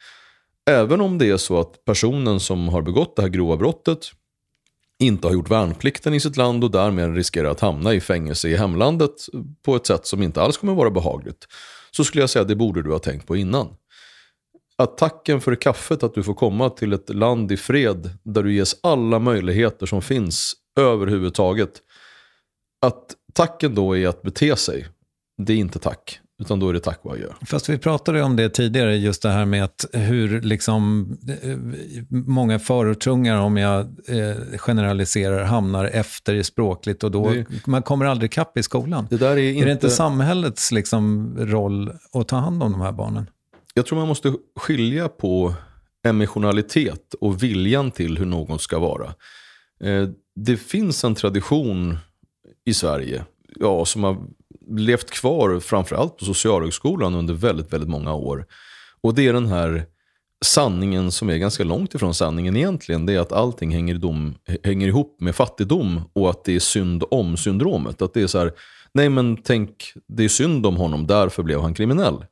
Även 0.69 1.01
om 1.01 1.17
det 1.17 1.29
är 1.29 1.37
så 1.37 1.59
att 1.59 1.85
personen 1.85 2.39
som 2.39 2.69
har 2.69 2.81
begått 2.81 3.15
det 3.15 3.21
här 3.21 3.29
grova 3.29 3.57
brottet 3.57 4.11
inte 4.99 5.27
har 5.27 5.33
gjort 5.33 5.51
värnplikten 5.51 6.13
i 6.13 6.19
sitt 6.19 6.37
land 6.37 6.63
och 6.63 6.71
därmed 6.71 7.15
riskerar 7.15 7.49
att 7.49 7.59
hamna 7.59 7.93
i 7.93 8.01
fängelse 8.01 8.49
i 8.49 8.55
hemlandet 8.55 9.11
på 9.65 9.75
ett 9.75 9.87
sätt 9.87 10.05
som 10.05 10.23
inte 10.23 10.41
alls 10.41 10.57
kommer 10.57 10.73
vara 10.73 10.91
behagligt. 10.91 11.47
Så 11.91 12.03
skulle 12.03 12.21
jag 12.21 12.29
säga 12.29 12.41
att 12.41 12.47
det 12.47 12.55
borde 12.55 12.83
du 12.83 12.91
ha 12.91 12.99
tänkt 12.99 13.27
på 13.27 13.35
innan. 13.35 13.67
Attacken 14.79 15.41
för 15.41 15.55
kaffet 15.55 16.03
att 16.03 16.13
du 16.13 16.23
får 16.23 16.33
komma 16.33 16.69
till 16.69 16.93
ett 16.93 17.15
land 17.15 17.51
i 17.51 17.57
fred 17.57 18.09
där 18.23 18.43
du 18.43 18.53
ges 18.53 18.75
alla 18.83 19.19
möjligheter 19.19 19.85
som 19.85 20.01
finns 20.01 20.53
överhuvudtaget. 20.79 21.71
Att 22.85 23.15
tacken 23.33 23.75
då 23.75 23.97
är 23.97 24.07
att 24.07 24.21
bete 24.21 24.55
sig, 24.55 24.87
det 25.37 25.53
är 25.53 25.57
inte 25.57 25.79
tack. 25.79 26.19
Utan 26.41 26.59
då 26.59 26.69
är 26.69 26.73
det 26.73 26.79
tack 26.79 26.99
och 27.01 27.13
adjö. 27.13 27.27
Fast 27.45 27.69
vi 27.69 27.77
pratade 27.77 28.21
om 28.21 28.35
det 28.35 28.49
tidigare, 28.49 28.97
just 28.97 29.21
det 29.21 29.29
här 29.29 29.45
med 29.45 29.63
att 29.63 29.85
hur 29.93 30.41
liksom 30.41 31.11
eh, 31.41 31.57
många 32.09 32.59
förortungar, 32.59 33.37
om 33.37 33.57
jag 33.57 33.79
eh, 34.07 34.57
generaliserar, 34.57 35.43
hamnar 35.43 35.85
efter 35.85 36.35
i 36.35 36.43
språkligt 36.43 37.03
och 37.03 37.11
då 37.11 37.29
det, 37.29 37.45
man 37.67 37.81
kommer 37.81 38.05
aldrig 38.05 38.31
kapp 38.31 38.57
i 38.57 38.63
skolan. 38.63 39.07
Det 39.09 39.21
är, 39.21 39.37
inte... 39.37 39.61
är 39.61 39.65
det 39.65 39.71
inte 39.71 39.89
samhällets 39.89 40.71
liksom, 40.71 41.35
roll 41.39 41.91
att 42.13 42.27
ta 42.27 42.35
hand 42.35 42.63
om 42.63 42.71
de 42.71 42.81
här 42.81 42.91
barnen? 42.91 43.25
Jag 43.73 43.85
tror 43.85 43.99
man 43.99 44.07
måste 44.07 44.33
skilja 44.55 45.09
på 45.09 45.53
emotionalitet 46.03 47.13
och 47.21 47.43
viljan 47.43 47.91
till 47.91 48.17
hur 48.17 48.25
någon 48.25 48.59
ska 48.59 48.79
vara. 48.79 49.13
Eh, 49.83 50.09
det 50.35 50.57
finns 50.57 51.03
en 51.03 51.15
tradition 51.15 51.97
i 52.65 52.73
Sverige 52.73 53.25
ja, 53.55 53.85
som 53.85 54.03
har 54.03 54.17
levt 54.69 55.09
kvar 55.09 55.59
framförallt 55.59 56.17
på 56.17 56.25
Socialhögskolan 56.25 57.15
under 57.15 57.33
väldigt, 57.33 57.73
väldigt 57.73 57.89
många 57.89 58.13
år. 58.13 58.45
Och 59.01 59.15
det 59.15 59.27
är 59.27 59.33
den 59.33 59.47
här 59.47 59.85
sanningen 60.45 61.11
som 61.11 61.29
är 61.29 61.37
ganska 61.37 61.63
långt 61.63 61.95
ifrån 61.95 62.13
sanningen 62.13 62.55
egentligen. 62.55 63.05
Det 63.05 63.13
är 63.13 63.19
att 63.19 63.31
allting 63.31 63.71
hänger, 63.71 63.95
dom, 63.95 64.35
hänger 64.63 64.87
ihop 64.87 65.21
med 65.21 65.35
fattigdom 65.35 66.01
och 66.13 66.29
att 66.29 66.43
det 66.43 66.55
är 66.55 66.59
synd 66.59 67.03
om 67.11 67.37
syndromet. 67.37 68.01
Att 68.01 68.13
det 68.13 68.21
är 68.21 68.27
så 68.27 68.39
här, 68.39 68.53
nej 68.93 69.09
men 69.09 69.37
tänk, 69.37 69.93
det 70.07 70.23
är 70.23 70.29
synd 70.29 70.65
om 70.65 70.77
honom, 70.77 71.07
därför 71.07 71.43
blev 71.43 71.61
han 71.61 71.73
kriminell. 71.73 72.25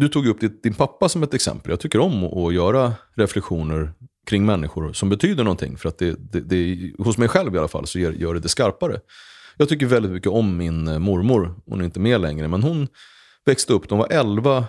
Du 0.00 0.08
tog 0.08 0.26
upp 0.26 0.40
ditt, 0.40 0.62
din 0.62 0.74
pappa 0.74 1.08
som 1.08 1.22
ett 1.22 1.34
exempel. 1.34 1.70
Jag 1.70 1.80
tycker 1.80 2.00
om 2.00 2.24
att 2.24 2.54
göra 2.54 2.94
reflektioner 3.14 3.92
kring 4.26 4.46
människor 4.46 4.92
som 4.92 5.08
betyder 5.08 5.44
någonting. 5.44 5.76
För 5.76 5.88
att 5.88 5.98
det, 5.98 6.16
det, 6.32 6.40
det, 6.40 6.92
hos 6.98 7.18
mig 7.18 7.28
själv 7.28 7.54
i 7.54 7.58
alla 7.58 7.68
fall 7.68 7.86
så 7.86 7.98
gör, 7.98 8.12
gör 8.12 8.34
det 8.34 8.40
det 8.40 8.48
skarpare. 8.48 9.00
Jag 9.56 9.68
tycker 9.68 9.86
väldigt 9.86 10.12
mycket 10.12 10.32
om 10.32 10.56
min 10.56 10.88
eh, 10.88 10.98
mormor. 10.98 11.54
Hon 11.66 11.80
är 11.80 11.84
inte 11.84 12.00
med 12.00 12.20
längre, 12.20 12.48
men 12.48 12.62
hon 12.62 12.88
växte 13.44 13.72
upp. 13.72 13.88
De 13.88 13.98
var 13.98 14.06
11, 14.10 14.64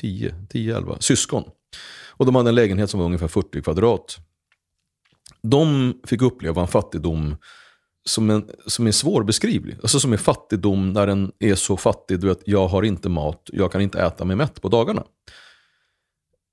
10, 0.00 0.34
10, 0.48 0.76
11 0.76 0.96
syskon. 1.00 1.44
Och 2.08 2.26
de 2.26 2.34
hade 2.34 2.48
en 2.48 2.54
lägenhet 2.54 2.90
som 2.90 3.00
var 3.00 3.06
ungefär 3.06 3.28
40 3.28 3.62
kvadrat. 3.62 4.16
De 5.42 5.94
fick 6.04 6.22
uppleva 6.22 6.62
en 6.62 6.68
fattigdom 6.68 7.36
som, 8.08 8.30
en, 8.30 8.50
som 8.66 8.86
är 8.86 8.92
svårbeskrivlig. 8.92 9.76
Alltså 9.82 10.00
som 10.00 10.12
är 10.12 10.16
fattigdom 10.16 10.92
när 10.92 11.06
den 11.06 11.32
är 11.38 11.54
så 11.54 11.76
fattig 11.76 12.20
du 12.20 12.26
vet, 12.26 12.40
jag 12.44 12.68
har 12.68 12.82
inte 12.82 13.08
mat, 13.08 13.50
jag 13.52 13.72
kan 13.72 13.80
inte 13.80 14.00
äta 14.00 14.24
mig 14.24 14.36
mätt 14.36 14.62
på 14.62 14.68
dagarna. 14.68 15.04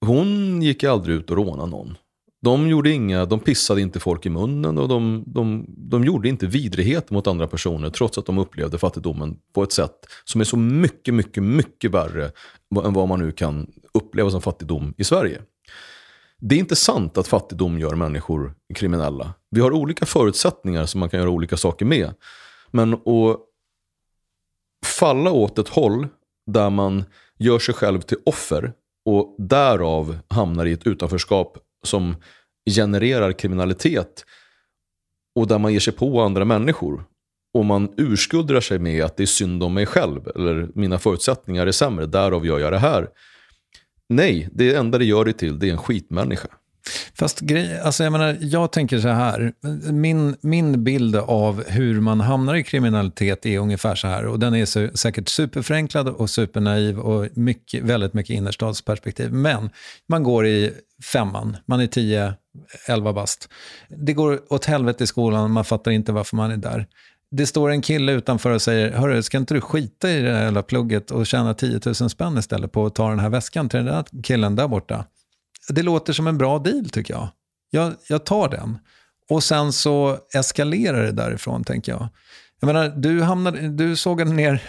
Hon 0.05 0.61
gick 0.61 0.83
aldrig 0.83 1.15
ut 1.15 1.31
och 1.31 1.37
rånade 1.37 1.71
någon. 1.71 1.97
De, 2.41 2.67
gjorde 2.67 2.89
inga, 2.89 3.25
de 3.25 3.39
pissade 3.39 3.81
inte 3.81 3.99
folk 3.99 4.25
i 4.25 4.29
munnen 4.29 4.77
och 4.77 4.87
de, 4.87 5.23
de, 5.27 5.65
de 5.67 6.03
gjorde 6.03 6.29
inte 6.29 6.47
vidrigheter 6.47 7.13
mot 7.13 7.27
andra 7.27 7.47
personer 7.47 7.89
trots 7.89 8.17
att 8.17 8.25
de 8.25 8.37
upplevde 8.37 8.77
fattigdomen 8.77 9.37
på 9.53 9.63
ett 9.63 9.71
sätt 9.71 10.05
som 10.23 10.41
är 10.41 10.45
så 10.45 10.57
mycket, 10.57 11.13
mycket, 11.13 11.43
mycket 11.43 11.91
värre 11.91 12.31
än 12.85 12.93
vad 12.93 13.07
man 13.07 13.19
nu 13.19 13.31
kan 13.31 13.71
uppleva 13.93 14.29
som 14.29 14.41
fattigdom 14.41 14.93
i 14.97 15.03
Sverige. 15.03 15.41
Det 16.39 16.55
är 16.55 16.59
inte 16.59 16.75
sant 16.75 17.17
att 17.17 17.27
fattigdom 17.27 17.79
gör 17.79 17.95
människor 17.95 18.53
kriminella. 18.75 19.33
Vi 19.53 19.61
har 19.61 19.71
olika 19.71 20.05
förutsättningar 20.05 20.85
som 20.85 20.99
man 20.99 21.09
kan 21.09 21.19
göra 21.19 21.29
olika 21.29 21.57
saker 21.57 21.85
med. 21.85 22.13
Men 22.71 22.93
att 22.93 23.39
falla 24.85 25.31
åt 25.31 25.59
ett 25.59 25.67
håll 25.67 26.07
där 26.45 26.69
man 26.69 27.03
gör 27.37 27.59
sig 27.59 27.75
själv 27.75 28.01
till 28.01 28.17
offer 28.25 28.73
och 29.05 29.35
därav 29.37 30.17
hamnar 30.27 30.65
i 30.65 30.71
ett 30.71 30.87
utanförskap 30.87 31.57
som 31.83 32.15
genererar 32.75 33.31
kriminalitet 33.31 34.25
och 35.35 35.47
där 35.47 35.59
man 35.59 35.73
ger 35.73 35.79
sig 35.79 35.93
på 35.93 36.21
andra 36.21 36.45
människor 36.45 37.05
och 37.53 37.65
man 37.65 37.93
urskuldrar 37.97 38.61
sig 38.61 38.79
med 38.79 39.03
att 39.03 39.17
det 39.17 39.23
är 39.23 39.27
synd 39.27 39.63
om 39.63 39.73
mig 39.73 39.85
själv 39.85 40.27
eller 40.35 40.69
mina 40.75 40.99
förutsättningar 40.99 41.67
är 41.67 41.71
sämre, 41.71 42.05
därav 42.05 42.45
gör 42.45 42.59
jag 42.59 42.73
det 42.73 42.79
här. 42.79 43.09
Nej, 44.09 44.49
det 44.51 44.75
enda 44.75 44.97
det 44.97 45.05
gör 45.05 45.25
dig 45.25 45.33
till 45.33 45.59
det 45.59 45.67
är 45.67 45.71
en 45.71 45.77
skitmänniska. 45.77 46.47
Fast 47.19 47.39
grej, 47.39 47.79
alltså 47.79 48.03
jag, 48.03 48.11
menar, 48.11 48.37
jag 48.41 48.71
tänker 48.71 48.99
så 48.99 49.07
här, 49.07 49.53
min, 49.91 50.35
min 50.41 50.83
bild 50.83 51.15
av 51.15 51.63
hur 51.67 52.01
man 52.01 52.19
hamnar 52.19 52.55
i 52.55 52.63
kriminalitet 52.63 53.45
är 53.45 53.59
ungefär 53.59 53.95
så 53.95 54.07
här. 54.07 54.25
Och 54.25 54.39
den 54.39 54.55
är 54.55 54.65
så, 54.65 54.89
säkert 54.93 55.29
superförenklad 55.29 56.07
och 56.07 56.29
supernaiv 56.29 56.99
och 56.99 57.27
mycket, 57.33 57.83
väldigt 57.83 58.13
mycket 58.13 58.33
innerstadsperspektiv. 58.33 59.33
Men 59.33 59.69
man 60.09 60.23
går 60.23 60.47
i 60.47 60.73
femman, 61.13 61.57
man 61.65 61.79
är 61.79 61.87
tio, 61.87 62.33
elva 62.87 63.13
bast. 63.13 63.49
Det 63.89 64.13
går 64.13 64.53
åt 64.53 64.65
helvete 64.65 65.03
i 65.03 65.07
skolan, 65.07 65.51
man 65.51 65.65
fattar 65.65 65.91
inte 65.91 66.11
varför 66.11 66.35
man 66.35 66.51
är 66.51 66.57
där 66.57 66.87
det 67.35 67.45
står 67.45 67.69
en 67.71 67.81
kille 67.81 68.11
utanför 68.11 68.51
och 68.51 68.61
säger, 68.61 68.91
hörru, 68.91 69.23
ska 69.23 69.37
inte 69.37 69.53
du 69.53 69.61
skita 69.61 70.11
i 70.11 70.21
det 70.21 70.33
här 70.33 70.43
jävla 70.43 70.63
plugget 70.63 71.11
och 71.11 71.27
tjäna 71.27 71.53
10 71.53 71.79
000 71.85 71.95
spänn 71.95 72.37
istället 72.37 72.71
på 72.71 72.85
att 72.85 72.95
ta 72.95 73.09
den 73.09 73.19
här 73.19 73.29
väskan 73.29 73.69
till 73.69 73.77
den 73.77 73.85
där 73.85 74.05
killen 74.23 74.55
där 74.55 74.67
borta? 74.67 75.05
Det 75.69 75.83
låter 75.83 76.13
som 76.13 76.27
en 76.27 76.37
bra 76.37 76.59
deal 76.59 76.89
tycker 76.89 77.13
jag. 77.13 77.27
Jag, 77.69 77.93
jag 78.09 78.25
tar 78.25 78.49
den. 78.49 78.77
Och 79.29 79.43
sen 79.43 79.73
så 79.73 80.17
eskalerar 80.33 81.03
det 81.03 81.11
därifrån, 81.11 81.63
tänker 81.63 81.91
jag. 81.91 82.07
Jag 82.59 82.67
menar, 82.67 82.93
du, 82.97 83.21
hamnade, 83.21 83.69
du 83.69 83.95
sågade 83.95 84.33
ner 84.33 84.61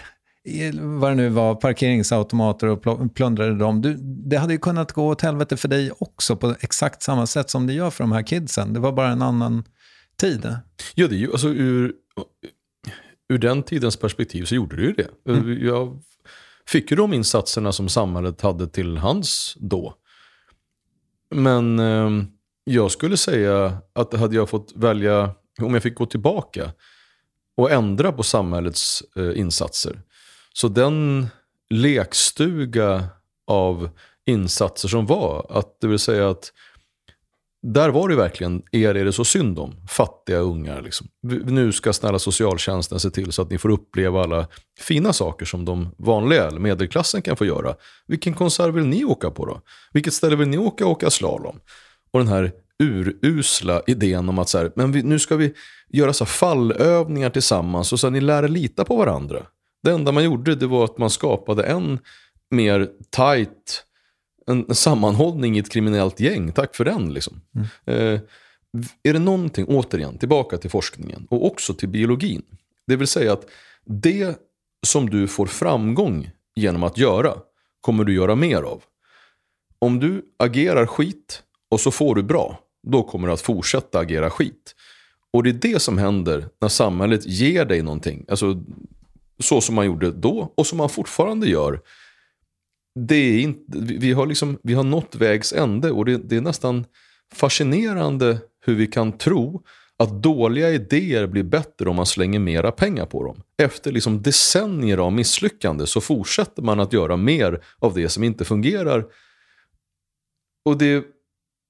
i, 0.45 0.71
vad 0.81 1.11
det 1.11 1.15
nu 1.15 1.29
var, 1.29 1.55
parkeringsautomater 1.55 2.67
och 2.67 3.15
plundrade 3.15 3.59
dem. 3.59 3.83
Du, 3.83 3.97
det 4.01 4.37
hade 4.37 4.53
ju 4.53 4.59
kunnat 4.59 4.93
gå 4.93 5.09
åt 5.09 5.21
helvete 5.21 5.57
för 5.57 5.69
dig 5.69 5.91
också 5.99 6.37
på 6.37 6.55
exakt 6.61 7.03
samma 7.03 7.27
sätt 7.27 7.51
som 7.51 7.67
det 7.67 7.73
gör 7.73 7.91
för 7.91 8.05
de 8.05 8.13
här 8.13 8.23
kidsen. 8.23 8.73
Det 8.73 8.81
var 8.81 8.93
bara 8.93 9.09
en 9.09 9.23
annan 9.23 9.65
tid. 10.17 10.57
Ja, 10.95 11.09
det 11.09 11.15
är 11.15 11.19
ju, 11.19 11.33
alltså 11.33 11.49
ur, 11.49 11.93
ur 13.29 13.39
den 13.39 13.63
tidens 13.63 13.97
perspektiv 13.97 14.45
så 14.45 14.55
gjorde 14.55 14.77
det 14.77 14.83
ju 14.83 14.93
det. 14.93 15.31
Mm. 15.31 15.67
Jag 15.67 16.03
fick 16.67 16.91
ju 16.91 16.97
de 16.97 17.13
insatserna 17.13 17.73
som 17.73 17.89
samhället 17.89 18.41
hade 18.41 18.69
till 18.69 18.97
hands 18.97 19.57
då. 19.61 19.95
Men 21.35 21.79
eh, 21.79 22.11
jag 22.65 22.91
skulle 22.91 23.17
säga 23.17 23.79
att 23.93 24.15
hade 24.15 24.37
jag 24.37 24.49
fått 24.49 24.73
välja, 24.77 25.31
om 25.61 25.75
jag 25.75 25.83
fick 25.83 25.95
gå 25.95 26.07
tillbaka 26.07 26.73
och 27.57 27.71
ändra 27.71 28.13
på 28.13 28.23
samhällets 28.23 29.03
eh, 29.17 29.39
insatser. 29.39 30.03
Så 30.53 30.69
den 30.69 31.27
lekstuga 31.71 33.05
av 33.47 33.91
insatser 34.27 34.89
som 34.89 35.07
var, 35.07 35.47
att 35.51 35.81
det 35.81 35.87
vill 35.87 35.99
säga 35.99 36.31
att 36.31 36.53
där 37.67 37.89
var 37.89 38.09
det 38.09 38.17
verkligen, 38.17 38.63
er 38.73 38.95
är 38.95 39.05
det 39.05 39.13
så 39.13 39.25
synd 39.25 39.59
om, 39.59 39.75
fattiga 39.89 40.39
ungar. 40.39 40.83
Liksom. 40.83 41.09
Nu 41.45 41.73
ska 41.73 41.93
snälla 41.93 42.19
socialtjänsten 42.19 43.01
se 43.01 43.11
till 43.11 43.33
så 43.33 43.43
att 43.43 43.51
ni 43.51 43.59
får 43.59 43.69
uppleva 43.69 44.23
alla 44.23 44.47
fina 44.81 45.13
saker 45.13 45.47
som 45.47 45.65
de 45.65 45.95
vanliga, 45.99 46.47
eller 46.47 46.61
medelklassen 46.61 47.23
kan 47.23 47.37
få 47.37 47.45
göra. 47.45 47.75
Vilken 48.07 48.35
konsert 48.35 48.75
vill 48.75 48.87
ni 48.87 49.05
åka 49.05 49.31
på 49.31 49.47
då? 49.47 49.61
Vilket 49.93 50.15
ställe 50.15 50.37
vill 50.37 50.49
ni 50.49 50.59
åka 50.59 50.87
och 50.87 50.93
åka 50.93 51.11
slalom? 51.11 51.61
Och 52.11 52.19
den 52.19 52.29
här 52.29 52.53
urusla 52.83 53.83
idén 53.87 54.29
om 54.29 54.39
att 54.39 54.49
så 54.49 54.59
här, 54.59 54.73
men 54.77 54.93
vi, 54.93 55.03
nu 55.03 55.19
ska 55.19 55.37
vi 55.37 55.55
göra 55.89 56.13
så 56.13 56.27
fallövningar 56.27 57.31
tillsammans 57.31 57.93
och 57.93 58.01
så 58.01 58.11
ni 58.11 58.21
lär 58.21 58.43
er 58.43 58.49
lita 58.49 58.85
på 58.85 58.97
varandra. 58.97 59.47
Det 59.83 59.91
enda 59.91 60.13
man 60.13 60.25
gjorde 60.25 60.55
det 60.55 60.67
var 60.67 60.85
att 60.85 60.99
man 60.99 61.11
skapade 61.11 61.63
en 61.63 61.99
mer 62.51 62.89
tight 63.11 63.85
en 64.47 64.75
sammanhållning 64.75 65.57
i 65.57 65.59
ett 65.59 65.71
kriminellt 65.71 66.21
gäng. 66.21 66.53
Tack 66.53 66.77
för 66.77 66.85
den. 66.85 67.15
Liksom. 67.15 67.41
Mm. 67.55 67.67
Eh, 67.85 68.21
är 69.03 69.13
det 69.13 69.19
någonting, 69.19 69.67
återigen, 69.67 70.19
tillbaka 70.19 70.57
till 70.57 70.71
forskningen 70.71 71.27
och 71.31 71.47
också 71.47 71.75
till 71.75 71.89
biologin. 71.89 72.43
Det 72.87 72.97
vill 72.97 73.09
säga 73.09 73.33
att 73.33 73.47
det 73.85 74.39
som 74.87 75.11
du 75.11 75.27
får 75.27 75.47
framgång 75.47 76.31
genom 76.55 76.83
att 76.83 76.99
göra 76.99 77.35
kommer 77.81 78.05
du 78.05 78.15
göra 78.15 78.35
mer 78.35 78.63
av. 78.63 78.83
Om 79.79 80.01
du 80.01 80.25
agerar 80.37 80.87
skit 80.87 81.43
och 81.69 81.81
så 81.81 81.91
får 81.91 82.15
du 82.15 82.23
bra, 82.23 82.59
då 82.83 83.03
kommer 83.03 83.29
du 83.29 83.35
att 83.35 83.41
fortsätta 83.41 83.99
agera 83.99 84.31
skit. 84.31 84.75
Och 85.31 85.43
det 85.43 85.51
är 85.51 85.73
det 85.73 85.83
som 85.83 85.99
händer 85.99 86.49
när 86.61 86.69
samhället 86.69 87.27
ger 87.27 87.65
dig 87.65 87.83
någonting. 87.83 88.25
Alltså, 88.29 88.63
så 89.39 89.61
som 89.61 89.75
man 89.75 89.87
gjorde 89.87 90.11
då 90.11 90.53
och 90.55 90.67
som 90.67 90.79
man 90.79 90.89
fortfarande 90.89 91.49
gör 91.49 91.81
det 92.95 93.15
är 93.15 93.41
inte, 93.41 93.79
vi, 93.79 94.13
har 94.13 94.27
liksom, 94.27 94.59
vi 94.63 94.75
har 94.75 94.85
nått 94.85 95.15
vägs 95.15 95.53
ände 95.53 95.91
och 95.91 96.05
det, 96.05 96.17
det 96.17 96.37
är 96.37 96.41
nästan 96.41 96.87
fascinerande 97.33 98.39
hur 98.67 98.75
vi 98.75 98.87
kan 98.87 99.19
tro 99.19 99.63
att 99.99 100.23
dåliga 100.23 100.71
idéer 100.71 101.27
blir 101.27 101.43
bättre 101.43 101.89
om 101.89 101.97
man 101.97 102.07
slänger 102.07 102.39
mera 102.39 102.73
pengar 102.73 103.07
på 103.07 103.25
dem. 103.25 103.43
Efter 103.59 103.93
liksom 103.93 104.23
decennier 104.23 104.99
av 104.99 105.13
misslyckande 105.13 105.87
så 105.87 106.01
fortsätter 106.01 106.63
man 106.63 106.81
att 106.81 106.93
göra 106.93 107.17
mer 107.17 107.65
av 107.79 107.95
det 107.95 108.09
som 108.09 108.25
inte 108.25 108.45
fungerar. 108.45 109.07
Och 110.65 110.79
det 110.79 110.87
är 110.87 111.03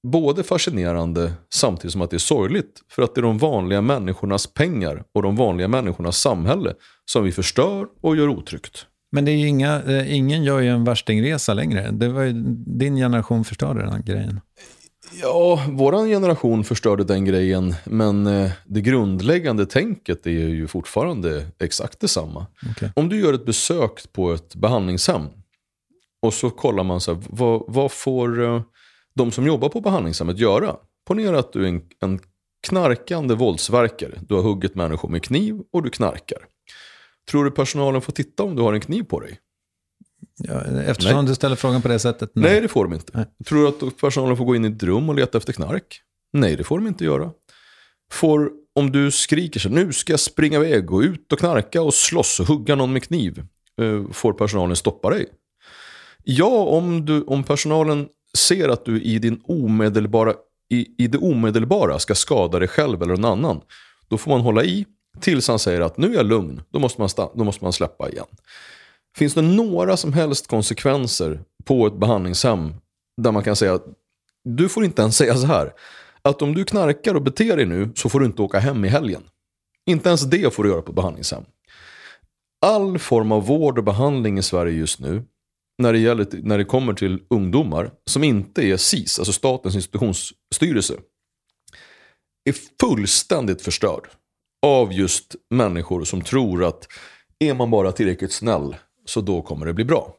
både 0.07 0.43
fascinerande 0.43 1.33
samtidigt 1.53 1.91
som 1.91 2.01
att 2.01 2.09
det 2.09 2.17
är 2.17 2.19
sorgligt. 2.19 2.81
För 2.89 3.01
att 3.01 3.15
det 3.15 3.19
är 3.19 3.23
de 3.23 3.37
vanliga 3.37 3.81
människornas 3.81 4.47
pengar 4.47 5.03
och 5.13 5.23
de 5.23 5.35
vanliga 5.35 5.67
människornas 5.67 6.17
samhälle 6.17 6.73
som 7.05 7.23
vi 7.23 7.31
förstör 7.31 7.87
och 8.01 8.15
gör 8.15 8.27
otryggt. 8.27 8.87
Men 9.15 9.25
det 9.25 9.31
är 9.31 9.45
inga, 9.45 9.81
eh, 9.81 10.15
ingen 10.15 10.43
gör 10.43 10.59
ju 10.59 10.69
en 10.69 10.83
värstingresa 10.83 11.53
längre. 11.53 11.91
Det 11.91 12.07
var 12.07 12.23
ju, 12.23 12.33
din 12.67 12.95
generation 12.95 13.43
förstörde 13.43 13.81
den 13.81 14.03
grejen. 14.05 14.41
Ja, 15.21 15.65
vår 15.69 16.07
generation 16.07 16.63
förstörde 16.63 17.03
den 17.03 17.25
grejen. 17.25 17.75
Men 17.83 18.27
eh, 18.27 18.51
det 18.65 18.81
grundläggande 18.81 19.65
tänket 19.65 20.27
är 20.27 20.31
ju 20.31 20.67
fortfarande 20.67 21.45
exakt 21.59 21.99
detsamma. 21.99 22.45
Okay. 22.71 22.89
Om 22.95 23.09
du 23.09 23.19
gör 23.19 23.33
ett 23.33 23.45
besök 23.45 24.13
på 24.13 24.33
ett 24.33 24.55
behandlingshem 24.55 25.27
och 26.21 26.33
så 26.33 26.49
kollar 26.49 26.83
man 26.83 27.01
så 27.01 27.13
här, 27.13 27.21
vad, 27.29 27.63
vad 27.67 27.91
får 27.91 28.43
eh, 28.43 28.61
de 29.15 29.31
som 29.31 29.47
jobbar 29.47 29.69
på 29.69 29.81
behandlingshemmet 29.81 30.39
göra? 30.39 30.75
Ponera 31.07 31.39
att 31.39 31.53
du 31.53 31.63
är 31.63 31.67
en, 31.67 31.81
en 32.01 32.19
knarkande 32.67 33.35
våldsverkare. 33.35 34.19
Du 34.27 34.35
har 34.35 34.41
huggit 34.41 34.75
människor 34.75 35.09
med 35.09 35.23
kniv 35.23 35.61
och 35.73 35.83
du 35.83 35.89
knarkar. 35.89 36.39
Tror 37.31 37.45
du 37.45 37.51
personalen 37.51 38.01
får 38.01 38.13
titta 38.13 38.43
om 38.43 38.55
du 38.55 38.61
har 38.61 38.73
en 38.73 38.81
kniv 38.81 39.03
på 39.03 39.19
dig? 39.19 39.39
Ja, 40.37 40.61
eftersom 40.61 41.15
nej. 41.15 41.25
du 41.25 41.35
ställer 41.35 41.55
frågan 41.55 41.81
på 41.81 41.87
det 41.87 41.99
sättet? 41.99 42.31
Nej, 42.33 42.51
nej 42.51 42.61
det 42.61 42.67
får 42.67 42.83
de 42.83 42.93
inte. 42.93 43.11
Nej. 43.13 43.25
Tror 43.45 43.61
du 43.61 43.87
att 43.87 43.97
personalen 43.97 44.37
får 44.37 44.45
gå 44.45 44.55
in 44.55 44.65
i 44.65 44.67
ett 44.67 44.83
rum 44.83 45.09
och 45.09 45.15
leta 45.15 45.37
efter 45.37 45.53
knark? 45.53 46.01
Nej, 46.33 46.55
det 46.55 46.63
får 46.63 46.77
de 46.77 46.87
inte 46.87 47.05
göra. 47.05 47.31
Får 48.11 48.51
om 48.75 48.91
du 48.91 49.11
skriker 49.11 49.59
så 49.59 49.69
nu 49.69 49.93
ska 49.93 50.13
jag 50.13 50.19
springa 50.19 50.57
iväg 50.57 50.91
och 50.91 50.99
ut 50.99 51.33
och 51.33 51.39
knarka 51.39 51.81
och 51.81 51.93
slåss 51.93 52.39
och 52.39 52.47
hugga 52.47 52.75
någon 52.75 52.93
med 52.93 53.03
kniv. 53.03 53.45
Eh, 53.81 54.11
får 54.11 54.33
personalen 54.33 54.75
stoppa 54.75 55.09
dig? 55.09 55.25
Ja, 56.23 56.65
om, 56.65 57.05
du, 57.05 57.21
om 57.21 57.43
personalen 57.43 58.07
ser 58.37 58.69
att 58.69 58.85
du 58.85 59.01
i, 59.01 59.19
din 59.19 59.41
omedelbara, 59.43 60.33
i, 60.69 61.03
i 61.03 61.07
det 61.07 61.17
omedelbara 61.17 61.99
ska 61.99 62.15
skada 62.15 62.59
dig 62.59 62.67
själv 62.67 63.01
eller 63.01 63.17
någon 63.17 63.31
annan. 63.31 63.61
Då 64.07 64.17
får 64.17 64.31
man 64.31 64.41
hålla 64.41 64.63
i 64.63 64.85
tills 65.21 65.47
han 65.47 65.59
säger 65.59 65.81
att 65.81 65.97
nu 65.97 66.11
är 66.11 66.15
jag 66.15 66.25
lugn. 66.25 66.61
Då 66.69 66.79
måste 66.79 67.01
man, 67.01 67.09
då 67.33 67.43
måste 67.43 67.63
man 67.63 67.73
släppa 67.73 68.09
igen. 68.09 68.25
Finns 69.17 69.33
det 69.33 69.41
några 69.41 69.97
som 69.97 70.13
helst 70.13 70.47
konsekvenser 70.47 71.39
på 71.65 71.87
ett 71.87 71.99
behandlingshem 71.99 72.73
där 73.21 73.31
man 73.31 73.43
kan 73.43 73.55
säga 73.55 73.73
att 73.73 73.85
du 74.43 74.69
får 74.69 74.85
inte 74.85 75.01
ens 75.01 75.17
säga 75.17 75.35
så 75.35 75.47
här. 75.47 75.73
Att 76.21 76.41
om 76.41 76.53
du 76.53 76.65
knarkar 76.65 77.15
och 77.15 77.21
beter 77.21 77.57
dig 77.57 77.65
nu 77.65 77.89
så 77.95 78.09
får 78.09 78.19
du 78.19 78.25
inte 78.25 78.41
åka 78.41 78.59
hem 78.59 78.85
i 78.85 78.87
helgen. 78.87 79.23
Inte 79.85 80.09
ens 80.09 80.21
det 80.21 80.53
får 80.53 80.63
du 80.63 80.69
göra 80.69 80.81
på 80.81 80.91
ett 80.91 80.95
behandlingshem. 80.95 81.43
All 82.65 82.99
form 82.99 83.31
av 83.31 83.45
vård 83.45 83.77
och 83.77 83.83
behandling 83.83 84.37
i 84.37 84.41
Sverige 84.41 84.77
just 84.77 84.99
nu 84.99 85.23
när 85.77 85.93
det, 85.93 85.99
gäller, 85.99 86.27
när 86.31 86.57
det 86.57 86.65
kommer 86.65 86.93
till 86.93 87.23
ungdomar 87.29 87.91
som 88.05 88.23
inte 88.23 88.63
är 88.63 88.77
SIS, 88.77 89.19
alltså 89.19 89.33
Statens 89.33 89.75
institutionsstyrelse, 89.75 90.93
är 92.49 92.55
fullständigt 92.81 93.61
förstörd 93.61 94.07
av 94.61 94.93
just 94.93 95.35
människor 95.49 96.03
som 96.03 96.21
tror 96.21 96.63
att 96.63 96.87
är 97.39 97.53
man 97.53 97.71
bara 97.71 97.91
tillräckligt 97.91 98.33
snäll 98.33 98.75
så 99.05 99.21
då 99.21 99.41
kommer 99.41 99.65
det 99.65 99.73
bli 99.73 99.85
bra. 99.85 100.15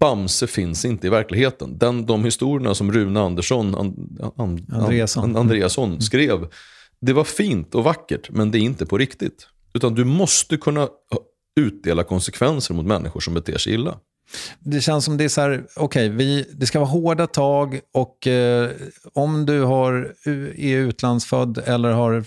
Bamse 0.00 0.46
finns 0.46 0.84
inte 0.84 1.06
i 1.06 1.10
verkligheten. 1.10 1.78
Den, 1.78 2.06
de 2.06 2.24
historierna 2.24 2.74
som 2.74 2.92
Rune 2.92 3.20
Andersson, 3.20 3.74
an, 3.74 4.18
an, 4.36 4.66
Andreasson. 4.72 5.36
Andreasson 5.36 6.00
skrev, 6.00 6.48
det 7.00 7.12
var 7.12 7.24
fint 7.24 7.74
och 7.74 7.84
vackert 7.84 8.30
men 8.30 8.50
det 8.50 8.58
är 8.58 8.60
inte 8.60 8.86
på 8.86 8.98
riktigt. 8.98 9.46
Utan 9.74 9.94
du 9.94 10.04
måste 10.04 10.56
kunna 10.56 10.88
utdela 11.60 12.04
konsekvenser 12.04 12.74
mot 12.74 12.86
människor 12.86 13.20
som 13.20 13.34
beter 13.34 13.58
sig 13.58 13.72
illa. 13.72 13.98
Det 14.58 14.80
känns 14.80 15.04
som 15.04 15.16
det 15.16 15.24
är 15.24 15.28
så 15.28 15.40
här, 15.40 15.66
okej, 15.76 16.14
okay, 16.14 16.44
det 16.52 16.66
ska 16.66 16.78
vara 16.78 16.90
hårda 16.90 17.26
tag 17.26 17.80
och 17.92 18.26
eh, 18.26 18.70
om 19.12 19.46
du 19.46 19.60
har, 19.60 20.14
är 20.56 20.76
utlandsfödd 20.76 21.58
eller 21.66 21.90
har 21.92 22.24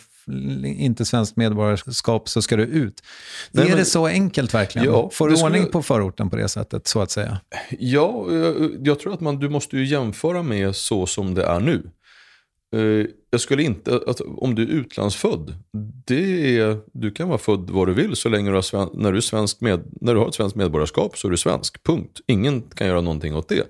inte 0.65 1.06
svenskt 1.06 1.35
medborgarskap 1.35 2.30
så 2.30 2.41
ska 2.41 2.56
du 2.56 2.64
ut. 2.64 3.03
Nej, 3.52 3.65
är 3.65 3.69
men, 3.69 3.77
det 3.77 3.85
så 3.85 4.06
enkelt 4.07 4.53
verkligen? 4.53 4.88
Ja, 4.88 5.10
Får 5.14 5.30
du 5.30 5.43
ordning 5.43 5.72
på 5.72 5.84
förorten 5.84 6.30
på 6.30 6.35
det 6.35 6.49
sättet, 6.49 6.88
så 6.88 7.02
att 7.02 7.11
säga? 7.11 7.39
Ja, 7.80 8.26
jag, 8.80 8.99
tror 8.99 9.14
att 9.14 9.22
man, 9.22 9.39
du 9.39 9.49
måste 9.49 9.77
ju 9.77 9.85
jämföra 9.85 10.43
med 10.43 10.76
så 10.76 11.06
som 11.06 11.34
det 11.34 11.43
är 11.43 11.60
nu. 11.60 11.89
Eh, 12.76 13.07
jag 13.30 13.41
skulle 13.41 13.64
inte, 13.64 13.99
att, 14.07 14.22
om 14.22 14.56
du 14.56 14.64
är 14.64 14.68
utlandsfödd, 14.68 15.56
det 16.06 16.57
är, 16.60 16.77
du 16.93 17.11
kan 17.11 17.27
vara 17.27 17.38
född 17.38 17.69
var 17.69 17.85
du 17.85 17.93
vill 17.93 18.15
så 18.15 18.30
länge 18.30 18.49
du 18.49 18.56
har, 18.56 18.97
när, 18.97 19.11
du 19.11 19.18
är 19.18 19.22
svensk 19.22 19.61
med, 19.61 19.84
när 20.02 20.14
du 20.14 20.19
har 20.19 20.27
ett 20.27 20.35
svenskt 20.35 20.56
medborgarskap 20.56 21.18
så 21.18 21.27
är 21.27 21.31
du 21.31 21.38
svensk. 21.38 21.84
Punkt. 21.84 22.22
Ingen 22.27 22.61
kan 22.61 22.88
göra 22.88 23.02
någonting 23.02 23.35
åt 23.35 23.49
det. 23.49 23.68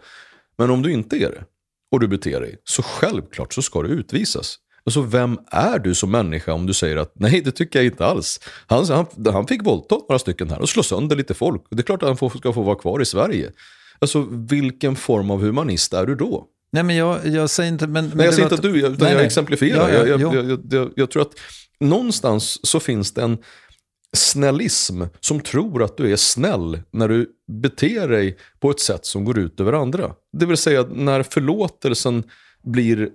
Men 0.57 0.69
om 0.69 0.81
du 0.81 0.91
inte 0.91 1.15
är 1.17 1.29
det 1.31 1.43
och 1.91 1.99
du 1.99 2.07
beter 2.07 2.39
dig, 2.39 2.57
så 2.63 2.83
självklart 2.83 3.53
så 3.53 3.61
ska 3.61 3.81
du 3.81 3.89
utvisas. 3.89 4.57
Alltså 4.85 5.01
vem 5.01 5.39
är 5.51 5.79
du 5.79 5.95
som 5.95 6.11
människa 6.11 6.53
om 6.53 6.65
du 6.65 6.73
säger 6.73 6.97
att 6.97 7.11
nej 7.15 7.41
det 7.41 7.51
tycker 7.51 7.79
jag 7.79 7.85
inte 7.85 8.05
alls. 8.05 8.39
Han, 8.67 8.85
han, 8.85 9.05
han 9.33 9.47
fick 9.47 9.63
våldta 9.65 9.95
några 10.09 10.19
stycken 10.19 10.49
här 10.49 10.61
och 10.61 10.69
slå 10.69 10.83
sönder 10.83 11.15
lite 11.15 11.33
folk. 11.33 11.63
Det 11.69 11.79
är 11.79 11.83
klart 11.83 12.03
att 12.03 12.09
han 12.09 12.17
får, 12.17 12.29
ska 12.29 12.53
få 12.53 12.61
vara 12.61 12.75
kvar 12.75 13.01
i 13.01 13.05
Sverige. 13.05 13.51
Alltså 13.99 14.27
vilken 14.31 14.95
form 14.95 15.31
av 15.31 15.41
humanist 15.41 15.93
är 15.93 16.05
du 16.05 16.15
då? 16.15 16.47
Nej, 16.71 16.83
men 16.83 16.95
jag, 16.95 17.27
jag 17.27 17.49
säger 17.49 17.71
inte... 17.71 17.87
Men, 17.87 18.07
men 18.07 18.17
nej, 18.17 18.25
jag 18.25 18.33
säger 18.33 18.45
inte 18.45 18.55
att 18.55 18.61
du, 18.61 18.79
utan 18.79 18.91
nej, 18.91 19.09
jag 19.09 19.17
nej. 19.17 19.25
exemplifierar. 19.25 19.89
Ja, 19.89 20.05
ja, 20.05 20.19
jag, 20.19 20.63
jag, 20.73 20.91
jag, 20.95 21.11
tror 21.11 21.21
att 21.21 21.33
någonstans 21.79 22.67
så 22.67 22.79
finns 22.79 23.13
det 23.13 23.21
en 23.21 23.37
snällism 24.13 25.03
som 25.19 25.39
tror 25.39 25.83
att 25.83 25.97
du 25.97 26.11
är 26.11 26.15
snäll 26.15 26.81
när 26.91 27.07
du 27.07 27.29
beter 27.61 28.07
dig 28.07 28.37
på 28.59 28.71
ett 28.71 28.79
sätt 28.79 29.05
som 29.05 29.25
går 29.25 29.39
ut 29.39 29.59
över 29.59 29.73
andra. 29.73 30.13
Det 30.37 30.45
vill 30.45 30.57
säga 30.57 30.85
när 30.91 31.23
förlåtelsen 31.23 32.23
blir 32.63 33.09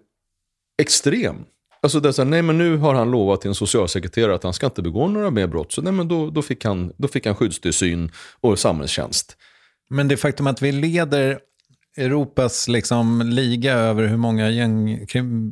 extrem. 0.82 1.36
Alltså 1.82 2.00
det 2.00 2.08
är 2.08 2.12
så 2.12 2.22
här, 2.22 2.28
nej 2.30 2.42
men 2.42 2.58
nu 2.58 2.76
har 2.76 2.94
han 2.94 3.10
lovat 3.10 3.40
till 3.40 3.48
en 3.48 3.54
socialsekreterare 3.54 4.34
att 4.34 4.42
han 4.42 4.52
ska 4.52 4.66
inte 4.66 4.82
begå 4.82 5.08
några 5.08 5.30
mer 5.30 5.46
brott. 5.46 5.72
Så 5.72 5.82
nej 5.82 5.92
men 5.92 6.08
då, 6.08 6.30
då, 6.30 6.42
fick, 6.42 6.64
han, 6.64 6.92
då 6.96 7.08
fick 7.08 7.26
han 7.26 7.34
skyddstillsyn 7.34 8.10
och 8.40 8.58
samhällstjänst. 8.58 9.36
Men 9.90 10.08
det 10.08 10.16
faktum 10.16 10.46
att 10.46 10.62
vi 10.62 10.72
leder 10.72 11.38
Europas 11.96 12.68
liksom, 12.68 13.22
liga 13.22 13.74
över 13.74 14.06
hur 14.06 14.16
många, 14.16 14.50
gäng, 14.50 15.06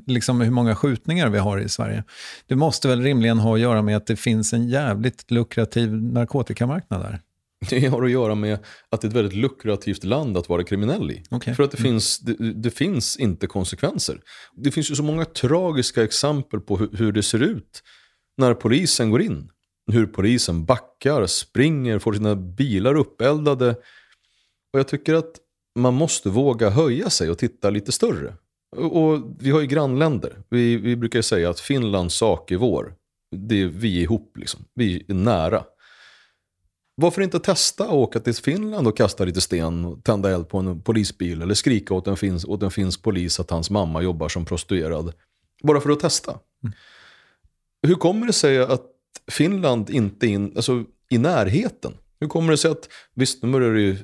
liksom, 0.07 0.41
hur 0.41 0.51
många 0.51 0.75
skjutningar 0.75 1.29
vi 1.29 1.39
har 1.39 1.59
i 1.59 1.69
Sverige. 1.69 2.05
Det 2.47 2.57
måste 2.57 2.89
väl 2.89 3.03
rimligen 3.03 3.39
ha 3.39 3.55
att 3.55 3.61
göra 3.61 3.83
med 3.83 3.97
att 3.97 4.07
det 4.07 4.17
finns 4.17 4.53
en 4.53 4.69
jävligt 4.69 5.31
lukrativ 5.31 5.93
narkotikamarknad 5.93 7.01
där? 7.01 7.21
Det 7.70 7.86
har 7.86 8.02
att 8.02 8.10
göra 8.10 8.35
med 8.35 8.59
att 8.90 9.01
det 9.01 9.06
är 9.06 9.09
ett 9.09 9.16
väldigt 9.16 9.35
lukrativt 9.35 10.05
land 10.05 10.36
att 10.36 10.48
vara 10.48 10.64
kriminell 10.64 11.10
i. 11.10 11.22
Okay. 11.30 11.55
För 11.55 11.62
att 11.62 11.70
det, 11.70 11.78
mm. 11.78 11.93
finns, 11.93 12.18
det, 12.18 12.52
det, 12.52 12.70
finns 12.70 13.16
inte 13.16 13.47
konsekvenser. 13.47 14.20
Det 14.56 14.70
finns 14.70 14.90
ju 14.90 14.94
så 14.94 15.02
många 15.02 15.24
tragiska 15.24 16.05
exempel 16.05 16.60
på 16.60 16.76
hur, 16.76 16.89
hur 16.93 17.12
det 17.12 17.22
ser 17.22 17.43
ut 17.43 17.82
när 18.36 18.55
polisen 18.55 19.10
går 19.10 19.22
in. 19.22 19.51
Hur 19.93 20.06
polisen 20.06 20.64
backar, 20.64 21.26
springer, 21.26 21.98
får 21.98 22.12
sina 22.12 22.36
bilar 22.36 22.94
uppeldade. 22.94 23.70
Och 24.72 24.78
jag 24.78 24.89
tycker 24.89 25.14
att 25.14 25.32
man 25.78 25.94
måste 25.94 26.28
våga 26.28 26.70
höja 26.70 27.10
sig 27.10 27.30
och 27.30 27.39
titta 27.39 27.70
lite 27.70 27.93
större. 27.93 28.35
Och 28.76 29.36
vi 29.39 29.51
har 29.51 29.60
ju 29.60 29.66
grannländer. 29.66 30.43
Vi, 30.48 30.76
vi 30.76 30.97
brukar 30.97 31.22
säga 31.22 31.51
att 31.51 31.60
Finlands 31.60 32.14
sak 32.14 32.51
är 32.51 32.56
vår. 32.56 32.94
Det 33.36 33.62
är, 33.62 33.66
vi 33.66 34.01
ihop, 34.01 34.36
liksom. 34.36 34.64
vi 34.74 35.05
är 35.09 35.14
nära. 35.14 35.64
Varför 37.01 37.23
inte 37.23 37.41
testa 37.41 37.85
att 37.85 37.93
åka 37.93 38.20
till 38.20 38.35
Finland 38.35 38.87
och 38.87 38.97
kasta 38.97 39.25
lite 39.25 39.41
sten 39.41 39.85
och 39.85 40.05
tända 40.05 40.31
eld 40.31 40.49
på 40.49 40.59
en 40.59 40.81
polisbil 40.81 41.43
eller 41.43 41.55
skrika 41.55 41.95
åt 41.95 42.07
en, 42.07 42.16
finsk, 42.16 42.49
åt 42.49 42.62
en 42.62 42.70
finsk 42.70 43.03
polis 43.03 43.41
att 43.41 43.51
hans 43.51 43.70
mamma 43.70 44.03
jobbar 44.03 44.29
som 44.29 44.45
prostituerad. 44.45 45.12
Bara 45.62 45.81
för 45.81 45.91
att 45.91 46.01
testa. 46.01 46.39
Mm. 46.62 46.75
Hur 47.83 47.95
kommer 47.95 48.27
det 48.27 48.33
sig 48.33 48.59
att 48.59 48.83
Finland 49.31 49.91
inte 49.91 50.27
är 50.27 50.29
in, 50.29 50.53
alltså, 50.57 50.85
i 51.11 51.19
närheten? 51.19 51.93
Hur 52.20 52.29
kommer 52.29 52.51
det 52.51 52.59
sig 52.59 52.70
att, 52.70 52.89
visst 53.15 53.43
nu 53.43 53.51
börjar 53.51 53.73
det 53.73 53.81
ju 53.81 53.97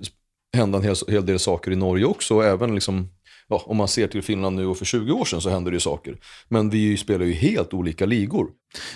hända 0.56 0.78
en 0.78 0.84
hel, 0.84 0.96
hel 1.08 1.26
del 1.26 1.38
saker 1.38 1.70
i 1.70 1.76
Norge 1.76 2.04
också. 2.04 2.34
Och 2.34 2.44
även 2.44 2.74
liksom, 2.74 3.08
ja, 3.48 3.62
om 3.66 3.76
man 3.76 3.88
ser 3.88 4.06
till 4.06 4.22
Finland 4.22 4.56
nu 4.56 4.66
och 4.66 4.78
för 4.78 4.84
20 4.84 5.12
år 5.12 5.24
sedan 5.24 5.40
så 5.40 5.50
händer 5.50 5.70
det 5.70 5.74
ju 5.74 5.80
saker. 5.80 6.16
Men 6.48 6.70
vi 6.70 6.96
spelar 6.96 7.24
ju 7.24 7.32
helt 7.32 7.74
olika 7.74 8.06
ligor. 8.06 8.48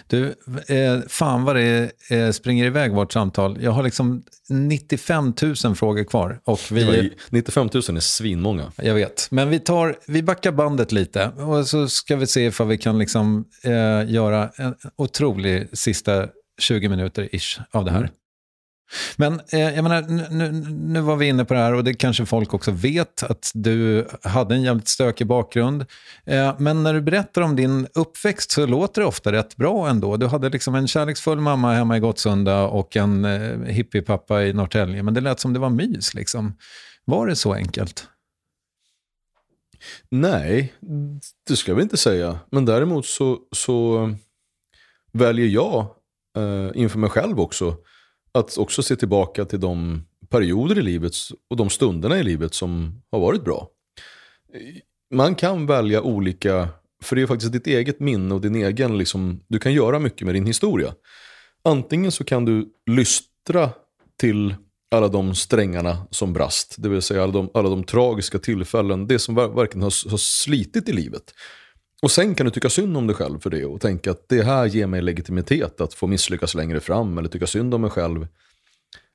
Du, 0.06 0.26
eh, 0.68 1.00
fan 1.08 1.44
vad 1.44 1.56
det 1.56 1.90
eh, 2.10 2.30
springer 2.30 2.64
iväg 2.64 2.92
vårt 2.92 3.12
samtal. 3.12 3.58
Jag 3.60 3.70
har 3.70 3.82
liksom 3.82 4.22
95 4.48 5.34
000 5.64 5.74
frågor 5.76 6.04
kvar. 6.04 6.40
Och 6.44 6.60
vi... 6.70 7.12
95 7.30 7.68
000 7.74 7.96
är 7.96 8.00
svinmånga. 8.00 8.72
Jag 8.76 8.94
vet, 8.94 9.28
men 9.30 9.48
vi, 9.48 9.60
tar, 9.60 9.98
vi 10.06 10.22
backar 10.22 10.52
bandet 10.52 10.92
lite 10.92 11.28
och 11.28 11.66
så 11.66 11.88
ska 11.88 12.16
vi 12.16 12.26
se 12.26 12.46
ifall 12.46 12.66
vi 12.66 12.78
kan 12.78 12.98
liksom, 12.98 13.44
eh, 13.64 14.12
göra 14.12 14.50
en 14.56 14.74
otrolig 14.96 15.68
sista 15.72 16.28
20 16.58 16.88
minuter 16.88 17.28
ish 17.36 17.60
av 17.70 17.84
det 17.84 17.90
här. 17.90 17.98
Mm. 17.98 18.10
Men 19.16 19.40
eh, 19.52 19.60
jag 19.60 19.82
menar, 19.82 20.02
nu, 20.30 20.52
nu 20.72 21.00
var 21.00 21.16
vi 21.16 21.26
inne 21.26 21.44
på 21.44 21.54
det 21.54 21.60
här 21.60 21.74
och 21.74 21.84
det 21.84 21.94
kanske 21.94 22.26
folk 22.26 22.54
också 22.54 22.70
vet 22.70 23.22
att 23.22 23.50
du 23.54 24.06
hade 24.22 24.54
en 24.54 24.62
jävligt 24.62 24.88
stökig 24.88 25.26
bakgrund. 25.26 25.84
Eh, 26.26 26.54
men 26.58 26.82
när 26.82 26.94
du 26.94 27.00
berättar 27.00 27.42
om 27.42 27.56
din 27.56 27.86
uppväxt 27.94 28.50
så 28.50 28.66
låter 28.66 29.00
det 29.00 29.06
ofta 29.06 29.32
rätt 29.32 29.56
bra 29.56 29.88
ändå. 29.88 30.16
Du 30.16 30.26
hade 30.26 30.48
liksom 30.48 30.74
en 30.74 30.88
kärleksfull 30.88 31.40
mamma 31.40 31.74
hemma 31.74 31.96
i 31.96 32.00
Gottsunda 32.00 32.62
och 32.62 32.96
en 32.96 33.24
eh, 33.24 33.58
hippiepappa 33.60 34.42
i 34.42 34.52
Norrtälje. 34.52 35.02
Men 35.02 35.14
det 35.14 35.20
lät 35.20 35.40
som 35.40 35.52
det 35.52 35.58
var 35.58 35.70
mys. 35.70 36.14
Liksom. 36.14 36.56
Var 37.04 37.26
det 37.26 37.36
så 37.36 37.54
enkelt? 37.54 38.08
Nej, 40.10 40.74
det 41.48 41.56
skulle 41.56 41.72
jag 41.72 41.76
väl 41.76 41.82
inte 41.82 41.96
säga. 41.96 42.38
Men 42.50 42.64
däremot 42.64 43.06
så, 43.06 43.38
så 43.52 44.10
väljer 45.12 45.46
jag 45.46 45.86
eh, 46.36 46.70
inför 46.74 46.98
mig 46.98 47.10
själv 47.10 47.40
också 47.40 47.76
att 48.32 48.58
också 48.58 48.82
se 48.82 48.96
tillbaka 48.96 49.44
till 49.44 49.60
de 49.60 50.02
perioder 50.28 50.78
i 50.78 50.82
livet 50.82 51.12
och 51.50 51.56
de 51.56 51.70
stunderna 51.70 52.18
i 52.18 52.22
livet 52.22 52.54
som 52.54 53.02
har 53.10 53.20
varit 53.20 53.44
bra. 53.44 53.68
Man 55.14 55.34
kan 55.34 55.66
välja 55.66 56.02
olika, 56.02 56.68
för 57.02 57.16
det 57.16 57.22
är 57.22 57.26
faktiskt 57.26 57.52
ditt 57.52 57.66
eget 57.66 58.00
minne 58.00 58.34
och 58.34 58.40
din 58.40 58.54
egen, 58.54 58.98
liksom, 58.98 59.40
du 59.48 59.58
kan 59.58 59.72
göra 59.72 59.98
mycket 59.98 60.26
med 60.26 60.34
din 60.34 60.46
historia. 60.46 60.94
Antingen 61.64 62.12
så 62.12 62.24
kan 62.24 62.44
du 62.44 62.68
lystra 62.86 63.70
till 64.20 64.54
alla 64.90 65.08
de 65.08 65.34
strängarna 65.34 66.06
som 66.10 66.32
brast, 66.32 66.74
det 66.78 66.88
vill 66.88 67.02
säga 67.02 67.22
alla 67.22 67.32
de, 67.32 67.50
alla 67.54 67.68
de 67.68 67.84
tragiska 67.84 68.38
tillfällen, 68.38 69.06
det 69.06 69.18
som 69.18 69.34
verkligen 69.34 69.82
har, 69.82 70.10
har 70.10 70.18
slitit 70.18 70.88
i 70.88 70.92
livet. 70.92 71.34
Och 72.02 72.10
sen 72.10 72.34
kan 72.34 72.46
du 72.46 72.50
tycka 72.50 72.70
synd 72.70 72.96
om 72.96 73.06
dig 73.06 73.16
själv 73.16 73.40
för 73.40 73.50
det 73.50 73.64
och 73.64 73.80
tänka 73.80 74.10
att 74.10 74.28
det 74.28 74.42
här 74.42 74.66
ger 74.66 74.86
mig 74.86 75.02
legitimitet 75.02 75.80
att 75.80 75.94
få 75.94 76.06
misslyckas 76.06 76.54
längre 76.54 76.80
fram 76.80 77.18
eller 77.18 77.28
tycka 77.28 77.46
synd 77.46 77.74
om 77.74 77.80
mig 77.80 77.90
själv. 77.90 78.26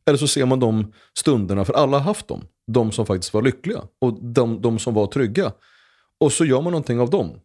Eller 0.05 0.17
så 0.17 0.27
ser 0.27 0.45
man 0.45 0.59
de 0.59 0.93
stunderna, 1.17 1.65
för 1.65 1.73
alla 1.73 1.97
har 1.97 2.05
haft 2.05 2.27
dem, 2.27 2.47
de 2.71 2.91
som 2.91 3.05
faktiskt 3.05 3.33
var 3.33 3.41
lyckliga 3.41 3.81
och 4.01 4.23
de, 4.23 4.61
de 4.61 4.79
som 4.79 4.93
var 4.93 5.07
trygga. 5.07 5.51
Och 6.19 6.31
så 6.31 6.45
gör 6.45 6.61
man 6.61 6.71
någonting 6.71 6.99
av 6.99 7.09
dem 7.09 7.39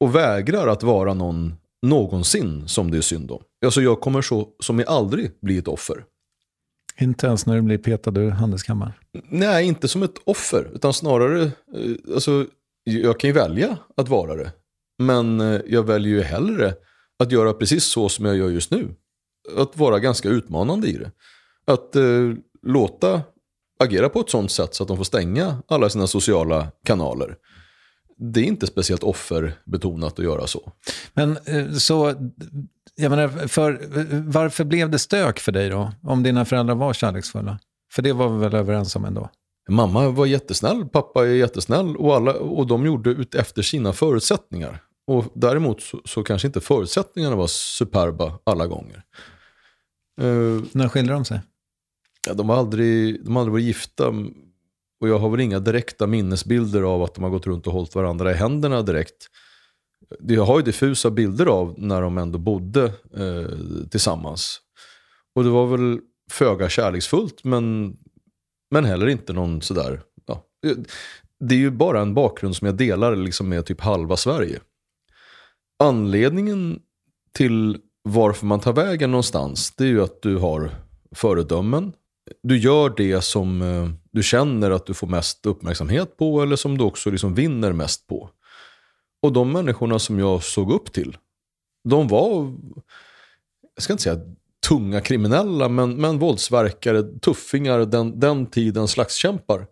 och 0.00 0.14
vägrar 0.14 0.68
att 0.68 0.82
vara 0.82 1.14
någon 1.14 1.54
någonsin 1.86 2.68
som 2.68 2.90
det 2.90 2.96
är 2.96 3.02
synd 3.02 3.30
om. 3.30 3.42
Alltså 3.64 3.82
jag 3.82 4.00
kommer 4.00 4.22
så 4.22 4.48
som 4.60 4.78
jag 4.78 4.88
aldrig 4.88 5.30
bli 5.40 5.58
ett 5.58 5.68
offer. 5.68 6.04
Inte 7.00 7.26
ens 7.26 7.46
när 7.46 7.56
du 7.56 7.62
blir 7.62 7.78
petad 7.78 8.20
ur 8.20 8.30
handelskammaren? 8.30 8.92
Nej, 9.28 9.66
inte 9.66 9.88
som 9.88 10.02
ett 10.02 10.14
offer, 10.24 10.70
utan 10.74 10.92
snarare, 10.92 11.42
eh, 11.42 12.14
alltså, 12.14 12.46
jag 12.84 13.20
kan 13.20 13.28
ju 13.28 13.34
välja 13.34 13.76
att 13.96 14.08
vara 14.08 14.34
det. 14.34 14.52
Men 15.06 15.40
eh, 15.40 15.60
jag 15.66 15.82
väljer 15.82 16.12
ju 16.12 16.22
hellre 16.22 16.74
att 17.18 17.32
göra 17.32 17.52
precis 17.52 17.84
så 17.84 18.08
som 18.08 18.24
jag 18.24 18.36
gör 18.36 18.50
just 18.50 18.70
nu. 18.70 18.94
Att 19.56 19.76
vara 19.76 19.98
ganska 19.98 20.28
utmanande 20.28 20.88
i 20.88 20.92
det. 20.92 21.10
Att 21.64 21.96
eh, 21.96 22.32
låta 22.62 23.22
agera 23.80 24.08
på 24.08 24.20
ett 24.20 24.30
sånt 24.30 24.50
sätt 24.50 24.74
så 24.74 24.82
att 24.82 24.88
de 24.88 24.96
får 24.96 25.04
stänga 25.04 25.62
alla 25.68 25.88
sina 25.88 26.06
sociala 26.06 26.68
kanaler. 26.84 27.36
Det 28.18 28.40
är 28.40 28.44
inte 28.44 28.66
speciellt 28.66 29.02
offerbetonat 29.02 30.18
att 30.18 30.24
göra 30.24 30.46
så. 30.46 30.72
Men 31.14 31.38
eh, 31.44 31.72
så, 31.72 32.14
jag 32.94 33.10
menar, 33.10 33.48
för, 33.48 33.80
varför 34.26 34.64
blev 34.64 34.90
det 34.90 34.98
stök 34.98 35.38
för 35.38 35.52
dig 35.52 35.68
då? 35.68 35.92
Om 36.02 36.22
dina 36.22 36.44
föräldrar 36.44 36.74
var 36.74 36.92
kärleksfulla? 36.92 37.58
För 37.92 38.02
det 38.02 38.12
var 38.12 38.28
vi 38.28 38.38
väl 38.38 38.54
överens 38.54 38.96
om 38.96 39.04
ändå? 39.04 39.30
Mamma 39.68 40.08
var 40.08 40.26
jättesnäll, 40.26 40.84
pappa 40.84 41.26
är 41.26 41.30
jättesnäll 41.30 41.96
och, 41.96 42.14
alla, 42.14 42.32
och 42.34 42.66
de 42.66 42.86
gjorde 42.86 43.10
ut 43.10 43.34
efter 43.34 43.62
sina 43.62 43.92
förutsättningar. 43.92 44.80
Och 45.06 45.24
däremot 45.34 45.82
så, 45.82 46.00
så 46.04 46.22
kanske 46.22 46.46
inte 46.48 46.60
förutsättningarna 46.60 47.36
var 47.36 47.46
superba 47.46 48.38
alla 48.44 48.66
gånger. 48.66 49.02
Uh, 50.22 50.62
När 50.72 50.88
skilde 50.88 51.12
de 51.12 51.24
sig? 51.24 51.40
Ja, 52.26 52.34
de, 52.34 52.48
har 52.48 52.56
aldrig, 52.56 53.24
de 53.24 53.36
har 53.36 53.42
aldrig 53.42 53.52
varit 53.52 53.64
gifta. 53.64 54.08
Och 55.00 55.08
jag 55.08 55.18
har 55.18 55.30
väl 55.30 55.40
inga 55.40 55.58
direkta 55.58 56.06
minnesbilder 56.06 56.82
av 56.82 57.02
att 57.02 57.14
de 57.14 57.24
har 57.24 57.30
gått 57.30 57.46
runt 57.46 57.66
och 57.66 57.72
hållit 57.72 57.94
varandra 57.94 58.30
i 58.32 58.34
händerna 58.34 58.82
direkt. 58.82 59.26
Jag 60.20 60.44
har 60.44 60.58
ju 60.58 60.64
diffusa 60.64 61.10
bilder 61.10 61.46
av 61.46 61.74
när 61.78 62.02
de 62.02 62.18
ändå 62.18 62.38
bodde 62.38 62.84
eh, 63.16 63.88
tillsammans. 63.90 64.60
Och 65.34 65.44
det 65.44 65.50
var 65.50 65.66
väl 65.66 66.00
föga 66.30 66.68
kärleksfullt 66.68 67.44
men, 67.44 67.96
men 68.70 68.84
heller 68.84 69.06
inte 69.06 69.32
någon 69.32 69.62
sådär. 69.62 70.02
Ja. 70.26 70.44
Det 71.40 71.54
är 71.54 71.58
ju 71.58 71.70
bara 71.70 72.00
en 72.00 72.14
bakgrund 72.14 72.56
som 72.56 72.66
jag 72.66 72.76
delar 72.76 73.16
liksom 73.16 73.48
med 73.48 73.66
typ 73.66 73.80
halva 73.80 74.16
Sverige. 74.16 74.60
Anledningen 75.82 76.80
till 77.32 77.78
varför 78.02 78.46
man 78.46 78.60
tar 78.60 78.72
vägen 78.72 79.10
någonstans 79.10 79.72
det 79.76 79.84
är 79.84 79.88
ju 79.88 80.02
att 80.02 80.22
du 80.22 80.36
har 80.36 80.70
föredömen. 81.14 81.92
Du 82.42 82.58
gör 82.58 82.94
det 82.96 83.20
som 83.20 83.62
eh, 83.62 83.88
du 84.10 84.22
känner 84.22 84.70
att 84.70 84.86
du 84.86 84.94
får 84.94 85.06
mest 85.06 85.46
uppmärksamhet 85.46 86.16
på 86.16 86.42
eller 86.42 86.56
som 86.56 86.78
du 86.78 86.84
också 86.84 87.10
liksom 87.10 87.34
vinner 87.34 87.72
mest 87.72 88.06
på. 88.06 88.30
Och 89.22 89.32
de 89.32 89.52
människorna 89.52 89.98
som 89.98 90.18
jag 90.18 90.42
såg 90.42 90.72
upp 90.72 90.92
till, 90.92 91.16
de 91.88 92.08
var, 92.08 92.54
jag 93.74 93.82
ska 93.82 93.92
inte 93.92 94.02
säga 94.02 94.20
tunga 94.68 95.00
kriminella, 95.00 95.68
men, 95.68 95.96
men 95.96 96.18
våldsverkare, 96.18 97.02
tuffingar, 97.02 97.78
den, 97.78 98.20
den 98.20 98.46
tidens 98.46 98.90
slagskämpar. 98.90 99.66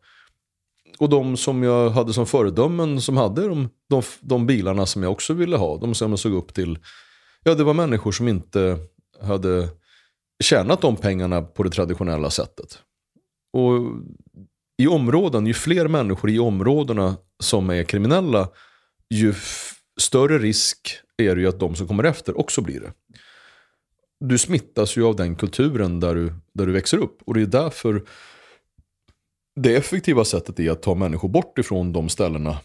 Och 1.01 1.09
de 1.09 1.37
som 1.37 1.63
jag 1.63 1.91
hade 1.91 2.13
som 2.13 2.27
föredömen, 2.27 3.01
som 3.01 3.17
hade 3.17 3.49
de, 3.49 3.69
de, 3.89 4.03
de 4.21 4.47
bilarna 4.47 4.87
som 4.87 5.03
jag 5.03 5.13
också 5.13 5.35
ville 5.35 5.57
ha, 5.57 5.77
de 5.77 5.95
som 5.95 6.11
jag 6.11 6.19
såg 6.19 6.33
upp 6.33 6.55
till, 6.55 6.79
ja 7.43 7.55
det 7.55 7.65
var 7.65 7.75
människor 7.75 8.13
som 8.13 8.29
inte 8.29 8.79
hade 9.23 9.69
tjänat 10.43 10.81
de 10.81 10.97
pengarna 10.97 11.43
på 11.43 11.63
det 11.63 11.71
traditionella 11.71 12.31
sättet. 12.31 12.79
Och 13.53 13.73
i 14.83 14.87
områden, 14.87 15.47
ju 15.47 15.55
fler 15.55 15.89
människor 15.89 16.31
i 16.31 16.39
områdena 16.39 17.17
som 17.43 17.71
är 17.71 17.85
kriminella, 17.85 18.49
ju 19.11 19.35
större 20.01 20.39
risk 20.39 20.79
är 21.17 21.35
det 21.35 21.41
ju 21.41 21.49
att 21.49 21.61
de 21.61 21.75
som 21.75 21.89
kommer 21.89 22.05
efter 22.05 22.39
också 22.39 22.61
blir 22.61 22.81
det. 22.81 22.93
Du 24.21 24.39
smittas 24.39 24.97
ju 24.97 25.05
av 25.05 25.17
den 25.17 25.37
kulturen 25.37 26.01
där 26.01 26.15
du, 26.15 26.33
där 26.55 26.67
du 26.67 26.73
växer 26.73 26.99
upp. 26.99 27.23
Och 27.27 27.35
det 27.35 27.43
är 27.43 27.47
därför 27.47 28.03
det 29.63 29.77
effektiva 29.77 30.25
sättet 30.25 30.61
är 30.61 30.71
att 30.71 30.83
ta 30.83 30.95
människor 30.95 31.29
bort 31.29 31.59
ifrån 31.59 31.93
de 31.93 32.09
ställena 32.09 32.59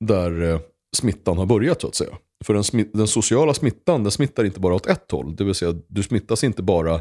där 0.00 0.42
eh, 0.42 0.60
smittan 0.96 1.38
har 1.38 1.46
börjat 1.46 1.80
så 1.80 1.88
att 1.88 1.94
säga. 1.94 2.18
För 2.44 2.54
den, 2.54 2.90
den, 2.92 3.08
sociala 3.08 3.54
smittan 3.54 4.02
den 4.02 4.10
smittar 4.12 4.44
inte 4.44 4.60
bara 4.60 4.74
åt 4.74 4.86
ett 4.86 5.10
håll. 5.10 5.36
Det 5.36 5.44
vill 5.44 5.54
säga 5.54 5.74
du 5.88 6.02
smittas 6.02 6.44
inte 6.44 6.62
bara 6.62 7.00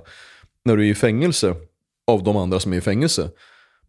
när 0.66 0.78
du 0.78 0.88
är 0.88 0.92
i 0.92 0.96
fängelse 0.96 1.56
av 2.08 2.24
de 2.24 2.38
andra 2.38 2.60
som 2.60 2.74
är 2.74 2.78
i 2.78 2.82
fängelse. 2.82 3.32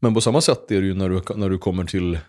Men 0.01 0.15
på 0.15 0.21
samma 0.21 0.41
sätt 0.41 0.71
är 0.71 0.81
det 0.81 0.87
ju 0.87 0.95
när 0.95 1.09
du, 1.09 1.23
när 1.37 1.49
du 1.49 1.59
kommer 1.59 1.85
till 1.85 2.15
eh, 2.15 2.21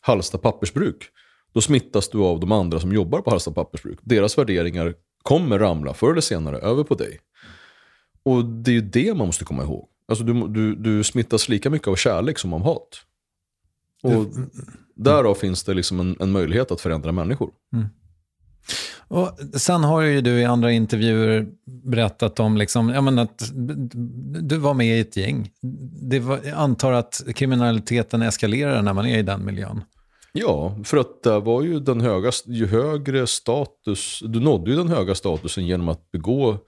Hallsta 0.00 0.38
pappersbruk. 0.38 1.08
Då 1.52 1.60
smittas 1.60 2.08
du 2.08 2.18
av 2.18 2.40
de 2.40 2.52
andra 2.52 2.80
som 2.80 2.92
jobbar 2.92 3.20
på 3.20 3.30
Hallsta 3.30 3.52
pappersbruk. 3.52 3.98
Deras 4.02 4.38
värderingar 4.38 4.94
kommer 5.22 5.58
ramla 5.58 5.94
förr 5.94 6.10
eller 6.10 6.20
senare 6.20 6.58
över 6.58 6.84
på 6.84 6.94
dig. 6.94 7.20
Och 8.22 8.44
det 8.44 8.70
är 8.70 8.74
ju 8.74 8.80
det 8.80 9.14
man 9.14 9.26
måste 9.26 9.44
komma 9.44 9.62
ihåg. 9.62 9.88
Alltså 10.08 10.24
du, 10.24 10.48
du, 10.48 10.74
du 10.74 11.04
smittas 11.04 11.48
lika 11.48 11.70
mycket 11.70 11.88
av 11.88 11.96
kärlek 11.96 12.38
som 12.38 12.52
av 12.52 12.62
hat. 12.62 12.88
Och 14.02 14.26
därav 14.94 15.34
finns 15.34 15.64
det 15.64 15.74
liksom 15.74 16.00
en, 16.00 16.16
en 16.20 16.32
möjlighet 16.32 16.70
att 16.70 16.80
förändra 16.80 17.12
människor. 17.12 17.50
Mm. 17.72 17.86
Och 19.08 19.38
sen 19.54 19.84
har 19.84 20.00
ju 20.00 20.20
du 20.20 20.40
i 20.40 20.44
andra 20.44 20.72
intervjuer 20.72 21.46
berättat 21.84 22.40
om 22.40 22.56
liksom, 22.56 22.88
ja, 22.88 23.00
men 23.00 23.18
att 23.18 23.52
du 24.42 24.56
var 24.56 24.74
med 24.74 24.98
i 24.98 25.00
ett 25.00 25.16
gäng. 25.16 25.50
Det 26.02 26.18
var, 26.18 26.40
jag 26.44 26.58
antar 26.58 26.92
att 26.92 27.22
kriminaliteten 27.34 28.22
eskalerar 28.22 28.82
när 28.82 28.92
man 28.92 29.06
är 29.06 29.18
i 29.18 29.22
den 29.22 29.44
miljön. 29.44 29.84
Ja, 30.32 30.78
för 30.84 30.96
att 30.96 31.22
det 31.22 31.40
var 31.40 31.62
ju 31.62 31.80
den 31.80 32.00
höga, 32.00 32.30
ju 32.46 32.66
högre 32.66 33.26
status, 33.26 34.22
du 34.24 34.40
nådde 34.40 34.70
ju 34.70 34.76
den 34.76 34.88
höga 34.88 35.14
statusen 35.14 35.66
genom 35.66 35.88
att 35.88 36.10
begå 36.10 36.58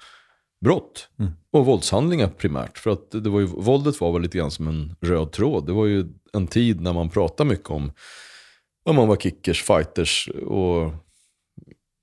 brott 0.61 1.09
mm. 1.19 1.33
och 1.51 1.67
våldshandlingar 1.67 2.29
primärt. 2.29 2.79
För 2.79 2.91
att 2.91 3.11
det 3.11 3.31
var 3.31 3.41
ju, 3.41 3.47
våldet 3.47 4.01
var 4.01 4.13
väl 4.13 4.23
lite 4.23 4.39
grann 4.39 4.51
som 4.51 4.69
en 4.69 4.97
röd 5.01 5.33
tråd. 5.33 5.67
Det 5.67 5.73
var 5.73 5.87
ju 5.87 6.07
en 6.33 6.47
tid 6.47 6.81
när 6.81 6.93
man 6.93 7.11
pratade 7.11 7.51
mycket 7.51 7.71
om, 7.71 7.93
om 8.85 8.97
man 8.97 9.09
var 9.09 9.17
kickers, 9.17 9.63
fighters 9.63 10.29
och 10.47 10.93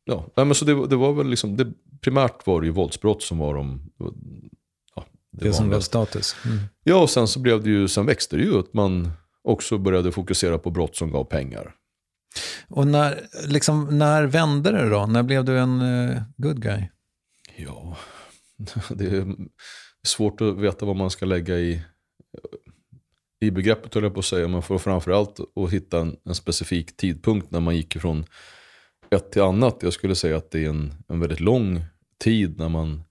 ja, 0.06 0.26
men 0.36 0.56
så 0.56 0.66
det, 0.66 0.88
det 0.88 0.96
var 0.96 1.14
väl 1.14 1.28
liksom, 1.28 1.58
det, 1.58 1.68
primärt 2.02 2.48
var 2.48 2.62
det 2.62 2.68
ju 2.68 2.74
våldsbrott 2.74 3.24
som 3.24 3.38
var 3.38 3.54
de, 3.54 3.92
ja, 4.96 5.06
det, 5.32 5.46
det 5.46 5.54
som 5.54 5.70
blev 5.70 5.80
status. 5.80 6.36
Mm. 6.46 6.58
Ja, 6.84 6.96
och 6.96 7.10
sen 7.10 7.28
så 7.28 7.40
blev 7.40 7.64
det 7.64 7.70
ju, 7.70 7.88
sen 7.88 8.06
växte 8.06 8.36
det 8.36 8.44
ju 8.44 8.60
att 8.60 8.74
man 8.74 9.12
också 9.44 9.78
började 9.78 10.12
fokusera 10.12 10.58
på 10.58 10.72
brott 10.72 10.96
som 10.96 11.12
gav 11.12 11.24
pengar. 11.24 11.76
Och 12.68 12.88
när, 12.88 13.28
liksom, 13.48 13.98
när 13.98 14.24
vände 14.24 14.72
det 14.72 14.90
då? 14.90 15.06
När 15.06 15.24
blev 15.24 15.46
du 15.46 15.60
en 15.60 15.82
uh, 15.82 16.22
good 16.38 16.62
guy? 16.62 16.84
Ja, 17.56 17.98
det 18.90 19.06
är 19.06 19.36
svårt 20.08 20.42
att 20.42 20.58
veta 20.58 20.86
vad 20.86 20.96
man 20.96 21.10
ska 21.10 21.26
lägga 21.26 21.58
i, 21.58 21.82
i 23.40 23.52
begreppet 23.52 23.94
höll 23.94 24.04
jag 24.04 24.14
på 24.14 24.20
att 24.20 24.26
säga. 24.26 24.48
Man 24.48 24.64
får 24.64 24.78
framförallt 24.78 25.40
att 25.56 25.72
hitta 25.72 26.00
en, 26.00 26.18
en 26.24 26.36
specifik 26.36 26.98
tidpunkt 26.98 27.52
när 27.52 27.60
man 27.60 27.76
gick 27.76 27.96
ifrån 27.96 28.26
ett 29.10 29.32
till 29.32 29.42
annat. 29.42 29.78
Jag 29.82 29.94
skulle 29.94 30.16
säga 30.16 30.38
att 30.38 30.52
det 30.52 30.66
är 30.66 30.70
en, 30.70 30.94
en 31.08 31.20
väldigt 31.20 31.40
lång 31.40 31.82
tid 32.20 32.58
när 32.58 32.70
man 32.70 33.04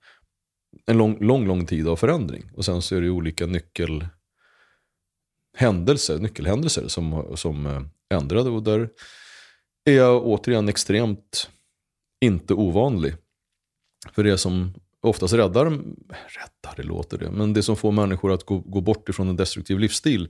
en 0.86 0.98
lång, 0.98 1.24
lång, 1.24 1.46
lång 1.46 1.66
tid 1.66 1.88
av 1.88 1.96
förändring. 1.96 2.50
Och 2.54 2.64
sen 2.64 2.82
så 2.82 2.96
är 2.96 3.00
det 3.00 3.10
olika 3.10 3.46
nyckelhändelser, 3.46 6.18
nyckelhändelser 6.18 6.88
som, 6.88 7.36
som 7.36 7.66
eh, 7.66 7.82
ändrade. 8.18 8.50
Och 8.50 8.62
där 8.62 8.88
är 9.84 9.92
jag 9.92 10.26
återigen 10.26 10.68
extremt 10.68 11.50
inte 12.20 12.54
ovanlig. 12.54 13.14
För 14.12 14.24
det 14.24 14.38
som 14.38 14.74
oftast 15.04 15.34
räddar, 15.34 15.64
räddar 15.64 16.74
det 16.76 16.82
låter 16.82 17.18
det, 17.18 17.30
men 17.30 17.52
det 17.52 17.62
som 17.62 17.76
får 17.76 17.92
människor 17.92 18.32
att 18.32 18.44
gå, 18.44 18.58
gå 18.58 18.80
bort 18.80 19.08
ifrån 19.08 19.28
en 19.28 19.36
destruktiv 19.36 19.78
livsstil 19.78 20.28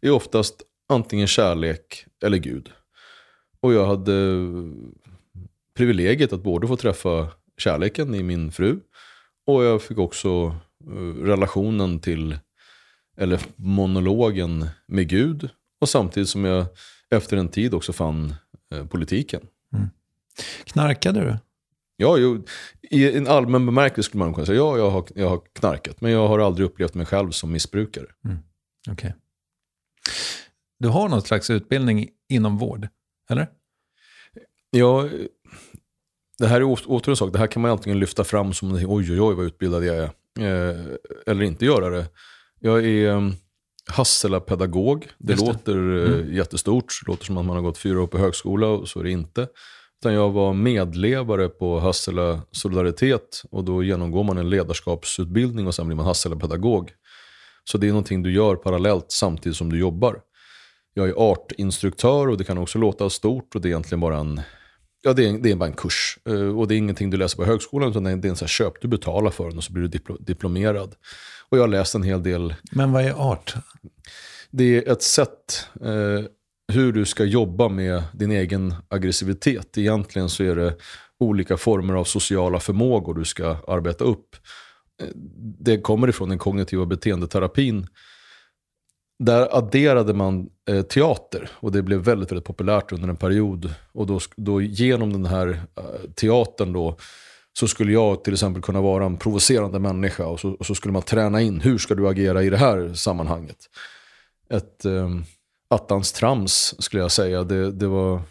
är 0.00 0.10
oftast 0.10 0.62
antingen 0.88 1.26
kärlek 1.26 2.06
eller 2.24 2.38
Gud. 2.38 2.70
Och 3.60 3.72
jag 3.72 3.86
hade 3.86 4.42
privilegiet 5.76 6.32
att 6.32 6.42
både 6.42 6.68
få 6.68 6.76
träffa 6.76 7.28
kärleken 7.58 8.14
i 8.14 8.22
min 8.22 8.52
fru 8.52 8.80
och 9.46 9.64
jag 9.64 9.82
fick 9.82 9.98
också 9.98 10.56
eh, 10.90 11.22
relationen 11.24 12.00
till, 12.00 12.38
eller 13.16 13.40
monologen 13.56 14.68
med 14.86 15.08
Gud. 15.08 15.48
Och 15.80 15.88
samtidigt 15.88 16.28
som 16.28 16.44
jag 16.44 16.66
efter 17.10 17.36
en 17.36 17.48
tid 17.48 17.74
också 17.74 17.92
fann 17.92 18.34
eh, 18.74 18.86
politiken. 18.86 19.40
Mm. 19.74 19.88
Knarkade 20.64 21.20
du? 21.20 21.36
Ja, 21.96 22.16
jo, 22.16 22.44
i 22.90 23.16
en 23.16 23.26
allmän 23.26 23.66
bemärkelse 23.66 24.08
skulle 24.08 24.24
man 24.24 24.34
kunna 24.34 24.46
säga 24.46 24.56
ja, 24.56 24.78
jag 24.78 24.90
har, 24.90 25.06
jag 25.14 25.28
har 25.28 25.40
knarkat. 25.52 26.00
Men 26.00 26.12
jag 26.12 26.28
har 26.28 26.38
aldrig 26.38 26.66
upplevt 26.66 26.94
mig 26.94 27.06
själv 27.06 27.30
som 27.30 27.52
missbrukare. 27.52 28.06
Mm. 28.24 28.38
Okay. 28.90 29.12
Du 30.78 30.88
har 30.88 31.08
någon 31.08 31.22
slags 31.22 31.50
utbildning 31.50 32.08
inom 32.28 32.58
vård, 32.58 32.88
eller? 33.30 33.48
Ja, 34.70 35.08
det 36.38 36.46
här 36.46 36.60
är 36.60 36.64
åter 36.64 37.10
en 37.10 37.16
sak. 37.16 37.32
Det 37.32 37.38
här 37.38 37.46
kan 37.46 37.62
man 37.62 37.70
antingen 37.70 37.98
lyfta 37.98 38.24
fram 38.24 38.52
som 38.52 38.72
oj, 38.72 38.86
oj, 38.86 39.20
oj 39.20 39.34
vad 39.34 39.46
utbildad 39.46 39.84
jag 39.84 39.96
är. 39.96 40.10
Eh, 40.38 40.76
eller 41.26 41.42
inte 41.42 41.64
göra 41.64 41.90
det. 41.90 42.06
Jag 42.60 42.84
är 42.84 43.10
um, 43.10 43.34
Hassela-pedagog. 43.88 45.08
Det 45.18 45.32
Just 45.32 45.46
låter 45.46 45.76
det. 45.76 46.02
Eh, 46.02 46.12
mm. 46.12 46.34
jättestort. 46.34 47.00
Det 47.04 47.10
låter 47.10 47.24
som 47.24 47.38
att 47.38 47.44
man 47.44 47.56
har 47.56 47.62
gått 47.62 47.78
fyra 47.78 48.02
år 48.02 48.06
på 48.06 48.18
högsola 48.18 48.66
och 48.66 48.88
så 48.88 49.00
är 49.00 49.04
det 49.04 49.10
inte. 49.10 49.48
Utan 50.00 50.14
jag 50.14 50.30
var 50.30 50.54
medlevare 50.54 51.48
på 51.48 51.80
Hassela 51.80 52.42
Solidaritet 52.50 53.42
och 53.50 53.64
då 53.64 53.82
genomgår 53.82 54.24
man 54.24 54.38
en 54.38 54.50
ledarskapsutbildning 54.50 55.66
och 55.66 55.74
sen 55.74 55.86
blir 55.86 55.96
man 55.96 56.06
Hassela-pedagog. 56.06 56.92
Så 57.64 57.78
det 57.78 57.86
är 57.86 57.90
någonting 57.90 58.22
du 58.22 58.32
gör 58.32 58.56
parallellt 58.56 59.06
samtidigt 59.08 59.56
som 59.56 59.72
du 59.72 59.78
jobbar. 59.78 60.20
Jag 60.94 61.08
är 61.08 61.32
artinstruktör 61.32 62.28
och 62.28 62.38
det 62.38 62.44
kan 62.44 62.58
också 62.58 62.78
låta 62.78 63.10
stort 63.10 63.54
och 63.54 63.60
det 63.60 63.68
är 63.68 63.70
egentligen 63.70 64.00
bara 64.00 64.18
en, 64.18 64.40
ja, 65.02 65.12
det 65.12 65.28
är, 65.28 65.38
det 65.38 65.50
är 65.50 65.56
bara 65.56 65.68
en 65.68 65.76
kurs. 65.76 66.18
Eh, 66.28 66.58
och 66.58 66.68
det 66.68 66.74
är 66.74 66.78
ingenting 66.78 67.10
du 67.10 67.16
läser 67.16 67.36
på 67.36 67.44
högskolan 67.44 67.90
utan 67.90 68.04
det 68.04 68.10
är 68.10 68.14
en 68.14 68.22
här 68.40 68.46
köp, 68.46 68.80
du 68.80 68.88
betalar 68.88 69.30
för 69.30 69.48
den 69.48 69.56
och 69.56 69.64
så 69.64 69.72
blir 69.72 69.82
du 69.82 69.88
diplo, 69.88 70.16
diplomerad. 70.20 70.94
Och 71.48 71.58
jag 71.58 71.62
har 71.62 71.68
läst 71.68 71.94
en 71.94 72.02
hel 72.02 72.22
del. 72.22 72.54
Men 72.72 72.92
vad 72.92 73.04
är 73.04 73.12
art? 73.12 73.54
Det 74.50 74.76
är 74.76 74.92
ett 74.92 75.02
sätt 75.02 75.68
eh, 75.80 76.24
hur 76.72 76.92
du 76.92 77.04
ska 77.04 77.24
jobba 77.24 77.68
med 77.68 78.02
din 78.12 78.30
egen 78.30 78.74
aggressivitet. 78.88 79.78
Egentligen 79.78 80.28
så 80.28 80.44
är 80.44 80.56
det 80.56 80.74
olika 81.18 81.56
former 81.56 81.94
av 81.94 82.04
sociala 82.04 82.60
förmågor 82.60 83.14
du 83.14 83.24
ska 83.24 83.56
arbeta 83.68 84.04
upp. 84.04 84.36
Det 85.58 85.80
kommer 85.80 86.08
ifrån 86.08 86.28
den 86.28 86.38
kognitiva 86.38 86.86
beteendeterapin. 86.86 87.86
Där 89.18 89.56
adderade 89.58 90.14
man 90.14 90.48
eh, 90.68 90.82
teater 90.82 91.50
och 91.54 91.72
det 91.72 91.82
blev 91.82 92.00
väldigt, 92.00 92.30
väldigt 92.30 92.46
populärt 92.46 92.92
under 92.92 93.08
en 93.08 93.16
period. 93.16 93.74
Och 93.92 94.06
då, 94.06 94.20
då 94.36 94.62
genom 94.62 95.12
den 95.12 95.26
här 95.26 95.48
eh, 95.76 96.10
teatern 96.14 96.72
då 96.72 96.96
så 97.58 97.68
skulle 97.68 97.92
jag 97.92 98.24
till 98.24 98.32
exempel 98.32 98.62
kunna 98.62 98.80
vara 98.80 99.06
en 99.06 99.16
provocerande 99.16 99.78
människa 99.78 100.26
och 100.26 100.40
så, 100.40 100.50
och 100.50 100.66
så 100.66 100.74
skulle 100.74 100.92
man 100.92 101.02
träna 101.02 101.40
in 101.40 101.60
hur 101.60 101.78
ska 101.78 101.94
du 101.94 102.08
agera 102.08 102.42
i 102.42 102.50
det 102.50 102.56
här 102.56 102.94
sammanhanget. 102.94 103.56
Ett 104.50 104.84
eh, 104.84 105.10
attans 105.68 106.12
trams 106.12 106.74
skulle 106.78 107.02
jag 107.02 107.12
säga. 107.12 107.44
Det, 107.44 107.72
det, 107.72 107.86
var, 107.86 108.22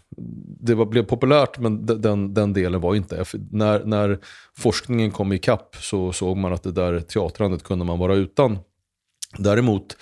det 0.60 0.76
var, 0.76 0.86
blev 0.86 1.04
populärt 1.04 1.60
men 1.60 1.86
den, 1.86 2.34
den 2.34 2.54
delen 2.54 2.82
var 2.82 2.96
inte. 2.96 3.26
När, 3.52 3.84
när 3.86 4.20
forskningen 4.58 5.12
kom 5.12 5.34
ikapp 5.34 5.76
så 5.76 6.14
såg 6.14 6.38
man 6.38 6.54
att 6.54 6.64
det 6.64 6.72
där 6.72 7.00
teatrandet 7.00 7.64
kunde 7.64 7.86
man 7.86 8.00
vara 8.00 8.16
utan. 8.16 8.58
Däremot 9.38 9.98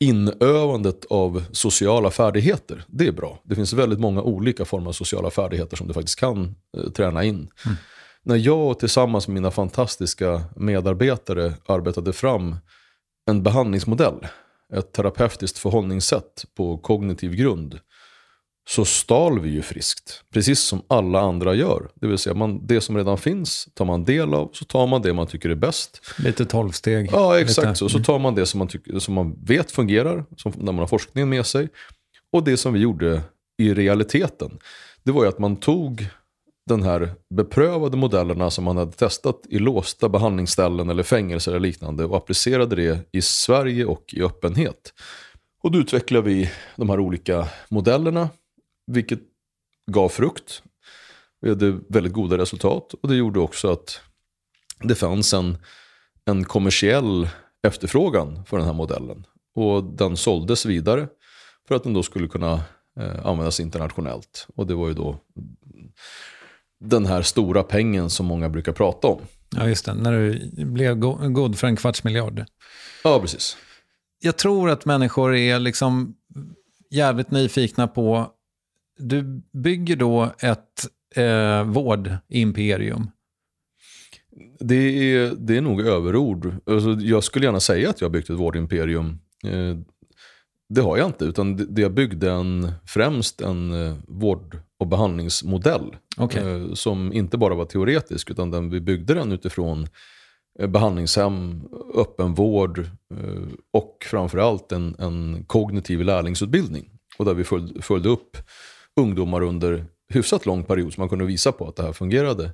inövandet 0.00 1.04
av 1.10 1.44
sociala 1.52 2.10
färdigheter, 2.10 2.84
det 2.86 3.06
är 3.06 3.12
bra. 3.12 3.40
Det 3.44 3.54
finns 3.54 3.72
väldigt 3.72 4.00
många 4.00 4.22
olika 4.22 4.64
former 4.64 4.88
av 4.88 4.92
sociala 4.92 5.30
färdigheter 5.30 5.76
som 5.76 5.88
du 5.88 5.94
faktiskt 5.94 6.20
kan 6.20 6.54
eh, 6.76 6.90
träna 6.90 7.24
in. 7.24 7.36
Mm. 7.36 7.76
När 8.22 8.36
jag 8.36 8.78
tillsammans 8.78 9.28
med 9.28 9.34
mina 9.34 9.50
fantastiska 9.50 10.42
medarbetare 10.56 11.54
arbetade 11.66 12.12
fram 12.12 12.56
en 13.26 13.42
behandlingsmodell, 13.42 14.26
ett 14.74 14.92
terapeutiskt 14.92 15.58
förhållningssätt 15.58 16.44
på 16.56 16.78
kognitiv 16.78 17.34
grund, 17.34 17.80
så 18.68 18.84
stal 18.84 19.40
vi 19.40 19.50
ju 19.50 19.62
friskt. 19.62 20.22
Precis 20.32 20.60
som 20.60 20.82
alla 20.88 21.20
andra 21.20 21.54
gör. 21.54 21.90
Det 21.94 22.06
vill 22.06 22.18
säga, 22.18 22.34
man, 22.34 22.66
det 22.66 22.80
som 22.80 22.96
redan 22.96 23.18
finns 23.18 23.68
tar 23.74 23.84
man 23.84 24.04
del 24.04 24.34
av, 24.34 24.50
så 24.52 24.64
tar 24.64 24.86
man 24.86 25.02
det 25.02 25.12
man 25.12 25.26
tycker 25.26 25.50
är 25.50 25.54
bäst. 25.54 26.00
Lite 26.18 26.44
tolvsteg. 26.44 27.08
Ja, 27.12 27.40
exakt 27.40 27.78
så. 27.78 27.88
Så 27.88 27.98
tar 27.98 28.18
man 28.18 28.34
det 28.34 28.46
som 28.46 28.58
man, 28.58 28.68
tycker, 28.68 28.98
som 28.98 29.14
man 29.14 29.44
vet 29.44 29.70
fungerar, 29.70 30.24
som, 30.36 30.52
när 30.56 30.72
man 30.72 30.78
har 30.78 30.86
forskningen 30.86 31.28
med 31.28 31.46
sig. 31.46 31.68
Och 32.32 32.44
det 32.44 32.56
som 32.56 32.72
vi 32.72 32.80
gjorde 32.80 33.22
i 33.58 33.74
realiteten, 33.74 34.58
det 35.02 35.12
var 35.12 35.22
ju 35.22 35.28
att 35.28 35.38
man 35.38 35.56
tog 35.56 36.06
den 36.68 36.82
här 36.82 37.14
beprövade 37.34 37.96
modellerna 37.96 38.50
som 38.50 38.64
man 38.64 38.76
hade 38.76 38.92
testat 38.92 39.40
i 39.48 39.58
låsta 39.58 40.08
behandlingsställen 40.08 40.90
eller 40.90 41.02
fängelser 41.02 41.52
eller 41.52 41.60
liknande 41.60 42.04
och 42.04 42.16
applicerade 42.16 42.76
det 42.76 43.08
i 43.12 43.22
Sverige 43.22 43.84
och 43.84 44.04
i 44.12 44.22
öppenhet. 44.22 44.92
Och 45.62 45.70
då 45.70 45.78
utvecklade 45.78 46.28
vi 46.28 46.50
de 46.76 46.90
här 46.90 47.00
olika 47.00 47.48
modellerna 47.68 48.28
vilket 48.86 49.20
gav 49.90 50.08
frukt. 50.08 50.62
Vi 51.40 51.48
hade 51.48 51.78
väldigt 51.88 52.12
goda 52.12 52.38
resultat 52.38 52.94
och 53.02 53.08
det 53.08 53.16
gjorde 53.16 53.40
också 53.40 53.72
att 53.72 54.00
det 54.80 54.94
fanns 54.94 55.34
en, 55.34 55.58
en 56.24 56.44
kommersiell 56.44 57.28
efterfrågan 57.62 58.44
för 58.44 58.56
den 58.56 58.66
här 58.66 58.74
modellen. 58.74 59.26
Och 59.54 59.84
den 59.84 60.16
såldes 60.16 60.66
vidare 60.66 61.08
för 61.68 61.74
att 61.74 61.84
den 61.84 61.92
då 61.92 62.02
skulle 62.02 62.28
kunna 62.28 62.52
eh, 63.00 63.26
användas 63.26 63.60
internationellt. 63.60 64.46
Och 64.56 64.66
det 64.66 64.74
var 64.74 64.88
ju 64.88 64.94
då 64.94 65.18
den 66.80 67.06
här 67.06 67.22
stora 67.22 67.62
pengen 67.62 68.10
som 68.10 68.26
många 68.26 68.48
brukar 68.48 68.72
prata 68.72 69.08
om. 69.08 69.20
Ja, 69.56 69.68
just 69.68 69.84
det. 69.84 69.94
När 69.94 70.12
du 70.12 70.50
blev 70.64 70.98
god 71.32 71.58
för 71.58 71.66
en 71.66 71.76
kvarts 71.76 72.04
miljard. 72.04 72.44
Ja, 73.04 73.20
precis. 73.20 73.56
Jag 74.20 74.36
tror 74.36 74.70
att 74.70 74.84
människor 74.84 75.34
är 75.34 75.58
liksom 75.58 76.14
jävligt 76.90 77.30
nyfikna 77.30 77.88
på 77.88 78.32
du 78.98 79.42
bygger 79.52 79.96
då 79.96 80.32
ett 80.38 80.88
eh, 81.14 81.64
vårdimperium. 81.64 83.10
Det 84.60 85.14
är, 85.14 85.34
det 85.38 85.56
är 85.56 85.60
nog 85.60 85.80
överord. 85.80 86.54
Alltså, 86.66 86.90
jag 86.90 87.24
skulle 87.24 87.46
gärna 87.46 87.60
säga 87.60 87.90
att 87.90 88.00
jag 88.00 88.08
har 88.08 88.12
byggt 88.12 88.30
ett 88.30 88.38
vårdimperium. 88.38 89.18
Eh, 89.44 89.76
det 90.68 90.80
har 90.80 90.96
jag 90.96 91.06
inte, 91.06 91.24
utan 91.24 91.74
det, 91.74 91.82
jag 91.82 91.94
byggde 91.94 92.30
en, 92.30 92.72
främst 92.86 93.40
en 93.40 93.72
eh, 93.72 93.96
vård 94.08 94.58
och 94.78 94.86
behandlingsmodell. 94.86 95.96
Okay. 96.16 96.42
Eh, 96.42 96.74
som 96.74 97.12
inte 97.12 97.38
bara 97.38 97.54
var 97.54 97.64
teoretisk, 97.64 98.30
utan 98.30 98.50
den, 98.50 98.70
vi 98.70 98.80
byggde 98.80 99.14
den 99.14 99.32
utifrån 99.32 99.86
eh, 100.58 100.66
behandlingshem, 100.66 101.62
öppenvård 101.94 102.78
eh, 102.78 103.42
och 103.72 104.06
framförallt 104.10 104.72
en, 104.72 104.96
en 104.98 105.44
kognitiv 105.46 106.00
lärlingsutbildning. 106.00 106.90
Och 107.18 107.24
där 107.24 107.34
vi 107.34 107.44
följde 107.82 108.08
upp 108.08 108.36
ungdomar 108.96 109.42
under 109.42 109.86
hyfsat 110.08 110.46
lång 110.46 110.64
period 110.64 110.92
så 110.92 111.00
man 111.00 111.08
kunde 111.08 111.24
visa 111.24 111.52
på 111.52 111.68
att 111.68 111.76
det 111.76 111.82
här 111.82 111.92
fungerade. 111.92 112.50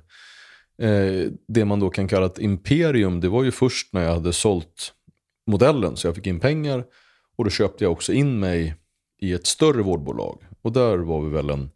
Det 1.47 1.65
man 1.65 1.79
då 1.79 1.89
kan 1.89 2.07
kalla 2.07 2.25
ett 2.25 2.39
imperium, 2.39 3.21
det 3.21 3.29
var 3.29 3.43
ju 3.43 3.51
först 3.51 3.93
när 3.93 4.03
jag 4.03 4.13
hade 4.13 4.33
sålt 4.33 4.93
modellen 5.47 5.97
så 5.97 6.07
jag 6.07 6.15
fick 6.15 6.27
in 6.27 6.39
pengar 6.39 6.83
och 7.37 7.43
då 7.43 7.49
köpte 7.49 7.83
jag 7.83 7.91
också 7.91 8.13
in 8.13 8.39
mig 8.39 8.75
i 9.21 9.33
ett 9.33 9.47
större 9.47 9.81
vårdbolag. 9.81 10.41
Och 10.61 10.71
där 10.71 10.97
var 10.97 11.21
vi 11.21 11.29
väl 11.29 11.49
en 11.49 11.69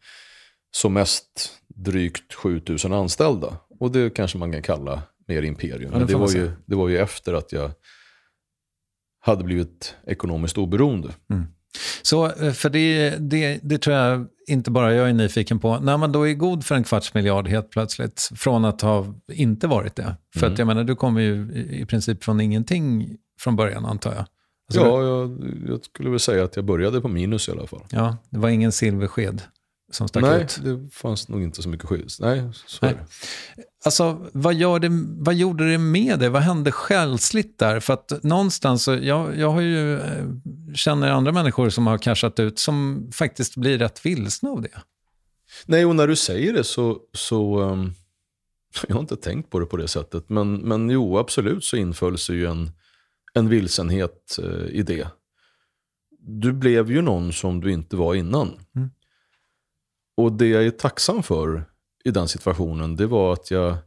som 0.72 0.94
mest 0.94 1.52
drygt 1.68 2.34
7000 2.34 2.94
anställda. 2.94 3.58
Och 3.80 3.92
det 3.92 4.10
kanske 4.10 4.38
man 4.38 4.52
kan 4.52 4.62
kalla 4.62 5.02
mer 5.28 5.42
imperium. 5.42 5.92
Men 5.92 6.08
det, 6.08 6.16
var 6.16 6.32
ju, 6.32 6.52
det 6.66 6.76
var 6.76 6.90
ju 6.90 6.98
efter 6.98 7.34
att 7.34 7.52
jag 7.52 7.72
hade 9.20 9.44
blivit 9.44 9.96
ekonomiskt 10.08 10.58
oberoende. 10.58 11.10
Mm. 11.30 11.46
Så 12.02 12.26
eh, 12.26 12.52
för 12.52 12.70
det, 12.70 13.16
det, 13.20 13.60
det 13.64 13.78
tror 13.78 13.96
jag 13.96 14.28
inte 14.48 14.72
bara 14.72 14.94
jag 14.94 15.10
är 15.10 15.14
nyfiken 15.14 15.60
på. 15.60 15.80
När 15.80 15.98
man 15.98 16.12
då 16.12 16.28
är 16.28 16.34
god 16.34 16.66
för 16.66 16.76
en 16.76 16.84
kvarts 16.84 17.14
miljard 17.14 17.48
helt 17.48 17.70
plötsligt, 17.70 18.30
från 18.36 18.66
att 18.66 18.82
ha 18.82 19.06
inte 19.32 19.68
varit 19.68 19.96
det. 19.96 20.16
För 20.34 20.44
mm. 20.44 20.54
att 20.54 20.60
jag 20.60 20.68
menar, 20.68 20.84
du 20.84 20.96
kommer 20.96 21.22
ju 21.22 21.54
i 21.72 21.86
princip 21.86 22.24
från 22.24 22.42
ingenting 22.42 23.18
från 23.40 23.56
början 23.56 23.86
antar 23.86 24.14
jag. 24.14 24.26
Alltså, 24.68 24.86
ja, 24.86 25.04
jag, 25.04 25.54
jag, 25.68 25.86
skulle 25.86 26.10
väl 26.10 26.20
säga 26.20 26.44
att 26.44 26.56
jag 26.56 26.66
började 26.66 27.02
på 27.02 27.08
minus 27.08 27.50
i 27.50 27.52
alla 27.52 27.68
fall. 27.68 27.84
Ja, 27.92 28.18
det 28.30 28.38
var 28.38 28.50
ingen 28.50 28.72
silversked 28.72 29.42
som 29.92 30.08
stack 30.08 30.24
Nej, 30.24 30.42
ut? 30.42 30.60
Nej, 30.64 30.76
det 30.76 30.90
fanns 30.94 31.28
nog 31.30 31.44
inte 31.44 31.62
så 31.62 31.70
mycket 31.70 31.90
skit. 31.90 32.18
Nej, 32.20 32.44
så 32.66 32.86
Nej. 32.86 32.98
Alltså, 33.86 34.28
vad, 34.34 34.54
gör 34.54 34.80
det, 34.80 34.90
vad 35.18 35.36
gjorde 35.36 35.72
det 35.72 35.78
med 35.78 36.20
dig? 36.20 36.30
Vad 36.30 36.42
hände 36.42 36.72
själsligt 36.72 37.60
där? 37.60 37.80
För 37.80 37.94
att 37.94 38.24
någonstans, 38.24 38.88
jag, 38.88 39.38
jag 39.38 39.50
har 39.52 39.62
ju, 39.62 40.00
eh, 40.00 40.26
känner 40.74 41.12
andra 41.12 41.32
människor 41.32 41.70
som 41.70 41.88
har 41.88 41.98
cashat 41.98 42.40
ut 42.40 42.60
som 42.60 43.10
faktiskt 43.14 43.56
blir 43.56 43.78
rätt 43.78 44.06
vilsna 44.06 44.50
av 44.50 44.62
det. 44.62 44.82
Nej, 45.66 45.86
och 45.86 45.96
när 45.96 46.08
du 46.08 46.16
säger 46.16 46.54
det 46.54 46.64
så, 46.64 47.00
så 47.14 47.60
um, 47.60 47.94
jag 48.88 48.96
har 48.96 49.02
inte 49.02 49.16
tänkt 49.16 49.50
på 49.50 49.60
det 49.60 49.66
på 49.66 49.78
det 49.78 49.88
sättet. 49.88 50.30
Men, 50.30 50.58
men 50.58 50.90
jo, 50.90 51.18
absolut 51.18 51.64
så 51.64 51.78
inföll 51.78 52.18
sig 52.18 52.36
ju 52.36 52.46
en, 52.46 52.72
en 53.34 53.50
vilsenhet 53.50 54.40
uh, 54.44 54.68
i 54.70 54.84
det. 54.84 55.08
Du 56.20 56.54
blev 56.54 56.92
ju 56.92 57.02
någon 57.02 57.34
som 57.34 57.62
du 57.62 57.72
inte 57.72 57.96
var 57.96 58.16
innan. 58.16 58.48
Mm. 58.76 58.90
Och 60.20 60.32
det 60.32 60.48
jag 60.48 60.66
är 60.66 60.72
tacksam 60.72 61.24
för 61.24 61.66
i 62.06 62.12
den 62.12 62.28
situationen, 62.28 62.96
det 62.96 63.08
var 63.08 63.34
att 63.34 63.52
jag 63.52 63.78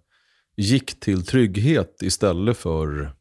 gick 0.57 1.01
till 1.01 1.27
trygghet 1.27 2.03
istället 2.03 2.57
för 2.57 3.13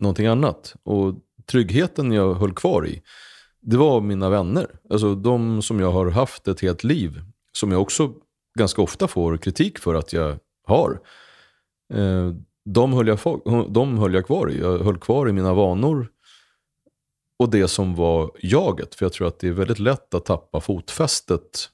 någonting 0.00 0.26
annat. 0.26 0.74
Och 0.82 1.14
tryggheten 1.46 2.12
jag 2.12 2.34
höll 2.34 2.54
kvar 2.54 2.86
i, 2.86 3.02
det 3.60 3.76
var 3.76 4.00
mina 4.00 4.30
vänner. 4.30 4.66
Alltså 4.90 5.14
de 5.14 5.62
som 5.62 5.80
jag 5.80 5.92
har 5.92 6.10
haft 6.10 6.48
ett 6.48 6.60
helt 6.60 6.84
liv, 6.84 7.22
som 7.52 7.72
jag 7.72 7.82
också 7.82 8.14
ganska 8.58 8.82
ofta 8.82 9.08
får 9.08 9.36
kritik 9.36 9.78
för 9.78 9.94
att 9.94 10.12
jag 10.12 10.38
har. 10.66 11.00
Eh, 11.94 12.32
de 12.64 12.92
höll 12.92 13.08
jag, 13.08 13.18
de 13.72 13.98
höll 13.98 14.14
jag 14.14 14.26
kvar 14.26 14.50
i. 14.50 14.60
Jag 14.60 14.78
höll 14.78 14.98
kvar 14.98 15.28
i 15.28 15.32
mina 15.32 15.54
vanor 15.54 16.08
och 17.38 17.50
det 17.50 17.68
som 17.68 17.94
var 17.94 18.30
jaget. 18.42 18.94
För 18.94 19.04
jag 19.04 19.12
tror 19.12 19.28
att 19.28 19.38
det 19.38 19.48
är 19.48 19.52
väldigt 19.52 19.78
lätt 19.78 20.14
att 20.14 20.24
tappa 20.24 20.60
fotfästet 20.60 21.70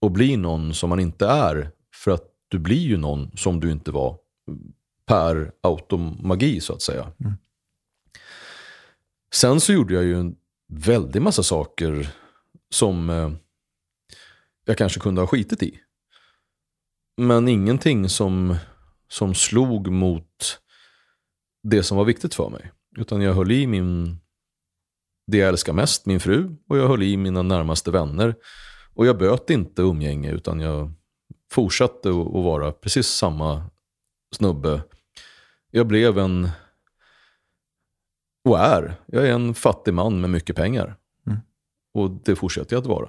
och 0.00 0.10
bli 0.10 0.36
någon 0.36 0.74
som 0.74 0.90
man 0.90 1.00
inte 1.00 1.26
är. 1.26 1.70
För 1.94 2.10
att 2.10 2.24
du 2.48 2.58
blir 2.58 2.80
ju 2.80 2.96
någon 2.96 3.36
som 3.36 3.60
du 3.60 3.72
inte 3.72 3.90
var 3.90 4.18
per 5.06 5.52
automagi 5.62 6.60
så 6.60 6.72
att 6.72 6.82
säga. 6.82 7.12
Mm. 7.20 7.32
Sen 9.32 9.60
så 9.60 9.72
gjorde 9.72 9.94
jag 9.94 10.04
ju 10.04 10.20
en 10.20 10.36
väldig 10.68 11.22
massa 11.22 11.42
saker 11.42 12.08
som... 12.70 13.10
Eh, 13.10 13.30
jag 14.64 14.78
kanske 14.78 15.00
kunde 15.00 15.20
ha 15.20 15.26
skitit 15.26 15.62
i. 15.62 15.80
Men 17.16 17.48
ingenting 17.48 18.08
som, 18.08 18.56
som 19.08 19.34
slog 19.34 19.88
mot 19.90 20.60
det 21.62 21.82
som 21.82 21.96
var 21.96 22.04
viktigt 22.04 22.34
för 22.34 22.48
mig. 22.48 22.72
Utan 22.96 23.20
jag 23.20 23.34
höll 23.34 23.52
i 23.52 23.66
min, 23.66 24.18
det 25.26 25.36
jag 25.36 25.48
älskar 25.48 25.72
mest, 25.72 26.06
min 26.06 26.20
fru, 26.20 26.56
och 26.68 26.78
jag 26.78 26.88
höll 26.88 27.02
i 27.02 27.16
mina 27.16 27.42
närmaste 27.42 27.90
vänner. 27.90 28.34
Och 29.00 29.06
jag 29.06 29.18
böt 29.18 29.50
inte 29.50 29.82
umgänge, 29.82 30.32
utan 30.32 30.60
jag 30.60 30.92
fortsatte 31.50 32.08
att 32.08 32.14
vara 32.32 32.72
precis 32.72 33.06
samma 33.06 33.64
snubbe. 34.34 34.82
Jag 35.70 35.86
blev 35.86 36.18
en, 36.18 36.50
och 38.44 38.58
är, 38.58 38.94
jag 39.06 39.28
är 39.28 39.32
en 39.32 39.54
fattig 39.54 39.94
man 39.94 40.20
med 40.20 40.30
mycket 40.30 40.56
pengar. 40.56 40.96
Mm. 41.26 41.38
Och 41.94 42.10
det 42.10 42.36
fortsätter 42.36 42.76
jag 42.76 42.80
att 42.80 42.86
vara. 42.86 43.08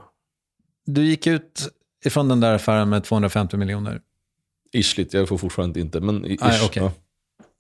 Du 0.86 1.06
gick 1.06 1.28
ut 1.28 1.70
ifrån 2.06 2.28
den 2.28 2.40
där 2.40 2.54
affären 2.54 2.90
med 2.90 3.04
250 3.04 3.58
miljoner. 3.58 4.02
Ishligt, 4.72 5.14
jag 5.14 5.30
får 5.30 5.38
fortfarande 5.38 5.80
inte, 5.80 6.00
men 6.00 6.26
ish, 6.26 6.42
Nej, 6.42 6.66
okej. 6.66 6.84
ja. 6.84 6.92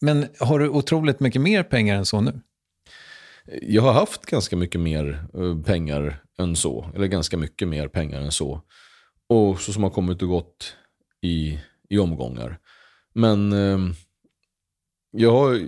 Men 0.01 0.27
har 0.39 0.59
du 0.59 0.69
otroligt 0.69 1.19
mycket 1.19 1.41
mer 1.41 1.63
pengar 1.63 1.95
än 1.95 2.05
så 2.05 2.21
nu? 2.21 2.41
Jag 3.45 3.81
har 3.81 3.93
haft 3.93 4.25
ganska 4.25 4.55
mycket 4.55 4.81
mer 4.81 5.25
eh, 5.33 5.61
pengar 5.61 6.23
än 6.39 6.55
så. 6.55 6.91
Eller 6.95 7.07
ganska 7.07 7.37
mycket 7.37 7.67
mer 7.67 7.87
pengar 7.87 8.21
än 8.21 8.31
så. 8.31 8.61
Och 9.27 9.61
så 9.61 9.73
som 9.73 9.83
har 9.83 9.89
kommit 9.89 10.21
och 10.21 10.29
gått 10.29 10.75
i, 11.21 11.59
i 11.89 11.97
omgångar. 11.97 12.59
Men 13.13 13.53
eh, 13.53 13.79
jag, 15.11 15.31
har, 15.31 15.59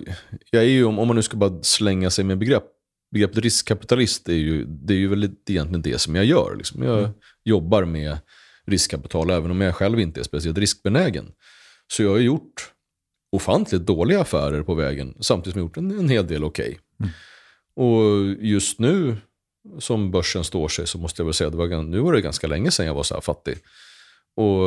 jag 0.52 0.64
är 0.64 0.68
ju, 0.68 0.86
om 0.86 1.08
man 1.08 1.16
nu 1.16 1.22
ska 1.22 1.38
bara 1.38 1.64
slänga 1.64 2.10
sig 2.10 2.26
med 2.26 2.38
begrepp. 2.38 2.64
Begreppet 3.12 3.38
riskkapitalist 3.38 4.30
är 4.30 4.34
ju, 4.34 4.66
det 4.66 4.94
är 4.94 4.98
ju 4.98 5.08
väl 5.08 5.24
egentligen 5.24 5.82
det 5.82 6.00
som 6.00 6.16
jag 6.16 6.26
gör. 6.26 6.56
Liksom. 6.58 6.84
Jag 6.84 7.10
jobbar 7.44 7.86
med 7.86 8.18
riskkapital 8.66 9.30
även 9.30 9.52
om 9.52 9.62
jag 9.62 9.76
själv 9.76 10.00
inte 10.00 10.20
är 10.20 10.24
speciellt 10.24 10.58
riskbenägen. 10.58 11.32
Så 11.88 12.04
jag 12.04 12.10
har 12.10 12.18
gjort 12.18 12.74
ofantligt 13.32 13.86
dåliga 13.86 14.22
affärer 14.22 14.64
på 14.64 14.74
vägen 14.74 15.18
samtidigt 15.20 15.54
som 15.54 15.60
jag 15.60 15.66
gjort 15.66 15.78
en, 15.78 16.00
en 16.00 16.10
hel 16.10 16.28
del 16.28 16.44
okej. 16.44 16.80
Och 17.76 18.26
just 18.40 18.80
nu 18.80 19.18
som 19.80 20.12
börsen 20.12 20.44
står 20.44 20.68
sig 20.68 20.88
så 20.88 20.98
måste 20.98 21.22
jag 21.22 21.26
väl 21.26 21.34
säga 21.34 21.48
att 21.48 21.56
var, 21.56 21.84
nu 21.84 22.00
var 22.00 22.14
det 22.14 22.22
ganska 22.22 22.48
länge 22.48 22.72
sedan 22.72 22.86
jag 22.86 22.94
var 22.94 23.04
så 23.04 23.14
här 23.14 23.22
fattig. 23.22 23.58
Och 24.36 24.62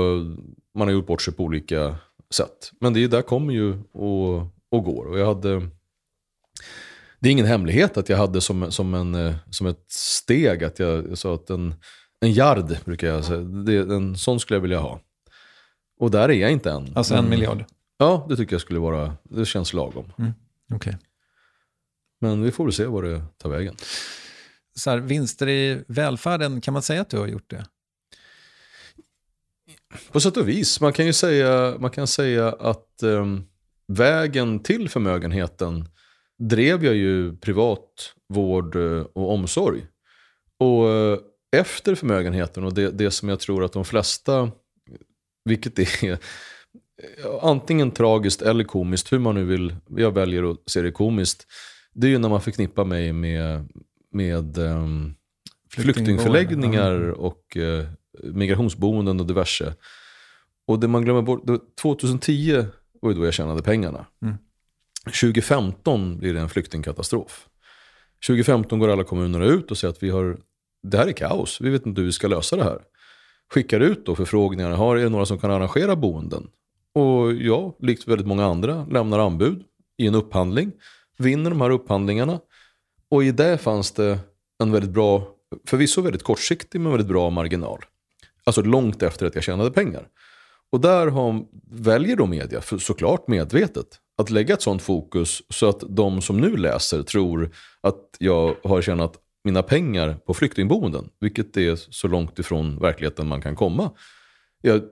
man 0.74 0.88
har 0.88 0.90
gjort 0.90 1.06
bort 1.06 1.22
sig 1.22 1.34
på 1.34 1.42
olika 1.44 1.96
sätt. 2.30 2.72
Men 2.80 2.92
det 2.92 3.04
är 3.04 3.08
där 3.08 3.22
kommer 3.22 3.52
ju 3.54 3.82
och, 3.92 4.36
och 4.70 4.84
går. 4.84 5.06
Och 5.06 5.18
jag 5.18 5.26
hade, 5.26 5.68
det 7.20 7.28
är 7.28 7.32
ingen 7.32 7.46
hemlighet 7.46 7.96
att 7.96 8.08
jag 8.08 8.16
hade 8.16 8.40
som, 8.40 8.72
som, 8.72 8.94
en, 8.94 9.34
som 9.50 9.66
ett 9.66 9.84
steg 9.88 10.64
att 10.64 10.78
jag 10.78 11.18
sa 11.18 11.34
att 11.34 11.50
en, 11.50 11.74
en 12.20 12.30
yard 12.30 12.76
brukar 12.84 13.08
jag 13.08 13.24
säga, 13.24 13.40
det, 13.40 13.76
en 13.76 14.16
sån 14.16 14.40
skulle 14.40 14.56
jag 14.56 14.62
vilja 14.62 14.78
ha. 14.78 15.00
Och 16.00 16.10
där 16.10 16.28
är 16.28 16.32
jag 16.34 16.52
inte 16.52 16.70
än. 16.70 16.92
Alltså 16.94 17.14
en 17.14 17.20
Men- 17.24 17.30
miljard? 17.30 17.64
Ja, 17.98 18.26
det 18.28 18.36
tycker 18.36 18.54
jag 18.54 18.60
skulle 18.60 18.78
vara, 18.78 19.16
det 19.22 19.44
känns 19.44 19.72
lagom. 19.72 20.12
Okej. 20.74 20.96
Men 22.20 22.42
vi 22.42 22.50
får 22.50 22.64
väl 22.64 22.72
se 22.72 22.86
vad 22.86 23.04
det 23.04 23.22
tar 23.38 23.50
vägen. 23.50 23.76
Så 24.74 24.90
här, 24.90 24.98
vinster 24.98 25.48
i 25.48 25.84
välfärden, 25.88 26.60
kan 26.60 26.72
man 26.72 26.82
säga 26.82 27.00
att 27.00 27.10
du 27.10 27.18
har 27.18 27.26
gjort 27.26 27.50
det? 27.50 27.66
På 30.12 30.20
sätt 30.20 30.36
och 30.36 30.48
vis. 30.48 30.80
Man 30.80 30.92
kan 30.92 31.06
ju 31.06 31.12
säga, 31.12 31.76
man 31.78 31.90
kan 31.90 32.06
säga 32.06 32.48
att 32.52 33.02
ehm, 33.02 33.44
vägen 33.88 34.62
till 34.62 34.88
förmögenheten 34.88 35.88
drev 36.38 36.84
jag 36.84 36.94
ju 36.94 37.36
privat 37.36 38.14
vård 38.28 38.76
eh, 38.76 39.00
och 39.00 39.32
omsorg. 39.32 39.86
Och 40.58 40.90
eh, 40.90 41.18
efter 41.56 41.94
förmögenheten 41.94 42.64
och 42.64 42.74
det, 42.74 42.90
det 42.90 43.10
som 43.10 43.28
jag 43.28 43.40
tror 43.40 43.64
att 43.64 43.72
de 43.72 43.84
flesta, 43.84 44.50
vilket 45.44 45.78
är 45.78 46.10
eh, 46.12 46.18
antingen 47.42 47.90
tragiskt 47.90 48.42
eller 48.42 48.64
komiskt, 48.64 49.12
hur 49.12 49.18
man 49.18 49.34
nu 49.34 49.44
vill, 49.44 49.76
jag 49.88 50.14
väljer 50.14 50.50
att 50.50 50.58
se 50.66 50.82
det 50.82 50.92
komiskt, 50.92 51.46
det 51.96 52.06
är 52.06 52.10
ju 52.10 52.18
när 52.18 52.28
man 52.28 52.40
förknippar 52.40 52.84
mig 52.84 53.12
med, 53.12 53.68
med 54.12 54.58
ehm, 54.58 55.14
flyktingförläggningar 55.70 57.10
och 57.10 57.56
eh, 57.56 57.84
migrationsboenden 58.22 59.20
och 59.20 59.26
diverse. 59.26 59.74
Och 60.66 60.80
det 60.80 60.88
man 60.88 61.04
glömmer 61.04 61.22
bort, 61.22 61.46
det- 61.46 61.60
2010 61.82 62.64
var 63.00 63.10
ju 63.10 63.16
då 63.16 63.24
jag 63.24 63.34
tjänade 63.34 63.62
pengarna. 63.62 64.06
2015 65.04 66.18
blir 66.18 66.34
det 66.34 66.40
en 66.40 66.48
flyktingkatastrof. 66.48 67.48
2015 68.26 68.78
går 68.78 68.88
alla 68.88 69.04
kommunerna 69.04 69.44
ut 69.44 69.70
och 69.70 69.78
säger 69.78 69.92
att 69.92 70.02
vi 70.02 70.10
har, 70.10 70.38
det 70.82 70.98
här 70.98 71.06
är 71.06 71.12
kaos, 71.12 71.60
vi 71.60 71.70
vet 71.70 71.86
inte 71.86 72.00
hur 72.00 72.06
vi 72.06 72.12
ska 72.12 72.28
lösa 72.28 72.56
det 72.56 72.64
här. 72.64 72.78
Skickar 73.54 73.80
ut 73.80 74.06
då 74.06 74.14
förfrågningar, 74.14 74.70
har 74.70 74.96
är 74.96 75.02
det 75.02 75.08
några 75.08 75.26
som 75.26 75.38
kan 75.38 75.50
arrangera 75.50 75.96
boenden? 75.96 76.46
Och 76.94 77.32
jag, 77.34 77.74
likt 77.80 78.08
väldigt 78.08 78.26
många 78.26 78.44
andra, 78.44 78.84
lämnar 78.90 79.18
anbud 79.18 79.62
i 79.98 80.06
en 80.06 80.14
upphandling, 80.14 80.72
vinner 81.16 81.50
de 81.50 81.60
här 81.60 81.70
upphandlingarna. 81.70 82.40
Och 83.10 83.24
i 83.24 83.30
det 83.30 83.58
fanns 83.58 83.92
det 83.92 84.18
en 84.62 84.72
väldigt 84.72 84.90
bra, 84.90 85.28
förvisso 85.66 86.02
väldigt 86.02 86.22
kortsiktig 86.22 86.80
men 86.80 86.92
väldigt 86.92 87.08
bra 87.08 87.30
marginal. 87.30 87.84
Alltså 88.44 88.62
långt 88.62 89.02
efter 89.02 89.26
att 89.26 89.34
jag 89.34 89.44
tjänade 89.44 89.70
pengar. 89.70 90.08
Och 90.72 90.80
där 90.80 91.06
har, 91.06 91.44
väljer 91.70 92.16
då 92.16 92.26
media, 92.26 92.60
för 92.60 92.78
såklart 92.78 93.28
medvetet, 93.28 93.86
att 94.18 94.30
lägga 94.30 94.54
ett 94.54 94.62
sånt 94.62 94.82
fokus 94.82 95.42
så 95.48 95.68
att 95.68 95.82
de 95.88 96.22
som 96.22 96.40
nu 96.40 96.56
läser 96.56 97.02
tror 97.02 97.50
att 97.80 98.16
jag 98.18 98.56
har 98.64 98.82
tjänat 98.82 99.14
mina 99.44 99.62
pengar 99.62 100.14
på 100.26 100.34
flyktingboenden. 100.34 101.08
Vilket 101.20 101.56
är 101.56 101.76
så 101.76 102.08
långt 102.08 102.38
ifrån 102.38 102.78
verkligheten 102.78 103.26
man 103.26 103.42
kan 103.42 103.56
komma. 103.56 103.90
Jag 104.62 104.82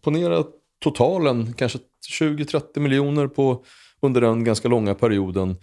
ponera 0.00 0.44
totalen, 0.80 1.52
kanske 1.52 1.78
20-30 2.20 2.80
miljoner 2.80 3.26
på, 3.26 3.64
under 4.02 4.20
den 4.20 4.44
ganska 4.44 4.68
långa 4.68 4.94
perioden. 4.94 5.56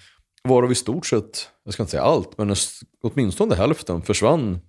Varav 0.44 0.72
i 0.72 0.76
stort 0.76 1.06
sett, 1.06 1.50
jag 1.64 1.74
ska 1.74 1.84
inte 1.84 1.92
säga 1.92 2.04
allt, 2.04 2.38
men 2.38 2.56
åtminstone 3.04 3.56
hälften 3.56 4.02
försvann 4.02 4.60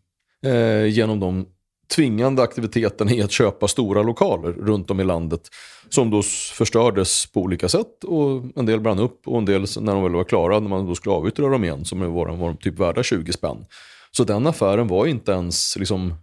eh, 0.46 0.86
genom 0.86 1.20
de 1.20 1.46
tvingande 1.94 2.42
aktiviteterna 2.42 3.12
i 3.12 3.22
att 3.22 3.30
köpa 3.30 3.68
stora 3.68 4.02
lokaler 4.02 4.52
runt 4.52 4.90
om 4.90 5.00
i 5.00 5.04
landet. 5.04 5.40
Som 5.88 6.10
då 6.10 6.22
förstördes 6.52 7.26
på 7.26 7.40
olika 7.40 7.68
sätt 7.68 8.04
och 8.04 8.44
en 8.56 8.66
del 8.66 8.80
brann 8.80 8.98
upp 8.98 9.28
och 9.28 9.38
en 9.38 9.44
del 9.44 9.66
när 9.80 9.94
de 9.94 10.02
väl 10.02 10.12
var 10.12 10.24
klara, 10.24 10.60
när 10.60 10.68
man 10.68 10.86
då 10.86 10.94
skulle 10.94 11.14
avyttra 11.14 11.48
dem 11.48 11.64
igen, 11.64 11.84
som 11.84 12.00
var, 12.00 12.36
var 12.36 12.46
de 12.46 12.56
typ 12.56 12.78
värda 12.78 13.02
20 13.02 13.32
spänn. 13.32 13.64
Så 14.10 14.24
den 14.24 14.46
affären 14.46 14.88
var 14.88 15.06
inte 15.06 15.32
ens 15.32 15.76
liksom 15.76 16.14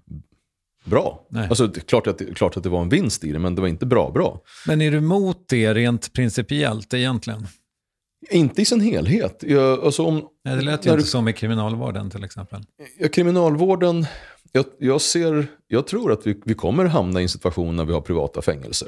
bra. 0.88 1.26
Nej. 1.30 1.47
Alltså, 1.49 1.68
klart 1.88 2.07
att, 2.07 2.22
klart 2.35 2.57
att 2.57 2.64
det 2.64 2.69
var 2.69 2.81
en 2.81 2.89
vinst 2.89 3.23
i 3.23 3.31
det, 3.31 3.39
men 3.39 3.55
det 3.55 3.61
var 3.61 3.68
inte 3.68 3.85
bra 3.85 4.11
bra. 4.11 4.41
Men 4.68 4.81
är 4.81 4.91
du 4.91 4.97
emot 4.97 5.38
det 5.49 5.73
rent 5.73 6.14
principiellt 6.14 6.93
egentligen? 6.93 7.47
Inte 8.31 8.61
i 8.61 8.65
sin 8.65 8.81
helhet. 8.81 9.43
Jag, 9.47 9.80
alltså 9.85 10.03
om, 10.05 10.22
Nej, 10.45 10.55
det 10.55 10.61
lät 10.61 10.85
ju 10.85 10.89
inte 10.91 11.01
du- 11.03 11.07
så 11.07 11.22
med 11.22 11.35
kriminalvården 11.35 12.09
till 12.09 12.23
exempel. 12.23 12.61
Ja, 12.99 13.07
kriminalvården, 13.07 14.05
jag, 14.51 14.65
jag, 14.80 15.01
ser, 15.01 15.47
jag 15.68 15.88
tror 15.88 16.11
att 16.11 16.27
vi, 16.27 16.41
vi 16.45 16.53
kommer 16.53 16.85
hamna 16.85 17.19
i 17.19 17.23
en 17.23 17.30
situation 17.30 17.76
när 17.76 17.85
vi 17.85 17.93
har 17.93 18.01
privata 18.01 18.41
fängelser. 18.41 18.88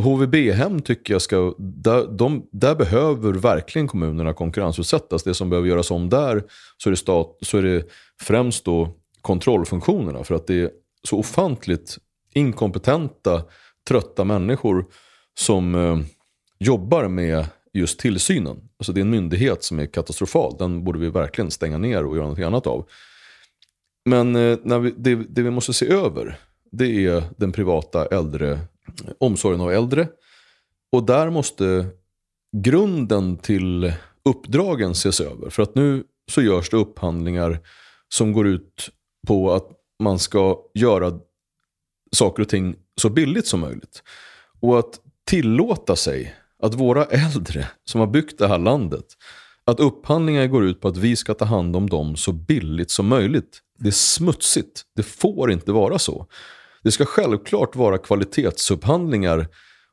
HVB-hem 0.00 0.80
tycker 0.82 1.14
jag 1.14 1.22
ska, 1.22 1.54
där, 1.58 2.06
de, 2.18 2.46
där 2.52 2.74
behöver 2.74 3.32
verkligen 3.32 3.88
kommunerna 3.88 4.32
konkurrensutsättas. 4.32 5.22
Det 5.22 5.34
som 5.34 5.50
behöver 5.50 5.68
göras 5.68 5.90
om 5.90 6.08
där 6.08 6.42
så 6.76 6.88
är 6.88 6.90
det, 6.90 6.96
stat, 6.96 7.38
så 7.42 7.58
är 7.58 7.62
det 7.62 7.84
främst 8.22 8.64
då 8.64 8.88
kontrollfunktionerna. 9.20 10.24
För 10.24 10.34
att 10.34 10.46
det 10.46 10.72
så 11.02 11.18
ofantligt 11.18 11.98
inkompetenta, 12.34 13.44
trötta 13.88 14.24
människor 14.24 14.86
som 15.38 15.74
eh, 15.74 15.98
jobbar 16.58 17.08
med 17.08 17.46
just 17.72 18.00
tillsynen. 18.00 18.68
Alltså 18.78 18.92
det 18.92 19.00
är 19.00 19.02
en 19.02 19.10
myndighet 19.10 19.64
som 19.64 19.78
är 19.78 19.86
katastrofal. 19.86 20.56
Den 20.58 20.84
borde 20.84 20.98
vi 20.98 21.10
verkligen 21.10 21.50
stänga 21.50 21.78
ner 21.78 22.04
och 22.04 22.16
göra 22.16 22.28
något 22.28 22.38
annat 22.38 22.66
av. 22.66 22.88
Men 24.04 24.36
eh, 24.36 24.58
när 24.62 24.78
vi, 24.78 24.94
det, 24.96 25.14
det 25.14 25.42
vi 25.42 25.50
måste 25.50 25.72
se 25.72 25.88
över, 25.88 26.38
det 26.72 27.06
är 27.06 27.22
den 27.36 27.52
privata 27.52 28.06
äldre, 28.06 28.60
omsorgen 29.18 29.60
av 29.60 29.72
äldre. 29.72 30.08
Och 30.92 31.06
där 31.06 31.30
måste 31.30 31.86
grunden 32.56 33.36
till 33.36 33.92
uppdragen 34.24 34.90
ses 34.90 35.20
över. 35.20 35.50
För 35.50 35.62
att 35.62 35.74
nu 35.74 36.04
så 36.30 36.42
görs 36.42 36.70
det 36.70 36.76
upphandlingar 36.76 37.58
som 38.08 38.32
går 38.32 38.46
ut 38.46 38.90
på 39.26 39.52
att 39.52 39.77
man 39.98 40.18
ska 40.18 40.58
göra 40.74 41.12
saker 42.12 42.42
och 42.42 42.48
ting 42.48 42.76
så 43.00 43.10
billigt 43.10 43.46
som 43.46 43.60
möjligt. 43.60 44.02
Och 44.60 44.78
att 44.78 45.00
tillåta 45.26 45.96
sig 45.96 46.34
att 46.62 46.74
våra 46.74 47.04
äldre 47.04 47.68
som 47.84 48.00
har 48.00 48.06
byggt 48.06 48.38
det 48.38 48.48
här 48.48 48.58
landet, 48.58 49.04
att 49.64 49.80
upphandlingar 49.80 50.46
går 50.46 50.64
ut 50.64 50.80
på 50.80 50.88
att 50.88 50.96
vi 50.96 51.16
ska 51.16 51.34
ta 51.34 51.44
hand 51.44 51.76
om 51.76 51.88
dem 51.88 52.16
så 52.16 52.32
billigt 52.32 52.90
som 52.90 53.06
möjligt. 53.06 53.60
Det 53.78 53.88
är 53.88 53.92
smutsigt. 53.92 54.82
Det 54.96 55.02
får 55.02 55.52
inte 55.52 55.72
vara 55.72 55.98
så. 55.98 56.26
Det 56.82 56.90
ska 56.90 57.04
självklart 57.04 57.76
vara 57.76 57.98
kvalitetsupphandlingar 57.98 59.48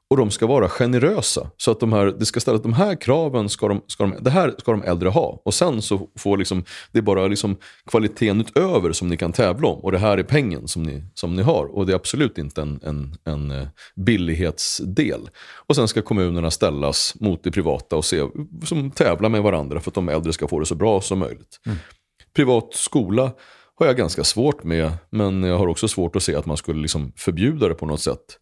och 0.09 0.17
de 0.17 0.31
ska 0.31 0.47
vara 0.47 0.69
generösa. 0.69 1.51
Så 1.57 1.71
att 1.71 1.79
de 1.79 1.93
här, 1.93 2.05
det 2.05 2.25
ska 2.25 2.39
ställas 2.39 2.61
de 2.61 2.73
här 2.73 3.01
kraven, 3.01 3.49
ska 3.49 3.67
de, 3.67 3.81
ska 3.87 4.03
de, 4.03 4.15
det 4.21 4.29
här 4.29 4.55
ska 4.59 4.71
de 4.71 4.83
äldre 4.83 5.09
ha. 5.09 5.41
Och 5.45 5.53
sen 5.53 5.81
så 5.81 6.09
får 6.19 6.37
liksom, 6.37 6.63
det 6.91 6.97
är 6.97 7.01
bara 7.01 7.27
liksom 7.27 7.57
kvaliteten 7.85 8.41
utöver 8.41 8.91
som 8.91 9.07
ni 9.07 9.17
kan 9.17 9.31
tävla 9.31 9.67
om. 9.67 9.79
Och 9.79 9.91
det 9.91 9.97
här 9.97 10.17
är 10.17 10.23
pengen 10.23 10.67
som 10.67 10.83
ni, 10.83 11.03
som 11.13 11.35
ni 11.35 11.41
har. 11.41 11.65
Och 11.65 11.85
det 11.85 11.93
är 11.93 11.95
absolut 11.95 12.37
inte 12.37 12.61
en, 12.61 12.79
en, 12.83 13.15
en 13.23 13.51
eh, 13.51 13.67
billighetsdel. 13.95 15.29
Och 15.67 15.75
sen 15.75 15.87
ska 15.87 16.01
kommunerna 16.01 16.51
ställas 16.51 17.15
mot 17.19 17.43
det 17.43 17.51
privata 17.51 17.95
och 17.95 18.05
se, 18.05 18.27
som 18.65 18.91
tävla 18.91 19.29
med 19.29 19.43
varandra 19.43 19.79
för 19.79 19.91
att 19.91 19.95
de 19.95 20.09
äldre 20.09 20.33
ska 20.33 20.47
få 20.47 20.59
det 20.59 20.65
så 20.65 20.75
bra 20.75 21.01
som 21.01 21.19
möjligt. 21.19 21.59
Mm. 21.65 21.77
Privat 22.35 22.73
skola 22.73 23.31
har 23.75 23.85
jag 23.85 23.97
ganska 23.97 24.23
svårt 24.23 24.63
med, 24.63 24.91
men 25.09 25.43
jag 25.43 25.57
har 25.57 25.67
också 25.67 25.87
svårt 25.87 26.15
att 26.15 26.23
se 26.23 26.35
att 26.35 26.45
man 26.45 26.57
skulle 26.57 26.81
liksom 26.81 27.11
förbjuda 27.15 27.67
det 27.67 27.75
på 27.75 27.85
något 27.85 28.01
sätt. 28.01 28.39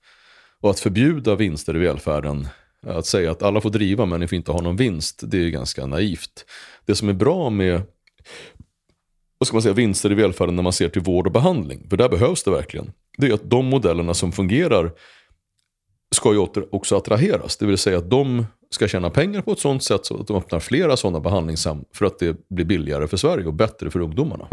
Och 0.63 0.69
att 0.69 0.79
förbjuda 0.79 1.35
vinster 1.35 1.75
i 1.75 1.79
välfärden, 1.79 2.47
att 2.87 3.05
säga 3.05 3.31
att 3.31 3.43
alla 3.43 3.61
får 3.61 3.69
driva 3.69 4.05
men 4.05 4.19
ni 4.19 4.27
får 4.27 4.35
inte 4.35 4.51
ha 4.51 4.61
någon 4.61 4.75
vinst, 4.75 5.21
det 5.23 5.37
är 5.37 5.49
ganska 5.49 5.85
naivt. 5.85 6.45
Det 6.85 6.95
som 6.95 7.09
är 7.09 7.13
bra 7.13 7.49
med 7.49 7.81
vad 9.37 9.47
ska 9.47 9.55
man 9.55 9.61
säga, 9.61 9.73
vinster 9.73 10.11
i 10.11 10.15
välfärden 10.15 10.55
när 10.55 10.63
man 10.63 10.73
ser 10.73 10.89
till 10.89 11.01
vård 11.01 11.27
och 11.27 11.33
behandling, 11.33 11.87
för 11.89 11.97
där 11.97 12.09
behövs 12.09 12.43
det 12.43 12.51
verkligen, 12.51 12.91
det 13.17 13.27
är 13.27 13.33
att 13.33 13.49
de 13.49 13.65
modellerna 13.65 14.13
som 14.13 14.31
fungerar 14.31 14.91
ska 16.15 16.33
ju 16.33 16.47
också 16.71 16.97
attraheras. 16.97 17.57
Det 17.57 17.65
vill 17.65 17.77
säga 17.77 17.97
att 17.97 18.09
de 18.09 18.45
ska 18.69 18.87
tjäna 18.87 19.09
pengar 19.09 19.41
på 19.41 19.51
ett 19.51 19.59
sånt 19.59 19.83
sätt 19.83 20.05
så 20.05 20.21
att 20.21 20.27
de 20.27 20.37
öppnar 20.37 20.59
flera 20.59 20.97
sådana 20.97 21.19
behandlingshem 21.19 21.85
för 21.93 22.05
att 22.05 22.19
det 22.19 22.49
blir 22.49 22.65
billigare 22.65 23.07
för 23.07 23.17
Sverige 23.17 23.45
och 23.45 23.53
bättre 23.53 23.89
för 23.89 23.99
ungdomarna. 23.99 24.47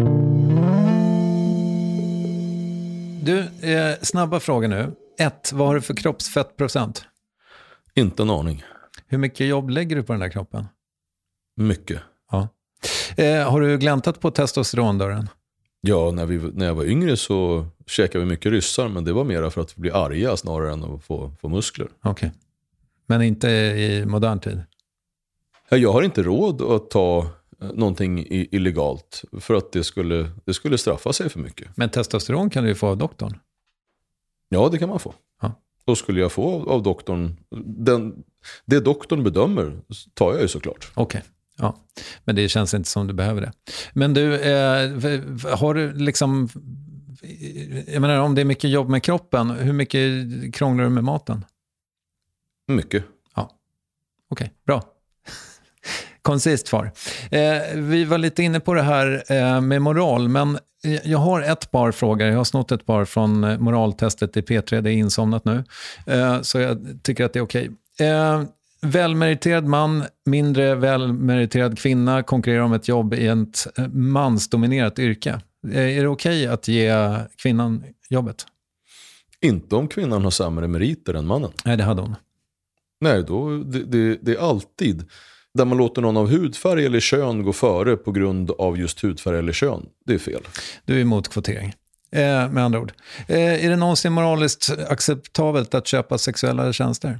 Du, 3.22 3.38
eh, 3.38 3.94
snabba 4.02 4.40
frågor 4.40 4.68
nu. 4.68 4.92
Ett, 5.18 5.52
vad 5.52 5.66
har 5.66 5.74
du 5.74 5.80
för 5.80 5.94
kroppsfettprocent? 5.94 7.04
Inte 7.94 8.22
en 8.22 8.30
aning. 8.30 8.64
Hur 9.06 9.18
mycket 9.18 9.46
jobb 9.46 9.70
lägger 9.70 9.96
du 9.96 10.02
på 10.02 10.12
den 10.12 10.20
där 10.20 10.28
kroppen? 10.28 10.66
Mycket. 11.56 12.00
Ja. 12.30 12.48
Eh, 13.16 13.50
har 13.50 13.60
du 13.60 13.78
gläntat 13.78 14.20
på 14.20 14.30
testosterondörren? 14.30 15.28
Ja, 15.80 16.10
när, 16.10 16.26
vi, 16.26 16.38
när 16.38 16.66
jag 16.66 16.74
var 16.74 16.84
yngre 16.84 17.16
så 17.16 17.66
käkade 17.86 18.24
vi 18.24 18.30
mycket 18.30 18.52
ryssar, 18.52 18.88
men 18.88 19.04
det 19.04 19.12
var 19.12 19.24
mer 19.24 19.50
för 19.50 19.60
att 19.60 19.76
bli 19.76 19.90
arga 19.90 20.36
snarare 20.36 20.72
än 20.72 20.84
att 20.84 21.04
få, 21.04 21.32
få 21.40 21.48
muskler. 21.48 21.88
Okej. 22.02 22.10
Okay. 22.10 22.30
Men 23.06 23.22
inte 23.22 23.48
i 23.48 24.04
modern 24.06 24.40
tid? 24.40 24.62
Jag 25.68 25.92
har 25.92 26.02
inte 26.02 26.22
råd 26.22 26.62
att 26.62 26.90
ta 26.90 27.26
eh, 27.62 27.68
någonting 27.74 28.26
illegalt 28.30 29.24
för 29.40 29.54
att 29.54 29.72
det 29.72 29.84
skulle, 29.84 30.30
det 30.44 30.54
skulle 30.54 30.78
straffa 30.78 31.12
sig 31.12 31.28
för 31.28 31.40
mycket. 31.40 31.76
Men 31.76 31.90
testosteron 31.90 32.50
kan 32.50 32.62
du 32.62 32.68
ju 32.68 32.74
få 32.74 32.86
av 32.86 32.96
doktorn? 32.96 33.38
Ja, 34.52 34.68
det 34.68 34.78
kan 34.78 34.88
man 34.88 35.00
få. 35.00 35.14
Ja. 35.42 35.52
Och 35.84 35.98
skulle 35.98 36.20
jag 36.20 36.32
få 36.32 36.54
av, 36.54 36.68
av 36.68 36.82
doktorn, 36.82 37.36
den, 37.64 38.22
det 38.66 38.80
doktorn 38.80 39.24
bedömer 39.24 39.80
tar 40.14 40.32
jag 40.32 40.42
ju 40.42 40.48
såklart. 40.48 40.92
Okej. 40.94 41.18
Okay. 41.18 41.30
Ja, 41.60 41.76
men 42.24 42.36
det 42.36 42.48
känns 42.48 42.74
inte 42.74 42.88
som 42.88 43.06
du 43.06 43.14
behöver 43.14 43.40
det. 43.40 43.52
Men 43.92 44.14
du, 44.14 44.34
eh, 44.34 44.90
har 45.56 45.74
du 45.74 45.92
liksom... 45.92 46.48
Jag 47.86 48.00
menar, 48.00 48.18
om 48.18 48.34
det 48.34 48.40
är 48.40 48.44
mycket 48.44 48.70
jobb 48.70 48.88
med 48.88 49.02
kroppen, 49.02 49.50
hur 49.50 49.72
mycket 49.72 50.28
krånglar 50.54 50.84
du 50.84 50.90
med 50.90 51.04
maten? 51.04 51.44
Mycket. 52.68 53.04
Ja, 53.34 53.50
okej, 54.30 54.44
okay, 54.44 54.48
bra. 54.66 54.82
Koncist 56.30 56.66
svar. 56.66 56.92
Eh, 57.30 57.62
vi 57.74 58.04
var 58.04 58.18
lite 58.18 58.42
inne 58.42 58.60
på 58.60 58.74
det 58.74 58.82
här 58.82 59.24
eh, 59.28 59.60
med 59.60 59.82
moral, 59.82 60.28
men 60.28 60.58
jag 61.04 61.18
har 61.18 61.42
ett 61.42 61.70
par 61.70 61.92
frågor. 61.92 62.26
Jag 62.26 62.36
har 62.36 62.44
snott 62.44 62.72
ett 62.72 62.86
par 62.86 63.04
från 63.04 63.44
eh, 63.44 63.58
moraltestet 63.58 64.36
i 64.36 64.40
P3. 64.40 64.80
Det 64.80 64.90
är 64.90 64.94
insomnat 64.94 65.44
nu. 65.44 65.64
Eh, 66.06 66.40
så 66.40 66.58
jag 66.58 66.78
tycker 67.02 67.24
att 67.24 67.32
det 67.32 67.38
är 67.38 67.42
okej. 67.42 67.70
Okay. 67.94 68.06
Eh, 68.08 68.42
välmeriterad 68.82 69.64
man, 69.64 70.04
mindre 70.24 70.74
välmeriterad 70.74 71.78
kvinna 71.78 72.22
konkurrerar 72.22 72.62
om 72.62 72.72
ett 72.72 72.88
jobb 72.88 73.14
i 73.14 73.26
ett 73.26 73.78
eh, 73.78 73.88
mansdominerat 73.88 74.98
yrke. 74.98 75.40
Är 75.72 76.02
det 76.02 76.08
okej 76.08 76.42
okay 76.42 76.46
att 76.46 76.68
ge 76.68 77.16
kvinnan 77.42 77.84
jobbet? 78.10 78.46
Inte 79.40 79.76
om 79.76 79.88
kvinnan 79.88 80.24
har 80.24 80.30
sämre 80.30 80.68
meriter 80.68 81.14
än 81.14 81.26
mannen. 81.26 81.50
Nej, 81.64 81.76
det 81.76 81.84
hade 81.84 82.02
hon. 82.02 82.16
Nej, 83.00 83.24
då, 83.24 83.56
det, 83.56 83.84
det, 83.84 84.18
det 84.22 84.34
är 84.34 84.48
alltid 84.48 85.04
där 85.54 85.64
man 85.64 85.78
låter 85.78 86.02
någon 86.02 86.16
av 86.16 86.30
hudfärg 86.30 86.86
eller 86.86 87.00
kön 87.00 87.42
gå 87.42 87.52
före 87.52 87.96
på 87.96 88.12
grund 88.12 88.50
av 88.50 88.78
just 88.78 89.04
hudfärg 89.04 89.38
eller 89.38 89.52
kön. 89.52 89.86
Det 90.06 90.14
är 90.14 90.18
fel. 90.18 90.42
Du 90.84 90.96
är 90.96 91.00
emot 91.00 91.28
kvotering. 91.28 91.74
Eh, 92.12 92.50
med 92.50 92.64
andra 92.64 92.80
ord. 92.80 92.92
Eh, 93.28 93.64
är 93.64 93.70
det 93.70 93.76
någonsin 93.76 94.12
moraliskt 94.12 94.70
acceptabelt 94.88 95.74
att 95.74 95.86
köpa 95.86 96.18
sexuella 96.18 96.72
tjänster? 96.72 97.18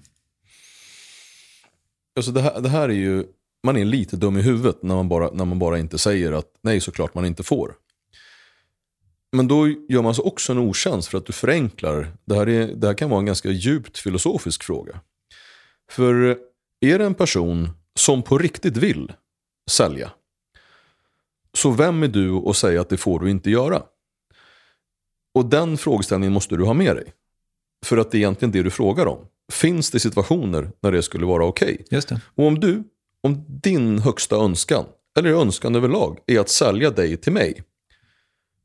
Alltså 2.17 2.33
det, 2.33 2.41
här, 2.41 2.61
det 2.61 2.69
här 2.69 2.89
är 2.89 2.93
ju, 2.93 3.25
man 3.65 3.77
är 3.77 3.85
lite 3.85 4.17
dum 4.17 4.37
i 4.37 4.43
huvudet 4.43 4.83
när 4.83 4.95
man, 4.95 5.09
bara, 5.09 5.31
när 5.31 5.45
man 5.45 5.59
bara 5.59 5.79
inte 5.79 5.99
säger 5.99 6.33
att 6.33 6.47
nej 6.63 6.81
såklart 6.81 7.15
man 7.15 7.25
inte 7.25 7.43
får. 7.43 7.75
Men 9.33 9.49
då 9.49 9.69
gör 9.69 10.03
man 10.03 10.15
sig 10.15 10.23
också 10.23 10.53
en 10.53 10.59
otjänst 10.59 11.09
för 11.09 11.19
att 11.19 11.27
du 11.27 11.33
förenklar. 11.33 12.13
Det 12.25 12.35
här, 12.35 12.49
är, 12.49 12.67
det 12.67 12.87
här 12.87 12.95
kan 12.95 13.11
vara 13.11 13.21
en 13.21 13.27
ganska 13.27 13.51
djupt 13.51 13.99
filosofisk 13.99 14.63
fråga. 14.63 15.01
För 15.91 16.39
är 16.81 16.99
det 16.99 17.05
en 17.05 17.15
person 17.15 17.71
som 17.99 18.23
på 18.23 18.39
riktigt 18.39 18.77
vill 18.77 19.13
sälja. 19.71 20.11
Så 21.55 21.71
vem 21.71 22.03
är 22.03 22.09
du 22.09 22.35
att 22.35 22.57
säga 22.57 22.81
att 22.81 22.89
det 22.89 22.97
får 22.97 23.21
du 23.21 23.31
inte 23.31 23.51
göra? 23.51 23.83
Och 25.35 25.47
den 25.47 25.79
frågeställningen 25.79 26.33
måste 26.33 26.57
du 26.57 26.65
ha 26.65 26.75
med 26.75 26.97
dig. 26.97 27.13
För 27.87 27.97
att 27.97 28.11
det 28.11 28.17
är 28.17 28.19
egentligen 28.19 28.53
det 28.53 28.63
du 28.63 28.71
frågar 28.71 29.07
om. 29.07 29.27
Finns 29.53 29.91
det 29.91 30.01
situationer 30.01 30.71
när 30.81 30.93
det 30.93 31.03
skulle 31.03 31.27
vara 31.27 31.45
okej? 31.45 31.85
Okay? 31.91 32.19
Och 32.35 32.47
om 32.47 32.61
du, 32.61 32.85
om 33.23 33.45
din 33.49 33.99
högsta 33.99 34.37
önskan, 34.37 34.85
eller 35.19 35.31
önskan 35.31 35.77
överlag, 35.77 36.19
är 36.27 36.41
att 36.41 36.49
sälja 36.49 36.91
dig 36.91 37.17
till 37.17 37.33
mig. 37.33 37.63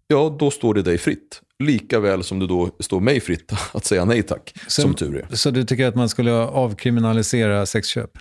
Ja, 0.07 0.35
då 0.39 0.51
står 0.51 0.73
det 0.73 0.81
dig 0.81 0.97
fritt. 0.97 1.41
Lika 1.59 1.99
väl 1.99 2.23
som 2.23 2.39
det 2.39 2.47
då 2.47 2.69
står 2.79 2.99
mig 2.99 3.19
fritt 3.19 3.51
att 3.73 3.85
säga 3.85 4.05
nej 4.05 4.23
tack, 4.23 4.53
så, 4.67 4.81
som 4.81 4.93
tur 4.93 5.17
är. 5.17 5.35
Så 5.35 5.51
du 5.51 5.63
tycker 5.63 5.87
att 5.87 5.95
man 5.95 6.09
skulle 6.09 6.33
avkriminalisera 6.33 7.65
sexköp? 7.65 8.11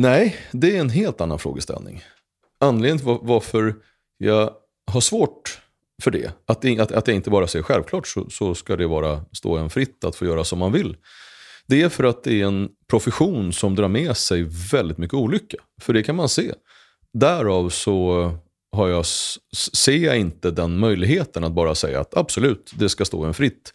Nej, 0.00 0.36
det 0.52 0.76
är 0.76 0.80
en 0.80 0.90
helt 0.90 1.20
annan 1.20 1.38
frågeställning. 1.38 2.02
Anledningen 2.60 2.98
till 2.98 3.18
varför 3.22 3.74
jag 4.18 4.50
har 4.90 5.00
svårt 5.00 5.60
för 6.02 6.10
det, 6.10 6.32
att, 6.46 6.64
att, 6.80 6.92
att 6.92 7.08
jag 7.08 7.16
inte 7.16 7.30
bara 7.30 7.46
säger 7.46 7.62
självklart 7.62 8.06
så, 8.06 8.30
så 8.30 8.54
ska 8.54 8.76
det 8.76 8.86
vara, 8.86 9.24
stå 9.32 9.56
en 9.56 9.70
fritt 9.70 10.04
att 10.04 10.16
få 10.16 10.24
göra 10.24 10.44
som 10.44 10.58
man 10.58 10.72
vill. 10.72 10.96
Det 11.66 11.82
är 11.82 11.88
för 11.88 12.04
att 12.04 12.24
det 12.24 12.40
är 12.40 12.46
en 12.46 12.68
profession 12.90 13.52
som 13.52 13.74
drar 13.74 13.88
med 13.88 14.16
sig 14.16 14.46
väldigt 14.72 14.98
mycket 14.98 15.14
olycka. 15.14 15.56
För 15.82 15.92
det 15.92 16.02
kan 16.02 16.16
man 16.16 16.28
se. 16.28 16.52
Därav 17.12 17.68
så 17.68 18.30
har 18.72 18.88
jag, 18.88 19.06
ser 19.72 20.04
jag 20.04 20.18
inte 20.18 20.50
den 20.50 20.78
möjligheten 20.78 21.44
att 21.44 21.52
bara 21.52 21.74
säga 21.74 22.00
att 22.00 22.16
absolut, 22.16 22.72
det 22.74 22.88
ska 22.88 23.04
stå 23.04 23.24
en 23.24 23.34
fritt. 23.34 23.72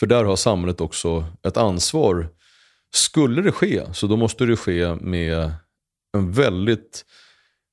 För 0.00 0.06
där 0.06 0.24
har 0.24 0.36
samhället 0.36 0.80
också 0.80 1.24
ett 1.42 1.56
ansvar 1.56 2.28
skulle 2.96 3.42
det 3.42 3.52
ske, 3.52 3.82
så 3.92 4.06
då 4.06 4.16
måste 4.16 4.46
det 4.46 4.56
ske 4.56 4.94
med 4.94 5.52
en 6.16 6.32
väldigt 6.32 7.04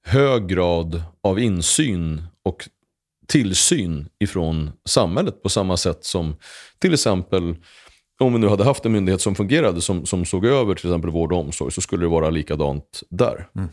hög 0.05 0.47
grad 0.47 1.03
av 1.23 1.39
insyn 1.39 2.23
och 2.43 2.69
tillsyn 3.27 4.07
ifrån 4.19 4.71
samhället 4.85 5.43
på 5.43 5.49
samma 5.49 5.77
sätt 5.77 6.05
som 6.05 6.35
till 6.79 6.93
exempel 6.93 7.55
om 8.19 8.33
vi 8.33 8.39
nu 8.39 8.47
hade 8.47 8.63
haft 8.63 8.85
en 8.85 8.91
myndighet 8.91 9.21
som 9.21 9.35
fungerade 9.35 9.81
som, 9.81 10.05
som 10.05 10.25
såg 10.25 10.45
över 10.45 10.75
till 10.75 10.89
exempel 10.89 11.11
vård 11.11 11.33
och 11.33 11.39
omsorg 11.39 11.71
så 11.71 11.81
skulle 11.81 12.05
det 12.05 12.09
vara 12.09 12.29
likadant 12.29 13.03
där. 13.09 13.47
Mm. 13.55 13.69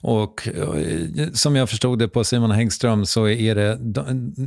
Och 0.00 0.48
eh, 0.48 1.30
som 1.32 1.56
jag 1.56 1.70
förstod 1.70 1.98
det 1.98 2.08
på 2.08 2.24
Simon 2.24 2.50
Häggström 2.50 3.06
så 3.06 3.28
är 3.28 3.54
det 3.54 3.78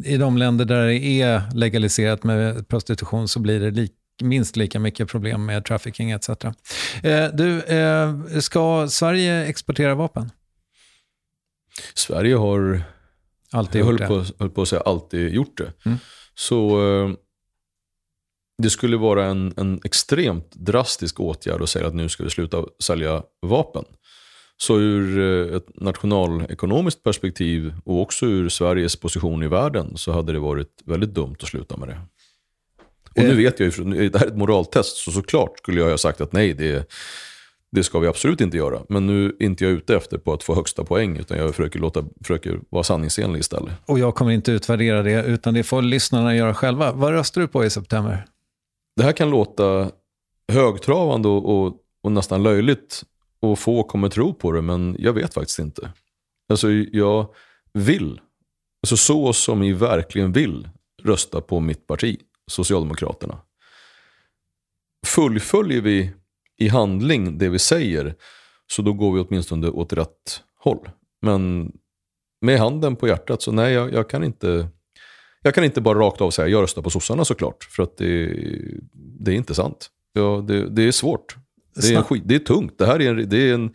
i 0.05 0.17
de 0.17 0.37
länder 0.37 0.65
där 0.65 0.87
det 0.87 1.21
är 1.21 1.41
legaliserat 1.55 2.23
med 2.23 2.67
prostitution 2.67 3.27
så 3.27 3.39
blir 3.39 3.59
det 3.59 3.71
lika 3.71 3.95
minst 4.21 4.55
lika 4.55 4.79
mycket 4.79 5.09
problem 5.09 5.45
med 5.45 5.65
trafficking 5.65 6.11
etc. 6.11 6.29
Eh, 6.29 7.27
du, 7.33 7.61
eh, 7.61 8.15
ska 8.39 8.87
Sverige 8.89 9.45
exportera 9.45 9.95
vapen? 9.95 10.31
Sverige 11.93 12.35
har, 12.35 12.83
alltid 13.51 13.81
jag 13.81 13.85
höll 13.85 13.99
höll 13.99 14.07
på, 14.07 14.33
höll 14.39 14.49
på 14.49 14.61
att 14.61 14.67
säga 14.67 14.81
alltid 14.81 15.33
gjort 15.33 15.57
det. 15.57 15.73
Mm. 15.85 15.97
Så 16.35 16.87
eh, 16.87 17.11
det 18.63 18.69
skulle 18.69 18.97
vara 18.97 19.25
en, 19.25 19.53
en 19.57 19.79
extremt 19.83 20.51
drastisk 20.55 21.19
åtgärd 21.19 21.61
att 21.61 21.69
säga 21.69 21.87
att 21.87 21.95
nu 21.95 22.09
ska 22.09 22.23
vi 22.23 22.29
sluta 22.29 22.65
sälja 22.83 23.23
vapen. 23.41 23.85
Så 24.57 24.79
ur 24.79 25.19
eh, 25.19 25.55
ett 25.57 25.65
nationalekonomiskt 25.75 27.03
perspektiv 27.03 27.73
och 27.85 28.01
också 28.01 28.25
ur 28.25 28.49
Sveriges 28.49 28.95
position 28.95 29.43
i 29.43 29.47
världen 29.47 29.97
så 29.97 30.11
hade 30.11 30.33
det 30.33 30.39
varit 30.39 30.81
väldigt 30.85 31.13
dumt 31.13 31.35
att 31.39 31.47
sluta 31.47 31.77
med 31.77 31.87
det. 31.87 32.01
Och 33.15 33.23
nu 33.23 33.31
eh. 33.31 33.37
vet 33.37 33.59
jag 33.59 33.73
ju, 33.77 34.09
det 34.09 34.19
här 34.19 34.25
är 34.25 34.31
ett 34.31 34.37
moraltest, 34.37 34.97
så 34.97 35.11
såklart 35.11 35.57
skulle 35.57 35.79
jag 35.79 35.89
ha 35.89 35.97
sagt 35.97 36.21
att 36.21 36.33
nej, 36.33 36.53
det, 36.53 36.91
det 37.71 37.83
ska 37.83 37.99
vi 37.99 38.07
absolut 38.07 38.41
inte 38.41 38.57
göra. 38.57 38.81
Men 38.89 39.07
nu 39.07 39.25
är 39.25 39.43
inte 39.43 39.63
jag 39.63 39.73
ute 39.73 39.95
efter 39.95 40.17
på 40.17 40.33
att 40.33 40.43
få 40.43 40.55
högsta 40.55 40.83
poäng, 40.83 41.17
utan 41.17 41.37
jag 41.37 41.55
försöker, 41.55 41.79
låta, 41.79 42.03
försöker 42.21 42.59
vara 42.69 42.83
sanningsenlig 42.83 43.39
istället. 43.39 43.73
Och 43.85 43.99
jag 43.99 44.15
kommer 44.15 44.31
inte 44.31 44.51
utvärdera 44.51 45.03
det, 45.03 45.23
utan 45.23 45.53
det 45.53 45.63
får 45.63 45.81
lyssnarna 45.81 46.35
göra 46.35 46.53
själva. 46.53 46.91
Vad 46.91 47.11
röstar 47.11 47.41
du 47.41 47.47
på 47.47 47.65
i 47.65 47.69
september? 47.69 48.25
Det 48.95 49.03
här 49.03 49.11
kan 49.11 49.29
låta 49.29 49.91
högtravande 50.47 51.27
och, 51.27 51.65
och, 51.65 51.75
och 52.03 52.11
nästan 52.11 52.43
löjligt 52.43 53.03
och 53.39 53.59
få 53.59 53.83
kommer 53.83 54.09
tro 54.09 54.33
på 54.33 54.51
det, 54.51 54.61
men 54.61 54.95
jag 54.99 55.13
vet 55.13 55.33
faktiskt 55.33 55.59
inte. 55.59 55.91
Alltså 56.49 56.71
jag 56.71 57.27
vill, 57.73 58.19
alltså 58.83 58.97
så 58.97 59.33
som 59.33 59.59
vi 59.59 59.73
verkligen 59.73 60.31
vill 60.31 60.69
rösta 61.03 61.41
på 61.41 61.59
mitt 61.59 61.87
parti, 61.87 62.19
Socialdemokraterna. 62.51 63.41
Fullföljer 65.05 65.81
vi 65.81 66.11
i 66.57 66.67
handling 66.67 67.37
det 67.37 67.49
vi 67.49 67.59
säger, 67.59 68.15
så 68.67 68.81
då 68.81 68.93
går 68.93 69.13
vi 69.13 69.19
åtminstone 69.19 69.69
åt 69.69 69.93
rätt 69.93 70.43
håll. 70.59 70.89
Men 71.21 71.71
med 72.41 72.59
handen 72.59 72.95
på 72.95 73.07
hjärtat, 73.07 73.41
så 73.41 73.51
nej, 73.51 73.73
jag, 73.73 73.93
jag 73.93 74.09
kan 74.09 74.23
inte 74.23 74.67
jag 75.41 75.55
kan 75.55 75.63
inte 75.63 75.81
bara 75.81 75.99
rakt 75.99 76.21
av 76.21 76.31
säga 76.31 76.47
jag 76.47 76.63
röstar 76.63 76.81
på 76.81 76.89
sossarna 76.89 77.25
såklart, 77.25 77.63
för 77.63 77.83
att 77.83 77.97
det, 77.97 78.27
det 78.93 79.31
är 79.31 79.35
inte 79.35 79.55
sant. 79.55 79.89
Ja, 80.13 80.45
det, 80.47 80.69
det 80.69 80.83
är 80.83 80.91
svårt. 80.91 81.35
Det 81.75 81.93
är, 81.93 82.01
skit, 82.01 82.23
det 82.25 82.35
är 82.35 82.39
tungt. 82.39 82.77
Det 82.77 82.85
här 82.85 83.01
är, 83.01 83.09
en, 83.09 83.29
det 83.29 83.49
är 83.49 83.53
en, 83.53 83.73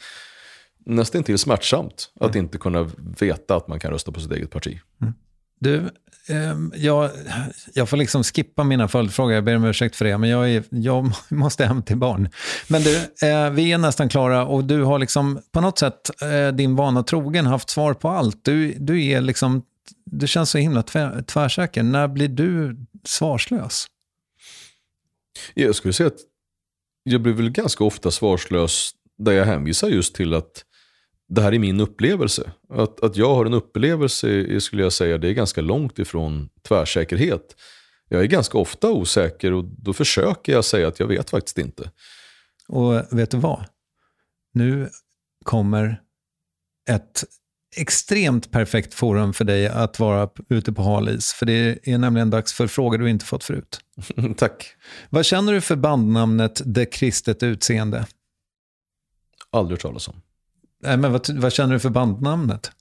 nästan 0.79 1.23
till 1.23 1.39
smärtsamt 1.39 2.13
att 2.21 2.35
mm. 2.35 2.45
inte 2.45 2.59
kunna 2.59 2.91
veta 3.21 3.57
att 3.57 3.69
man 3.69 3.81
kan 3.81 3.91
rösta 3.91 4.13
på 4.13 4.21
sitt 4.21 4.33
eget 4.33 4.51
parti. 4.51 4.81
Mm. 5.03 5.15
Du, 5.61 5.77
eh, 6.29 6.57
jag, 6.75 7.11
jag 7.75 7.89
får 7.89 7.97
liksom 7.97 8.25
skippa 8.25 8.65
mina 8.65 8.89
följdfrågor, 8.89 9.35
jag 9.35 9.45
ber 9.45 9.57
om 9.57 9.65
ursäkt 9.65 9.97
för 9.97 10.05
det, 10.05 10.19
men 10.19 10.31
jag, 10.31 10.51
är, 10.51 10.65
jag 10.71 11.13
måste 11.29 11.65
hem 11.65 11.83
till 11.83 11.97
barn. 11.97 12.29
Men 12.69 12.83
du, 12.83 12.97
eh, 12.97 13.51
vi 13.51 13.73
är 13.73 13.79
nästan 13.79 14.09
klara 14.09 14.47
och 14.47 14.65
du 14.65 14.83
har 14.83 14.99
liksom 14.99 15.41
på 15.53 15.61
något 15.61 15.79
sätt 15.79 16.11
eh, 16.23 16.55
din 16.55 16.77
vana 16.77 17.03
trogen 17.03 17.47
haft 17.47 17.71
svar 17.71 17.95
på 17.95 18.09
allt. 18.09 18.45
Du, 18.45 18.75
du, 18.79 19.05
är 19.05 19.21
liksom, 19.21 19.63
du 20.05 20.27
känns 20.27 20.51
så 20.51 20.59
himla 20.59 20.83
tvär, 20.83 21.23
tvärsäker. 21.23 21.83
När 21.83 22.09
blir 22.09 22.29
du 22.29 22.77
svarslös? 23.05 23.87
Jag 25.55 25.75
skulle 25.75 25.93
säga 25.93 26.07
att 26.07 26.21
jag 27.03 27.21
blir 27.21 27.33
väl 27.33 27.51
ganska 27.51 27.85
ofta 27.85 28.11
svarslös 28.11 28.91
där 29.19 29.33
jag 29.33 29.45
hänvisar 29.45 29.89
just 29.89 30.15
till 30.15 30.35
att 30.35 30.65
det 31.29 31.43
här 31.43 31.55
är 31.55 31.59
min 31.59 31.81
upplevelse. 31.81 32.53
Att, 32.69 33.01
att 33.01 33.17
jag 33.17 33.35
har 33.35 33.47
en 33.47 33.55
upplevelse 33.55 34.61
skulle 34.61 34.83
jag 34.83 34.93
säga, 34.93 35.19
det 35.19 35.29
är 35.29 35.33
ganska 35.33 35.61
långt 35.61 35.99
ifrån 35.99 36.49
tvärsäkerhet. 36.69 37.57
Jag 38.09 38.21
är 38.21 38.27
ganska 38.27 38.59
ofta 38.59 38.91
osäker 38.91 39.53
och 39.53 39.65
då 39.65 39.93
försöker 39.93 40.53
jag 40.53 40.65
säga 40.65 40.89
att 40.89 41.01
jag 41.01 41.07
vet 41.07 41.31
faktiskt 41.31 41.59
inte. 41.59 41.91
Och 42.69 43.19
vet 43.19 43.31
du 43.31 43.37
vad? 43.37 43.65
Nu 44.53 44.89
kommer 45.45 46.01
ett 46.91 47.25
extremt 47.77 48.51
perfekt 48.51 48.95
forum 48.95 49.33
för 49.33 49.45
dig 49.45 49.69
att 49.69 49.99
vara 49.99 50.31
ute 50.49 50.73
på 50.73 50.83
halis. 50.83 51.33
För 51.33 51.47
det 51.47 51.89
är 51.89 51.99
nämligen 51.99 52.31
dags 52.31 52.53
för 52.53 52.67
frågor 52.67 52.99
du 52.99 53.11
inte 53.11 53.25
fått 53.25 53.45
förut. 53.45 53.81
Tack. 54.37 54.67
Vad 55.11 55.27
känner 55.27 55.53
du 55.53 55.61
för 55.61 55.77
bandnamnet 55.77 56.63
Det 56.65 56.87
kristet 56.87 57.43
utseende? 57.43 58.07
Aldrig 59.51 59.79
hört 59.79 59.83
talas 59.83 60.09
om. 60.09 60.23
Nej, 60.83 60.97
men 60.97 61.13
vad, 61.13 61.31
vad, 61.31 61.53
känner 61.53 61.75
du 61.75 61.81
för 61.81 61.91
bandnamnet? 61.91 62.73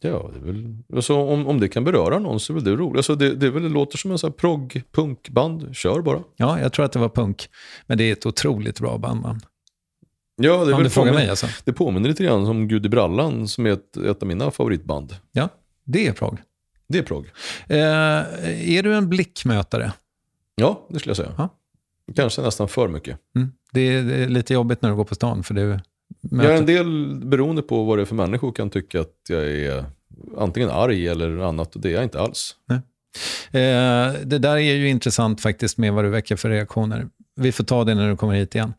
Ja, 0.00 0.30
det 0.32 0.38
är 0.38 0.52
väl, 0.52 0.76
alltså, 0.94 1.16
om, 1.16 1.46
om 1.46 1.60
det 1.60 1.68
kan 1.68 1.84
beröra 1.84 2.18
någon 2.18 2.40
så 2.40 2.52
är 2.52 2.54
väl 2.54 2.64
det 2.64 2.70
roligt. 2.70 2.96
Alltså, 2.96 3.14
det, 3.14 3.34
det, 3.34 3.50
väl, 3.50 3.62
det 3.62 3.68
låter 3.68 3.98
som 3.98 4.10
en 4.10 4.18
sån 4.18 4.30
här 4.30 4.36
progg, 4.36 4.82
punkband. 4.92 5.76
Kör 5.76 6.02
bara. 6.02 6.22
Ja, 6.36 6.60
jag 6.60 6.72
tror 6.72 6.84
att 6.84 6.92
det 6.92 6.98
var 6.98 7.08
punk. 7.08 7.48
Men 7.86 7.98
det 7.98 8.04
är 8.04 8.12
ett 8.12 8.26
otroligt 8.26 8.80
bra 8.80 8.98
bandnamn. 8.98 9.40
Ja, 10.36 10.64
det, 10.64 10.72
om 10.72 10.82
du 10.82 10.90
frågar 10.90 11.12
mig 11.12 11.30
alltså. 11.30 11.46
Det 11.64 11.72
påminner 11.72 12.08
lite 12.08 12.24
grann 12.24 12.46
om 12.46 12.68
Gud 12.68 12.86
i 12.86 12.88
brallan 12.88 13.48
som 13.48 13.66
är 13.66 13.70
ett, 13.70 13.96
ett 13.96 14.22
av 14.22 14.28
mina 14.28 14.50
favoritband. 14.50 15.16
Ja, 15.32 15.48
det 15.84 16.06
är 16.06 16.12
progg. 16.12 16.38
Det 16.88 16.98
är 16.98 17.02
progg. 17.02 17.26
Eh, 17.68 17.78
är 18.76 18.82
du 18.82 18.94
en 18.94 19.08
blickmätare? 19.08 19.92
Ja, 20.54 20.86
det 20.88 20.98
skulle 20.98 21.10
jag 21.10 21.16
säga. 21.16 21.34
Ja. 21.38 21.48
Kanske 22.16 22.42
nästan 22.42 22.68
för 22.68 22.88
mycket. 22.88 23.18
Mm. 23.36 23.52
Det, 23.72 23.80
är, 23.80 24.02
det, 24.02 24.14
är, 24.14 24.28
lite 24.28 24.54
jobbigt 24.54 24.82
när 24.82 24.90
du 24.90 24.96
går 24.96 25.04
på 25.04 25.14
stan, 25.14 25.42
för 25.42 25.54
du 25.54 25.80
möter... 26.20 26.50
Ja, 26.50 26.56
en 26.58 26.66
del 26.66 27.14
beroende 27.24 27.62
på 27.62 27.84
vad 27.84 27.98
det 27.98 28.02
är 28.02 28.06
för 28.06 28.14
människor 28.14 28.52
kan 28.52 28.70
tycka 28.70 29.00
att 29.00 29.14
jag 29.28 29.42
är 29.42 29.84
antingen 30.36 30.70
arg 30.70 31.08
eller 31.08 31.38
annat, 31.38 31.76
och 31.76 31.80
det 31.80 31.88
är 31.88 31.92
jag 31.92 32.02
inte 32.02 32.20
alls. 32.20 32.56
Nej. 32.68 32.80
Eh, 33.62 34.12
det 34.24 34.38
där 34.38 34.56
är 34.56 34.74
ju 34.74 34.88
intressant 34.88 35.40
faktiskt 35.40 35.78
med 35.78 35.92
vad 35.92 36.04
du 36.04 36.08
väcker 36.08 36.36
för 36.36 36.50
reaktioner. 36.50 37.08
Vi 37.36 37.52
får 37.52 37.64
ta 37.64 37.84
det 37.84 37.94
när 37.94 38.08
du 38.08 38.16
kommer 38.16 38.34
hit 38.34 38.54
igen. 38.54 38.74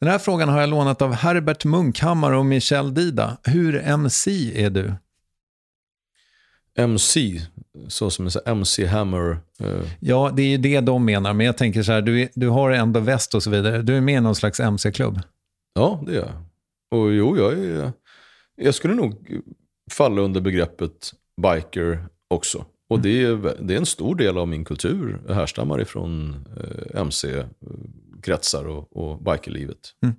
Den 0.00 0.08
här 0.08 0.18
frågan 0.18 0.48
har 0.48 0.60
jag 0.60 0.70
lånat 0.70 1.02
av 1.02 1.12
Herbert 1.12 1.64
Munkhammar 1.64 2.32
och 2.32 2.46
Michel 2.46 2.94
Dida. 2.94 3.36
Hur 3.44 3.76
MC 3.76 4.52
är 4.64 4.70
du? 4.70 4.94
MC, 6.76 7.40
så 7.88 8.10
som 8.10 8.26
en 8.26 8.32
MC 8.46 8.86
Hammer. 8.86 9.30
Uh... 9.64 9.82
Ja, 10.00 10.32
det 10.36 10.42
är 10.42 10.48
ju 10.48 10.56
det 10.56 10.80
de 10.80 11.04
menar. 11.04 11.32
Men 11.32 11.46
jag 11.46 11.56
tänker 11.56 11.82
så 11.82 11.92
här, 11.92 12.02
du, 12.02 12.28
du 12.34 12.48
har 12.48 12.70
ändå 12.70 13.00
väst 13.00 13.34
och 13.34 13.42
så 13.42 13.50
vidare. 13.50 13.82
Du 13.82 13.96
är 13.96 14.00
med 14.00 14.16
i 14.16 14.20
någon 14.20 14.34
slags 14.34 14.60
MC-klubb. 14.60 15.20
Ja, 15.74 16.02
det 16.06 16.12
är 16.12 16.16
jag. 16.16 16.30
Och 16.90 17.12
jo, 17.12 17.36
jag, 17.36 17.52
är, 17.52 17.92
jag 18.56 18.74
skulle 18.74 18.94
nog 18.94 19.40
falla 19.90 20.20
under 20.22 20.40
begreppet 20.40 21.12
biker 21.42 22.06
också. 22.28 22.64
Och 22.88 23.00
det 23.00 23.22
är, 23.22 23.56
det 23.60 23.74
är 23.74 23.78
en 23.78 23.86
stor 23.86 24.14
del 24.14 24.38
av 24.38 24.48
min 24.48 24.64
kultur. 24.64 25.20
Jag 25.28 25.34
härstammar 25.34 25.80
ifrån 25.80 26.44
eh, 26.56 27.00
MC-kretsar 27.00 28.64
och, 28.64 28.96
och 28.96 29.22
bikerlivet. 29.22 29.94
Mm. 30.02 30.14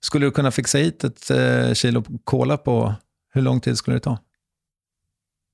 Skulle 0.00 0.26
du 0.26 0.30
kunna 0.30 0.50
fixa 0.50 0.78
hit 0.78 1.04
ett 1.04 1.30
eh, 1.30 1.72
kilo 1.72 2.04
cola 2.24 2.56
på, 2.56 2.94
hur 3.32 3.42
lång 3.42 3.60
tid 3.60 3.76
skulle 3.76 3.96
det 3.96 4.00
ta? 4.00 4.18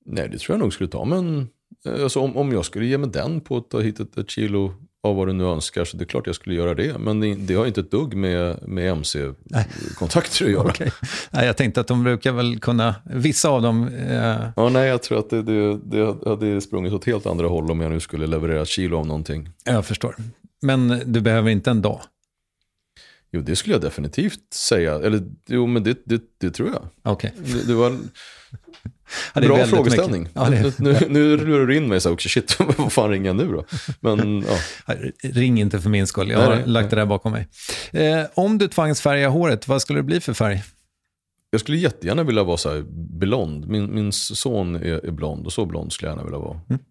Nej, 0.05 0.29
det 0.29 0.37
tror 0.37 0.53
jag 0.53 0.59
nog 0.59 0.73
skulle 0.73 0.89
ta. 0.89 1.05
Men 1.05 1.49
eh, 1.85 2.03
alltså, 2.03 2.19
om, 2.19 2.37
om 2.37 2.51
jag 2.51 2.65
skulle 2.65 2.85
ge 2.85 2.97
mig 2.97 3.09
den 3.09 3.41
på 3.41 3.57
att 3.57 3.69
ta 3.69 3.79
hit 3.79 3.99
ett, 3.99 4.17
ett 4.17 4.29
kilo 4.29 4.73
av 5.03 5.15
vad 5.15 5.27
du 5.27 5.33
nu 5.33 5.43
önskar 5.43 5.85
så 5.85 5.97
det 5.97 6.03
är 6.03 6.05
klart 6.05 6.27
jag 6.27 6.35
skulle 6.35 6.55
göra 6.55 6.75
det. 6.75 6.97
Men 6.97 7.19
det, 7.19 7.35
det 7.35 7.53
har 7.53 7.65
inte 7.65 7.81
ett 7.81 7.91
dugg 7.91 8.15
med, 8.15 8.67
med 8.67 8.91
MC-kontakter 8.91 10.45
att 10.45 10.51
göra. 10.51 10.67
okay. 10.69 10.89
nej, 11.31 11.45
jag 11.45 11.57
tänkte 11.57 11.81
att 11.81 11.87
de 11.87 12.03
brukar 12.03 12.31
väl 12.31 12.59
kunna, 12.59 12.95
vissa 13.05 13.49
av 13.49 13.61
dem... 13.61 13.87
Eh... 13.87 14.49
Ja, 14.55 14.69
nej, 14.69 14.87
jag 14.87 15.03
tror 15.03 15.19
att 15.19 15.29
det, 15.29 15.43
det, 15.43 15.77
det 15.83 16.29
hade 16.29 16.61
sprungit 16.61 16.93
åt 16.93 17.05
helt 17.05 17.25
andra 17.25 17.47
håll 17.47 17.71
om 17.71 17.81
jag 17.81 17.91
nu 17.91 17.99
skulle 17.99 18.27
leverera 18.27 18.65
kilo 18.65 18.97
av 18.97 19.07
någonting. 19.07 19.49
Jag 19.63 19.85
förstår. 19.85 20.15
Men 20.61 21.01
du 21.05 21.21
behöver 21.21 21.49
inte 21.49 21.71
en 21.71 21.81
dag? 21.81 22.01
Jo, 23.31 23.41
det 23.41 23.55
skulle 23.55 23.75
jag 23.75 23.81
definitivt 23.81 24.53
säga. 24.53 24.95
Eller 24.95 25.21
jo, 25.47 25.67
men 25.67 25.83
det, 25.83 25.97
det, 26.05 26.21
det 26.37 26.51
tror 26.51 26.69
jag. 26.69 27.13
Okay. 27.13 27.31
Det, 27.35 27.67
det 27.67 27.73
var 27.73 27.97
Ja, 29.33 29.41
Bra 29.41 29.65
frågeställning. 29.65 30.27
Ja, 30.33 30.49
det... 30.49 30.79
nu, 30.79 30.97
nu 31.09 31.37
lurar 31.37 31.67
du 31.67 31.77
in 31.77 31.87
mig 31.87 32.01
så 32.01 32.11
också, 32.11 32.29
shit, 32.29 32.57
vad 32.77 32.93
fan 32.93 33.09
ringer 33.09 33.27
jag 33.27 33.35
nu 33.35 33.47
då? 33.47 33.65
Men, 33.99 34.45
ja. 34.87 34.95
Ring 35.21 35.59
inte 35.59 35.81
för 35.81 35.89
min 35.89 36.07
skull, 36.07 36.29
jag 36.29 36.39
har 36.39 36.55
nej, 36.55 36.63
lagt 36.65 36.83
nej. 36.83 36.89
det 36.89 36.95
där 36.95 37.05
bakom 37.05 37.31
mig. 37.31 37.47
Eh, 37.91 38.25
om 38.33 38.57
du 38.57 38.67
tvangs 38.67 39.01
färga 39.01 39.29
håret, 39.29 39.67
vad 39.67 39.81
skulle 39.81 39.99
det 39.99 40.03
bli 40.03 40.21
för 40.21 40.33
färg? 40.33 40.63
Jag 41.51 41.61
skulle 41.61 41.77
jättegärna 41.77 42.23
vilja 42.23 42.43
vara 42.43 42.57
så 42.57 42.83
blond. 43.19 43.67
Min, 43.67 43.95
min 43.95 44.11
son 44.11 44.75
är, 44.75 45.05
är, 45.05 45.11
blond 45.11 45.45
och 45.45 45.53
så 45.53 45.65
blond 45.65 45.93
skulle 45.93 46.09
jag 46.09 46.13
gärna 46.13 46.23
vilja 46.23 46.39
vara. 46.39 46.59
Mm. 46.69 46.81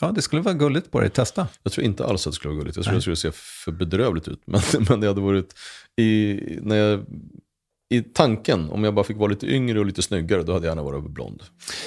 Ja, 0.00 0.12
det 0.12 0.22
skulle 0.22 0.42
vara 0.42 0.54
gulligt 0.54 0.90
på 0.90 1.00
dig. 1.00 1.10
Testa. 1.10 1.48
Jag 1.62 1.72
tror 1.72 1.86
inte 1.86 2.04
alls 2.04 2.26
att 2.26 2.32
det 2.32 2.36
skulle 2.36 2.54
vara 2.54 2.58
gulligt. 2.58 2.76
Jag 2.76 2.84
tror 2.84 2.92
Nej. 2.92 2.98
det 2.98 3.02
skulle 3.02 3.16
se 3.16 3.30
för 3.64 3.72
bedrövligt 3.72 4.28
ut. 4.28 4.42
Men, 4.46 4.60
men 4.88 5.00
det 5.00 5.06
hade 5.06 5.20
varit, 5.20 5.54
i, 5.96 6.40
när 6.62 6.76
jag 6.76 7.04
i 7.90 8.02
tanken, 8.02 8.70
om 8.70 8.84
jag 8.84 8.94
bara 8.94 9.04
fick 9.04 9.16
vara 9.16 9.30
lite 9.30 9.46
yngre 9.46 9.78
och 9.78 9.86
lite 9.86 10.02
snyggare, 10.02 10.42
då 10.42 10.52
hade 10.52 10.66
jag 10.66 10.70
gärna 10.72 10.82
varit 10.82 11.10
blond. 11.10 11.42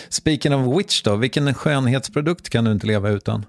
Speaking 0.09 0.55
of 0.55 0.77
which 0.77 1.03
då, 1.03 1.15
vilken 1.15 1.53
skönhetsprodukt 1.53 2.49
kan 2.49 2.63
du 2.63 2.71
inte 2.71 2.87
leva 2.87 3.09
utan? 3.09 3.45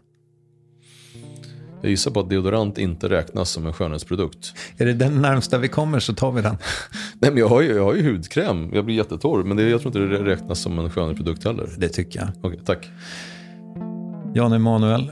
Jag 1.81 1.91
gissar 1.91 2.11
på 2.11 2.21
att 2.21 2.31
deodorant 2.31 2.79
inte 2.79 3.09
räknas 3.09 3.51
som 3.51 3.67
en 3.67 3.73
skönhetsprodukt. 3.73 4.55
Är 4.77 4.87
det 4.87 4.93
den 4.93 5.23
närmsta 5.23 5.59
vi 5.59 5.69
kommer 5.69 6.01
så 6.01 6.15
tar 6.15 6.33
vi 6.33 6.43
den. 6.43 6.57
Nej, 7.21 7.31
men 7.31 7.39
jag, 7.39 7.49
har 7.49 7.61
ju, 7.61 7.75
jag 7.75 7.85
har 7.85 7.95
ju 7.95 8.13
hudkräm, 8.13 8.71
jag 8.75 8.85
blir 8.85 8.97
jättetorr, 8.97 9.45
men 9.45 9.57
det, 9.57 9.69
jag 9.69 9.81
tror 9.81 9.97
inte 9.97 10.17
det 10.17 10.31
räknas 10.31 10.61
som 10.61 10.79
en 10.79 10.91
skönhetsprodukt 10.91 11.45
heller. 11.45 11.69
Det 11.79 11.89
tycker 11.89 12.21
jag. 12.21 12.29
Okej, 12.43 12.61
tack. 12.65 12.91
Jan 14.35 14.53
Emanuel, 14.53 15.11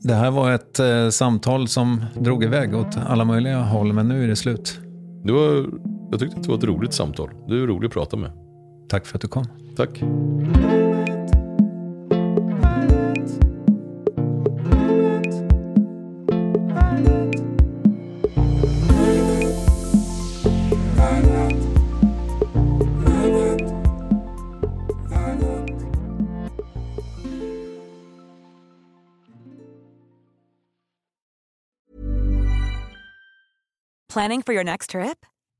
det 0.00 0.14
här 0.14 0.30
var 0.30 0.52
ett 0.52 0.78
eh, 0.78 1.08
samtal 1.08 1.68
som 1.68 2.04
drog 2.20 2.44
iväg 2.44 2.74
åt 2.74 2.96
alla 2.96 3.24
möjliga 3.24 3.58
håll, 3.58 3.92
men 3.92 4.08
nu 4.08 4.24
är 4.24 4.28
det 4.28 4.36
slut. 4.36 4.78
Det 5.24 5.32
var 5.32 5.66
jag 6.12 6.20
tyckte 6.20 6.36
att 6.36 6.42
det 6.42 6.48
var 6.48 6.58
ett 6.58 6.64
roligt 6.64 6.92
samtal. 6.92 7.30
Du 7.46 7.62
är 7.62 7.66
rolig 7.66 7.86
att 7.86 7.92
prata 7.92 8.16
med. 8.16 8.32
Tack 8.88 9.06
för 9.06 9.16
att 9.16 9.22
du 9.22 9.28
kom. 9.28 9.44
Tack. 9.76 10.02
Planning 34.08 34.42
for 34.42 34.52
your 34.52 34.64
next 34.64 34.90
trip? 34.90 35.31